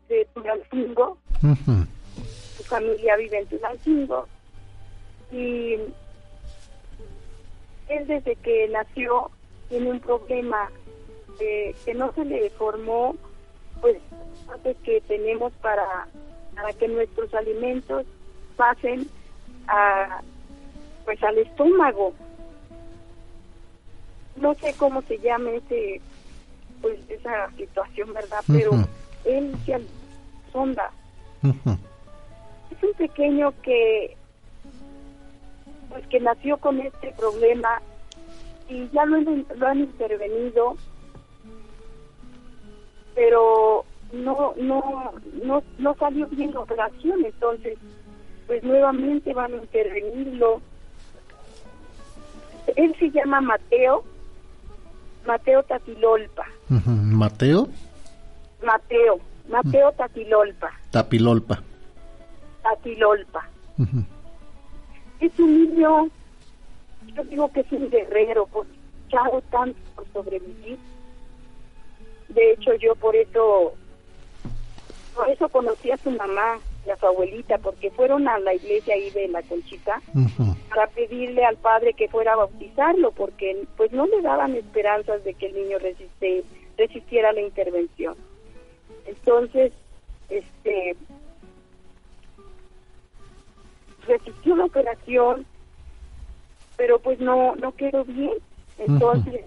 de 0.07 0.25
Tulancingo, 0.33 1.19
su 2.57 2.63
familia 2.63 3.15
vive 3.17 3.39
en 3.39 3.47
Tulancingo, 3.47 4.27
y 5.31 5.77
él 7.89 8.07
desde 8.07 8.35
que 8.37 8.67
nació 8.69 9.31
tiene 9.67 9.91
un 9.91 9.99
problema 9.99 10.69
eh, 11.39 11.75
que 11.85 11.93
no 11.93 12.11
se 12.13 12.25
le 12.25 12.49
formó, 12.51 13.15
pues, 13.81 13.97
que 14.83 15.01
tenemos 15.01 15.53
para, 15.61 16.07
para 16.55 16.73
que 16.73 16.87
nuestros 16.87 17.33
alimentos 17.33 18.05
pasen 18.55 19.07
a, 19.67 20.21
pues 21.05 21.21
al 21.23 21.37
estómago. 21.37 22.13
No 24.35 24.53
sé 24.55 24.73
cómo 24.77 25.01
se 25.03 25.17
llama 25.19 25.51
ese, 25.51 26.01
pues 26.81 26.99
esa 27.09 27.51
situación, 27.57 28.13
¿verdad? 28.13 28.39
Pero 28.47 28.71
él 29.25 29.55
se 29.65 29.79
sonda. 30.51 30.91
Es 31.43 32.83
un 32.83 32.93
pequeño 32.97 33.53
que, 33.61 34.17
pues 35.89 36.05
que 36.07 36.19
nació 36.19 36.57
con 36.57 36.79
este 36.79 37.11
problema 37.13 37.81
y 38.69 38.87
ya 38.89 39.05
lo, 39.05 39.19
lo 39.19 39.67
han 39.67 39.79
intervenido, 39.79 40.77
pero 43.15 43.83
no, 44.13 44.53
no, 44.57 45.13
no, 45.43 45.63
no 45.77 45.95
salió 45.95 46.27
bien 46.27 46.53
la 46.53 46.61
operación, 46.61 47.25
entonces 47.25 47.77
pues 48.47 48.63
nuevamente 48.63 49.33
van 49.33 49.53
a 49.53 49.57
intervenirlo. 49.57 50.61
Él 52.75 52.95
se 52.99 53.11
llama 53.11 53.41
Mateo, 53.41 54.03
Mateo 55.25 55.63
Tatilolpa. 55.63 56.45
¿Mateo? 56.69 57.67
Mateo, 58.63 59.19
Mateo 59.49 59.91
Tatilolpa. 59.93 60.71
Tapilolpa. 60.91 61.61
Tatilolpa. 62.63 63.49
Es 65.19 65.37
un 65.39 65.71
niño, 65.71 66.09
yo 67.15 67.23
digo 67.25 67.51
que 67.51 67.61
es 67.61 67.71
un 67.71 67.89
guerrero, 67.89 68.47
porque 68.47 68.79
luchado 69.09 69.41
tanto 69.49 69.79
por 69.95 70.07
sobrevivir. 70.13 70.77
De 72.29 72.51
hecho, 72.51 72.75
yo 72.75 72.95
por 72.95 73.15
eso, 73.15 73.73
por 75.15 75.29
eso 75.29 75.49
conocí 75.49 75.91
a 75.91 75.97
su 75.97 76.11
mamá, 76.11 76.59
a 76.91 76.95
su 76.97 77.05
abuelita, 77.05 77.57
porque 77.57 77.91
fueron 77.91 78.27
a 78.27 78.39
la 78.39 78.53
iglesia 78.53 78.93
ahí 78.93 79.09
de 79.11 79.27
la 79.27 79.41
Conchita 79.43 80.01
para 80.69 80.87
pedirle 80.87 81.43
al 81.43 81.57
padre 81.57 81.93
que 81.93 82.07
fuera 82.07 82.33
a 82.33 82.37
bautizarlo, 82.37 83.11
porque 83.11 83.65
pues 83.77 83.91
no 83.91 84.05
le 84.05 84.21
daban 84.21 84.55
esperanzas 84.55 85.23
de 85.23 85.33
que 85.33 85.47
el 85.47 85.55
niño 85.55 85.79
resiste, 85.79 86.43
resistiera 86.77 87.33
la 87.33 87.41
intervención. 87.41 88.15
Entonces, 89.05 89.71
este, 90.29 90.95
resistió 94.07 94.55
la 94.55 94.65
operación, 94.65 95.45
pero 96.77 96.99
pues 96.99 97.19
no, 97.19 97.55
no 97.55 97.71
quedó 97.73 98.05
bien. 98.05 98.33
Entonces, 98.77 99.45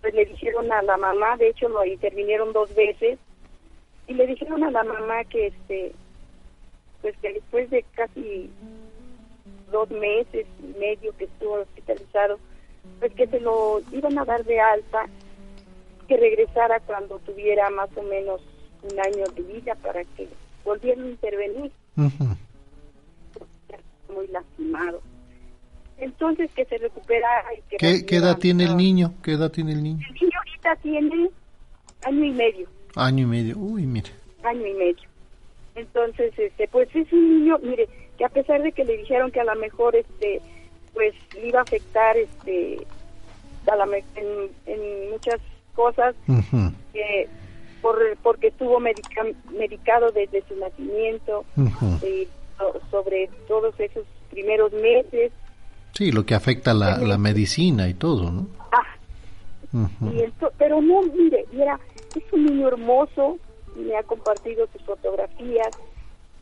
pues 0.00 0.14
le 0.14 0.24
dijeron 0.24 0.70
a 0.72 0.82
la 0.82 0.96
mamá, 0.96 1.36
de 1.36 1.48
hecho 1.48 1.68
lo 1.68 1.84
intervinieron 1.84 2.52
dos 2.52 2.74
veces, 2.74 3.18
y 4.06 4.14
le 4.14 4.26
dijeron 4.26 4.64
a 4.64 4.70
la 4.70 4.84
mamá 4.84 5.24
que 5.24 5.48
este 5.48 5.92
pues 7.02 7.16
que 7.18 7.32
después 7.32 7.70
de 7.70 7.84
casi 7.94 8.50
dos 9.70 9.90
meses 9.90 10.46
y 10.62 10.78
medio 10.78 11.16
que 11.16 11.24
estuvo 11.24 11.54
hospitalizado, 11.54 12.38
pues 12.98 13.12
que 13.14 13.26
se 13.26 13.40
lo 13.40 13.80
iban 13.92 14.18
a 14.18 14.24
dar 14.24 14.44
de 14.44 14.60
alta, 14.60 15.06
que 16.08 16.16
regresara 16.16 16.80
cuando 16.80 17.18
tuviera 17.20 17.70
más 17.70 17.88
o 17.96 18.02
menos 18.02 18.42
un 18.82 19.00
año 19.00 19.24
de 19.34 19.42
vida 19.42 19.74
para 19.76 20.04
que 20.04 20.28
volviera 20.64 21.02
a 21.02 21.06
intervenir. 21.06 21.72
Muy 24.14 24.26
lastimado. 24.28 25.00
Entonces 25.98 26.50
que 26.54 26.64
se 26.64 26.78
recuperara 26.78 27.54
y 27.54 27.62
que... 27.68 27.76
¿Qué, 27.76 28.06
¿Qué 28.06 28.16
edad 28.16 28.38
tiene 28.38 28.64
el 28.64 28.76
niño? 28.76 29.14
¿Qué 29.22 29.32
edad 29.32 29.50
tiene 29.50 29.72
el 29.72 29.82
niño? 29.82 30.06
El 30.08 30.14
niño 30.14 30.38
ahorita 30.38 30.76
tiene 30.76 31.30
año 32.04 32.24
y 32.24 32.32
medio. 32.32 32.68
Año 32.96 33.22
y 33.24 33.26
medio, 33.26 33.58
uy, 33.58 33.86
mire. 33.86 34.10
Año 34.42 34.66
y 34.66 34.74
medio. 34.74 35.08
Entonces, 35.74 36.32
este, 36.38 36.66
pues 36.68 36.88
es 36.94 37.12
un 37.12 37.40
niño, 37.40 37.58
mire, 37.62 37.88
que 38.18 38.24
a 38.24 38.28
pesar 38.28 38.62
de 38.62 38.72
que 38.72 38.84
le 38.84 38.96
dijeron 38.96 39.30
que 39.30 39.40
a 39.40 39.44
lo 39.44 39.54
mejor, 39.56 39.94
este, 39.94 40.40
pues 40.92 41.14
le 41.34 41.48
iba 41.48 41.60
a 41.60 41.62
afectar, 41.62 42.16
este, 42.16 42.86
a 43.70 43.76
la, 43.76 43.84
en, 43.84 44.50
en 44.66 45.10
muchas 45.10 45.40
cosas, 45.74 46.14
que 46.92 47.28
por, 47.80 47.96
porque 48.22 48.48
estuvo 48.48 48.80
medica, 48.80 49.22
medicado 49.56 50.10
desde 50.10 50.42
su 50.48 50.56
nacimiento, 50.56 51.44
y 52.02 52.26
sobre 52.90 53.28
todos 53.48 53.78
esos 53.78 54.04
primeros 54.30 54.72
meses. 54.72 55.32
Sí, 55.92 56.12
lo 56.12 56.24
que 56.24 56.34
afecta 56.34 56.72
la, 56.72 56.98
la 56.98 57.18
medicina 57.18 57.88
y 57.88 57.94
todo, 57.94 58.30
¿no? 58.30 58.46
Ah, 58.72 58.86
y 60.12 60.20
esto, 60.22 60.52
pero 60.58 60.80
no, 60.80 61.02
mire, 61.02 61.46
mira, 61.52 61.78
es 62.16 62.32
un 62.32 62.44
niño 62.44 62.68
hermoso, 62.68 63.38
me 63.76 63.96
ha 63.96 64.02
compartido 64.02 64.66
sus 64.72 64.82
fotografías, 64.82 65.70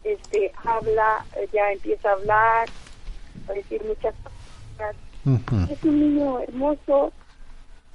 este, 0.05 0.53
habla, 0.65 1.25
ya 1.53 1.73
empieza 1.73 2.11
a 2.11 2.13
hablar, 2.13 2.69
a 3.49 3.53
decir 3.53 3.83
muchas 3.85 4.15
cosas. 4.17 4.97
Es 5.71 5.85
un 5.85 6.01
niño 6.01 6.41
hermoso. 6.41 7.13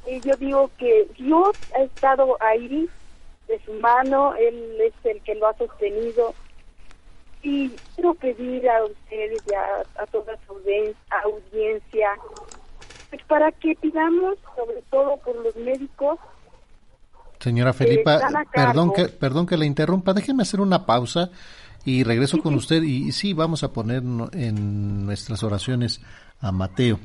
Y 0.05 0.19
yo 0.19 0.35
digo 0.35 0.69
que 0.77 1.07
Dios 1.17 1.55
ha 1.77 1.83
estado 1.83 2.37
ahí 2.41 2.87
de 3.47 3.59
su 3.65 3.73
mano, 3.75 4.35
Él 4.35 4.77
es 4.81 4.93
el 5.05 5.21
que 5.21 5.35
lo 5.35 5.47
ha 5.47 5.57
sostenido. 5.57 6.35
Y 7.43 7.69
quiero 7.95 8.13
pedir 8.15 8.67
a 8.69 8.85
ustedes 8.85 9.43
y 9.47 9.53
a, 9.53 10.05
toda 10.07 10.37
su 10.47 10.53
audiencia, 10.53 12.09
pues 13.09 13.21
para 13.27 13.51
que 13.51 13.75
pidamos, 13.75 14.37
sobre 14.55 14.81
todo 14.89 15.17
por 15.17 15.35
los 15.35 15.55
médicos, 15.57 16.19
Señora 17.39 17.73
Felipa, 17.73 18.21
perdón 18.53 18.93
que, 18.93 19.09
perdón 19.09 19.45
que 19.45 19.57
le 19.57 19.65
interrumpa, 19.65 20.13
déjeme 20.13 20.43
hacer 20.43 20.61
una 20.61 20.85
pausa 20.85 21.29
y 21.83 22.03
regreso 22.03 22.39
con 22.39 22.55
usted 22.55 22.81
y, 22.83 23.11
sí, 23.11 23.33
vamos 23.33 23.63
a 23.63 23.73
poner 23.73 24.01
en 24.31 25.05
nuestras 25.05 25.43
oraciones 25.43 26.01
a 26.39 26.51
Mateo. 26.51 26.99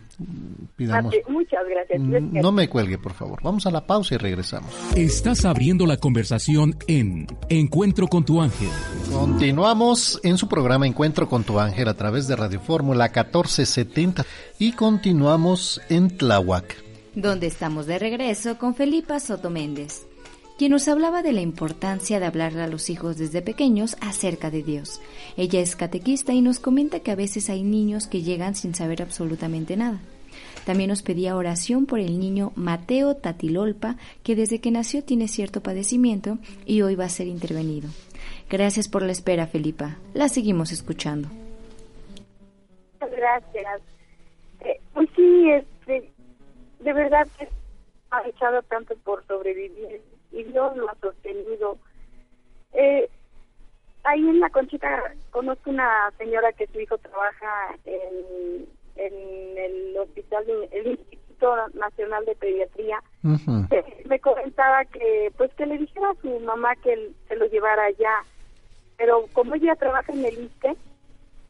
Pidamos, 0.75 1.15
muchas 1.29 1.61
gracias. 1.69 2.01
No 2.01 2.51
me 2.51 2.69
cuelgue, 2.69 2.99
por 2.99 3.13
favor. 3.13 3.41
Vamos 3.43 3.67
a 3.67 3.71
la 3.71 3.87
pausa 3.87 4.17
y 4.17 4.19
regresamos. 4.19 4.75
Estás 4.97 5.45
abriendo 5.45 5.87
la 5.87 5.97
conversación 5.97 6.77
en 6.89 7.29
Encuentro 7.49 8.09
con 8.09 8.25
tu 8.25 8.41
ángel. 8.41 8.71
Continuamos 9.13 10.21
en 10.25 10.37
su 10.39 10.49
programa 10.49 10.87
Encuentro 10.87 11.29
con 11.29 11.45
tu 11.45 11.61
ángel 11.61 11.87
a 11.87 11.95
través 11.95 12.27
de 12.27 12.35
Radio 12.35 12.59
Fórmula 12.59 13.05
1470 13.05 14.27
y 14.59 14.73
continuamos 14.73 15.81
en 15.89 16.17
Tláhuac. 16.17 16.77
Donde 17.15 17.47
estamos 17.47 17.87
de 17.87 17.99
regreso 17.99 18.59
con 18.59 18.75
Felipa 18.75 19.21
Soto 19.21 19.51
Méndez 19.51 20.08
quien 20.59 20.73
nos 20.73 20.89
hablaba 20.89 21.23
de 21.23 21.33
la 21.33 21.41
importancia 21.41 22.19
de 22.19 22.27
hablarle 22.27 22.63
a 22.63 22.67
los 22.67 22.91
hijos 22.91 23.17
desde 23.17 23.43
pequeños 23.43 23.97
acerca 24.01 24.51
de 24.51 24.65
Dios. 24.65 25.01
Ella 25.37 25.61
es 25.61 25.77
catequista 25.77 26.33
y 26.33 26.41
nos 26.41 26.59
comenta 26.59 26.99
que 26.99 27.13
a 27.13 27.15
veces 27.15 27.49
hay 27.49 27.63
niños 27.63 28.09
que 28.09 28.23
llegan 28.23 28.57
sin 28.57 28.75
saber 28.75 29.01
absolutamente 29.01 29.77
nada. 29.77 30.01
También 30.67 30.91
nos 30.91 31.03
pedía 31.03 31.37
oración 31.37 31.87
por 31.87 32.01
el 32.01 32.19
niño 32.19 32.51
Mateo 32.57 33.15
Tatilolpa, 33.15 33.97
que 34.25 34.35
desde 34.35 34.61
que 34.61 34.73
nació 34.73 35.05
tiene 35.05 35.29
cierto 35.29 35.63
padecimiento 35.63 36.39
y 36.67 36.83
hoy 36.83 36.97
va 36.97 37.05
a 37.05 37.09
ser 37.09 37.29
intervenido. 37.29 37.89
Gracias 38.51 38.89
por 38.89 39.03
la 39.03 39.13
espera, 39.13 39.47
Felipa. 39.47 39.97
La 40.13 40.29
seguimos 40.29 40.73
escuchando. 40.73 41.29
Gracias. 43.01 43.81
Eh, 44.61 44.81
pues 44.93 45.09
sí, 45.15 45.51
este, 45.53 46.11
de 46.81 46.93
verdad 46.93 47.29
que 47.39 47.49
ha 48.11 48.27
echado 48.27 48.61
tanto 48.63 48.97
por 49.05 49.25
sobrevivir 49.29 50.03
y 50.39 50.45
Dios 50.45 50.77
lo 50.77 50.89
ha 50.89 50.95
sostenido. 50.97 51.79
Eh, 52.73 53.09
ahí 54.05 54.21
en 54.21 54.41
la 54.41 54.51
Conchita 54.51 55.15
conozco 55.31 55.71
una 55.71 56.13
señora 56.19 56.53
que 56.53 56.67
su 56.69 56.81
hijo 56.81 56.97
trabaja 56.99 57.75
en, 57.85 58.67
en 58.97 59.59
el 59.59 59.97
hospital, 59.97 60.45
el 60.71 60.87
Instituto 60.87 61.57
Nacional 61.75 62.25
de 62.25 62.35
Pediatría. 62.37 63.03
Eh, 63.71 64.05
me 64.09 64.19
comentaba 64.21 64.85
que, 64.87 65.33
pues, 65.37 65.53
que 65.55 65.67
le 65.67 65.79
dijera 65.79 66.11
a 66.11 66.21
su 66.21 66.41
mamá 66.41 66.75
que 66.77 67.13
se 67.29 67.37
lo 67.37 67.47
llevara 67.47 67.85
allá. 67.85 68.25
Pero 68.97 69.27
como 69.33 69.55
ella 69.55 69.77
trabaja 69.77 70.13
en 70.13 70.25
el 70.25 70.39
ISTE, 70.45 70.77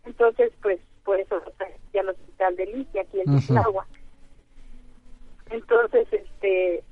entonces, 0.04 0.52
pues, 0.62 0.78
por 1.04 1.18
eso 1.18 1.42
ya 1.92 2.00
al 2.00 2.10
hospital 2.10 2.56
del 2.56 2.80
ISTE 2.80 3.00
aquí 3.00 3.20
en 3.20 3.34
uh 3.34 3.82
Entonces, 5.50 6.06
este, 6.12 6.84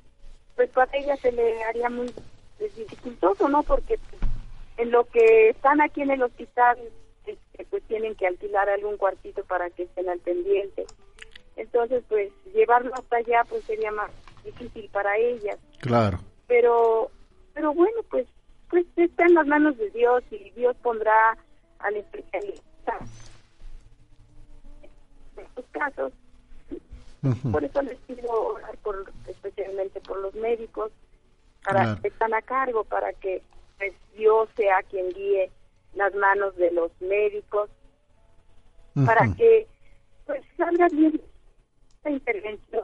pues 0.57 0.69
para 0.71 0.91
ella 0.97 1.15
se 1.17 1.31
le 1.31 1.63
haría 1.63 1.87
muy 1.89 2.11
dificultoso, 2.75 3.47
¿no? 3.47 3.61
Porque 3.61 3.99
pues, 4.09 4.21
en 4.77 4.91
lo 4.91 5.05
que 5.05 5.51
están 5.51 5.79
aquí 5.79 6.01
en 6.01 6.09
el 6.09 6.23
hospital, 6.23 6.79
este, 7.27 7.63
pues 7.65 7.83
tienen 7.83 8.15
que 8.15 8.25
alquilar 8.25 8.67
algún 8.67 8.97
cuartito 8.97 9.45
para 9.45 9.69
que 9.69 9.83
estén 9.83 10.09
al 10.09 10.19
pendiente. 10.19 10.85
Entonces, 11.55 12.03
pues 12.09 12.31
llevarlo 12.55 12.91
hasta 12.95 13.17
allá, 13.17 13.43
pues 13.47 13.63
sería 13.65 13.91
más 13.91 14.09
difícil 14.43 14.89
para 14.91 15.15
ellas. 15.17 15.57
Claro. 15.79 16.19
Pero, 16.47 17.11
pero 17.53 17.73
bueno, 17.73 18.01
pues, 18.09 18.25
pues 18.71 18.85
está 18.95 19.25
en 19.25 19.35
las 19.35 19.45
manos 19.45 19.77
de 19.77 19.91
Dios 19.91 20.23
y 20.31 20.49
Dios 20.51 20.75
pondrá 20.81 21.37
al 21.79 21.95
especialista 21.97 22.97
en 25.35 25.45
estos 25.45 25.65
casos 25.71 26.13
por 27.51 27.63
eso 27.63 27.81
les 27.81 27.97
pido 27.99 28.31
orar 28.31 28.77
por, 28.77 29.11
especialmente 29.27 29.99
por 30.01 30.19
los 30.19 30.33
médicos, 30.35 30.91
para 31.63 31.95
que 31.97 32.07
están 32.07 32.33
a 32.33 32.41
cargo, 32.41 32.83
para 32.83 33.13
que 33.13 33.41
pues, 33.77 33.93
Dios 34.15 34.49
sea 34.55 34.83
quien 34.89 35.09
guíe 35.09 35.51
las 35.95 36.13
manos 36.15 36.55
de 36.57 36.71
los 36.71 36.91
médicos, 37.01 37.69
para 39.05 39.33
que 39.35 39.67
pues 40.25 40.41
salga 40.57 40.87
bien 40.89 41.21
esta 41.97 42.09
intervención. 42.09 42.83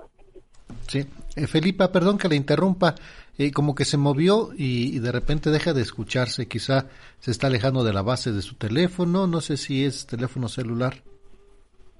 Sí, 0.87 1.05
eh, 1.35 1.47
Felipa, 1.47 1.91
perdón 1.91 2.17
que 2.17 2.27
le 2.27 2.35
interrumpa, 2.35 2.95
eh, 3.37 3.51
como 3.51 3.73
que 3.73 3.85
se 3.85 3.97
movió 3.97 4.51
y, 4.55 4.99
de 4.99 5.11
repente 5.11 5.49
deja 5.49 5.73
de 5.73 5.81
escucharse, 5.81 6.47
quizá 6.47 6.87
se 7.19 7.31
está 7.31 7.47
alejando 7.47 7.83
de 7.83 7.93
la 7.93 8.01
base 8.01 8.31
de 8.31 8.41
su 8.41 8.55
teléfono, 8.55 9.27
no 9.27 9.41
sé 9.41 9.57
si 9.57 9.85
es 9.85 10.05
teléfono 10.05 10.47
celular. 10.47 11.01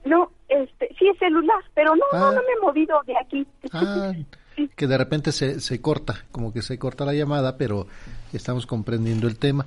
No, 0.06 0.32
sí 1.04 1.10
es 1.10 1.20
celular, 1.20 1.64
pero 1.74 1.96
no, 1.96 2.04
no, 2.18 2.28
ah. 2.28 2.32
me 2.32 2.38
he 2.40 2.66
movido 2.66 2.98
de 3.06 3.14
aquí. 3.18 3.48
Ah, 3.72 4.14
que 4.76 4.88
de 4.88 4.98
repente 4.98 5.32
se, 5.32 5.60
se 5.60 5.82
corta, 5.82 6.26
como 6.32 6.54
que 6.54 6.62
se 6.62 6.78
corta 6.78 7.06
la 7.06 7.14
llamada, 7.14 7.58
pero 7.58 7.88
estamos 8.32 8.66
comprendiendo 8.66 9.28
el 9.28 9.38
tema. 9.38 9.66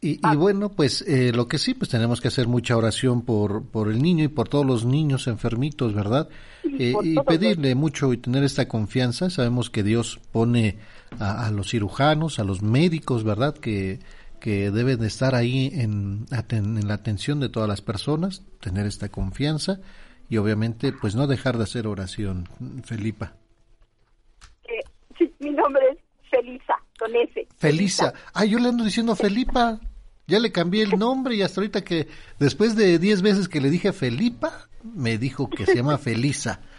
Y, 0.00 0.18
ah. 0.22 0.34
bueno, 0.34 0.70
pues 0.70 1.02
eh, 1.02 1.32
lo 1.32 1.46
que 1.46 1.58
sí, 1.58 1.74
pues 1.74 1.90
tenemos 1.90 2.20
que 2.20 2.28
hacer 2.28 2.48
mucha 2.48 2.76
oración 2.76 3.22
por, 3.22 3.64
por 3.66 3.88
el 3.88 4.02
niño 4.02 4.24
y 4.24 4.28
por 4.28 4.48
todos 4.48 4.66
los 4.66 4.84
niños 4.84 5.28
enfermitos, 5.28 5.94
¿verdad? 5.94 6.28
Eh, 6.64 6.94
y 7.02 7.20
pedirle 7.20 7.74
mucho 7.76 8.12
y 8.12 8.16
tener 8.16 8.42
esta 8.42 8.66
confianza. 8.66 9.30
Sabemos 9.30 9.70
que 9.70 9.84
Dios 9.84 10.18
pone 10.32 10.78
a, 11.20 11.46
a 11.46 11.50
los 11.52 11.70
cirujanos, 11.70 12.40
a 12.40 12.44
los 12.44 12.62
médicos, 12.62 13.22
¿verdad? 13.22 13.54
Que, 13.54 14.00
que 14.40 14.72
deben 14.72 15.04
estar 15.04 15.36
ahí 15.36 15.70
en, 15.72 16.26
en, 16.48 16.88
la 16.88 16.94
atención 16.94 17.38
de 17.38 17.48
todas 17.48 17.68
las 17.68 17.80
personas, 17.80 18.42
tener 18.58 18.86
esta 18.86 19.08
confianza 19.08 19.78
y 20.32 20.38
obviamente 20.38 20.94
pues 20.94 21.14
no 21.14 21.26
dejar 21.26 21.58
de 21.58 21.64
hacer 21.64 21.86
oración. 21.86 22.48
Felipa. 22.84 23.34
Eh, 24.64 24.82
sí, 25.18 25.30
mi 25.40 25.50
nombre 25.50 25.82
es 25.90 25.98
Felisa, 26.30 26.74
con 26.98 27.14
S. 27.14 27.46
Felisa. 27.58 28.14
Ah, 28.32 28.46
yo 28.46 28.58
le 28.58 28.70
ando 28.70 28.82
diciendo 28.82 29.14
Felipa. 29.14 29.78
Ya 30.26 30.38
le 30.38 30.50
cambié 30.50 30.84
el 30.84 30.98
nombre 30.98 31.34
y 31.34 31.42
hasta 31.42 31.60
ahorita 31.60 31.84
que 31.84 32.08
después 32.38 32.76
de 32.76 32.98
diez 32.98 33.20
veces 33.20 33.46
que 33.46 33.60
le 33.60 33.68
dije 33.68 33.92
Felipa, 33.92 34.68
me 34.82 35.18
dijo 35.18 35.50
que 35.50 35.66
se 35.66 35.76
llama 35.76 35.98
Felisa. 35.98 36.60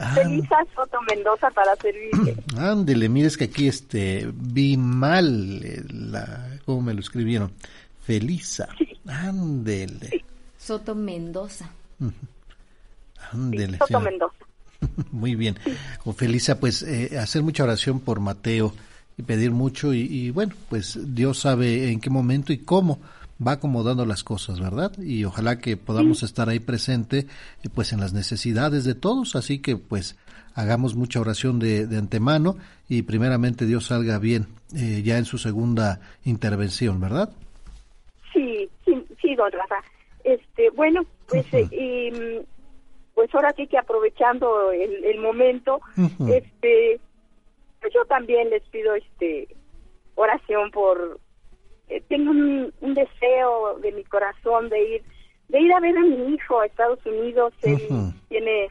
Ah. 0.00 0.14
Felisa 0.14 0.58
Soto 0.76 0.98
Mendoza 1.12 1.50
para 1.50 1.74
servirle. 1.74 2.36
Ándele, 2.56 3.08
mires 3.08 3.36
que 3.36 3.46
aquí 3.46 3.66
este 3.66 4.30
vi 4.32 4.76
mal 4.76 5.60
eh, 5.64 5.82
la 5.88 6.60
cómo 6.64 6.82
me 6.82 6.94
lo 6.94 7.00
escribieron. 7.00 7.52
Felisa. 8.02 8.68
Ándele. 9.08 10.24
Soto 10.56 10.94
Mendoza. 10.94 11.72
Ándele. 13.32 13.78
Soto 13.78 14.00
Mendoza. 14.00 14.36
Muy 15.10 15.34
bien. 15.34 15.58
O 16.04 16.12
Felisa, 16.12 16.60
pues 16.60 16.82
eh, 16.82 17.18
hacer 17.18 17.42
mucha 17.42 17.64
oración 17.64 18.00
por 18.00 18.20
Mateo 18.20 18.72
y 19.16 19.22
pedir 19.22 19.50
mucho 19.50 19.92
y, 19.92 20.02
y, 20.02 20.30
bueno, 20.30 20.54
pues 20.68 20.98
Dios 21.14 21.40
sabe 21.40 21.90
en 21.90 22.00
qué 22.00 22.10
momento 22.10 22.52
y 22.52 22.58
cómo 22.58 23.00
va 23.44 23.52
acomodando 23.52 24.04
las 24.04 24.24
cosas, 24.24 24.60
¿verdad? 24.60 24.96
Y 24.98 25.24
ojalá 25.24 25.58
que 25.58 25.76
podamos 25.76 26.22
estar 26.22 26.48
ahí 26.48 26.60
presente, 26.60 27.26
eh, 27.62 27.68
pues 27.72 27.92
en 27.92 28.00
las 28.00 28.12
necesidades 28.12 28.84
de 28.84 28.94
todos, 28.94 29.36
así 29.36 29.60
que 29.60 29.76
pues 29.76 30.16
hagamos 30.54 30.96
mucha 30.96 31.20
oración 31.20 31.58
de, 31.58 31.86
de 31.86 31.98
antemano 31.98 32.56
y 32.88 33.02
primeramente 33.02 33.66
Dios 33.66 33.86
salga 33.86 34.18
bien 34.18 34.46
eh, 34.74 35.02
ya 35.04 35.18
en 35.18 35.24
su 35.24 35.38
segunda 35.38 36.00
intervención, 36.24 37.00
¿verdad? 37.00 37.30
Sí, 38.32 38.68
sí, 38.84 39.04
sí, 39.20 39.34
don 39.34 39.50
Rafa. 39.52 39.76
Este, 40.24 40.70
bueno, 40.70 41.06
pues, 41.28 41.46
eh, 41.52 42.44
pues 43.18 43.34
ahora 43.34 43.52
sí 43.56 43.66
que 43.66 43.76
aprovechando 43.76 44.70
el, 44.70 45.04
el 45.04 45.18
momento, 45.18 45.80
este, 46.28 47.00
pues 47.80 47.92
yo 47.92 48.04
también 48.04 48.48
les 48.48 48.62
pido 48.68 48.94
este 48.94 49.48
oración 50.14 50.70
por 50.70 51.18
eh, 51.88 52.00
tengo 52.08 52.30
un, 52.30 52.72
deseo 52.80 53.80
de 53.80 53.90
mi 53.90 54.04
corazón 54.04 54.68
de 54.68 54.80
ir 54.88 55.02
de 55.48 55.60
ir 55.60 55.72
a 55.72 55.80
ver 55.80 55.98
a 55.98 56.02
mi 56.02 56.32
hijo 56.32 56.60
a 56.60 56.66
Estados 56.66 57.04
Unidos. 57.06 57.52
Él 57.62 57.88
tiene 58.28 58.68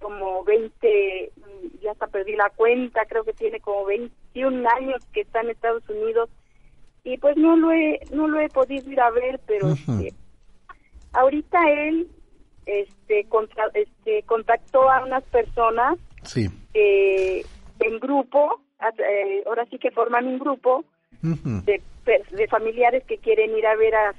como 0.00 0.42
20 0.42 1.32
ya 1.80 1.92
hasta 1.92 2.08
perdí 2.08 2.34
la 2.34 2.50
cuenta 2.50 3.04
creo 3.04 3.22
que 3.22 3.34
tiene 3.34 3.60
como 3.60 3.84
21 3.84 4.68
años 4.68 5.00
que 5.12 5.20
está 5.20 5.42
en 5.42 5.50
Estados 5.50 5.88
Unidos. 5.88 6.28
Y 7.04 7.18
pues 7.18 7.36
no 7.36 7.54
lo 7.54 7.70
he 7.70 8.00
no 8.10 8.26
lo 8.26 8.40
he 8.40 8.48
podido 8.48 8.90
ir 8.90 9.00
a 9.00 9.10
ver 9.12 9.38
pero 9.46 9.68
este, 9.68 10.12
ahorita 11.12 11.70
él 11.70 12.08
este, 12.66 13.26
este 13.74 14.22
contactó 14.24 14.90
a 14.90 15.04
unas 15.04 15.22
personas 15.24 15.98
sí. 16.22 16.48
en 16.74 18.00
grupo 18.00 18.60
eh, 18.98 19.42
ahora 19.46 19.64
sí 19.70 19.78
que 19.78 19.90
forman 19.90 20.26
un 20.26 20.38
grupo 20.38 20.84
de 21.22 21.80
de 22.04 22.46
familiares 22.48 23.02
que 23.04 23.18
quieren 23.18 23.56
ir 23.56 23.66
a 23.66 23.76
ver 23.76 23.94
a 23.94 24.14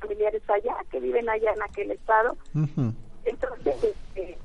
familiares 0.00 0.42
allá, 0.48 0.76
que 0.90 1.00
viven 1.00 1.28
allá 1.28 1.52
en 1.52 1.62
aquel 1.62 1.90
estado. 1.92 2.36
Entonces, 3.24 3.74
este, 3.84 4.38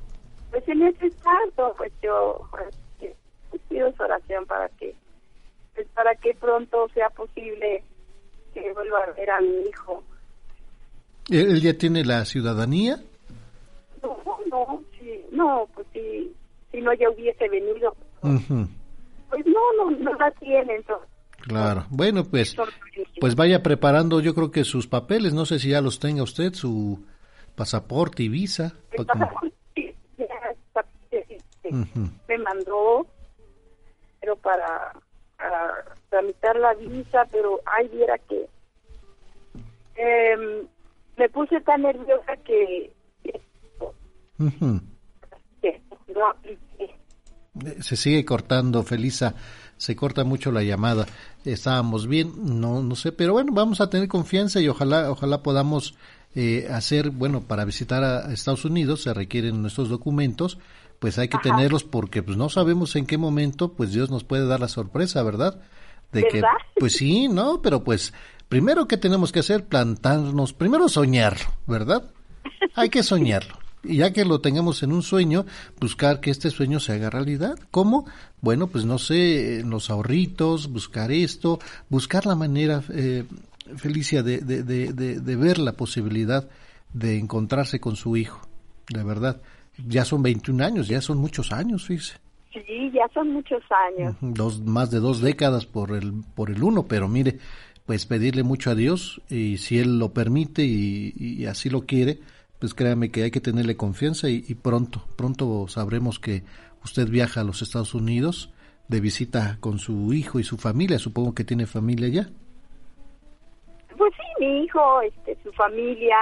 pues 0.50 0.68
en 0.68 0.82
ese 0.82 1.06
estado, 1.06 1.74
pues 1.76 1.92
yo 2.02 2.48
pues, 2.50 3.62
pido 3.68 3.92
su 3.92 4.02
oración 4.02 4.46
para 4.46 4.68
que, 4.70 4.94
pues 5.74 5.86
para 5.88 6.14
que 6.14 6.34
pronto 6.34 6.88
sea 6.94 7.10
posible 7.10 7.82
que 8.54 8.72
vuelva 8.72 9.04
a 9.04 9.12
ver 9.12 9.30
a 9.30 9.40
mi 9.40 9.68
hijo. 9.68 10.02
¿Él 11.28 11.60
ya 11.60 11.74
tiene 11.74 12.04
la 12.04 12.24
ciudadanía? 12.24 13.00
No, 14.02 14.38
no, 14.50 14.82
sí, 14.98 15.24
no, 15.32 15.68
pues 15.74 15.86
si, 15.92 16.32
si 16.70 16.80
no 16.80 16.92
ya 16.94 17.10
hubiese 17.10 17.48
venido. 17.48 17.94
pues 18.20 19.46
no, 19.46 19.72
no, 19.76 19.90
no 19.90 20.14
la 20.14 20.30
tienen. 20.32 20.84
Claro. 21.40 21.86
Bueno, 21.90 22.24
pues, 22.24 22.56
pues 23.20 23.34
vaya 23.36 23.62
preparando, 23.62 24.20
yo 24.20 24.34
creo 24.34 24.50
que 24.50 24.64
sus 24.64 24.86
papeles, 24.86 25.32
no 25.32 25.46
sé 25.46 25.58
si 25.58 25.70
ya 25.70 25.80
los 25.80 25.98
tenga 25.98 26.22
usted, 26.22 26.52
su 26.52 27.04
pasaporte 27.54 28.22
y 28.22 28.28
visa. 28.28 28.74
Me 32.28 32.38
mandó, 32.38 33.06
pero 34.20 34.36
para, 34.36 34.92
tramitar 36.08 36.56
la 36.56 36.74
visa, 36.74 37.26
pero 37.30 37.60
ay, 37.66 37.88
viera 37.88 38.18
que 38.18 38.48
em, 39.96 40.66
me 41.16 41.28
puse 41.28 41.60
tan 41.60 41.82
nerviosa 41.82 42.36
que, 42.44 42.92
Se 47.80 47.96
sigue 47.96 48.24
cortando, 48.24 48.82
Felisa. 48.82 49.34
Se 49.76 49.94
corta 49.96 50.24
mucho 50.24 50.52
la 50.52 50.62
llamada. 50.62 51.06
Estábamos 51.44 52.06
bien, 52.06 52.60
no, 52.60 52.82
no 52.82 52.94
sé, 52.96 53.12
pero 53.12 53.32
bueno, 53.32 53.52
vamos 53.52 53.80
a 53.80 53.90
tener 53.90 54.08
confianza 54.08 54.60
y 54.60 54.68
ojalá, 54.68 55.10
ojalá 55.10 55.42
podamos 55.42 55.94
eh, 56.34 56.68
hacer, 56.70 57.10
bueno, 57.10 57.42
para 57.42 57.64
visitar 57.64 58.02
a 58.02 58.32
Estados 58.32 58.64
Unidos 58.64 59.02
se 59.02 59.14
requieren 59.14 59.62
nuestros 59.62 59.88
documentos, 59.88 60.58
pues 60.98 61.18
hay 61.18 61.28
que 61.28 61.38
tenerlos 61.38 61.84
porque 61.84 62.22
pues 62.22 62.36
no 62.36 62.48
sabemos 62.48 62.96
en 62.96 63.06
qué 63.06 63.18
momento, 63.18 63.72
pues 63.72 63.92
Dios 63.92 64.10
nos 64.10 64.24
puede 64.24 64.46
dar 64.46 64.60
la 64.60 64.68
sorpresa, 64.68 65.22
¿verdad? 65.22 65.60
De 66.12 66.24
que, 66.24 66.42
pues 66.78 66.94
sí, 66.94 67.28
no, 67.28 67.62
pero 67.62 67.84
pues 67.84 68.12
primero 68.48 68.88
que 68.88 68.96
tenemos 68.96 69.30
que 69.30 69.40
hacer, 69.40 69.66
plantarnos, 69.66 70.52
primero 70.52 70.88
soñarlo, 70.88 71.46
¿verdad? 71.66 72.10
Hay 72.74 72.88
que 72.88 73.02
soñarlo 73.04 73.67
ya 73.96 74.12
que 74.12 74.24
lo 74.24 74.40
tengamos 74.40 74.82
en 74.82 74.92
un 74.92 75.02
sueño, 75.02 75.46
buscar 75.80 76.20
que 76.20 76.30
este 76.30 76.50
sueño 76.50 76.80
se 76.80 76.92
haga 76.92 77.10
realidad. 77.10 77.58
¿Cómo? 77.70 78.06
Bueno, 78.40 78.66
pues 78.68 78.84
no 78.84 78.98
sé, 78.98 79.62
los 79.64 79.90
ahorritos, 79.90 80.70
buscar 80.70 81.10
esto, 81.10 81.58
buscar 81.88 82.26
la 82.26 82.34
manera, 82.34 82.82
eh, 82.90 83.24
Felicia, 83.76 84.22
de, 84.22 84.38
de, 84.38 84.62
de, 84.62 84.92
de, 84.92 85.36
ver 85.36 85.58
la 85.58 85.72
posibilidad 85.72 86.48
de 86.94 87.18
encontrarse 87.18 87.80
con 87.80 87.96
su 87.96 88.16
hijo, 88.16 88.40
de 88.88 89.04
verdad. 89.04 89.42
Ya 89.86 90.04
son 90.04 90.22
21 90.22 90.64
años, 90.64 90.88
ya 90.88 91.02
son 91.02 91.18
muchos 91.18 91.52
años, 91.52 91.86
fíjese. 91.86 92.16
Sí, 92.52 92.90
ya 92.92 93.06
son 93.12 93.30
muchos 93.30 93.62
años. 93.88 94.16
Dos, 94.22 94.62
más 94.62 94.90
de 94.90 95.00
dos 95.00 95.20
décadas 95.20 95.66
por 95.66 95.94
el, 95.94 96.24
por 96.34 96.50
el 96.50 96.62
uno, 96.62 96.86
pero 96.86 97.08
mire, 97.08 97.38
pues 97.84 98.06
pedirle 98.06 98.42
mucho 98.42 98.70
a 98.70 98.74
Dios 98.74 99.20
y 99.28 99.58
si 99.58 99.78
Él 99.78 99.98
lo 99.98 100.14
permite 100.14 100.64
y 100.64 101.44
así 101.44 101.68
lo 101.68 101.82
quiere, 101.82 102.20
pues 102.58 102.74
créame 102.74 103.10
que 103.10 103.22
hay 103.22 103.30
que 103.30 103.40
tenerle 103.40 103.76
confianza 103.76 104.28
y, 104.28 104.54
pronto, 104.54 105.04
pronto 105.16 105.68
sabremos 105.68 106.18
que 106.18 106.42
usted 106.84 107.08
viaja 107.08 107.40
a 107.40 107.44
los 107.44 107.62
Estados 107.62 107.94
Unidos 107.94 108.52
de 108.88 109.00
visita 109.00 109.58
con 109.60 109.78
su 109.78 110.12
hijo 110.12 110.40
y 110.40 110.44
su 110.44 110.56
familia, 110.56 110.98
supongo 110.98 111.34
que 111.34 111.44
tiene 111.44 111.66
familia 111.66 112.08
ya. 112.08 112.28
Pues 113.96 114.12
sí, 114.16 114.44
mi 114.44 114.64
hijo, 114.64 115.02
este, 115.02 115.36
su 115.42 115.52
familia, 115.52 116.16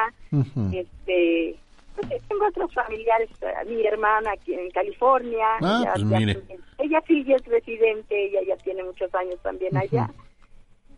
este, 0.73 1.57
pues 1.95 2.23
tengo 2.29 2.47
otros 2.47 2.73
familiares, 2.75 3.31
mi 3.67 3.87
hermana 3.87 4.33
aquí 4.33 4.55
en 4.55 4.71
California, 4.71 5.47
ah, 5.63 5.93
pues 5.95 6.05
mire. 6.05 6.43
ella 6.79 7.03
sí 7.07 7.25
ya 7.25 7.37
es 7.37 7.45
residente, 7.47 8.27
ella 8.27 8.41
ya 8.49 8.57
tiene 8.63 8.83
muchos 8.83 9.15
años 9.15 9.41
también 9.43 9.77
allá, 9.77 10.11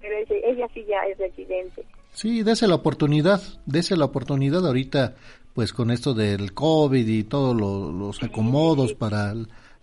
pero 0.01 0.17
ella 0.29 0.69
sí 0.75 0.85
ya 0.89 1.03
es 1.03 1.19
residente. 1.19 1.85
Sí, 2.13 2.43
dese 2.43 2.67
la 2.67 2.75
oportunidad, 2.75 3.43
dese 3.67 3.97
la 3.97 4.07
oportunidad 4.07 4.67
ahorita, 4.67 5.15
pues 5.55 5.73
con 5.73 5.91
esto 5.91 6.15
del 6.15 6.53
COVID 6.53 7.07
y 7.07 7.25
todos 7.25 7.57
los 7.57 8.23
acomodos 8.23 8.95
para 8.95 9.35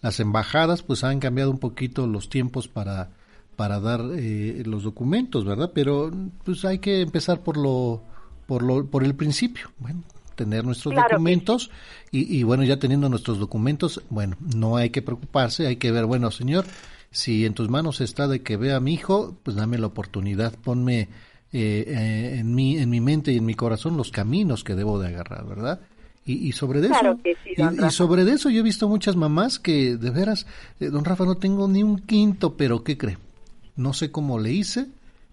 las 0.02 0.20
embajadas, 0.20 0.84
pues 0.84 1.04
han 1.04 1.20
cambiado 1.20 1.52
un 1.52 1.60
poquito 1.60 2.08
los 2.08 2.30
tiempos 2.30 2.68
para 2.68 3.10
para 3.56 3.80
dar 3.80 4.02
eh, 4.18 4.64
los 4.66 4.84
documentos, 4.84 5.46
¿verdad? 5.46 5.72
Pero 5.74 6.12
pues 6.44 6.66
hay 6.66 6.80
que 6.80 7.02
empezar 7.02 7.42
por 7.42 7.58
lo 7.58 8.04
por 8.48 8.62
lo 8.62 8.86
por 8.86 9.04
el 9.04 9.16
principio, 9.16 9.72
bueno, 9.80 10.04
tener 10.36 10.66
nuestros 10.66 10.94
documentos 10.94 11.72
y, 12.12 12.38
y 12.38 12.44
bueno, 12.44 12.64
ya 12.64 12.78
teniendo 12.78 13.10
nuestros 13.10 13.40
documentos, 13.40 14.02
bueno, 14.10 14.36
no 14.56 14.76
hay 14.78 14.90
que 14.90 15.02
preocuparse, 15.02 15.68
hay 15.68 15.78
que 15.78 15.92
ver, 15.92 16.06
bueno, 16.06 16.32
señor, 16.32 16.66
si 17.12 17.46
en 17.46 17.54
tus 17.54 17.70
manos 17.70 18.02
está 18.02 18.28
de 18.28 18.42
que 18.42 18.58
vea 18.58 18.76
a 18.76 18.82
mi 18.82 18.94
hijo, 18.94 19.38
pues 19.44 19.56
dame 19.56 19.78
la 19.78 19.88
oportunidad, 19.88 20.54
ponme 20.54 21.08
eh, 21.58 21.86
eh, 21.88 22.36
en, 22.40 22.54
mi, 22.54 22.78
en 22.80 22.90
mi 22.90 23.00
mente 23.00 23.32
y 23.32 23.38
en 23.38 23.46
mi 23.46 23.54
corazón 23.54 23.96
los 23.96 24.12
caminos 24.12 24.66
que 24.66 24.76
debo 24.76 25.00
de 25.00 25.08
agarrar, 25.08 25.48
¿verdad? 25.48 25.80
Y, 26.26 26.50
y 26.50 26.52
sobre 26.52 26.82
eso, 26.82 27.18
y, 27.46 27.92
sobre 27.92 28.30
eso 28.30 28.50
yo 28.50 28.60
he 28.60 28.64
visto 28.64 28.90
muchas 28.90 29.16
mamás 29.16 29.58
que 29.58 29.96
de 29.96 30.10
veras, 30.10 30.48
eh, 30.82 30.88
don 30.88 31.06
Rafa, 31.06 31.24
no 31.24 31.38
tengo 31.38 31.70
ni 31.70 31.82
un 31.82 32.00
quinto, 32.00 32.58
pero 32.58 32.84
¿qué 32.84 32.98
cree? 32.98 33.18
No 33.78 33.94
sé 33.94 34.12
cómo 34.12 34.38
le 34.38 34.52
hice, 34.52 34.88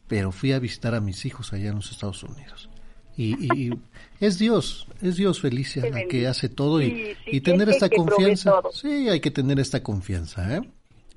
pero 0.07 0.31
fui 0.31 0.53
a 0.53 0.61
visitar 0.61 0.95
a 0.95 1.01
mis 1.01 1.27
hijos 1.27 1.53
allá 1.53 1.71
en 1.71 1.75
los 1.75 1.91
Estados 1.91 2.23
Unidos. 2.23 2.71
Y, 3.17 3.73
es 4.21 4.39
Dios, 4.39 4.87
es 5.01 5.17
Dios 5.17 5.41
Felicia 5.41 5.85
la 5.91 6.05
que 6.05 6.29
hace 6.29 6.49
todo 6.49 6.81
y, 6.81 7.17
y 7.27 7.41
tener 7.41 7.69
esta 7.69 7.89
confianza. 7.91 8.53
Sí, 8.73 9.09
hay 9.09 9.19
que 9.19 9.33
tener 9.33 9.59
esta 9.59 9.83
confianza, 9.83 10.57
¿eh? 10.57 10.63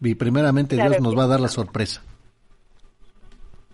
Y 0.02 0.16
primeramente 0.16 0.76
Dios 0.76 1.00
nos 1.00 1.16
va 1.16 1.26
a 1.26 1.28
dar 1.28 1.40
la 1.40 1.48
sorpresa. 1.48 2.02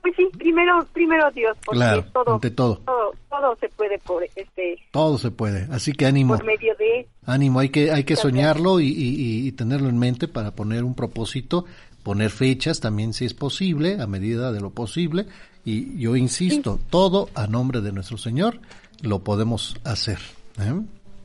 Pues 0.01 0.15
sí, 0.15 0.27
primero, 0.37 0.85
primero 0.93 1.29
Dios, 1.31 1.55
porque 1.63 2.03
todo, 2.11 2.39
todo. 2.55 2.81
todo, 3.29 3.55
se 3.59 3.69
puede 3.69 3.99
por 3.99 4.23
este. 4.23 4.77
Todo 4.89 5.17
se 5.19 5.29
puede, 5.29 5.67
así 5.71 5.93
que 5.93 6.07
ánimo. 6.07 6.35
Por 6.35 6.45
medio 6.45 6.75
de. 6.75 7.07
Ánimo, 7.25 7.59
hay 7.59 7.69
que, 7.69 7.91
hay 7.91 8.03
que 8.03 8.15
soñarlo 8.15 8.79
y, 8.79 8.87
y, 8.87 9.51
tenerlo 9.51 9.89
en 9.89 9.99
mente 9.99 10.27
para 10.27 10.51
poner 10.55 10.83
un 10.83 10.95
propósito, 10.95 11.65
poner 12.01 12.31
fechas 12.31 12.79
también 12.79 13.13
si 13.13 13.25
es 13.25 13.35
posible, 13.35 14.01
a 14.01 14.07
medida 14.07 14.51
de 14.51 14.59
lo 14.59 14.71
posible. 14.71 15.27
Y 15.63 15.99
yo 15.99 16.15
insisto, 16.15 16.79
todo 16.89 17.29
a 17.35 17.45
nombre 17.45 17.81
de 17.81 17.91
nuestro 17.91 18.17
Señor 18.17 18.59
lo 19.03 19.19
podemos 19.19 19.75
hacer. 19.83 20.17
¿eh? 20.59 20.73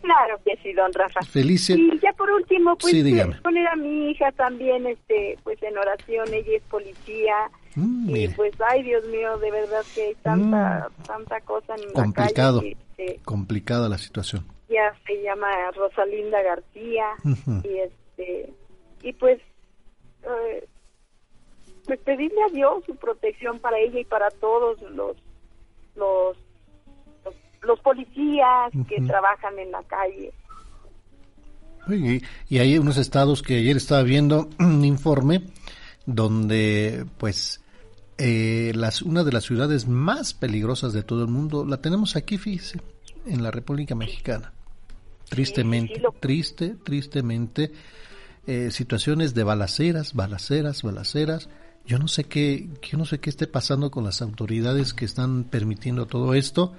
Claro 0.07 0.41
que 0.45 0.57
sí, 0.63 0.73
don 0.73 0.93
Rafa. 0.93 1.21
Felicia. 1.23 1.77
Y 1.77 1.99
ya 1.99 2.13
por 2.13 2.31
último, 2.31 2.77
pues 2.77 2.95
poner 3.43 3.67
a 3.69 3.77
mi 3.77 4.11
hija 4.11 4.31
también, 4.33 4.87
este, 4.87 5.39
pues 5.43 5.63
en 5.63 5.77
oración, 5.77 6.33
ella 6.33 6.57
es 6.57 6.63
policía 6.65 7.51
Mm, 7.77 8.17
y 8.17 8.29
pues, 8.29 8.55
ay, 8.67 8.83
Dios 8.83 9.05
mío, 9.07 9.37
de 9.37 9.51
verdad 9.51 9.85
que 9.95 10.03
hay 10.03 10.15
tanta, 10.17 10.89
mm. 10.89 11.03
tanta 11.03 11.41
cosa 11.43 11.75
en 11.77 11.93
Complicado. 11.93 12.57
la 12.57 12.63
calle. 12.63 12.77
Este, 12.97 13.21
complicada 13.23 13.89
la 13.91 13.99
situación. 13.99 14.47
Ya 14.71 14.95
se 15.07 15.23
llama 15.23 15.49
Rosalinda 15.73 16.43
García 16.43 17.09
y 17.63 17.79
este 17.79 18.53
y 19.03 19.13
pues 19.13 19.39
eh, 20.23 20.67
pues 21.85 22.01
pedirle 22.01 22.43
a 22.43 22.53
Dios 22.53 22.83
su 22.87 22.97
protección 22.97 23.61
para 23.61 23.79
ella 23.79 24.01
y 24.01 24.05
para 24.05 24.31
todos 24.31 24.81
los 24.91 25.17
los 25.95 26.37
los, 27.67 27.81
policías 27.81 28.73
que 28.89 29.01
trabajan 29.03 29.59
en 29.59 29.71
la 29.71 29.83
calle. 29.83 30.33
Y, 31.89 32.23
y 32.49 32.59
hay 32.59 32.79
unos 32.79 32.97
estados 32.97 33.43
que 33.43 33.59
ayer 33.59 33.77
estaba 33.77 34.03
viendo 34.03 34.49
un 34.59 34.85
informe 34.85 35.43
donde 36.07 37.05
pues 37.19 37.61
eh, 38.19 38.73
las, 38.75 39.03
una 39.03 39.25
de 39.25 39.33
las 39.33 39.45
ciudades 39.45 39.87
más 39.87 40.33
peligrosas 40.33 40.93
de 40.95 41.03
todo 41.03 41.23
el 41.23 41.29
mundo 41.29 41.67
la 41.67 41.79
tenemos 41.79 42.17
aquí, 42.17 42.39
fíjese, 42.39 42.81
en 43.27 43.43
la 43.43 43.51
República 43.51 43.95
Mexicana. 43.95 44.53
Tristemente, 45.29 46.01
triste, 46.21 46.77
tristemente, 46.83 47.73
eh, 48.47 48.71
situaciones 48.71 49.35
de 49.35 49.45
balaceras, 49.45 50.15
balaceras, 50.15 50.83
balaceras. 50.83 51.49
Yo 51.85 51.99
no 51.99 52.09
sé 52.09 52.25
qué, 52.25 52.69
yo 52.81 52.97
no 52.97 53.05
sé 53.05 53.19
qué 53.19 53.29
esté 53.29 53.47
pasando 53.47 53.91
con 53.91 54.05
las 54.05 54.23
autoridades 54.23 54.95
que 54.95 55.05
están 55.05 55.45
permitiendo 55.45 56.07
todo 56.07 56.33
esto. 56.35 56.75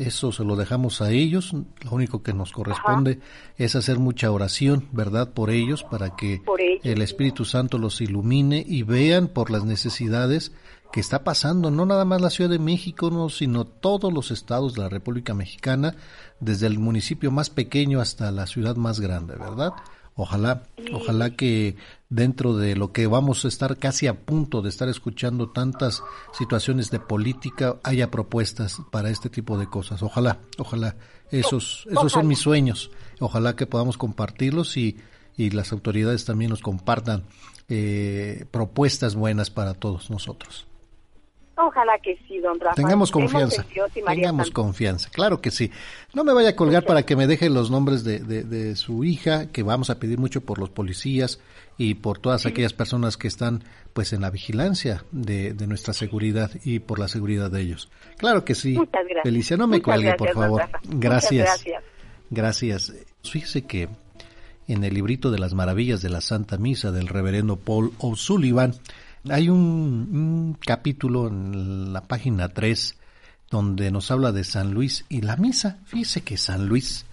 Eso 0.00 0.32
se 0.32 0.44
lo 0.44 0.56
dejamos 0.56 1.02
a 1.02 1.10
ellos. 1.10 1.52
Lo 1.52 1.90
único 1.90 2.22
que 2.22 2.32
nos 2.32 2.52
corresponde 2.52 3.20
es 3.58 3.76
hacer 3.76 3.98
mucha 3.98 4.30
oración, 4.30 4.88
¿verdad? 4.92 5.34
Por 5.34 5.50
ellos, 5.50 5.84
para 5.84 6.16
que 6.16 6.40
el 6.82 7.02
Espíritu 7.02 7.44
Santo 7.44 7.76
los 7.76 8.00
ilumine 8.00 8.64
y 8.66 8.82
vean 8.82 9.28
por 9.28 9.50
las 9.50 9.66
necesidades 9.66 10.52
que 10.90 11.00
está 11.00 11.22
pasando, 11.22 11.70
no 11.70 11.84
nada 11.84 12.06
más 12.06 12.22
la 12.22 12.30
Ciudad 12.30 12.48
de 12.48 12.58
México, 12.58 13.10
no, 13.10 13.28
sino 13.28 13.66
todos 13.66 14.10
los 14.10 14.30
estados 14.30 14.72
de 14.72 14.80
la 14.80 14.88
República 14.88 15.34
Mexicana, 15.34 15.94
desde 16.40 16.66
el 16.66 16.78
municipio 16.78 17.30
más 17.30 17.50
pequeño 17.50 18.00
hasta 18.00 18.32
la 18.32 18.46
ciudad 18.46 18.76
más 18.76 19.00
grande, 19.00 19.34
¿verdad? 19.36 19.74
Ojalá, 20.14 20.62
ojalá 20.94 21.36
que 21.36 21.76
dentro 22.10 22.56
de 22.56 22.74
lo 22.74 22.92
que 22.92 23.06
vamos 23.06 23.44
a 23.44 23.48
estar 23.48 23.78
casi 23.78 24.08
a 24.08 24.14
punto 24.14 24.60
de 24.60 24.68
estar 24.68 24.88
escuchando 24.88 25.48
tantas 25.48 26.02
situaciones 26.32 26.90
de 26.90 26.98
política, 26.98 27.76
haya 27.84 28.10
propuestas 28.10 28.82
para 28.90 29.10
este 29.10 29.30
tipo 29.30 29.56
de 29.56 29.68
cosas. 29.68 30.02
Ojalá, 30.02 30.38
ojalá. 30.58 30.96
Esos, 31.30 31.86
esos 31.88 32.12
son 32.12 32.26
mis 32.26 32.40
sueños. 32.40 32.90
Ojalá 33.20 33.54
que 33.54 33.66
podamos 33.66 33.96
compartirlos 33.96 34.76
y, 34.76 34.98
y 35.36 35.50
las 35.50 35.70
autoridades 35.70 36.24
también 36.24 36.50
nos 36.50 36.60
compartan 36.60 37.22
eh, 37.68 38.46
propuestas 38.50 39.14
buenas 39.14 39.48
para 39.48 39.74
todos 39.74 40.10
nosotros. 40.10 40.66
Ojalá 41.56 41.98
que 41.98 42.18
sí, 42.26 42.38
don 42.38 42.58
Rafa. 42.58 42.74
Tengamos 42.74 43.10
confianza. 43.10 43.64
Tengamos 44.06 44.50
confianza, 44.50 45.10
claro 45.10 45.40
que 45.40 45.50
sí. 45.50 45.70
No 46.14 46.24
me 46.24 46.32
vaya 46.32 46.50
a 46.50 46.56
colgar 46.56 46.84
para 46.84 47.04
que 47.04 47.16
me 47.16 47.26
deje 47.26 47.50
los 47.50 47.70
nombres 47.70 48.02
de, 48.02 48.18
de, 48.20 48.76
su 48.76 49.04
hija, 49.04 49.52
que 49.52 49.62
vamos 49.62 49.90
a 49.90 49.98
pedir 49.98 50.18
mucho 50.18 50.40
por 50.40 50.58
los 50.58 50.70
policías 50.70 51.38
y 51.80 51.94
por 51.94 52.18
todas 52.18 52.44
aquellas 52.44 52.74
personas 52.74 53.16
que 53.16 53.26
están 53.26 53.64
pues 53.94 54.12
en 54.12 54.20
la 54.20 54.28
vigilancia 54.28 55.02
de, 55.12 55.54
de, 55.54 55.66
nuestra 55.66 55.94
seguridad 55.94 56.50
y 56.62 56.78
por 56.80 56.98
la 56.98 57.08
seguridad 57.08 57.50
de 57.50 57.62
ellos. 57.62 57.88
Claro 58.18 58.44
que 58.44 58.54
sí. 58.54 58.74
Muchas 58.74 59.02
gracias. 59.04 59.22
Felicia, 59.22 59.56
no 59.56 59.66
me 59.66 59.80
cuelgue, 59.80 60.12
por 60.12 60.30
favor. 60.34 60.68
Gracias. 60.82 61.46
gracias. 61.46 61.82
Gracias. 62.28 62.92
Fíjese 63.24 63.62
que 63.62 63.88
en 64.68 64.84
el 64.84 64.92
librito 64.92 65.30
de 65.30 65.38
las 65.38 65.54
maravillas 65.54 66.02
de 66.02 66.10
la 66.10 66.20
Santa 66.20 66.58
Misa 66.58 66.92
del 66.92 67.08
reverendo 67.08 67.56
Paul 67.56 67.94
O'Sullivan, 67.96 68.74
hay 69.30 69.48
un, 69.48 70.58
capítulo 70.60 71.28
en 71.28 71.94
la 71.94 72.02
página 72.02 72.50
3 72.50 72.94
donde 73.50 73.90
nos 73.90 74.10
habla 74.10 74.32
de 74.32 74.44
San 74.44 74.74
Luis 74.74 75.06
y 75.08 75.22
la 75.22 75.36
misa. 75.36 75.78
Fíjese 75.86 76.20
que 76.20 76.36
San 76.36 76.66
Luis 76.66 77.06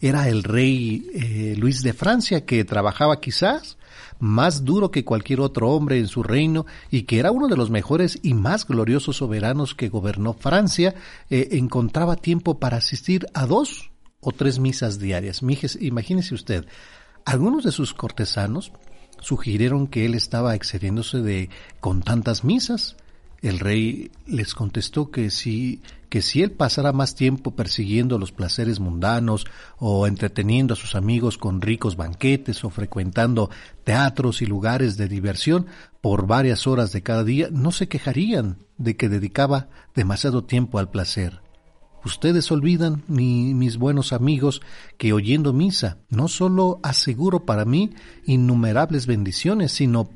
era 0.00 0.28
el 0.28 0.44
rey 0.44 1.10
eh, 1.12 1.56
Luis 1.58 1.82
de 1.82 1.92
Francia 1.92 2.46
que 2.46 2.64
trabajaba 2.64 3.20
quizás 3.20 3.78
más 4.22 4.64
duro 4.64 4.92
que 4.92 5.04
cualquier 5.04 5.40
otro 5.40 5.70
hombre 5.70 5.98
en 5.98 6.06
su 6.06 6.22
reino 6.22 6.64
y 6.92 7.02
que 7.02 7.18
era 7.18 7.32
uno 7.32 7.48
de 7.48 7.56
los 7.56 7.70
mejores 7.70 8.20
y 8.22 8.34
más 8.34 8.68
gloriosos 8.68 9.16
soberanos 9.16 9.74
que 9.74 9.88
gobernó 9.88 10.32
Francia, 10.32 10.94
eh, 11.28 11.48
encontraba 11.50 12.14
tiempo 12.14 12.60
para 12.60 12.76
asistir 12.76 13.26
a 13.34 13.46
dos 13.46 13.90
o 14.20 14.30
tres 14.30 14.60
misas 14.60 15.00
diarias. 15.00 15.42
Imagínese 15.80 16.36
usted, 16.36 16.66
algunos 17.24 17.64
de 17.64 17.72
sus 17.72 17.94
cortesanos 17.94 18.70
sugirieron 19.20 19.88
que 19.88 20.04
él 20.06 20.14
estaba 20.14 20.54
excediéndose 20.54 21.18
de 21.18 21.50
con 21.80 22.00
tantas 22.02 22.44
misas. 22.44 22.96
El 23.42 23.58
rey 23.58 24.10
les 24.26 24.54
contestó 24.54 25.10
que 25.10 25.30
si 25.30 25.82
que 26.12 26.20
si 26.20 26.42
él 26.42 26.50
pasara 26.50 26.92
más 26.92 27.14
tiempo 27.14 27.52
persiguiendo 27.52 28.18
los 28.18 28.32
placeres 28.32 28.80
mundanos 28.80 29.46
o 29.78 30.06
entreteniendo 30.06 30.74
a 30.74 30.76
sus 30.76 30.94
amigos 30.94 31.38
con 31.38 31.62
ricos 31.62 31.96
banquetes 31.96 32.64
o 32.64 32.70
frecuentando 32.70 33.48
teatros 33.82 34.42
y 34.42 34.46
lugares 34.46 34.98
de 34.98 35.08
diversión 35.08 35.66
por 36.02 36.26
varias 36.26 36.66
horas 36.66 36.92
de 36.92 37.02
cada 37.02 37.24
día, 37.24 37.48
no 37.50 37.72
se 37.72 37.88
quejarían 37.88 38.58
de 38.76 38.94
que 38.94 39.08
dedicaba 39.08 39.68
demasiado 39.94 40.44
tiempo 40.44 40.78
al 40.78 40.90
placer. 40.90 41.40
Ustedes 42.04 42.52
olvidan, 42.52 43.04
mis 43.08 43.78
buenos 43.78 44.12
amigos, 44.12 44.60
que 44.98 45.14
oyendo 45.14 45.54
misa 45.54 45.96
no 46.10 46.28
solo 46.28 46.78
aseguro 46.82 47.46
para 47.46 47.64
mí 47.64 47.94
innumerables 48.26 49.06
bendiciones, 49.06 49.72
sino 49.72 50.10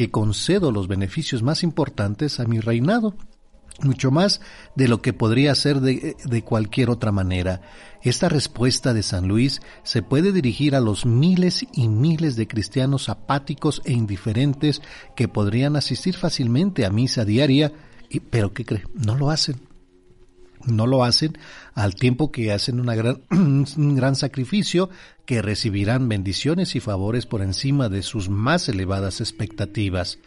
que 0.00 0.10
concedo 0.10 0.72
los 0.72 0.88
beneficios 0.88 1.42
más 1.42 1.62
importantes 1.62 2.40
a 2.40 2.46
mi 2.46 2.58
reinado, 2.58 3.16
mucho 3.82 4.10
más 4.10 4.40
de 4.74 4.88
lo 4.88 5.02
que 5.02 5.12
podría 5.12 5.54
ser 5.54 5.82
de, 5.82 6.16
de, 6.24 6.42
cualquier 6.42 6.88
otra 6.88 7.12
manera. 7.12 7.60
Esta 8.00 8.30
respuesta 8.30 8.94
de 8.94 9.02
San 9.02 9.28
Luis 9.28 9.60
se 9.82 10.00
puede 10.00 10.32
dirigir 10.32 10.74
a 10.74 10.80
los 10.80 11.04
miles 11.04 11.66
y 11.74 11.88
miles 11.88 12.34
de 12.36 12.48
cristianos 12.48 13.10
apáticos 13.10 13.82
e 13.84 13.92
indiferentes 13.92 14.80
que 15.14 15.28
podrían 15.28 15.76
asistir 15.76 16.16
fácilmente 16.16 16.86
a 16.86 16.90
misa 16.90 17.26
diaria, 17.26 17.70
y, 18.08 18.20
pero 18.20 18.54
¿qué 18.54 18.64
cree? 18.64 18.84
No 18.94 19.18
lo 19.18 19.28
hacen 19.28 19.68
no 20.66 20.86
lo 20.86 21.04
hacen 21.04 21.38
al 21.74 21.94
tiempo 21.94 22.30
que 22.30 22.52
hacen 22.52 22.80
una 22.80 22.94
gran, 22.94 23.22
un 23.30 23.94
gran 23.96 24.16
sacrificio 24.16 24.90
que 25.30 25.42
recibirán 25.42 26.08
bendiciones 26.08 26.74
y 26.74 26.80
favores 26.80 27.24
por 27.24 27.40
encima 27.40 27.88
de 27.88 28.02
sus 28.02 28.28
más 28.28 28.68
elevadas 28.68 29.20
expectativas. 29.20 30.18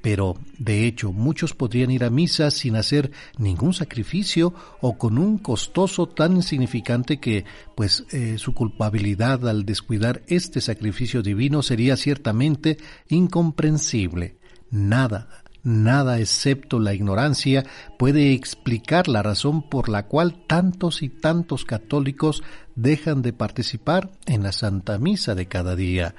Pero, 0.00 0.36
de 0.58 0.86
hecho, 0.86 1.12
muchos 1.12 1.54
podrían 1.54 1.90
ir 1.90 2.04
a 2.04 2.10
misa 2.10 2.52
sin 2.52 2.76
hacer 2.76 3.10
ningún 3.36 3.74
sacrificio 3.74 4.54
o 4.80 4.96
con 4.96 5.18
un 5.18 5.38
costoso 5.38 6.06
tan 6.06 6.36
insignificante 6.36 7.18
que, 7.18 7.44
pues, 7.74 8.04
eh, 8.12 8.38
su 8.38 8.54
culpabilidad 8.54 9.48
al 9.48 9.64
descuidar 9.64 10.22
este 10.28 10.60
sacrificio 10.60 11.20
divino 11.20 11.60
sería 11.60 11.96
ciertamente 11.96 12.78
incomprensible. 13.08 14.36
Nada, 14.70 15.42
Nada 15.64 16.20
excepto 16.20 16.78
la 16.78 16.92
ignorancia 16.92 17.64
puede 17.98 18.34
explicar 18.34 19.08
la 19.08 19.22
razón 19.22 19.62
por 19.62 19.88
la 19.88 20.06
cual 20.06 20.44
tantos 20.46 21.02
y 21.02 21.08
tantos 21.08 21.64
católicos 21.64 22.42
dejan 22.76 23.22
de 23.22 23.32
participar 23.32 24.10
en 24.26 24.42
la 24.42 24.52
Santa 24.52 24.98
Misa 24.98 25.34
de 25.34 25.46
cada 25.46 25.74
día. 25.74 26.14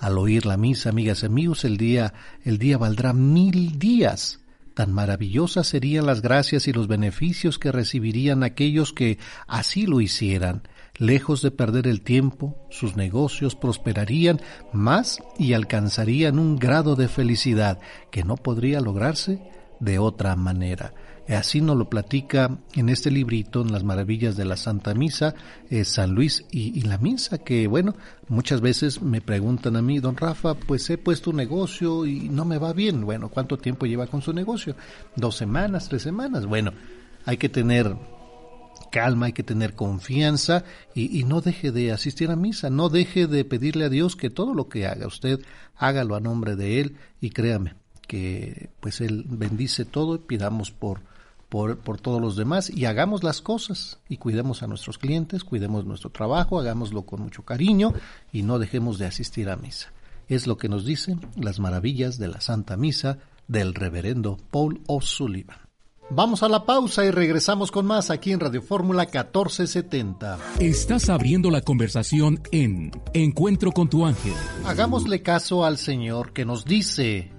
Al 0.00 0.18
oír 0.18 0.46
la 0.46 0.56
misa, 0.56 0.90
amigas 0.90 1.22
y 1.22 1.26
amigos, 1.26 1.64
el 1.64 1.76
día, 1.76 2.12
el 2.44 2.58
día 2.58 2.76
valdrá 2.76 3.12
mil 3.12 3.78
días. 3.78 4.40
Tan 4.74 4.92
maravillosas 4.92 5.68
serían 5.68 6.06
las 6.06 6.20
gracias 6.20 6.66
y 6.66 6.72
los 6.72 6.88
beneficios 6.88 7.58
que 7.58 7.72
recibirían 7.72 8.42
aquellos 8.42 8.92
que 8.92 9.18
así 9.46 9.86
lo 9.86 10.00
hicieran. 10.00 10.62
Lejos 10.98 11.42
de 11.42 11.52
perder 11.52 11.86
el 11.86 12.00
tiempo, 12.00 12.56
sus 12.70 12.96
negocios 12.96 13.54
prosperarían 13.54 14.40
más 14.72 15.22
y 15.38 15.52
alcanzarían 15.52 16.40
un 16.40 16.56
grado 16.56 16.96
de 16.96 17.06
felicidad 17.06 17.78
que 18.10 18.24
no 18.24 18.36
podría 18.36 18.80
lograrse 18.80 19.40
de 19.78 20.00
otra 20.00 20.34
manera. 20.34 20.92
Así 21.28 21.60
nos 21.60 21.76
lo 21.76 21.88
platica 21.88 22.58
en 22.74 22.88
este 22.88 23.10
librito, 23.10 23.60
en 23.60 23.70
las 23.70 23.84
maravillas 23.84 24.36
de 24.36 24.46
la 24.46 24.56
Santa 24.56 24.94
Misa, 24.94 25.34
eh, 25.70 25.84
San 25.84 26.14
Luis 26.14 26.46
y, 26.50 26.80
la 26.80 26.98
misa, 26.98 27.38
que 27.38 27.66
bueno, 27.68 27.94
muchas 28.28 28.60
veces 28.62 29.02
me 29.02 29.20
preguntan 29.20 29.76
a 29.76 29.82
mí, 29.82 30.00
don 30.00 30.16
Rafa, 30.16 30.54
pues 30.54 30.88
he 30.90 30.96
puesto 30.96 31.30
un 31.30 31.36
negocio 31.36 32.06
y 32.06 32.30
no 32.30 32.44
me 32.44 32.58
va 32.58 32.72
bien. 32.72 33.04
Bueno, 33.04 33.28
¿cuánto 33.28 33.58
tiempo 33.58 33.84
lleva 33.86 34.06
con 34.06 34.22
su 34.22 34.32
negocio? 34.32 34.74
Dos 35.16 35.36
semanas, 35.36 35.88
tres 35.88 36.02
semanas. 36.02 36.46
Bueno, 36.46 36.72
hay 37.26 37.36
que 37.36 37.50
tener 37.50 37.94
calma, 38.90 39.26
hay 39.26 39.32
que 39.32 39.42
tener 39.42 39.74
confianza 39.74 40.64
y, 40.94 41.24
no 41.24 41.40
deje 41.40 41.72
de 41.72 41.92
asistir 41.92 42.30
a 42.30 42.36
misa, 42.36 42.70
no 42.70 42.88
deje 42.88 43.26
de 43.26 43.44
pedirle 43.44 43.84
a 43.84 43.88
Dios 43.88 44.16
que 44.16 44.30
todo 44.30 44.54
lo 44.54 44.68
que 44.68 44.86
haga 44.86 45.06
usted, 45.06 45.40
hágalo 45.76 46.16
a 46.16 46.20
nombre 46.20 46.56
de 46.56 46.80
Él 46.80 46.96
y 47.20 47.30
créame 47.30 47.74
que 48.06 48.70
pues 48.80 49.00
Él 49.00 49.24
bendice 49.28 49.84
todo 49.84 50.16
y 50.16 50.18
pidamos 50.18 50.70
por, 50.70 51.00
por, 51.48 51.78
por 51.78 52.00
todos 52.00 52.20
los 52.20 52.36
demás 52.36 52.70
y 52.70 52.86
hagamos 52.86 53.22
las 53.22 53.42
cosas 53.42 53.98
y 54.08 54.16
cuidemos 54.16 54.62
a 54.62 54.66
nuestros 54.66 54.98
clientes, 54.98 55.44
cuidemos 55.44 55.84
nuestro 55.84 56.10
trabajo, 56.10 56.58
hagámoslo 56.58 57.02
con 57.02 57.20
mucho 57.20 57.44
cariño 57.44 57.92
y 58.32 58.42
no 58.42 58.58
dejemos 58.58 58.98
de 58.98 59.06
asistir 59.06 59.50
a 59.50 59.56
misa. 59.56 59.92
Es 60.28 60.46
lo 60.46 60.58
que 60.58 60.68
nos 60.68 60.84
dicen 60.84 61.20
las 61.36 61.58
maravillas 61.58 62.18
de 62.18 62.28
la 62.28 62.40
Santa 62.40 62.76
Misa 62.76 63.18
del 63.46 63.74
reverendo 63.74 64.38
Paul 64.50 64.82
O'Sullivan. 64.86 65.67
Vamos 66.10 66.42
a 66.42 66.48
la 66.48 66.64
pausa 66.64 67.04
y 67.04 67.10
regresamos 67.10 67.70
con 67.70 67.84
más 67.84 68.10
aquí 68.10 68.32
en 68.32 68.40
Radio 68.40 68.62
Fórmula 68.62 69.02
1470. 69.02 70.38
Estás 70.58 71.10
abriendo 71.10 71.50
la 71.50 71.60
conversación 71.60 72.40
en 72.50 72.92
Encuentro 73.12 73.72
con 73.72 73.90
tu 73.90 74.06
ángel. 74.06 74.32
Hagámosle 74.64 75.20
caso 75.20 75.66
al 75.66 75.76
Señor 75.76 76.32
que 76.32 76.46
nos 76.46 76.64
dice, 76.64 77.30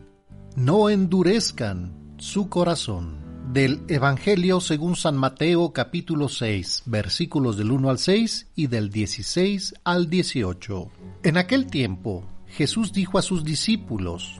no 0.56 0.92
endurezcan 0.92 2.14
su 2.20 2.48
corazón. 2.48 3.18
Del 3.52 3.82
Evangelio 3.88 4.62
según 4.62 4.96
San 4.96 5.18
Mateo 5.18 5.74
capítulo 5.74 6.30
6, 6.30 6.84
versículos 6.86 7.58
del 7.58 7.72
1 7.72 7.90
al 7.90 7.98
6 7.98 8.52
y 8.56 8.68
del 8.68 8.92
16 8.92 9.74
al 9.84 10.12
18. 10.12 10.92
En 11.24 11.38
aquel 11.38 11.66
tiempo, 11.66 12.24
Jesús 12.46 12.94
dijo 12.94 13.18
a 13.18 13.24
sus 13.24 13.44
discípulos, 13.44 14.40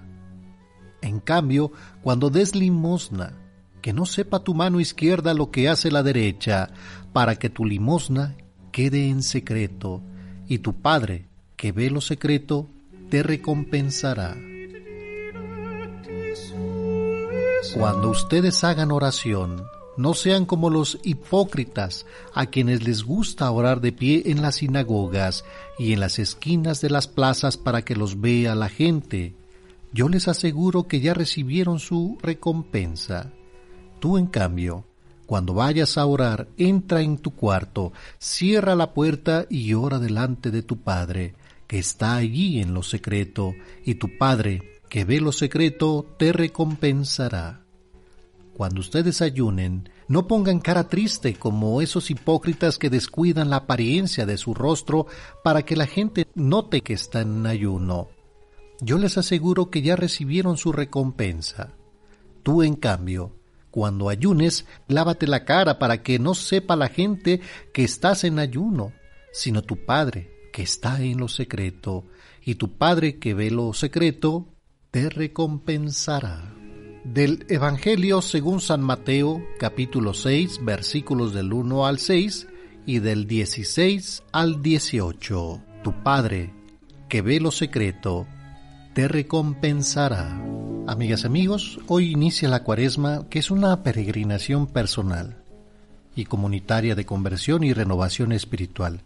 En 1.01 1.19
cambio, 1.19 1.71
cuando 2.01 2.29
des 2.29 2.55
limosna, 2.55 3.33
que 3.81 3.93
no 3.93 4.05
sepa 4.05 4.43
tu 4.43 4.53
mano 4.53 4.79
izquierda 4.79 5.33
lo 5.33 5.49
que 5.49 5.67
hace 5.67 5.89
la 5.91 6.03
derecha, 6.03 6.69
para 7.13 7.35
que 7.35 7.49
tu 7.49 7.65
limosna 7.65 8.35
quede 8.71 9.09
en 9.09 9.23
secreto, 9.23 10.01
y 10.47 10.59
tu 10.59 10.73
Padre, 10.81 11.25
que 11.55 11.71
ve 11.71 11.89
lo 11.89 12.01
secreto, 12.01 12.69
te 13.09 13.23
recompensará. 13.23 14.37
Cuando 17.73 18.09
ustedes 18.09 18.63
hagan 18.63 18.91
oración, 18.91 19.63
no 19.97 20.13
sean 20.13 20.45
como 20.45 20.69
los 20.69 20.99
hipócritas, 21.03 22.05
a 22.33 22.45
quienes 22.45 22.83
les 22.83 23.03
gusta 23.03 23.49
orar 23.51 23.81
de 23.81 23.91
pie 23.91 24.23
en 24.25 24.41
las 24.41 24.55
sinagogas 24.55 25.43
y 25.77 25.93
en 25.93 25.99
las 25.99 26.19
esquinas 26.19 26.81
de 26.81 26.89
las 26.89 27.07
plazas 27.07 27.57
para 27.57 27.83
que 27.83 27.95
los 27.95 28.19
vea 28.21 28.55
la 28.55 28.69
gente 28.69 29.35
yo 29.93 30.09
les 30.09 30.27
aseguro 30.27 30.87
que 30.87 31.01
ya 31.01 31.13
recibieron 31.13 31.79
su 31.79 32.17
recompensa. 32.21 33.31
Tú, 33.99 34.17
en 34.17 34.27
cambio, 34.27 34.85
cuando 35.25 35.53
vayas 35.53 35.97
a 35.97 36.05
orar, 36.05 36.47
entra 36.57 37.01
en 37.01 37.17
tu 37.17 37.31
cuarto, 37.31 37.93
cierra 38.17 38.75
la 38.75 38.93
puerta 38.93 39.45
y 39.49 39.73
ora 39.73 39.99
delante 39.99 40.51
de 40.51 40.61
tu 40.61 40.81
Padre, 40.81 41.35
que 41.67 41.79
está 41.79 42.15
allí 42.15 42.59
en 42.61 42.73
lo 42.73 42.83
secreto, 42.83 43.53
y 43.85 43.95
tu 43.95 44.17
Padre, 44.17 44.81
que 44.89 45.05
ve 45.05 45.21
lo 45.21 45.31
secreto, 45.31 46.05
te 46.17 46.33
recompensará. 46.33 47.61
Cuando 48.53 48.81
ustedes 48.81 49.21
ayunen, 49.21 49.89
no 50.07 50.27
pongan 50.27 50.59
cara 50.59 50.89
triste 50.89 51.35
como 51.35 51.81
esos 51.81 52.11
hipócritas 52.11 52.77
que 52.77 52.89
descuidan 52.89 53.49
la 53.49 53.55
apariencia 53.55 54.25
de 54.25 54.37
su 54.37 54.53
rostro 54.53 55.07
para 55.43 55.63
que 55.63 55.77
la 55.77 55.87
gente 55.87 56.27
note 56.35 56.81
que 56.81 56.93
están 56.93 57.37
en 57.37 57.47
ayuno. 57.47 58.09
Yo 58.83 58.97
les 58.97 59.17
aseguro 59.19 59.69
que 59.69 59.83
ya 59.83 59.95
recibieron 59.95 60.57
su 60.57 60.71
recompensa. 60.71 61.69
Tú, 62.41 62.63
en 62.63 62.75
cambio, 62.75 63.35
cuando 63.69 64.09
ayunes, 64.09 64.65
lávate 64.87 65.27
la 65.27 65.45
cara 65.45 65.77
para 65.77 66.01
que 66.01 66.17
no 66.17 66.33
sepa 66.33 66.75
la 66.75 66.89
gente 66.89 67.41
que 67.73 67.83
estás 67.83 68.23
en 68.23 68.39
ayuno, 68.39 68.91
sino 69.31 69.61
tu 69.61 69.85
Padre, 69.85 70.49
que 70.51 70.63
está 70.63 70.99
en 71.01 71.19
lo 71.19 71.27
secreto, 71.27 72.05
y 72.43 72.55
tu 72.55 72.75
Padre 72.77 73.19
que 73.19 73.35
ve 73.35 73.51
lo 73.51 73.71
secreto, 73.73 74.47
te 74.89 75.09
recompensará. 75.09 76.55
Del 77.03 77.45
Evangelio 77.49 78.23
según 78.23 78.61
San 78.61 78.81
Mateo, 78.81 79.43
capítulo 79.59 80.15
6, 80.15 80.65
versículos 80.65 81.33
del 81.35 81.53
1 81.53 81.85
al 81.85 81.99
6 81.99 82.47
y 82.87 82.97
del 82.97 83.27
16 83.27 84.23
al 84.31 84.63
18. 84.63 85.63
Tu 85.83 86.03
Padre, 86.03 86.53
que 87.09 87.21
ve 87.21 87.39
lo 87.39 87.51
secreto, 87.51 88.27
te 88.93 89.07
recompensará. 89.07 90.37
Amigas, 90.87 91.23
amigos, 91.23 91.79
hoy 91.87 92.11
inicia 92.11 92.49
la 92.49 92.63
cuaresma, 92.63 93.27
que 93.29 93.39
es 93.39 93.49
una 93.49 93.83
peregrinación 93.83 94.67
personal 94.67 95.37
y 96.15 96.25
comunitaria 96.25 96.95
de 96.95 97.05
conversión 97.05 97.63
y 97.63 97.71
renovación 97.71 98.33
espiritual. 98.33 99.01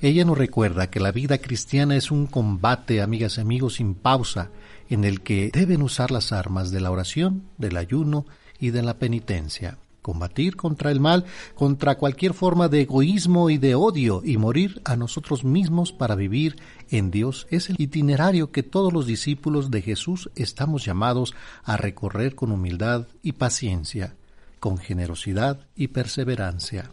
Ella 0.00 0.24
nos 0.24 0.36
recuerda 0.36 0.90
que 0.90 0.98
la 0.98 1.12
vida 1.12 1.38
cristiana 1.38 1.94
es 1.94 2.10
un 2.10 2.26
combate, 2.26 3.00
amigas 3.00 3.38
y 3.38 3.42
amigos, 3.42 3.74
sin 3.74 3.94
pausa, 3.94 4.50
en 4.90 5.04
el 5.04 5.20
que 5.20 5.50
deben 5.52 5.82
usar 5.82 6.10
las 6.10 6.32
armas 6.32 6.72
de 6.72 6.80
la 6.80 6.90
oración, 6.90 7.44
del 7.58 7.76
ayuno 7.76 8.26
y 8.58 8.70
de 8.70 8.82
la 8.82 8.94
penitencia 8.94 9.78
combatir 10.02 10.56
contra 10.56 10.90
el 10.90 11.00
mal, 11.00 11.24
contra 11.54 11.96
cualquier 11.96 12.34
forma 12.34 12.68
de 12.68 12.82
egoísmo 12.82 13.48
y 13.48 13.58
de 13.58 13.74
odio, 13.74 14.20
y 14.24 14.36
morir 14.36 14.82
a 14.84 14.96
nosotros 14.96 15.44
mismos 15.44 15.92
para 15.92 16.16
vivir 16.16 16.56
en 16.90 17.10
Dios 17.10 17.46
es 17.50 17.70
el 17.70 17.76
itinerario 17.80 18.50
que 18.50 18.62
todos 18.62 18.92
los 18.92 19.06
discípulos 19.06 19.70
de 19.70 19.80
Jesús 19.80 20.30
estamos 20.34 20.84
llamados 20.84 21.34
a 21.64 21.76
recorrer 21.76 22.34
con 22.34 22.52
humildad 22.52 23.06
y 23.22 23.32
paciencia, 23.32 24.14
con 24.60 24.76
generosidad 24.76 25.66
y 25.76 25.88
perseverancia. 25.88 26.90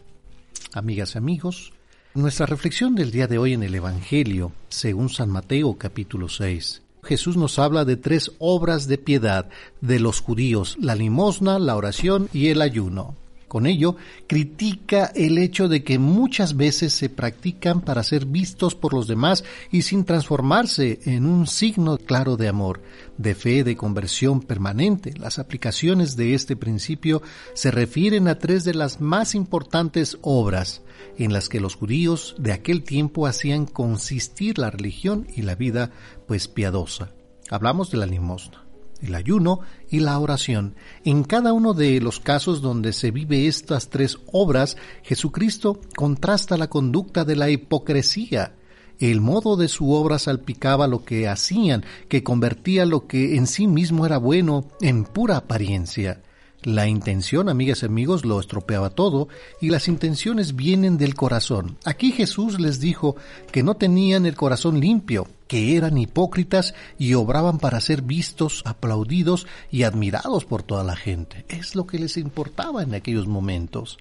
Amigas 0.72 1.16
y 1.16 1.18
amigos, 1.18 1.72
nuestra 2.14 2.46
reflexión 2.46 2.94
del 2.94 3.10
día 3.10 3.26
de 3.26 3.38
hoy 3.38 3.52
en 3.52 3.62
el 3.62 3.74
Evangelio, 3.74 4.52
según 4.68 5.08
San 5.10 5.28
Mateo 5.28 5.76
capítulo 5.78 6.28
6, 6.28 6.82
Jesús 7.02 7.36
nos 7.36 7.58
habla 7.58 7.84
de 7.84 7.96
tres 7.96 8.32
obras 8.38 8.86
de 8.86 8.98
piedad 8.98 9.48
de 9.80 10.00
los 10.00 10.20
judíos, 10.20 10.76
la 10.80 10.94
limosna, 10.94 11.58
la 11.58 11.76
oración 11.76 12.28
y 12.32 12.48
el 12.48 12.62
ayuno. 12.62 13.16
Con 13.50 13.66
ello, 13.66 13.96
critica 14.28 15.10
el 15.12 15.36
hecho 15.36 15.66
de 15.66 15.82
que 15.82 15.98
muchas 15.98 16.56
veces 16.56 16.92
se 16.92 17.08
practican 17.08 17.80
para 17.80 18.04
ser 18.04 18.24
vistos 18.24 18.76
por 18.76 18.94
los 18.94 19.08
demás 19.08 19.42
y 19.72 19.82
sin 19.82 20.04
transformarse 20.04 21.00
en 21.04 21.26
un 21.26 21.48
signo 21.48 21.98
claro 21.98 22.36
de 22.36 22.46
amor, 22.46 22.80
de 23.18 23.34
fe, 23.34 23.64
de 23.64 23.76
conversión 23.76 24.40
permanente. 24.40 25.14
Las 25.18 25.40
aplicaciones 25.40 26.14
de 26.14 26.34
este 26.34 26.54
principio 26.54 27.22
se 27.52 27.72
refieren 27.72 28.28
a 28.28 28.38
tres 28.38 28.62
de 28.62 28.74
las 28.74 29.00
más 29.00 29.34
importantes 29.34 30.16
obras 30.22 30.82
en 31.18 31.32
las 31.32 31.48
que 31.48 31.58
los 31.58 31.74
judíos 31.74 32.36
de 32.38 32.52
aquel 32.52 32.84
tiempo 32.84 33.26
hacían 33.26 33.66
consistir 33.66 34.58
la 34.58 34.70
religión 34.70 35.26
y 35.34 35.42
la 35.42 35.56
vida 35.56 35.90
pues 36.28 36.46
piadosa. 36.46 37.10
Hablamos 37.50 37.90
de 37.90 37.98
la 37.98 38.06
limosna 38.06 38.69
el 39.02 39.14
ayuno 39.14 39.60
y 39.90 40.00
la 40.00 40.18
oración. 40.18 40.74
En 41.04 41.24
cada 41.24 41.52
uno 41.52 41.74
de 41.74 42.00
los 42.00 42.20
casos 42.20 42.60
donde 42.62 42.92
se 42.92 43.10
vive 43.10 43.46
estas 43.46 43.88
tres 43.88 44.18
obras, 44.32 44.76
Jesucristo 45.02 45.80
contrasta 45.96 46.56
la 46.56 46.68
conducta 46.68 47.24
de 47.24 47.36
la 47.36 47.50
hipocresía. 47.50 48.54
El 48.98 49.20
modo 49.20 49.56
de 49.56 49.68
su 49.68 49.92
obra 49.92 50.18
salpicaba 50.18 50.86
lo 50.86 51.04
que 51.04 51.26
hacían, 51.26 51.84
que 52.08 52.22
convertía 52.22 52.84
lo 52.84 53.06
que 53.06 53.36
en 53.36 53.46
sí 53.46 53.66
mismo 53.66 54.04
era 54.04 54.18
bueno 54.18 54.68
en 54.80 55.04
pura 55.04 55.38
apariencia. 55.38 56.20
La 56.62 56.86
intención, 56.86 57.48
amigas 57.48 57.82
y 57.82 57.86
amigos, 57.86 58.26
lo 58.26 58.38
estropeaba 58.38 58.90
todo 58.90 59.28
y 59.62 59.70
las 59.70 59.88
intenciones 59.88 60.56
vienen 60.56 60.98
del 60.98 61.14
corazón. 61.14 61.78
Aquí 61.86 62.12
Jesús 62.12 62.60
les 62.60 62.80
dijo 62.80 63.16
que 63.50 63.62
no 63.62 63.76
tenían 63.76 64.26
el 64.26 64.34
corazón 64.34 64.78
limpio, 64.78 65.26
que 65.48 65.74
eran 65.76 65.96
hipócritas 65.96 66.74
y 66.98 67.14
obraban 67.14 67.58
para 67.58 67.80
ser 67.80 68.02
vistos, 68.02 68.62
aplaudidos 68.66 69.46
y 69.70 69.84
admirados 69.84 70.44
por 70.44 70.62
toda 70.62 70.84
la 70.84 70.96
gente. 70.96 71.46
Es 71.48 71.74
lo 71.74 71.86
que 71.86 71.98
les 71.98 72.18
importaba 72.18 72.82
en 72.82 72.94
aquellos 72.94 73.26
momentos. 73.26 73.96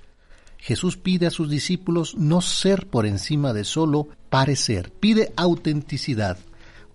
Jesús 0.58 0.98
pide 0.98 1.28
a 1.28 1.32
sus 1.32 1.50
discípulos 1.50 2.16
no 2.16 2.42
ser 2.42 2.88
por 2.88 3.06
encima 3.06 3.54
de 3.54 3.64
solo 3.64 4.10
parecer, 4.30 4.92
pide 4.92 5.32
autenticidad. 5.38 6.38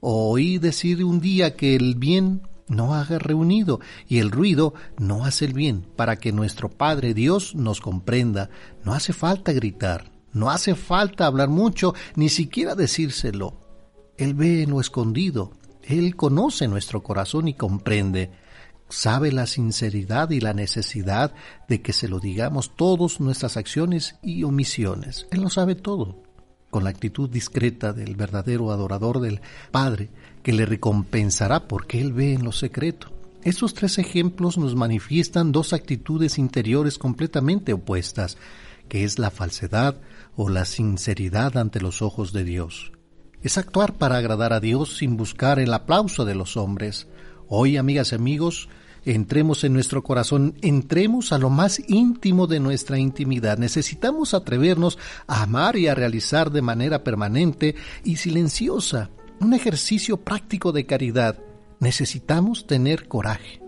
Oí 0.01 0.59
decir 0.59 1.03
un 1.03 1.21
día 1.21 1.57
que 1.57 1.75
el 1.75 1.95
bien 1.95 2.43
no 2.69 2.95
haga 2.95 3.19
reunido 3.19 3.81
y 4.09 4.19
el 4.19 4.31
ruido 4.31 4.75
no 4.99 5.25
hace 5.25 5.45
el 5.45 5.53
bien 5.53 5.87
para 5.97 6.17
que 6.17 6.33
nuestro 6.33 6.71
Padre 6.71 7.15
Dios 7.15 7.55
nos 7.55 7.81
comprenda. 7.81 8.51
No 8.85 8.95
hace 8.95 9.13
falta 9.13 9.53
gritar, 9.53 10.11
no 10.33 10.51
hace 10.51 10.75
falta 10.75 11.27
hablar 11.27 11.49
mucho, 11.49 11.95
ni 12.17 12.29
siquiera 12.29 12.75
decírselo. 12.75 13.61
Él 14.17 14.35
ve 14.35 14.63
en 14.63 14.71
lo 14.71 14.81
escondido, 14.81 15.53
Él 15.83 16.17
conoce 16.17 16.69
nuestro 16.69 17.03
corazón 17.03 17.49
y 17.49 17.55
comprende. 17.55 18.31
Sabe 18.89 19.33
la 19.33 19.47
sinceridad 19.47 20.31
y 20.31 20.41
la 20.41 20.53
necesidad 20.53 21.33
de 21.69 21.83
que 21.83 21.93
se 21.93 22.09
lo 22.09 22.21
digamos 22.21 22.77
todas 22.77 23.19
nuestras 23.21 23.57
acciones 23.57 24.17
y 24.23 24.45
omisiones. 24.45 25.27
Él 25.31 25.41
lo 25.41 25.51
sabe 25.51 25.75
todo. 25.75 26.23
Con 26.71 26.85
la 26.85 26.91
actitud 26.91 27.31
discreta 27.31 27.93
del 27.93 28.17
verdadero 28.17 28.73
adorador 28.73 29.21
del 29.21 29.41
Padre, 29.71 30.11
que 30.45 30.53
le 30.53 30.67
recompensará 30.67 31.67
porque 31.67 32.01
Él 32.01 32.13
ve 32.13 32.35
en 32.35 32.45
lo 32.45 32.53
secreto. 32.53 33.11
Estos 33.43 33.75
tres 33.75 33.99
ejemplos 33.99 34.59
nos 34.59 34.77
manifiestan 34.77 35.53
dos 35.53 35.73
actitudes 35.73 36.39
interiores 36.39 36.99
completamente 36.99 37.73
opuestas, 37.73 38.37
que 38.89 39.05
es 39.05 39.19
la 39.19 39.31
falsedad 39.31 39.97
o 40.37 40.51
la 40.51 40.67
sinceridad 40.67 41.57
ante 41.57 41.81
los 41.81 42.03
ojos 42.03 42.33
de 42.35 42.45
Dios. 42.45 42.93
Es 43.43 43.57
actuar 43.57 43.95
para 43.95 44.19
agradar 44.19 44.53
a 44.53 44.61
Dios 44.61 44.99
sin 44.99 45.17
buscar 45.17 45.59
el 45.59 45.73
aplauso 45.73 46.27
de 46.27 46.35
los 46.35 46.59
hombres. 46.59 47.09
Hoy, 47.49 47.79
amigas 47.79 48.13
y 48.13 48.15
amigos, 48.17 48.69
entremos 49.07 49.65
en 49.65 49.73
nuestro 49.73 50.03
corazón, 50.03 50.57
entremos 50.61 51.33
a 51.33 51.39
lo 51.39 51.49
más 51.49 51.81
íntimo 51.89 52.47
de 52.47 52.61
nuestra 52.61 52.99
intimidad. 52.99 53.57
Necesitamos 53.57 54.35
atrevernos 54.35 54.99
a 55.27 55.43
amar 55.43 55.77
y 55.77 55.89
a 55.89 55.95
realizar 55.95 56.51
de 56.51 56.63
manera 56.63 57.03
permanente 57.03 57.77
y 58.05 58.17
silenciosa 58.17 59.11
un 59.45 59.55
ejercicio 59.55 60.17
práctico 60.17 60.73
de 60.73 60.87
caridad, 60.87 61.39
necesitamos 61.79 62.67
tener 62.67 63.09
coraje 63.09 63.61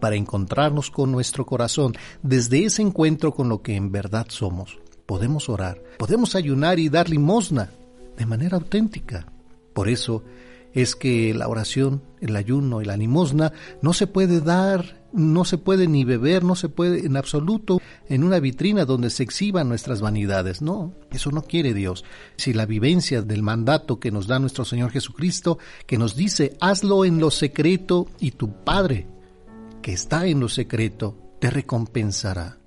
para 0.00 0.16
encontrarnos 0.16 0.90
con 0.90 1.12
nuestro 1.12 1.46
corazón 1.46 1.94
desde 2.22 2.64
ese 2.64 2.82
encuentro 2.82 3.32
con 3.32 3.48
lo 3.48 3.62
que 3.62 3.76
en 3.76 3.92
verdad 3.92 4.26
somos. 4.28 4.80
Podemos 5.06 5.48
orar, 5.48 5.80
podemos 5.98 6.34
ayunar 6.34 6.80
y 6.80 6.88
dar 6.88 7.08
limosna 7.08 7.70
de 8.16 8.26
manera 8.26 8.56
auténtica. 8.56 9.26
Por 9.72 9.88
eso 9.88 10.24
es 10.72 10.96
que 10.96 11.32
la 11.34 11.48
oración, 11.48 12.02
el 12.20 12.34
ayuno 12.34 12.82
y 12.82 12.84
la 12.84 12.96
limosna 12.96 13.52
no 13.80 13.92
se 13.92 14.08
puede 14.08 14.40
dar 14.40 15.01
no 15.12 15.44
se 15.44 15.58
puede 15.58 15.86
ni 15.86 16.04
beber, 16.04 16.44
no 16.44 16.54
se 16.54 16.68
puede 16.68 17.06
en 17.06 17.16
absoluto 17.16 17.80
en 18.08 18.24
una 18.24 18.40
vitrina 18.40 18.84
donde 18.84 19.10
se 19.10 19.22
exhiban 19.22 19.68
nuestras 19.68 20.00
vanidades. 20.00 20.62
No, 20.62 20.94
eso 21.10 21.30
no 21.30 21.42
quiere 21.42 21.74
Dios. 21.74 22.04
Si 22.36 22.52
la 22.52 22.66
vivencia 22.66 23.22
del 23.22 23.42
mandato 23.42 24.00
que 24.00 24.10
nos 24.10 24.26
da 24.26 24.38
nuestro 24.38 24.64
Señor 24.64 24.90
Jesucristo, 24.90 25.58
que 25.86 25.98
nos 25.98 26.16
dice, 26.16 26.56
hazlo 26.60 27.04
en 27.04 27.18
lo 27.20 27.30
secreto 27.30 28.08
y 28.18 28.32
tu 28.32 28.64
Padre, 28.64 29.06
que 29.80 29.92
está 29.92 30.26
en 30.26 30.40
lo 30.40 30.48
secreto, 30.48 31.16
te 31.40 31.50
recompensará. 31.50 32.58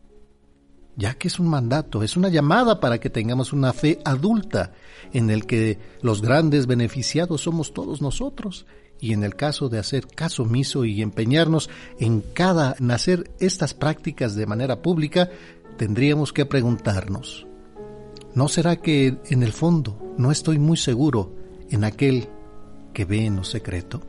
Ya 0.97 1.15
que 1.15 1.27
es 1.27 1.39
un 1.39 1.47
mandato, 1.47 2.03
es 2.03 2.15
una 2.15 2.29
llamada 2.29 2.79
para 2.79 2.99
que 2.99 3.09
tengamos 3.09 3.51
una 3.51 3.73
fe 3.73 3.99
adulta 4.05 4.71
en 5.11 5.29
el 5.29 5.45
que 5.45 5.77
los 6.01 6.21
grandes 6.21 6.67
beneficiados 6.67 7.41
somos 7.41 7.73
todos 7.73 8.01
nosotros 8.01 8.65
y 8.99 9.13
en 9.13 9.23
el 9.23 9.35
caso 9.35 9.69
de 9.69 9.79
hacer 9.79 10.07
caso 10.07 10.43
omiso 10.43 10.85
y 10.85 11.01
empeñarnos 11.01 11.69
en 11.99 12.21
cada 12.21 12.75
nacer 12.79 13.31
estas 13.39 13.73
prácticas 13.73 14.35
de 14.35 14.45
manera 14.45 14.81
pública, 14.81 15.29
tendríamos 15.77 16.33
que 16.33 16.45
preguntarnos, 16.45 17.45
¿no 18.33 18.47
será 18.47 18.77
que 18.77 19.17
en 19.29 19.43
el 19.43 19.53
fondo 19.53 20.13
no 20.17 20.31
estoy 20.31 20.59
muy 20.59 20.77
seguro 20.77 21.33
en 21.69 21.83
aquel 21.83 22.27
que 22.93 23.05
ve 23.05 23.25
en 23.25 23.35
lo 23.35 23.43
secreto? 23.43 24.01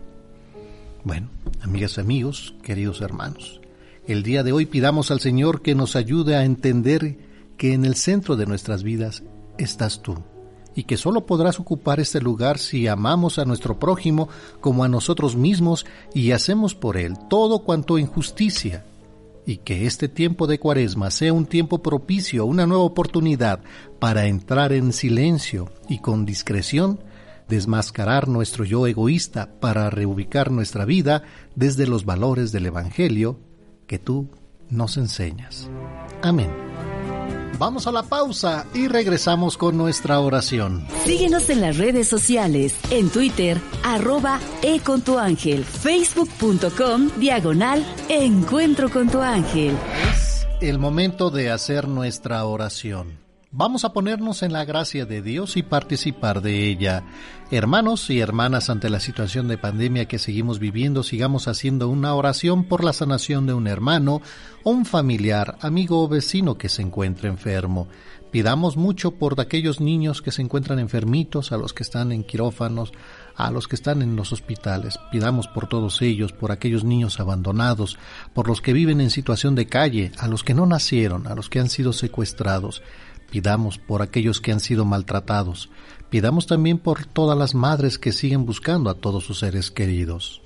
Bueno, 1.05 1.31
amigas 1.61 1.99
amigos, 1.99 2.55
queridos 2.63 3.01
hermanos, 3.01 3.61
El 4.07 4.23
día 4.23 4.45
de 4.45 4.53
hoy 4.53 4.67
pidamos 4.67 5.11
al 5.11 5.19
Señor 5.19 5.63
que 5.63 5.75
nos 5.75 5.97
ayude 5.97 6.37
a 6.37 6.45
entender 6.45 7.19
que 7.57 7.73
en 7.73 7.85
el 7.85 7.97
centro 7.97 8.37
de 8.37 8.47
nuestras 8.47 8.85
vidas 8.85 9.25
estás 9.59 10.01
tú 10.01 10.23
y 10.77 10.85
que 10.85 10.99
solo 10.99 11.27
podrás 11.27 11.59
ocupar 11.59 11.99
este 11.99 12.21
lugar 12.21 12.59
si 12.59 12.87
amamos 12.87 13.39
a 13.39 13.47
nuestro 13.47 13.81
prójimo 13.81 14.29
como 14.61 14.85
a 14.85 14.89
nosotros 14.89 15.35
mismos 15.35 15.87
y 16.15 16.31
hacemos 16.31 16.75
por 16.75 16.99
él 16.99 17.15
todo 17.29 17.61
cuanto 17.61 17.99
injusticia. 17.99 18.85
Y 19.47 19.59
que 19.59 19.87
este 19.87 20.09
tiempo 20.09 20.47
de 20.47 20.59
cuaresma 20.59 21.11
sea 21.11 21.33
un 21.33 21.47
tiempo 21.47 21.81
propicio, 21.81 22.45
una 22.45 22.67
nueva 22.67 22.83
oportunidad 22.83 23.61
para 23.99 24.27
entrar 24.27 24.73
en 24.73 24.93
silencio 24.93 25.71
y 25.89 26.01
con 26.01 26.27
discreción, 26.27 27.01
desmascarar 27.49 28.29
nuestro 28.29 28.65
yo 28.65 28.87
egoísta 28.87 29.53
para 29.61 29.89
reubicar 29.89 30.51
nuestra 30.51 30.85
vida 30.85 31.23
desde 31.55 31.87
los 31.87 32.05
valores 32.05 32.53
del 32.53 32.67
Evangelio 32.67 33.39
que 33.87 33.99
tú 33.99 34.29
nos 34.69 34.97
enseñas. 34.97 35.71
Amén. 36.23 36.76
Vamos 37.59 37.87
a 37.87 37.93
la 37.93 38.03
pausa 38.03 38.67
y 38.75 38.87
regresamos 38.87 39.57
con 39.57 39.79
nuestra 39.79 40.21
oración. 40.21 40.87
Síguenos 41.05 41.49
en 41.49 41.63
las 41.63 41.79
redes 41.79 42.07
sociales, 42.07 42.77
en 42.91 43.09
Twitter, 43.09 43.59
arroba 43.83 44.41
e 44.63 44.81
con 44.81 45.01
tu 45.01 45.19
ángel, 45.19 45.65
facebook.com, 45.65 47.11
diagonal, 47.17 47.87
encuentro 48.09 48.91
con 48.91 49.09
tu 49.09 49.21
ángel. 49.21 49.75
Es 50.13 50.47
el 50.61 50.79
momento 50.79 51.31
de 51.31 51.51
hacer 51.51 51.89
nuestra 51.89 52.45
oración. 52.45 53.26
Vamos 53.59 53.87
a 53.87 53.95
ponernos 53.95 54.43
en 54.43 54.53
la 54.53 54.67
gracia 54.67 55.07
de 55.07 55.23
Dios 55.23 55.57
y 55.57 55.63
participar 55.63 56.43
de 56.43 56.69
ella. 56.69 57.05
Hermanos 57.51 58.11
y 58.11 58.21
hermanas, 58.21 58.69
ante 58.69 58.91
la 58.91 59.01
situación 59.01 59.49
de 59.49 59.57
pandemia 59.57 60.05
que 60.05 60.19
seguimos 60.19 60.59
viviendo, 60.59 61.03
sigamos 61.03 61.49
haciendo 61.49 61.89
una 61.89 62.15
oración 62.15 62.65
por 62.65 62.85
la 62.85 62.93
sanación 62.93 63.47
de 63.47 63.55
un 63.55 63.67
hermano, 63.67 64.21
un 64.63 64.85
familiar, 64.85 65.57
amigo 65.63 66.03
o 66.03 66.07
vecino 66.07 66.59
que 66.59 66.69
se 66.69 66.83
encuentre 66.83 67.31
enfermo. 67.31 67.89
Pidamos 68.31 68.77
mucho 68.77 69.13
por 69.13 69.41
aquellos 69.41 69.81
niños 69.81 70.21
que 70.21 70.33
se 70.33 70.43
encuentran 70.43 70.79
enfermitos, 70.79 71.51
a 71.51 71.57
los 71.57 71.73
que 71.73 71.83
están 71.83 72.13
en 72.13 72.25
quirófanos, 72.25 72.93
a 73.37 73.51
los 73.51 73.69
que 73.69 73.77
están 73.77 74.03
en 74.03 74.17
los 74.17 74.35
hospitales. 74.35 74.99
Pidamos 75.11 75.49
por 75.49 75.67
todos 75.67 76.03
ellos, 76.03 76.35
por 76.35 76.53
aquellos 76.53 76.85
niños 76.85 77.21
abandonados, 77.21 77.99
por 78.35 78.49
los 78.49 78.61
que 78.61 78.75
viven 78.75 79.01
en 79.01 79.09
situación 79.09 79.55
de 79.55 79.67
calle, 79.67 80.13
a 80.19 80.29
los 80.29 80.45
que 80.45 80.53
no 80.53 80.67
nacieron, 80.67 81.27
a 81.27 81.35
los 81.35 81.49
que 81.49 81.59
han 81.59 81.71
sido 81.71 81.95
secuestrados. 81.95 82.83
Pidamos 83.31 83.79
por 83.79 84.03
aquellos 84.03 84.41
que 84.41 84.53
han 84.53 84.61
sido 84.61 84.85
maltratados. 84.85 85.69
Pidamos 86.11 86.47
también 86.47 86.79
por 86.79 87.05
todas 87.05 87.37
las 87.37 87.55
madres 87.55 87.99
que 87.99 88.13
siguen 88.13 88.47
buscando 88.47 88.91
a 88.91 88.95
todos 88.95 89.25
sus 89.25 89.41
seres 89.41 89.71
queridos. 89.71 90.41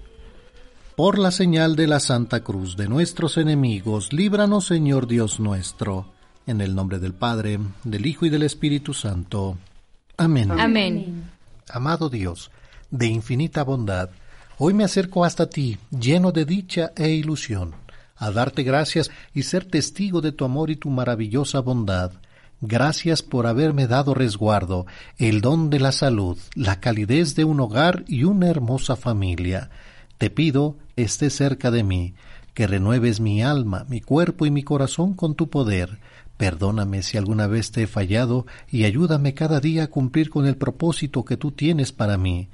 Por 0.96 1.18
la 1.18 1.30
señal 1.30 1.76
de 1.76 1.86
la 1.86 2.00
Santa 2.00 2.42
Cruz 2.42 2.76
de 2.76 2.88
nuestros 2.88 3.36
enemigos, 3.36 4.12
líbranos 4.12 4.66
Señor 4.66 5.06
Dios 5.06 5.40
nuestro. 5.40 6.12
En 6.46 6.60
el 6.60 6.74
nombre 6.74 6.98
del 6.98 7.14
Padre, 7.14 7.58
del 7.84 8.06
Hijo 8.06 8.26
y 8.26 8.30
del 8.30 8.42
Espíritu 8.42 8.94
Santo. 8.94 9.56
Amén. 10.16 10.50
Amén. 10.50 11.30
Amado 11.70 12.08
Dios, 12.08 12.50
de 12.90 13.06
infinita 13.06 13.62
bondad, 13.62 14.10
hoy 14.58 14.74
me 14.74 14.84
acerco 14.84 15.24
hasta 15.24 15.48
ti, 15.48 15.78
lleno 15.90 16.32
de 16.32 16.44
dicha 16.44 16.92
e 16.96 17.10
ilusión, 17.10 17.74
a 18.16 18.30
darte 18.30 18.62
gracias 18.62 19.10
y 19.32 19.44
ser 19.44 19.64
testigo 19.66 20.20
de 20.20 20.32
tu 20.32 20.44
amor 20.44 20.70
y 20.70 20.76
tu 20.76 20.90
maravillosa 20.90 21.60
bondad 21.60 22.12
Gracias 22.62 23.22
por 23.22 23.46
haberme 23.46 23.86
dado 23.86 24.12
resguardo, 24.12 24.86
el 25.16 25.40
don 25.40 25.70
de 25.70 25.80
la 25.80 25.92
salud, 25.92 26.36
la 26.54 26.78
calidez 26.78 27.34
de 27.34 27.44
un 27.44 27.58
hogar 27.58 28.04
y 28.06 28.24
una 28.24 28.48
hermosa 28.48 28.96
familia. 28.96 29.70
Te 30.18 30.28
pido 30.28 30.76
estés 30.94 31.34
cerca 31.34 31.70
de 31.70 31.82
mí, 31.82 32.14
que 32.52 32.66
renueves 32.66 33.20
mi 33.20 33.42
alma, 33.42 33.86
mi 33.88 34.02
cuerpo 34.02 34.44
y 34.44 34.50
mi 34.50 34.62
corazón 34.62 35.14
con 35.14 35.34
tu 35.34 35.48
poder. 35.48 36.00
Perdóname 36.36 37.02
si 37.02 37.16
alguna 37.16 37.46
vez 37.46 37.70
te 37.70 37.84
he 37.84 37.86
fallado 37.86 38.46
y 38.70 38.84
ayúdame 38.84 39.32
cada 39.32 39.60
día 39.60 39.84
a 39.84 39.86
cumplir 39.88 40.28
con 40.28 40.46
el 40.46 40.56
propósito 40.56 41.24
que 41.24 41.38
tú 41.38 41.52
tienes 41.52 41.92
para 41.92 42.18
mí. 42.18 42.48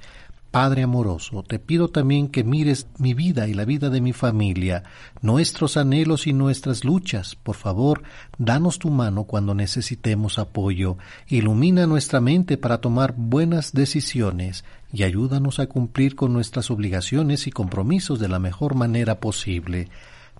Padre 0.57 0.81
amoroso, 0.81 1.43
te 1.43 1.59
pido 1.59 1.89
también 1.89 2.29
que 2.29 2.43
mires 2.43 2.87
mi 2.97 3.13
vida 3.13 3.47
y 3.47 3.53
la 3.53 3.63
vida 3.63 3.91
de 3.91 4.01
mi 4.01 4.11
familia, 4.11 4.85
nuestros 5.21 5.77
anhelos 5.77 6.25
y 6.25 6.33
nuestras 6.33 6.83
luchas. 6.83 7.35
Por 7.35 7.55
favor, 7.55 8.01
danos 8.39 8.79
tu 8.79 8.89
mano 8.89 9.25
cuando 9.25 9.53
necesitemos 9.53 10.39
apoyo, 10.39 10.97
ilumina 11.27 11.85
nuestra 11.85 12.21
mente 12.21 12.57
para 12.57 12.79
tomar 12.79 13.13
buenas 13.15 13.71
decisiones 13.71 14.65
y 14.91 15.03
ayúdanos 15.03 15.59
a 15.59 15.67
cumplir 15.67 16.15
con 16.15 16.33
nuestras 16.33 16.71
obligaciones 16.71 17.45
y 17.45 17.51
compromisos 17.51 18.19
de 18.19 18.27
la 18.27 18.39
mejor 18.39 18.73
manera 18.73 19.19
posible. 19.19 19.89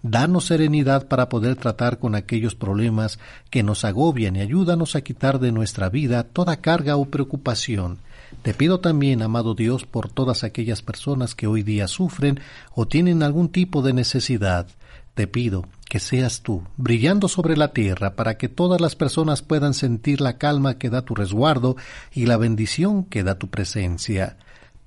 Danos 0.01 0.45
serenidad 0.45 1.07
para 1.07 1.29
poder 1.29 1.57
tratar 1.57 1.99
con 1.99 2.15
aquellos 2.15 2.55
problemas 2.55 3.19
que 3.51 3.61
nos 3.61 3.85
agobian 3.85 4.35
y 4.35 4.39
ayúdanos 4.39 4.95
a 4.95 5.01
quitar 5.01 5.37
de 5.37 5.51
nuestra 5.51 5.89
vida 5.89 6.23
toda 6.23 6.57
carga 6.57 6.95
o 6.95 7.05
preocupación 7.05 7.99
te 8.41 8.53
pido 8.53 8.79
también, 8.79 9.21
amado 9.21 9.55
Dios, 9.55 9.85
por 9.85 10.09
todas 10.09 10.43
aquellas 10.43 10.81
personas 10.81 11.35
que 11.35 11.47
hoy 11.47 11.63
día 11.63 11.87
sufren 11.87 12.39
o 12.73 12.87
tienen 12.87 13.23
algún 13.23 13.49
tipo 13.49 13.81
de 13.81 13.93
necesidad. 13.93 14.67
Te 15.13 15.27
pido 15.27 15.65
que 15.89 15.99
seas 15.99 16.41
tú, 16.41 16.63
brillando 16.77 17.27
sobre 17.27 17.57
la 17.57 17.69
tierra, 17.69 18.15
para 18.15 18.37
que 18.37 18.49
todas 18.49 18.79
las 18.79 18.95
personas 18.95 19.41
puedan 19.41 19.73
sentir 19.73 20.21
la 20.21 20.37
calma 20.37 20.77
que 20.77 20.89
da 20.89 21.01
tu 21.01 21.15
resguardo 21.15 21.75
y 22.13 22.25
la 22.25 22.37
bendición 22.37 23.03
que 23.03 23.23
da 23.23 23.35
tu 23.35 23.49
presencia. 23.49 24.37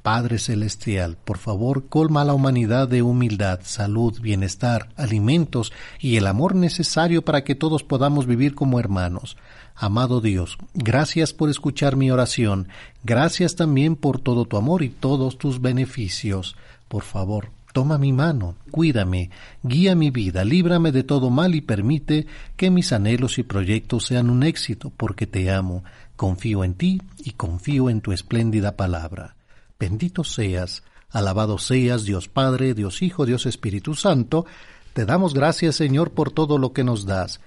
Padre 0.02 0.38
Celestial, 0.38 1.18
por 1.22 1.36
favor, 1.36 1.88
colma 1.88 2.22
a 2.22 2.24
la 2.24 2.32
humanidad 2.32 2.88
de 2.88 3.02
humildad, 3.02 3.60
salud, 3.62 4.18
bienestar, 4.20 4.88
alimentos 4.96 5.72
y 5.98 6.16
el 6.16 6.26
amor 6.26 6.54
necesario 6.54 7.22
para 7.22 7.44
que 7.44 7.54
todos 7.54 7.82
podamos 7.82 8.26
vivir 8.26 8.54
como 8.54 8.80
hermanos. 8.80 9.36
Amado 9.82 10.20
Dios, 10.20 10.58
gracias 10.74 11.32
por 11.32 11.48
escuchar 11.48 11.96
mi 11.96 12.10
oración, 12.10 12.68
gracias 13.02 13.56
también 13.56 13.96
por 13.96 14.20
todo 14.20 14.44
tu 14.44 14.58
amor 14.58 14.82
y 14.82 14.90
todos 14.90 15.38
tus 15.38 15.62
beneficios. 15.62 16.54
Por 16.86 17.02
favor, 17.02 17.48
toma 17.72 17.96
mi 17.96 18.12
mano, 18.12 18.56
cuídame, 18.70 19.30
guía 19.62 19.94
mi 19.94 20.10
vida, 20.10 20.44
líbrame 20.44 20.92
de 20.92 21.02
todo 21.02 21.30
mal 21.30 21.54
y 21.54 21.62
permite 21.62 22.26
que 22.58 22.68
mis 22.68 22.92
anhelos 22.92 23.38
y 23.38 23.42
proyectos 23.42 24.04
sean 24.04 24.28
un 24.28 24.42
éxito, 24.42 24.92
porque 24.94 25.26
te 25.26 25.50
amo, 25.50 25.82
confío 26.14 26.62
en 26.62 26.74
ti 26.74 27.00
y 27.16 27.30
confío 27.30 27.88
en 27.88 28.02
tu 28.02 28.12
espléndida 28.12 28.76
palabra. 28.76 29.34
Bendito 29.78 30.24
seas, 30.24 30.82
alabado 31.08 31.56
seas 31.56 32.04
Dios 32.04 32.28
Padre, 32.28 32.74
Dios 32.74 33.00
Hijo, 33.00 33.24
Dios 33.24 33.46
Espíritu 33.46 33.94
Santo. 33.94 34.44
Te 34.92 35.06
damos 35.06 35.32
gracias, 35.32 35.76
Señor, 35.76 36.10
por 36.10 36.32
todo 36.32 36.58
lo 36.58 36.74
que 36.74 36.84
nos 36.84 37.06
das 37.06 37.40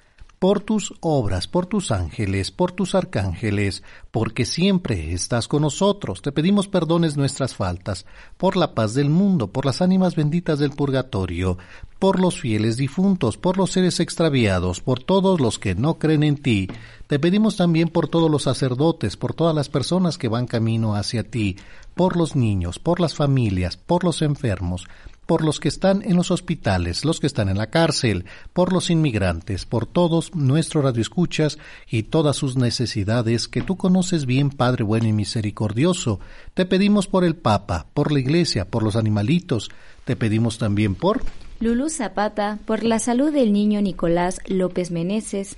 por 0.43 0.59
tus 0.59 0.93
obras, 0.99 1.47
por 1.47 1.67
tus 1.67 1.89
ángeles, 1.89 2.51
por 2.51 2.73
tus 2.73 2.95
arcángeles, 2.95 3.81
porque 4.11 4.43
siempre 4.43 5.13
estás 5.13 5.47
con 5.47 5.61
nosotros. 5.61 6.21
Te 6.21 6.33
pedimos 6.33 6.67
perdones 6.67 7.15
nuestras 7.15 7.55
faltas, 7.55 8.05
por 8.35 8.57
la 8.57 8.75
paz 8.75 8.93
del 8.93 9.09
mundo, 9.09 9.53
por 9.53 9.65
las 9.65 9.81
ánimas 9.81 10.17
benditas 10.17 10.59
del 10.59 10.71
purgatorio, 10.71 11.57
por 11.97 12.19
los 12.19 12.41
fieles 12.41 12.75
difuntos, 12.75 13.37
por 13.37 13.55
los 13.57 13.71
seres 13.71 14.01
extraviados, 14.01 14.81
por 14.81 15.01
todos 15.01 15.39
los 15.39 15.59
que 15.59 15.75
no 15.75 15.93
creen 15.93 16.23
en 16.23 16.35
ti. 16.35 16.67
Te 17.07 17.19
pedimos 17.19 17.55
también 17.55 17.87
por 17.87 18.09
todos 18.09 18.29
los 18.29 18.43
sacerdotes, 18.43 19.15
por 19.15 19.33
todas 19.33 19.55
las 19.55 19.69
personas 19.69 20.17
que 20.17 20.27
van 20.27 20.45
camino 20.45 20.97
hacia 20.97 21.23
ti, 21.23 21.55
por 21.95 22.17
los 22.17 22.35
niños, 22.35 22.79
por 22.79 22.99
las 22.99 23.15
familias, 23.15 23.77
por 23.77 24.03
los 24.03 24.21
enfermos, 24.21 24.87
por 25.25 25.43
los 25.43 25.59
que 25.59 25.67
están 25.67 26.01
en 26.03 26.15
los 26.15 26.31
hospitales, 26.31 27.05
los 27.05 27.19
que 27.19 27.27
están 27.27 27.49
en 27.49 27.57
la 27.57 27.67
cárcel, 27.67 28.25
por 28.53 28.73
los 28.73 28.89
inmigrantes, 28.89 29.65
por 29.65 29.85
todos 29.85 30.35
nuestros 30.35 30.83
radioescuchas 30.83 31.57
y 31.89 32.03
todas 32.03 32.35
sus 32.35 32.55
necesidades 32.55 33.47
que 33.47 33.61
tú 33.61 33.77
conoces 33.77 34.25
bien, 34.25 34.49
Padre 34.49 34.83
bueno 34.83 35.07
y 35.07 35.13
misericordioso. 35.13 36.19
Te 36.53 36.65
pedimos 36.65 37.07
por 37.07 37.23
el 37.23 37.35
Papa, 37.35 37.87
por 37.93 38.11
la 38.11 38.19
Iglesia, 38.19 38.65
por 38.65 38.83
los 38.83 38.95
animalitos. 38.95 39.69
Te 40.05 40.15
pedimos 40.15 40.57
también 40.57 40.95
por 40.95 41.23
Lulu 41.59 41.89
Zapata, 41.89 42.59
por 42.65 42.83
la 42.83 42.99
salud 42.99 43.31
del 43.31 43.53
niño 43.53 43.81
Nicolás 43.81 44.39
López 44.47 44.91
Meneses, 44.91 45.55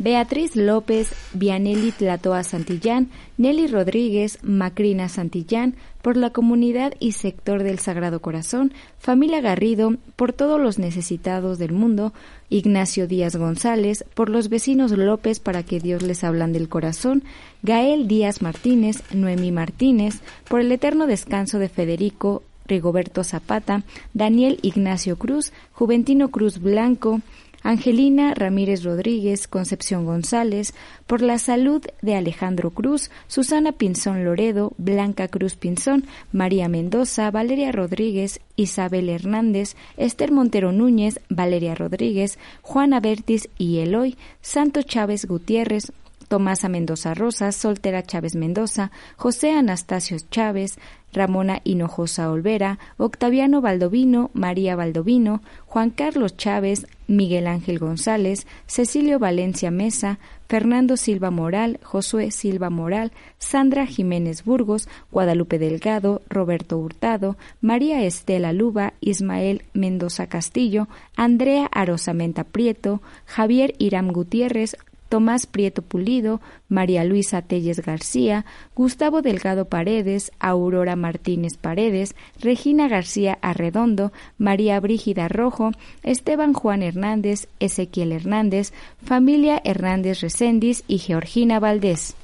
Beatriz 0.00 0.56
López, 0.56 1.12
Vianelli 1.34 1.92
Tlatoa 1.92 2.42
Santillán, 2.42 3.10
Nelly 3.36 3.66
Rodríguez, 3.66 4.38
Macrina 4.42 5.10
Santillán, 5.10 5.74
por 6.00 6.16
la 6.16 6.30
comunidad 6.30 6.94
y 7.00 7.12
sector 7.12 7.62
del 7.62 7.80
Sagrado 7.80 8.22
Corazón, 8.22 8.72
familia 8.98 9.42
Garrido, 9.42 9.96
por 10.16 10.32
todos 10.32 10.58
los 10.58 10.78
necesitados 10.78 11.58
del 11.58 11.72
mundo, 11.72 12.14
Ignacio 12.48 13.06
Díaz 13.06 13.36
González, 13.36 14.06
por 14.14 14.30
los 14.30 14.48
vecinos 14.48 14.90
López 14.92 15.38
para 15.38 15.64
que 15.64 15.80
Dios 15.80 16.02
les 16.02 16.24
hablan 16.24 16.54
del 16.54 16.70
corazón, 16.70 17.22
Gael 17.62 18.08
Díaz 18.08 18.40
Martínez, 18.40 19.02
Noemí 19.12 19.52
Martínez, 19.52 20.20
por 20.48 20.62
el 20.62 20.72
eterno 20.72 21.06
descanso 21.06 21.58
de 21.58 21.68
Federico 21.68 22.42
Rigoberto 22.70 23.22
Zapata, 23.22 23.82
Daniel 24.14 24.58
Ignacio 24.62 25.16
Cruz, 25.16 25.52
Juventino 25.72 26.30
Cruz 26.30 26.58
Blanco, 26.58 27.20
Angelina 27.62 28.34
Ramírez 28.34 28.84
Rodríguez, 28.84 29.46
Concepción 29.46 30.06
González, 30.06 30.74
por 31.06 31.20
la 31.20 31.38
salud 31.38 31.84
de 32.00 32.14
Alejandro 32.14 32.70
Cruz, 32.70 33.10
Susana 33.28 33.72
Pinzón 33.72 34.24
Loredo, 34.24 34.72
Blanca 34.78 35.28
Cruz 35.28 35.56
Pinzón, 35.56 36.06
María 36.32 36.68
Mendoza, 36.68 37.30
Valeria 37.30 37.70
Rodríguez, 37.70 38.40
Isabel 38.56 39.08
Hernández, 39.08 39.76
Esther 39.96 40.32
Montero 40.32 40.72
Núñez, 40.72 41.20
Valeria 41.28 41.74
Rodríguez, 41.74 42.38
Juana 42.62 43.00
Bertis 43.00 43.48
y 43.58 43.78
Eloy, 43.78 44.16
Santo 44.40 44.82
Chávez 44.82 45.26
Gutiérrez, 45.26 45.92
Tomasa 46.30 46.68
Mendoza 46.68 47.12
Rosas, 47.12 47.56
Soltera 47.56 48.04
Chávez 48.04 48.36
Mendoza, 48.36 48.92
José 49.16 49.50
Anastasio 49.50 50.16
Chávez, 50.30 50.78
Ramona 51.12 51.60
Hinojosa 51.64 52.30
Olvera, 52.30 52.78
Octaviano 52.98 53.60
Baldovino, 53.60 54.30
María 54.32 54.76
Baldovino, 54.76 55.42
Juan 55.66 55.90
Carlos 55.90 56.36
Chávez, 56.36 56.86
Miguel 57.08 57.48
Ángel 57.48 57.80
González, 57.80 58.46
Cecilio 58.66 59.18
Valencia 59.18 59.72
Mesa, 59.72 60.20
Fernando 60.48 60.96
Silva 60.96 61.32
Moral, 61.32 61.80
Josué 61.82 62.30
Silva 62.30 62.70
Moral, 62.70 63.10
Sandra 63.38 63.84
Jiménez 63.84 64.44
Burgos, 64.44 64.88
Guadalupe 65.10 65.58
Delgado, 65.58 66.22
Roberto 66.28 66.78
Hurtado, 66.78 67.36
María 67.60 68.04
Estela 68.04 68.52
Luba, 68.52 68.92
Ismael 69.00 69.64
Mendoza 69.72 70.28
Castillo, 70.28 70.86
Andrea 71.16 71.66
Arosamenta 71.72 72.44
Prieto, 72.44 73.02
Javier 73.26 73.74
Iram 73.78 74.12
Gutiérrez, 74.12 74.76
Tomás 75.10 75.46
Prieto 75.46 75.82
Pulido, 75.82 76.40
María 76.68 77.04
Luisa 77.04 77.42
Telles 77.42 77.80
García, 77.80 78.46
Gustavo 78.76 79.20
Delgado 79.20 79.66
Paredes, 79.66 80.30
Aurora 80.38 80.94
Martínez 80.94 81.56
Paredes, 81.58 82.14
Regina 82.40 82.88
García 82.88 83.36
Arredondo, 83.42 84.12
María 84.38 84.78
Brígida 84.80 85.26
Rojo, 85.28 85.72
Esteban 86.04 86.54
Juan 86.54 86.82
Hernández, 86.82 87.48
Ezequiel 87.58 88.12
Hernández, 88.12 88.72
familia 89.04 89.60
Hernández 89.64 90.20
Recendis 90.20 90.84
y 90.86 90.98
Georgina 90.98 91.58
Valdés. 91.58 92.14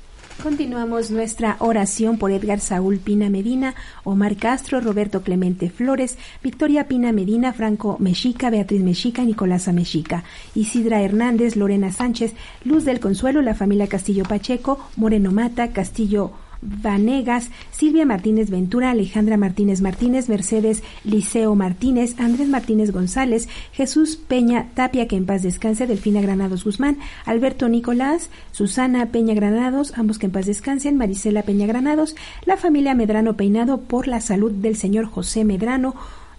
Continuamos 0.42 1.10
nuestra 1.10 1.56
oración 1.60 2.18
por 2.18 2.30
Edgar 2.30 2.60
Saúl 2.60 2.98
Pina 2.98 3.30
Medina, 3.30 3.74
Omar 4.04 4.36
Castro, 4.36 4.80
Roberto 4.80 5.22
Clemente 5.22 5.70
Flores, 5.70 6.18
Victoria 6.42 6.86
Pina 6.86 7.10
Medina, 7.10 7.52
Franco 7.52 7.96
Mexica, 7.98 8.50
Beatriz 8.50 8.82
Mexica, 8.82 9.22
Nicolasa 9.22 9.72
Mexica, 9.72 10.24
Isidra 10.54 11.02
Hernández, 11.02 11.56
Lorena 11.56 11.90
Sánchez, 11.90 12.34
Luz 12.64 12.84
del 12.84 13.00
Consuelo, 13.00 13.40
la 13.40 13.54
familia 13.54 13.88
Castillo 13.88 14.24
Pacheco, 14.24 14.78
Moreno 14.96 15.32
Mata, 15.32 15.72
Castillo 15.72 16.32
Vanegas, 16.62 17.50
Silvia 17.70 18.06
Martínez 18.06 18.50
Ventura, 18.50 18.90
Alejandra 18.90 19.36
Martínez 19.36 19.80
Martínez, 19.80 20.28
Mercedes 20.28 20.82
Liceo 21.04 21.54
Martínez, 21.54 22.18
Andrés 22.18 22.48
Martínez 22.48 22.92
González, 22.92 23.48
Jesús 23.72 24.16
Peña 24.16 24.68
Tapia, 24.74 25.08
que 25.08 25.16
en 25.16 25.26
paz 25.26 25.42
descanse, 25.42 25.86
Delfina 25.86 26.20
Granados 26.20 26.64
Guzmán, 26.64 26.98
Alberto 27.24 27.68
Nicolás, 27.68 28.30
Susana 28.52 29.06
Peña 29.06 29.34
Granados, 29.34 29.92
ambos 29.96 30.18
que 30.18 30.26
en 30.26 30.32
paz 30.32 30.46
descansen, 30.46 30.96
Marisela 30.96 31.42
Peña 31.42 31.66
Granados, 31.66 32.16
la 32.44 32.56
familia 32.56 32.94
Medrano 32.94 33.36
Peinado 33.36 33.80
por 33.80 34.08
la 34.08 34.20
salud 34.20 34.52
del 34.52 34.76
señor 34.76 35.06
José 35.06 35.44
Medrano, 35.44 35.94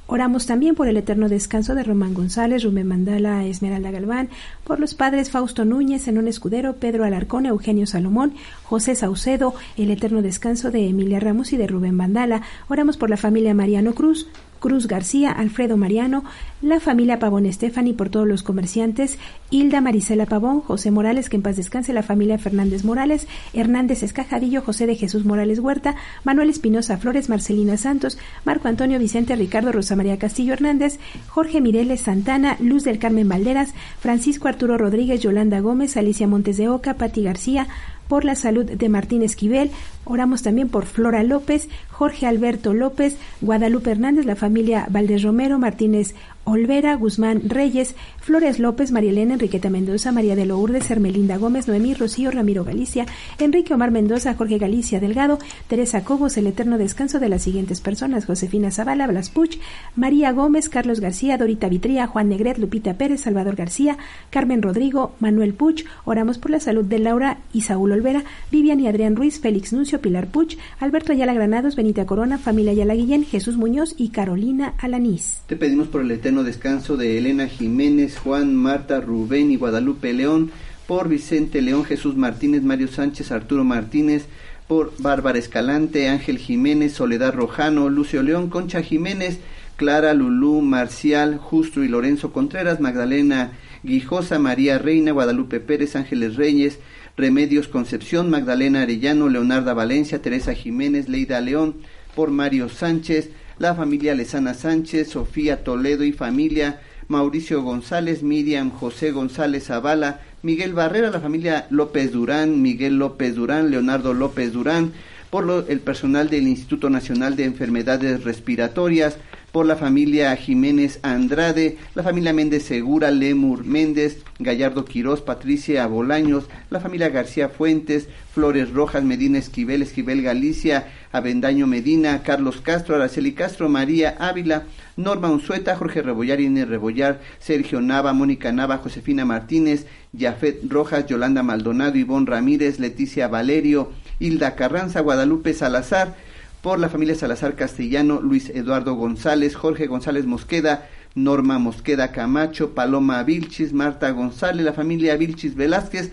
Oramos 0.10 0.46
también 0.46 0.74
por 0.74 0.88
el 0.88 0.96
eterno 0.96 1.28
descanso 1.28 1.76
de 1.76 1.84
Román 1.84 2.14
González, 2.14 2.64
Rubén 2.64 2.88
Mandala, 2.88 3.46
Esmeralda 3.46 3.92
Galván, 3.92 4.30
por 4.64 4.80
los 4.80 4.96
padres 4.96 5.30
Fausto 5.30 5.66
Núñez, 5.66 6.06
Zenón 6.06 6.30
Escudero, 6.30 6.78
Pedro 6.78 7.04
Alarcón, 7.04 7.46
Eugenio 7.46 7.86
Salomón, 7.86 8.34
José 8.64 8.96
Saucedo, 8.96 9.54
el 9.76 9.92
eterno 9.92 10.22
descanso 10.22 10.72
de 10.72 10.88
Emilia 10.88 11.20
Ramos 11.20 11.52
y 11.52 11.58
de 11.58 11.68
Rubén 11.68 11.96
Mandala. 11.96 12.42
Oramos 12.70 12.96
por 12.96 13.10
la 13.10 13.18
familia 13.18 13.54
Mariano 13.54 13.94
Cruz, 13.94 14.28
Cruz 14.60 14.88
García, 14.88 15.32
Alfredo 15.32 15.78
Mariano, 15.78 16.24
la 16.62 16.80
familia 16.80 17.20
Pavón 17.20 17.46
Estefani 17.46 17.94
por 17.94 18.10
todos 18.10 18.28
los 18.28 18.44
comerciantes, 18.44 19.18
Hilda 19.50 19.82
Marisela 19.82 20.26
Pavón, 20.26 20.62
José 20.62 20.92
Morales, 20.92 21.30
que 21.30 21.36
en 21.36 21.42
paz 21.42 21.56
descanse, 21.56 21.94
la 21.94 22.04
familia 22.04 22.38
Fernández 22.38 22.84
Morales, 22.84 23.28
Hernández 23.54 24.04
Escajadillo, 24.04 24.62
José 24.62 24.88
de 24.88 24.96
Jesús 24.96 25.26
Morales 25.26 25.60
Huerta, 25.60 25.96
Manuel 26.24 26.50
Espinosa 26.50 26.98
Flores, 26.98 27.30
Marcelina 27.30 27.78
Santos, 27.78 28.18
Marco 28.46 28.68
Antonio 28.68 29.00
Vicente 29.00 29.36
Ricardo 29.36 29.72
Rosa 29.72 29.96
María 29.96 30.18
Castillo 30.18 30.54
Hernández, 30.54 31.00
Jorge 31.28 31.62
Mireles 31.62 32.02
Santana, 32.02 32.58
Luz 32.60 32.84
del 32.84 33.00
Carmen 33.00 33.30
Valderas, 33.30 33.74
Francisco 34.00 34.48
Arturo 34.48 34.78
Rodríguez, 34.78 35.22
Yolanda 35.22 35.60
Gómez, 35.60 35.98
Alicia 35.98 36.28
Montes 36.28 36.58
de 36.58 36.70
Oca, 36.70 36.96
Pati 36.96 37.24
García, 37.24 37.68
por 38.08 38.26
la 38.26 38.36
salud 38.36 38.66
de 38.66 38.90
Martín 38.90 39.22
Esquivel. 39.22 39.72
Oramos 40.10 40.44
también 40.44 40.70
por 40.70 40.86
Flora 40.86 41.24
López, 41.24 41.70
Jorge 41.90 42.26
Alberto 42.28 42.74
López, 42.74 43.18
Guadalupe 43.42 43.92
Hernández, 43.92 44.26
la 44.26 44.36
familia 44.36 44.88
Valdés 44.90 45.24
Romero, 45.24 45.60
Martínez 45.60 46.14
Olvera, 46.48 46.96
Guzmán 46.96 47.42
Reyes, 47.50 47.94
Flores 48.22 48.58
López, 48.58 48.94
María 48.94 49.10
Elena, 49.10 49.34
Enriqueta 49.34 49.70
Mendoza, 49.70 50.14
María 50.14 50.34
de 50.34 50.46
Lourdes, 50.46 50.90
Hermelinda 50.90 51.36
Gómez, 51.36 51.68
Noemí 51.68 51.94
Rocío, 51.94 52.32
Ramiro 52.32 52.64
Galicia, 52.64 53.06
Enrique 53.38 53.74
Omar 53.74 53.92
Mendoza, 53.92 54.34
Jorge 54.34 54.58
Galicia 54.58 55.02
Delgado, 55.02 55.40
Teresa 55.68 56.06
Cobos, 56.06 56.38
el 56.38 56.48
eterno 56.48 56.78
descanso 56.78 57.20
de 57.20 57.28
las 57.28 57.42
siguientes 57.42 57.82
personas, 57.82 58.26
Josefina 58.26 58.72
Zavala, 58.72 59.08
Blas 59.08 59.30
Puch, 59.30 59.58
María 59.98 60.32
Gómez, 60.32 60.70
Carlos 60.70 61.02
García, 61.02 61.38
Dorita 61.38 61.68
Vitría, 61.68 62.08
Juan 62.08 62.30
Negret, 62.30 62.58
Lupita 62.60 62.94
Pérez, 62.94 63.22
Salvador 63.22 63.58
García, 63.58 63.98
Carmen 64.30 64.62
Rodrigo, 64.62 65.16
Manuel 65.20 65.54
Puch, 65.54 65.84
oramos 66.06 66.38
por 66.38 66.52
la 66.52 66.62
salud 66.62 66.86
de 66.86 67.00
Laura 67.00 67.40
y 67.52 67.64
Saúl 67.64 67.92
Olvera, 67.92 68.24
Vivian 68.52 68.80
y 68.80 68.88
Adrián 68.88 69.18
Ruiz, 69.18 69.42
Félix 69.42 69.74
Nuncio, 69.74 69.97
Pilar 70.00 70.28
Puch, 70.28 70.58
Alberto 70.80 71.12
Ayala 71.12 71.34
Granados, 71.34 71.76
Benita 71.76 72.06
Corona, 72.06 72.38
familia 72.38 72.72
Ayala 72.72 72.94
Guillén, 72.94 73.26
Jesús 73.26 73.58
Muñoz 73.58 73.96
y 73.98 74.10
Carolina 74.10 74.76
Alanís. 74.78 75.42
Te 75.48 75.56
pedimos 75.56 75.88
por 75.88 76.02
el 76.02 76.12
eterno 76.12 76.44
descanso 76.44 76.98
de 76.98 77.18
Elena 77.18 77.48
Jiménez, 77.48 78.18
Juan, 78.18 78.56
Marta, 78.56 79.02
Rubén 79.02 79.52
y 79.52 79.56
Guadalupe 79.58 80.14
León, 80.14 80.52
por 80.88 81.10
Vicente 81.10 81.62
León, 81.62 81.84
Jesús 81.84 82.16
Martínez, 82.16 82.64
Mario 82.64 82.88
Sánchez, 82.88 83.32
Arturo 83.32 83.64
Martínez, 83.64 84.26
por 84.68 84.94
Bárbara 85.00 85.40
Escalante, 85.40 86.10
Ángel 86.10 86.38
Jiménez, 86.38 86.94
Soledad 86.94 87.34
Rojano, 87.34 87.90
Lucio 87.90 88.24
León, 88.24 88.50
Concha 88.50 88.82
Jiménez, 88.82 89.40
Clara 89.76 90.14
Lulú, 90.14 90.62
Marcial, 90.62 91.38
Justo 91.38 91.84
y 91.84 91.88
Lorenzo 91.88 92.34
Contreras, 92.34 92.80
Magdalena 92.80 93.52
Guijosa, 93.84 94.40
María 94.40 94.78
Reina, 94.80 95.12
Guadalupe 95.12 95.60
Pérez, 95.60 95.96
Ángeles 95.96 96.36
Reyes, 96.36 96.80
Remedios 97.18 97.68
Concepción, 97.68 98.30
Magdalena 98.30 98.84
Arellano, 98.84 99.28
Leonarda 99.28 99.74
Valencia, 99.74 100.22
Teresa 100.22 100.54
Jiménez, 100.54 101.10
Leida 101.10 101.42
León, 101.42 101.78
por 102.16 102.30
Mario 102.30 102.70
Sánchez, 102.70 103.32
la 103.58 103.74
familia 103.74 104.14
Lesana 104.14 104.54
Sánchez, 104.54 105.10
Sofía 105.10 105.64
Toledo 105.64 106.04
y 106.04 106.12
familia, 106.12 106.80
Mauricio 107.08 107.64
González, 107.64 108.22
Miriam 108.22 108.70
José 108.70 109.12
González 109.12 109.66
Zavala, 109.66 110.22
Miguel 110.44 110.74
Barrera, 110.74 111.10
la 111.10 111.20
familia 111.20 111.66
López 111.72 112.12
Durán, 112.12 112.62
Miguel 112.62 113.00
López 113.00 113.34
Durán, 113.34 113.72
Leonardo 113.72 114.14
López 114.14 114.54
Durán, 114.54 114.94
por 115.30 115.66
el 115.68 115.80
personal 115.82 116.30
del 116.30 116.48
Instituto 116.48 116.90
Nacional 116.90 117.36
de 117.36 117.46
Enfermedades 117.46 118.24
Respiratorias, 118.24 119.18
por 119.52 119.66
la 119.66 119.76
familia 119.76 120.36
Jiménez 120.36 121.00
Andrade, 121.04 121.78
la 121.96 122.04
familia 122.04 122.34
Méndez 122.34 122.64
Segura, 122.64 123.12
Lemur 123.12 123.66
Méndez, 123.66 124.20
Gallardo 124.40 124.86
Quirós, 124.86 125.22
Patricia 125.22 125.88
Bolaños, 125.88 126.46
la 126.70 126.80
familia 126.80 127.10
García 127.10 127.50
Fuentes, 127.50 128.08
Flores 128.34 128.72
Rojas, 128.72 129.04
Medina 129.04 129.40
Esquivel, 129.40 129.82
Esquivel 129.82 130.22
Galicia, 130.22 130.90
Avendaño 131.12 131.66
Medina, 131.66 132.22
Carlos 132.24 132.62
Castro, 132.62 132.96
Araceli 132.96 133.34
Castro, 133.34 133.68
María 133.68 134.16
Ávila, 134.20 134.66
Norma 134.96 135.30
Unzueta, 135.30 135.76
Jorge 135.76 136.02
Rebollar, 136.02 136.40
Inés 136.40 136.68
Rebollar, 136.68 137.22
Sergio 137.40 137.82
Nava, 137.82 138.14
Mónica 138.14 138.52
Nava, 138.52 138.78
Josefina 138.78 139.26
Martínez, 139.26 139.88
Jafet 140.16 140.60
Rojas, 140.70 141.08
Yolanda 141.08 141.42
Maldonado, 141.42 141.98
Ivonne 141.98 142.28
Ramírez, 142.28 142.80
Leticia 142.80 143.28
Valerio, 143.28 143.92
Hilda 144.20 144.56
Carranza, 144.56 145.02
Guadalupe 145.02 145.54
Salazar, 145.54 146.16
por 146.62 146.80
la 146.80 146.90
familia 146.90 147.16
Salazar 147.16 147.56
Castellano, 147.56 148.20
Luis 148.22 148.50
Eduardo 148.50 148.96
González, 148.96 149.56
Jorge 149.56 149.88
González 149.88 150.26
Mosqueda, 150.26 150.90
Norma 151.16 151.60
Mosqueda 151.60 152.12
Camacho, 152.12 152.72
Paloma 152.76 153.24
Vilchis, 153.24 153.74
Marta 153.74 154.12
González, 154.12 154.66
la 154.66 154.74
familia 154.74 155.16
Vilchis 155.18 155.56
Velázquez, 155.56 156.12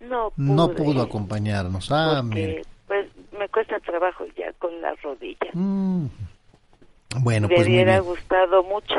No 0.00 0.30
pude, 0.30 0.46
No 0.46 0.70
pudo 0.70 1.02
acompañarnos. 1.02 1.90
Ah, 1.90 2.20
porque, 2.22 2.34
mire. 2.46 2.62
pues 2.86 3.08
me 3.36 3.48
cuesta 3.48 3.80
trabajo 3.80 4.24
ya 4.36 4.52
con 4.60 4.80
la 4.80 4.94
rodilla. 5.02 5.50
Mm. 5.52 6.06
Bueno, 7.16 7.48
me 7.48 7.54
pues 7.56 7.66
hubiera 7.68 7.98
gustado 8.00 8.62
mucho. 8.64 8.94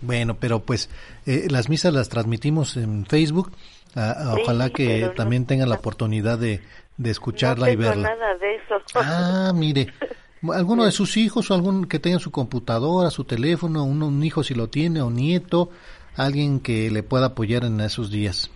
Bueno, 0.00 0.34
pero 0.40 0.60
pues 0.60 0.88
eh, 1.26 1.46
las 1.50 1.68
misas 1.68 1.92
las 1.92 2.08
transmitimos 2.08 2.76
en 2.76 3.04
Facebook. 3.06 3.52
Ah, 3.94 4.14
ah, 4.16 4.32
Sí, 4.36 4.42
ojalá 4.42 4.70
que 4.70 4.86
pero 4.86 5.06
no- 5.08 5.12
también 5.14 5.46
tengan 5.46 5.68
la 5.68 5.74
oportunidad 5.76 6.38
de, 6.38 6.60
de 6.96 7.10
escucharla 7.10 7.66
no 7.66 7.72
y 7.72 7.76
verla. 7.76 8.08
nada 8.14 8.34
de 8.38 8.54
eso. 8.56 8.76
Ah, 8.94 9.52
mire. 9.54 9.88
Alguno 10.54 10.86
de 10.86 10.90
sus 10.92 11.18
hijos 11.18 11.50
o 11.50 11.54
algún 11.54 11.84
que 11.86 11.98
tenga 11.98 12.18
su 12.18 12.30
computadora, 12.30 13.10
su 13.10 13.24
teléfono, 13.24 13.84
un, 13.84 14.02
un 14.02 14.24
hijo 14.24 14.42
si 14.42 14.54
lo 14.54 14.68
tiene 14.70 15.02
o 15.02 15.10
nieto, 15.10 15.68
alguien 16.16 16.60
que 16.60 16.90
le 16.90 17.02
pueda 17.02 17.26
apoyar 17.26 17.64
en 17.64 17.78
esos 17.82 18.10
días. 18.10 18.50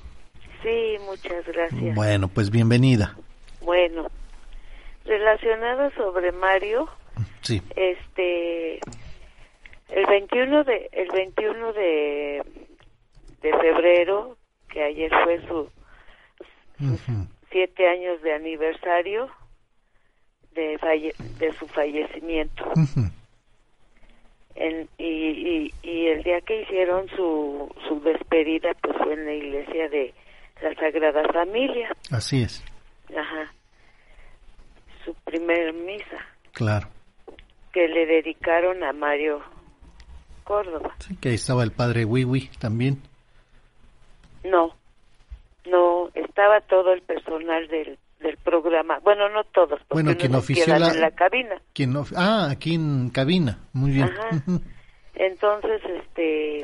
Sí, 0.63 0.97
muchas 1.05 1.45
gracias. 1.47 1.95
Bueno, 1.95 2.29
pues 2.29 2.49
bienvenida. 2.49 3.17
Bueno, 3.61 4.07
relacionado 5.05 5.91
sobre 5.95 6.33
Mario, 6.33 6.89
Sí. 7.43 7.63
este 7.77 8.75
el 9.91 10.07
21 10.07 10.65
de 10.65 10.89
el 10.93 11.09
21 11.13 11.73
de 11.73 12.43
de 13.43 13.51
febrero 13.59 14.37
que 14.69 14.83
ayer 14.83 15.11
fue 15.25 15.41
su 15.47 15.69
siete 17.51 17.89
años 17.89 18.21
de 18.23 18.33
aniversario 18.35 19.29
de 20.55 20.79
falle- 20.79 21.15
de 21.39 21.53
su 21.53 21.67
fallecimiento. 21.69 22.65
En- 24.57 24.89
y, 24.99 25.05
y, 25.05 25.75
y 25.83 26.07
el 26.07 26.23
día 26.23 26.41
que 26.43 26.63
hicieron 26.63 27.09
su 27.11 27.75
su 27.89 28.01
despedida 28.01 28.73
pues 28.81 28.97
fue 28.99 29.15
en 29.15 29.25
la 29.27 29.33
iglesia 29.35 29.89
de 29.89 30.15
la 30.63 30.75
Sagrada 30.77 31.23
Familia. 31.33 31.91
Así 32.13 32.43
es, 32.43 32.65
ajá. 33.17 33.53
Su 35.05 35.13
primer 35.25 35.73
misa. 35.75 36.25
Claro. 36.53 36.89
Que 37.75 37.89
le 37.89 38.07
dedicaron 38.07 38.83
a 38.85 38.93
Mario 38.95 39.43
Córdoba. 40.45 40.95
Sí, 41.01 41.17
que 41.17 41.31
ahí 41.31 41.35
estaba 41.35 41.63
el 41.65 41.73
padre 41.73 42.05
Wiwi 42.07 42.49
también. 42.61 43.03
No, 44.45 44.75
no, 45.67 46.09
estaba 46.15 46.61
todo 46.61 46.93
el 46.93 47.03
personal 47.03 47.67
del, 47.69 47.99
del 48.21 48.37
programa. 48.39 48.99
Bueno, 49.01 49.29
no 49.31 49.43
todos, 49.45 49.81
porque 49.89 50.05
Bueno, 50.05 50.17
quien 50.17 50.35
ofició 50.35 50.79
la- 50.79 50.91
en 50.93 51.01
la 51.01 51.11
cabina. 51.11 51.61
¿Quién 51.73 51.93
no? 51.93 52.05
Ah, 52.17 52.49
aquí 52.51 52.75
en 52.77 53.11
cabina. 53.11 53.59
Muy 53.73 53.91
bien. 53.91 54.05
Ajá. 54.05 54.29
Entonces, 55.17 55.81
este, 55.85 56.63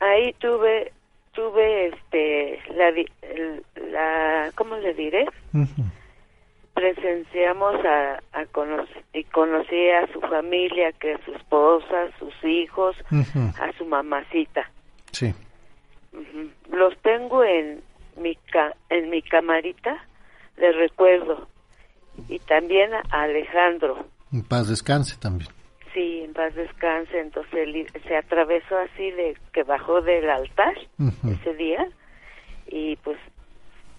ahí 0.00 0.32
tuve, 0.34 0.92
tuve, 1.32 1.88
este, 1.88 2.60
la, 2.74 2.92
la, 3.90 4.52
¿cómo 4.54 4.76
le 4.76 4.94
diré? 4.94 5.24
Ujú. 5.54 5.82
Presenciamos 6.78 7.74
a, 7.84 8.22
a 8.32 8.46
conocer 8.46 9.02
y 9.12 9.24
conocí 9.24 9.90
a 9.90 10.06
su 10.12 10.20
familia, 10.20 10.92
que 10.92 11.14
es 11.14 11.20
su 11.24 11.32
esposa, 11.34 12.06
sus 12.20 12.32
hijos, 12.44 12.96
a 13.58 13.72
su 13.76 13.84
mamacita. 13.84 14.70
Sí. 15.10 15.34
Los 16.70 16.96
tengo 16.98 17.42
en 17.42 17.82
mi 18.16 18.36
ca 18.52 18.74
en 18.90 19.10
mi 19.10 19.22
camarita 19.22 20.04
de 20.56 20.70
recuerdo 20.70 21.48
y 22.28 22.38
también 22.38 22.94
a 22.94 23.22
Alejandro. 23.22 24.06
En 24.32 24.44
paz 24.44 24.68
descanse 24.68 25.18
también. 25.18 25.50
Sí, 25.92 26.22
en 26.24 26.32
paz 26.32 26.54
descanse. 26.54 27.18
Entonces 27.18 27.54
él 27.54 27.86
se 28.06 28.16
atravesó 28.16 28.78
así 28.78 29.10
de 29.10 29.36
que 29.52 29.64
bajó 29.64 30.00
del 30.00 30.30
altar 30.30 30.74
ese 31.28 31.54
día 31.54 31.88
y 32.68 32.94
pues 32.96 33.18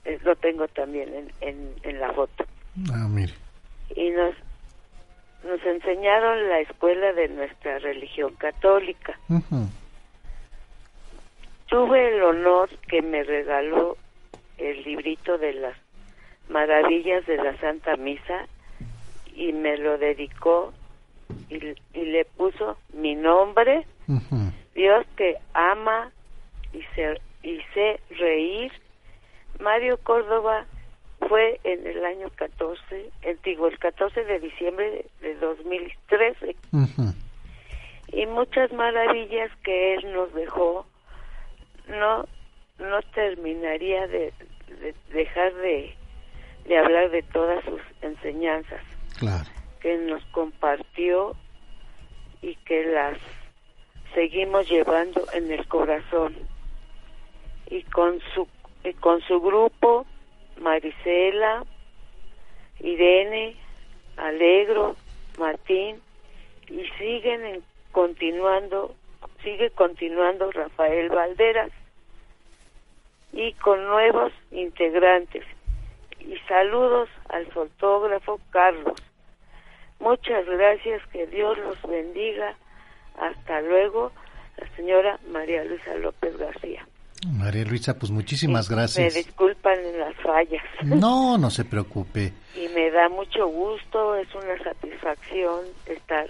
eh, 0.05 0.17
lo 0.23 0.37
tengo 0.37 0.65
también 0.69 1.13
en, 1.13 1.31
en, 1.41 1.73
en 1.83 1.99
la 1.99 2.13
foto. 2.13 2.45
Ah, 2.91 3.07
mire. 3.09 3.33
y 3.95 4.09
nos 4.11 4.35
nos 5.43 5.63
enseñaron 5.65 6.49
la 6.49 6.59
escuela 6.59 7.13
de 7.13 7.29
nuestra 7.29 7.79
religión 7.79 8.33
católica. 8.35 9.17
Tuve 11.67 12.15
el 12.15 12.23
honor 12.23 12.69
que 12.89 13.01
me 13.01 13.23
regaló 13.23 13.95
el 14.57 14.83
librito 14.83 15.37
de 15.37 15.53
las 15.53 15.77
maravillas 16.49 17.25
de 17.25 17.37
la 17.37 17.57
Santa 17.59 17.95
Misa 17.95 18.47
y 19.33 19.53
me 19.53 19.77
lo 19.77 19.97
dedicó 19.97 20.73
y, 21.49 21.55
y 21.93 22.05
le 22.05 22.25
puso 22.25 22.77
mi 22.93 23.15
nombre. 23.15 23.85
Dios 24.75 25.05
que 25.15 25.37
ama 25.53 26.11
y 26.73 26.81
se 26.95 27.21
y 27.43 27.59
sé 27.73 27.99
reír. 28.09 28.71
Mario 29.59 29.97
Córdoba 30.03 30.65
fue 31.29 31.59
en 31.63 31.85
el 31.87 32.03
año 32.03 32.27
14, 32.35 33.09
el, 33.21 33.39
digo, 33.43 33.67
el 33.67 33.77
14 33.79 34.23
de 34.25 34.39
diciembre 34.39 35.05
de, 35.21 35.27
de 35.29 35.35
2013 35.35 36.55
Ujú. 36.73 37.13
y 38.11 38.25
muchas 38.25 38.73
maravillas 38.73 39.49
que 39.63 39.93
él 39.93 40.11
nos 40.11 40.33
dejó 40.33 40.85
no 41.87 42.25
no 42.79 43.01
terminaría 43.13 44.07
de, 44.07 44.33
de 44.81 44.95
dejar 45.13 45.53
de, 45.55 45.93
de 46.65 46.77
hablar 46.77 47.11
de 47.11 47.21
todas 47.23 47.63
sus 47.65 47.81
enseñanzas 48.01 48.81
Claro. 49.19 49.45
que 49.81 49.97
nos 49.97 50.23
compartió 50.31 51.35
y 52.41 52.55
que 52.65 52.85
las 52.85 53.17
seguimos 54.15 54.67
llevando 54.69 55.25
en 55.33 55.51
el 55.51 55.67
corazón 55.67 56.35
y 57.69 57.83
con 57.83 58.19
su 58.33 58.47
y 58.83 58.93
con 58.93 59.21
su 59.21 59.39
grupo 59.41 60.05
Marisela 60.59 61.63
Irene 62.79 63.55
Alegro 64.17 64.95
Martín 65.37 66.01
y 66.69 66.85
siguen 66.97 67.45
en- 67.45 67.63
continuando 67.91 68.95
sigue 69.43 69.69
continuando 69.71 70.51
Rafael 70.51 71.09
Valderas 71.09 71.71
y 73.31 73.53
con 73.53 73.85
nuevos 73.85 74.33
integrantes. 74.51 75.45
Y 76.19 76.37
saludos 76.47 77.09
al 77.29 77.45
fotógrafo 77.47 78.39
Carlos. 78.51 79.01
Muchas 79.99 80.45
gracias 80.45 81.01
que 81.07 81.25
Dios 81.27 81.57
los 81.59 81.81
bendiga. 81.83 82.55
Hasta 83.17 83.61
luego 83.61 84.11
la 84.57 84.67
señora 84.75 85.19
María 85.29 85.63
Luisa 85.63 85.95
López 85.95 86.37
García 86.37 86.85
María 87.27 87.65
Luisa, 87.65 87.97
pues 87.99 88.11
muchísimas 88.11 88.69
me 88.69 88.75
gracias. 88.77 89.13
disculpan 89.13 89.77
en 89.79 89.99
las 89.99 90.15
fallas 90.17 90.63
No, 90.83 91.37
no 91.37 91.49
se 91.49 91.65
preocupe. 91.65 92.33
y 92.55 92.67
me 92.73 92.89
da 92.91 93.09
mucho 93.09 93.47
gusto, 93.47 94.15
es 94.15 94.27
una 94.35 94.57
satisfacción 94.63 95.65
estar 95.85 96.27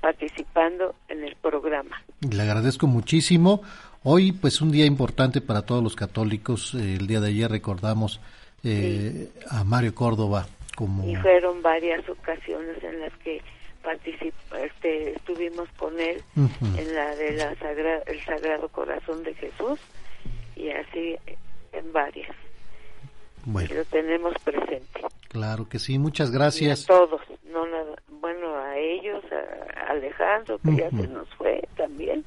participando 0.00 0.94
en 1.08 1.24
el 1.24 1.34
programa. 1.36 2.00
Le 2.20 2.42
agradezco 2.42 2.86
muchísimo. 2.86 3.62
Hoy, 4.04 4.32
pues, 4.32 4.60
un 4.60 4.70
día 4.70 4.86
importante 4.86 5.40
para 5.40 5.62
todos 5.62 5.82
los 5.82 5.96
católicos. 5.96 6.74
El 6.74 7.06
día 7.08 7.20
de 7.20 7.28
ayer 7.30 7.50
recordamos 7.50 8.20
eh, 8.62 9.30
a 9.50 9.64
Mario 9.64 9.94
Córdoba 9.94 10.46
como... 10.76 11.08
Y 11.08 11.16
fueron 11.16 11.60
varias 11.62 12.08
ocasiones 12.08 12.82
en 12.84 13.00
las 13.00 13.12
que 13.24 13.42
este, 13.92 15.12
estuvimos 15.12 15.68
con 15.78 15.98
él 16.00 16.22
en 16.36 16.94
la 16.94 17.14
de 17.16 17.32
la 17.32 17.52
el 18.06 18.24
Sagrado 18.24 18.68
Corazón 18.68 19.22
de 19.22 19.34
Jesús 19.34 19.80
y 20.56 20.70
así 20.70 21.16
en 21.72 21.92
varias. 21.92 22.34
Bueno. 23.44 23.74
lo 23.74 23.84
tenemos 23.86 24.34
presente. 24.44 25.00
Claro 25.28 25.68
que 25.68 25.78
sí, 25.78 25.98
muchas 25.98 26.30
gracias. 26.30 26.84
a 26.84 26.86
todos, 26.86 27.20
no 27.50 27.64
bueno, 28.20 28.54
a 28.56 28.76
ellos, 28.76 29.24
a 29.32 29.92
Alejandro, 29.92 30.58
que 30.58 30.76
ya 30.76 30.90
se 30.90 31.08
nos 31.08 31.28
fue 31.34 31.62
también, 31.76 32.24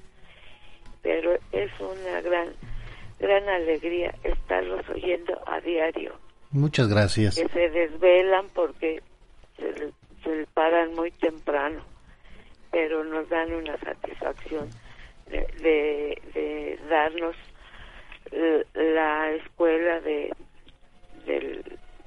pero 1.02 1.34
es 1.52 1.72
una 1.80 2.22
gran, 2.22 2.54
gran 3.20 3.48
alegría 3.50 4.16
estarlos 4.24 4.88
oyendo 4.90 5.40
a 5.48 5.60
diario. 5.60 6.14
Muchas 6.52 6.88
gracias. 6.88 7.36
Que 7.36 7.48
se 7.50 7.70
desvelan 7.70 8.48
porque 8.54 9.02
se, 9.58 9.92
se 10.24 10.48
paran 10.54 10.94
muy 10.94 11.12
temprano, 11.12 11.82
pero 12.72 13.04
nos 13.04 13.28
dan 13.30 13.54
una 13.54 13.78
satisfacción 13.80 14.70
de, 15.28 16.22
de 16.34 16.80
darnos 16.90 17.36
la 18.74 19.32
escuela 19.32 20.00
de 20.02 20.32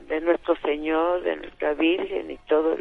de 0.08 0.20
nuestro 0.20 0.56
Señor, 0.60 1.22
de 1.22 1.36
nuestra 1.36 1.74
Virgen 1.74 2.30
y 2.30 2.38
todo 2.48 2.76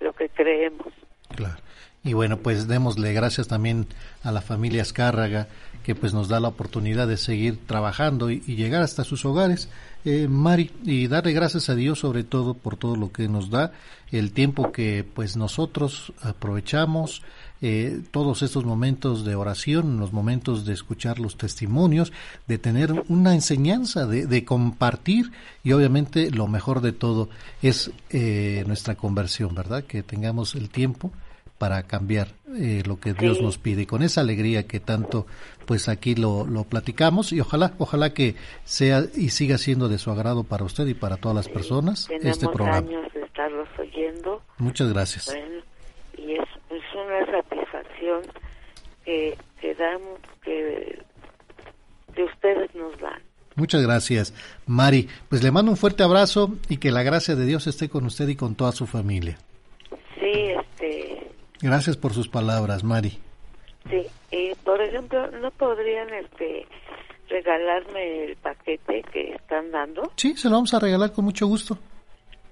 lo 0.00 0.12
que 0.12 0.28
creemos. 0.28 0.92
Claro. 1.34 1.56
Y 2.04 2.12
bueno, 2.12 2.38
pues 2.38 2.68
démosle 2.68 3.12
gracias 3.12 3.48
también 3.48 3.86
a 4.22 4.32
la 4.32 4.40
familia 4.40 4.82
Escárraga 4.82 5.48
que 5.88 5.94
pues 5.94 6.12
nos 6.12 6.28
da 6.28 6.38
la 6.38 6.48
oportunidad 6.48 7.08
de 7.08 7.16
seguir 7.16 7.64
trabajando 7.64 8.30
y, 8.30 8.40
llegar 8.40 8.82
hasta 8.82 9.04
sus 9.04 9.24
hogares. 9.24 9.70
Eh, 10.04 10.28
Mari, 10.28 10.70
y 10.84 11.06
darle 11.06 11.32
gracias 11.32 11.70
a 11.70 11.74
Dios 11.74 12.00
sobre 12.00 12.24
todo 12.24 12.52
por 12.52 12.76
todo 12.76 12.94
lo 12.94 13.10
que 13.10 13.26
nos 13.26 13.48
da, 13.48 13.72
el 14.12 14.32
tiempo 14.32 14.70
que 14.70 15.02
pues 15.14 15.38
nosotros 15.38 16.12
aprovechamos, 16.20 17.22
eh, 17.62 18.02
todos 18.10 18.42
estos 18.42 18.66
momentos 18.66 19.24
de 19.24 19.34
oración, 19.34 19.98
los 19.98 20.12
momentos 20.12 20.66
de 20.66 20.74
escuchar 20.74 21.20
los 21.20 21.38
testimonios, 21.38 22.12
de 22.46 22.58
tener 22.58 22.92
una 23.08 23.32
enseñanza, 23.32 24.06
de, 24.06 24.44
compartir 24.44 25.32
y 25.64 25.72
obviamente 25.72 26.30
lo 26.30 26.48
mejor 26.48 26.82
de 26.82 26.92
todo 26.92 27.30
es 27.62 27.90
eh, 28.10 28.62
nuestra 28.66 28.94
conversión, 28.94 29.54
¿verdad? 29.54 29.84
Que 29.84 30.02
tengamos 30.02 30.54
el 30.54 30.68
tiempo 30.68 31.12
para 31.58 31.82
cambiar 31.82 32.28
eh, 32.56 32.82
lo 32.86 32.98
que 33.00 33.12
Dios 33.12 33.42
nos 33.42 33.58
pide 33.58 33.82
y 33.82 33.86
con 33.86 34.02
esa 34.02 34.20
alegría 34.20 34.66
que 34.66 34.80
tanto 34.80 35.26
pues 35.68 35.90
aquí 35.90 36.14
lo, 36.14 36.46
lo 36.46 36.64
platicamos 36.64 37.30
y 37.34 37.40
ojalá 37.40 37.74
ojalá 37.78 38.14
que 38.14 38.36
sea 38.64 39.02
y 39.14 39.28
siga 39.28 39.58
siendo 39.58 39.90
de 39.90 39.98
su 39.98 40.10
agrado 40.10 40.42
para 40.42 40.64
usted 40.64 40.86
y 40.86 40.94
para 40.94 41.18
todas 41.18 41.36
las 41.36 41.48
personas 41.50 42.08
este 42.08 42.48
programa. 42.48 42.78
años 42.78 43.12
de 43.12 43.20
estarlos 43.20 43.68
oyendo. 43.78 44.40
Muchas 44.56 44.90
gracias. 44.90 45.36
y 46.16 46.32
es, 46.32 46.48
es 46.70 46.82
una 46.94 47.26
satisfacción 47.26 48.22
que, 49.04 49.36
que 49.60 49.74
damos 49.74 50.18
que, 50.42 51.02
que 52.14 52.24
ustedes 52.24 52.74
nos 52.74 52.98
dan. 52.98 53.20
Muchas 53.54 53.82
gracias, 53.82 54.32
Mari. 54.66 55.06
Pues 55.28 55.42
le 55.42 55.50
mando 55.50 55.70
un 55.70 55.76
fuerte 55.76 56.02
abrazo 56.02 56.56
y 56.70 56.78
que 56.78 56.90
la 56.90 57.02
gracia 57.02 57.36
de 57.36 57.44
Dios 57.44 57.66
esté 57.66 57.90
con 57.90 58.06
usted 58.06 58.26
y 58.28 58.36
con 58.36 58.54
toda 58.54 58.72
su 58.72 58.86
familia. 58.86 59.36
Sí, 60.18 60.32
este, 60.32 61.30
Gracias 61.60 61.98
por 61.98 62.14
sus 62.14 62.26
palabras, 62.28 62.84
Mari. 62.84 63.18
Sí, 63.88 64.06
y 64.30 64.54
por 64.56 64.80
ejemplo, 64.82 65.30
¿no 65.30 65.50
podrían 65.50 66.08
este 66.12 66.66
regalarme 67.28 68.24
el 68.24 68.36
paquete 68.36 69.02
que 69.12 69.34
están 69.34 69.70
dando? 69.70 70.10
Sí, 70.16 70.36
se 70.36 70.48
lo 70.48 70.56
vamos 70.56 70.74
a 70.74 70.80
regalar 70.80 71.12
con 71.12 71.24
mucho 71.24 71.46
gusto. 71.46 71.78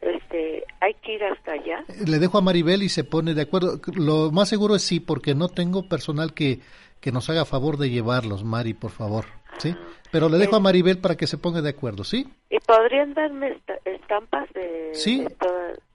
Este, 0.00 0.64
hay 0.80 0.94
que 0.94 1.14
ir 1.14 1.24
hasta 1.24 1.52
allá. 1.52 1.84
Le 2.06 2.18
dejo 2.18 2.38
a 2.38 2.42
Maribel 2.42 2.82
y 2.82 2.88
se 2.88 3.04
pone 3.04 3.34
de 3.34 3.42
acuerdo. 3.42 3.80
Lo 3.94 4.30
más 4.30 4.48
seguro 4.48 4.76
es 4.76 4.82
sí, 4.82 5.00
porque 5.00 5.34
no 5.34 5.48
tengo 5.48 5.88
personal 5.88 6.32
que, 6.34 6.60
que 7.00 7.12
nos 7.12 7.28
haga 7.30 7.44
favor 7.44 7.76
de 7.76 7.90
llevarlos, 7.90 8.44
Mari, 8.44 8.74
por 8.74 8.90
favor. 8.90 9.24
¿Sí? 9.58 9.74
Pero 10.12 10.28
le 10.28 10.36
dejo 10.36 10.56
a 10.56 10.60
Maribel 10.60 10.98
para 10.98 11.16
que 11.16 11.26
se 11.26 11.38
ponga 11.38 11.62
de 11.62 11.70
acuerdo, 11.70 12.04
¿sí? 12.04 12.28
¿Y 12.50 12.58
podrían 12.60 13.14
darme 13.14 13.58
estampas 13.86 14.52
de, 14.52 14.90
sí. 14.92 15.26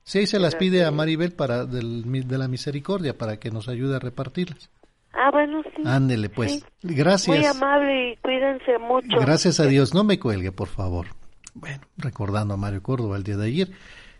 Sí, 0.03 0.25
se 0.25 0.39
las 0.39 0.55
pide 0.55 0.83
a 0.83 0.91
Maribel 0.91 1.31
para 1.31 1.65
del, 1.65 2.03
de 2.27 2.37
la 2.37 2.47
misericordia 2.47 3.17
para 3.17 3.37
que 3.37 3.51
nos 3.51 3.69
ayude 3.69 3.95
a 3.95 3.99
repartirlas. 3.99 4.69
Ah, 5.13 5.29
bueno, 5.31 5.61
sí. 5.75 5.83
Ándele, 5.85 6.29
pues. 6.29 6.65
Gracias. 6.81 7.35
Muy 7.35 7.45
amable 7.45 8.11
y 8.11 8.15
cuídense 8.17 8.77
mucho. 8.79 9.19
Gracias 9.19 9.59
a 9.59 9.65
Dios. 9.65 9.93
No 9.93 10.03
me 10.03 10.19
cuelgue, 10.19 10.51
por 10.51 10.67
favor. 10.67 11.07
Bueno, 11.53 11.81
recordando 11.97 12.53
a 12.53 12.57
Mario 12.57 12.81
Córdoba 12.81 13.17
el 13.17 13.23
día 13.23 13.37
de 13.37 13.47
ayer. 13.47 13.71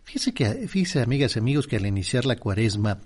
Fíjese 0.04 0.34
que, 0.34 0.46
fíjese, 0.68 1.02
amigas 1.02 1.36
y 1.36 1.40
amigos, 1.40 1.68
que 1.68 1.78
al 1.78 1.86
iniciar 1.86 2.26
la 2.26 2.36
cuaresma, 2.36 3.00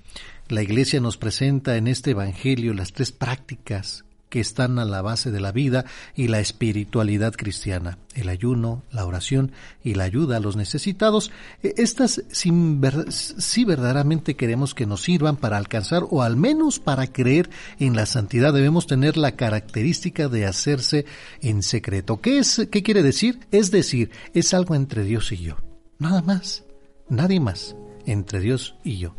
la 0.48 0.64
iglesia 0.64 0.99
nos 0.99 1.18
presenta 1.18 1.78
en 1.78 1.88
este 1.88 2.12
evangelio 2.12 2.74
las 2.74 2.94
tres 2.94 3.12
prácticas 3.12 4.06
que 4.36 4.41
están 4.41 4.80
a 4.80 4.84
la 4.84 5.02
base 5.02 5.32
de 5.32 5.40
la 5.40 5.53
vida 5.53 5.86
y 6.14 6.28
la 6.28 6.41
espiritualidad 6.41 7.36
cristiana, 7.36 7.99
el 8.16 8.28
ayuno, 8.28 8.84
la 8.91 9.06
oración 9.06 9.53
y 9.82 9.94
la 9.94 10.03
ayuda 10.03 10.36
a 10.36 10.40
los 10.41 10.57
necesitados. 10.57 11.32
E, 11.64 11.76
estas 11.78 12.22
si 12.28 13.64
verdaderamente 13.64 14.36
queremos 14.36 14.76
que 14.76 14.86
nos 14.86 15.03
sirvan 15.03 15.38
para 15.38 15.56
alcanzar 15.56 16.03
o 16.10 16.22
al 16.22 16.36
menos 16.36 16.80
para 16.82 17.07
creer 17.07 17.49
en 17.80 17.95
la 17.95 18.06
santidad 18.06 18.52
debemos 18.52 18.88
tener 18.88 19.16
la 19.16 19.38
característica 19.38 20.28
de 20.28 20.45
hacerse 20.45 21.06
en 21.40 21.64
secreto. 21.64 22.20
¿Qué 22.20 22.40
es 22.40 22.68
qué 22.70 22.84
quiere 22.84 23.03
decir? 23.03 23.40
Es 23.52 23.72
decir, 23.72 24.12
es 24.34 24.53
algo 24.53 24.76
entre 24.76 25.06
Dios 25.06 25.32
y 25.32 25.38
yo. 25.38 25.56
Nada 25.98 26.22
más. 26.22 26.66
Nadie 27.07 27.40
más 27.40 27.74
entre 28.06 28.41
Dios 28.41 28.76
y 28.84 28.98
yo. 28.98 29.16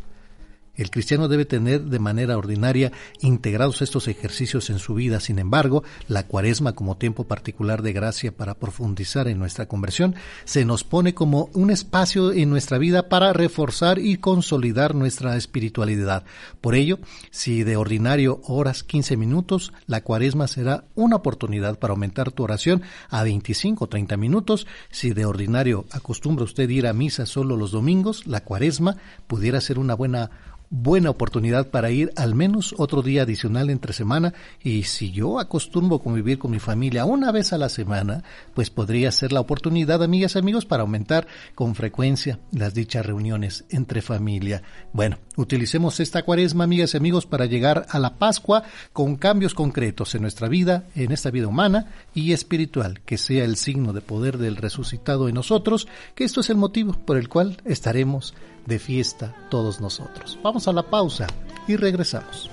El 0.77 0.91
cristiano 0.91 1.27
debe 1.27 1.45
tener 1.45 1.81
de 1.81 1.99
manera 1.99 2.37
ordinaria 2.37 2.91
integrados 3.19 3.81
estos 3.81 4.07
ejercicios 4.07 4.69
en 4.69 4.77
su 4.77 4.93
vida. 4.93 5.19
Sin 5.19 5.39
embargo, 5.39 5.83
la 6.07 6.27
cuaresma 6.27 6.73
como 6.73 6.97
tiempo 6.97 7.25
particular 7.25 7.81
de 7.81 7.93
gracia 7.93 8.31
para 8.31 8.53
profundizar 8.53 9.27
en 9.27 9.39
nuestra 9.39 9.67
conversión 9.67 10.15
se 10.45 10.65
nos 10.65 10.83
pone 10.83 11.15
como 11.15 11.49
un 11.53 11.71
espacio 11.71 12.31
en 12.31 12.49
nuestra 12.51 12.77
vida 12.77 13.09
para 13.09 13.33
reforzar 13.33 13.97
y 13.97 14.17
consolidar 14.17 14.93
nuestra 14.93 15.35
espiritualidad. 15.35 16.23
Por 16.61 16.75
ello, 16.75 16.99
si 17.31 17.63
de 17.63 17.75
ordinario 17.75 18.41
horas 18.45 18.83
15 18.83 19.17
minutos, 19.17 19.73
la 19.87 20.01
cuaresma 20.01 20.47
será 20.47 20.85
una 20.93 21.15
oportunidad 21.15 21.79
para 21.79 21.93
aumentar 21.93 22.31
tu 22.31 22.43
oración 22.43 22.83
a 23.09 23.23
25 23.23 23.85
o 23.85 23.87
30 23.87 24.15
minutos. 24.17 24.67
Si 24.91 25.11
de 25.11 25.25
ordinario 25.25 25.85
acostumbra 25.91 26.45
usted 26.45 26.69
ir 26.69 26.85
a 26.85 26.93
misa 26.93 27.25
solo 27.25 27.57
los 27.57 27.71
domingos, 27.71 28.27
la 28.27 28.43
cuaresma 28.43 28.97
pudiera 29.27 29.59
ser 29.59 29.79
una 29.79 29.95
buena 29.95 30.29
buena 30.69 31.09
oportunidad 31.09 31.69
para 31.69 31.91
ir 31.91 32.11
al 32.15 32.35
menos 32.35 32.75
otro 32.77 33.01
día 33.01 33.23
adicional 33.23 33.69
entre 33.69 33.93
semana 33.93 34.33
y 34.61 34.83
si 34.83 35.11
yo 35.11 35.39
acostumbro 35.39 35.99
convivir 35.99 36.37
con 36.37 36.51
mi 36.51 36.59
familia 36.59 37.05
una 37.05 37.31
vez 37.31 37.53
a 37.53 37.57
la 37.57 37.69
semana, 37.69 38.23
pues 38.53 38.69
podría 38.69 39.11
ser 39.11 39.31
la 39.31 39.39
oportunidad, 39.39 40.03
amigas 40.03 40.35
y 40.35 40.39
amigos, 40.39 40.65
para 40.65 40.81
aumentar 40.81 41.27
con 41.55 41.75
frecuencia 41.75 42.39
las 42.51 42.73
dichas 42.73 43.05
reuniones 43.05 43.65
entre 43.69 44.01
familia. 44.01 44.63
Bueno, 44.93 45.17
utilicemos 45.35 45.99
esta 45.99 46.23
cuaresma, 46.23 46.65
amigas 46.65 46.93
y 46.93 46.97
amigos, 46.97 47.25
para 47.25 47.45
llegar 47.45 47.85
a 47.89 47.99
la 47.99 48.15
Pascua 48.15 48.63
con 48.93 49.15
cambios 49.15 49.53
concretos 49.53 50.15
en 50.15 50.21
nuestra 50.21 50.47
vida, 50.47 50.85
en 50.95 51.11
esta 51.11 51.31
vida 51.31 51.47
humana 51.47 51.93
y 52.13 52.33
espiritual, 52.33 53.01
que 53.05 53.17
sea 53.17 53.45
el 53.45 53.55
signo 53.55 53.93
de 53.93 54.01
poder 54.01 54.37
del 54.37 54.57
resucitado 54.57 55.29
en 55.29 55.35
nosotros, 55.35 55.87
que 56.15 56.23
esto 56.23 56.41
es 56.41 56.49
el 56.49 56.57
motivo 56.57 56.93
por 56.93 57.17
el 57.17 57.29
cual 57.29 57.61
estaremos 57.65 58.33
de 58.67 58.79
fiesta 58.79 59.35
todos 59.49 59.81
nosotros. 59.81 60.37
Vamos 60.43 60.67
a 60.67 60.73
la 60.73 60.83
pausa 60.83 61.25
y 61.67 61.75
regresamos. 61.75 62.51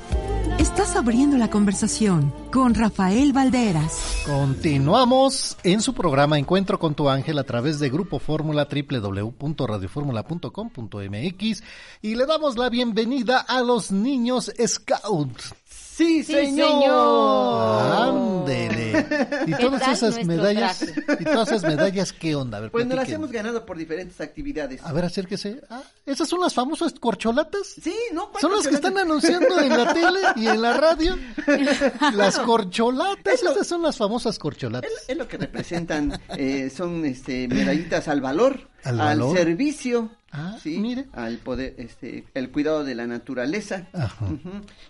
Estás 0.59 0.97
abriendo 0.97 1.37
la 1.37 1.51
conversación 1.51 2.33
con 2.53 2.75
Rafael 2.75 3.33
Valderas. 3.33 4.23
Continuamos 4.25 5.57
en 5.65 5.83
su 5.83 5.95
programa 5.95 6.39
Encuentro 6.39 6.79
con 6.79 6.95
tu 6.95 7.09
ángel 7.09 7.39
a 7.39 7.45
través 7.45 7.81
de 7.81 7.91
Grupo 7.91 8.21
Fórmula 8.21 8.69
www.radioformula.com.mx 8.71 11.63
y 12.03 12.15
le 12.15 12.27
damos 12.27 12.57
la 12.57 12.71
bienvenida 12.71 13.41
a 13.41 13.63
los 13.63 13.91
niños 13.91 14.53
Scouts. 14.65 15.57
Sí, 15.95 16.25
señor. 16.25 17.93
Ándele. 17.93 19.07
Y 19.47 19.53
todas 19.61 19.87
esas 19.87 20.25
medallas, 20.25 20.85
y 21.21 21.25
todas 21.25 21.49
esas 21.49 21.63
medallas, 21.63 22.13
¿qué 22.13 22.35
onda? 22.35 22.59
A 22.59 22.63
ver, 22.63 22.73
pues 22.73 22.85
nos 22.85 22.97
las 22.97 23.09
hemos 23.11 23.31
ganado 23.31 23.65
por 23.65 23.79
diferentes 23.79 24.21
actividades. 24.21 24.83
A 24.83 24.93
ver, 24.93 25.05
acérquese. 25.05 25.61
Ah, 25.71 25.85
¿esas 26.05 26.29
son 26.29 26.41
las 26.41 26.53
famosas 26.53 26.95
corcholatas? 26.95 27.77
Sí, 27.81 27.95
¿no? 28.13 28.33
Son 28.41 28.53
las 28.53 28.67
que 28.67 28.75
están 28.75 28.99
anunciando 28.99 29.61
en 29.61 29.69
la 29.69 29.95
tele 29.95 30.21
y 30.35 30.49
en 30.49 30.63
la 30.63 30.73
radio. 30.73 31.17
Las 32.15 32.39
corcholatas, 32.39 33.43
estas 33.43 33.67
son 33.67 33.83
las 33.83 33.97
famosas 33.97 34.39
corcholatas. 34.39 34.91
Es, 34.91 35.11
es 35.11 35.17
lo 35.17 35.29
que 35.29 35.37
representan, 35.37 36.21
eh, 36.37 36.71
son 36.75 37.05
este 37.05 37.49
medallitas 37.49 38.09
al 38.09 38.21
valor, 38.21 38.69
al, 38.85 39.01
al 39.01 39.31
servicio 39.33 40.11
Ah, 40.37 40.57
sí, 40.61 40.79
mire. 40.79 41.05
al 41.13 41.39
poder, 41.39 41.77
este, 41.79 42.25
el 42.35 42.51
cuidado 42.51 42.83
de 42.83 42.97
la 42.97 43.07
naturaleza 43.07 43.87
Ajá. 43.93 44.27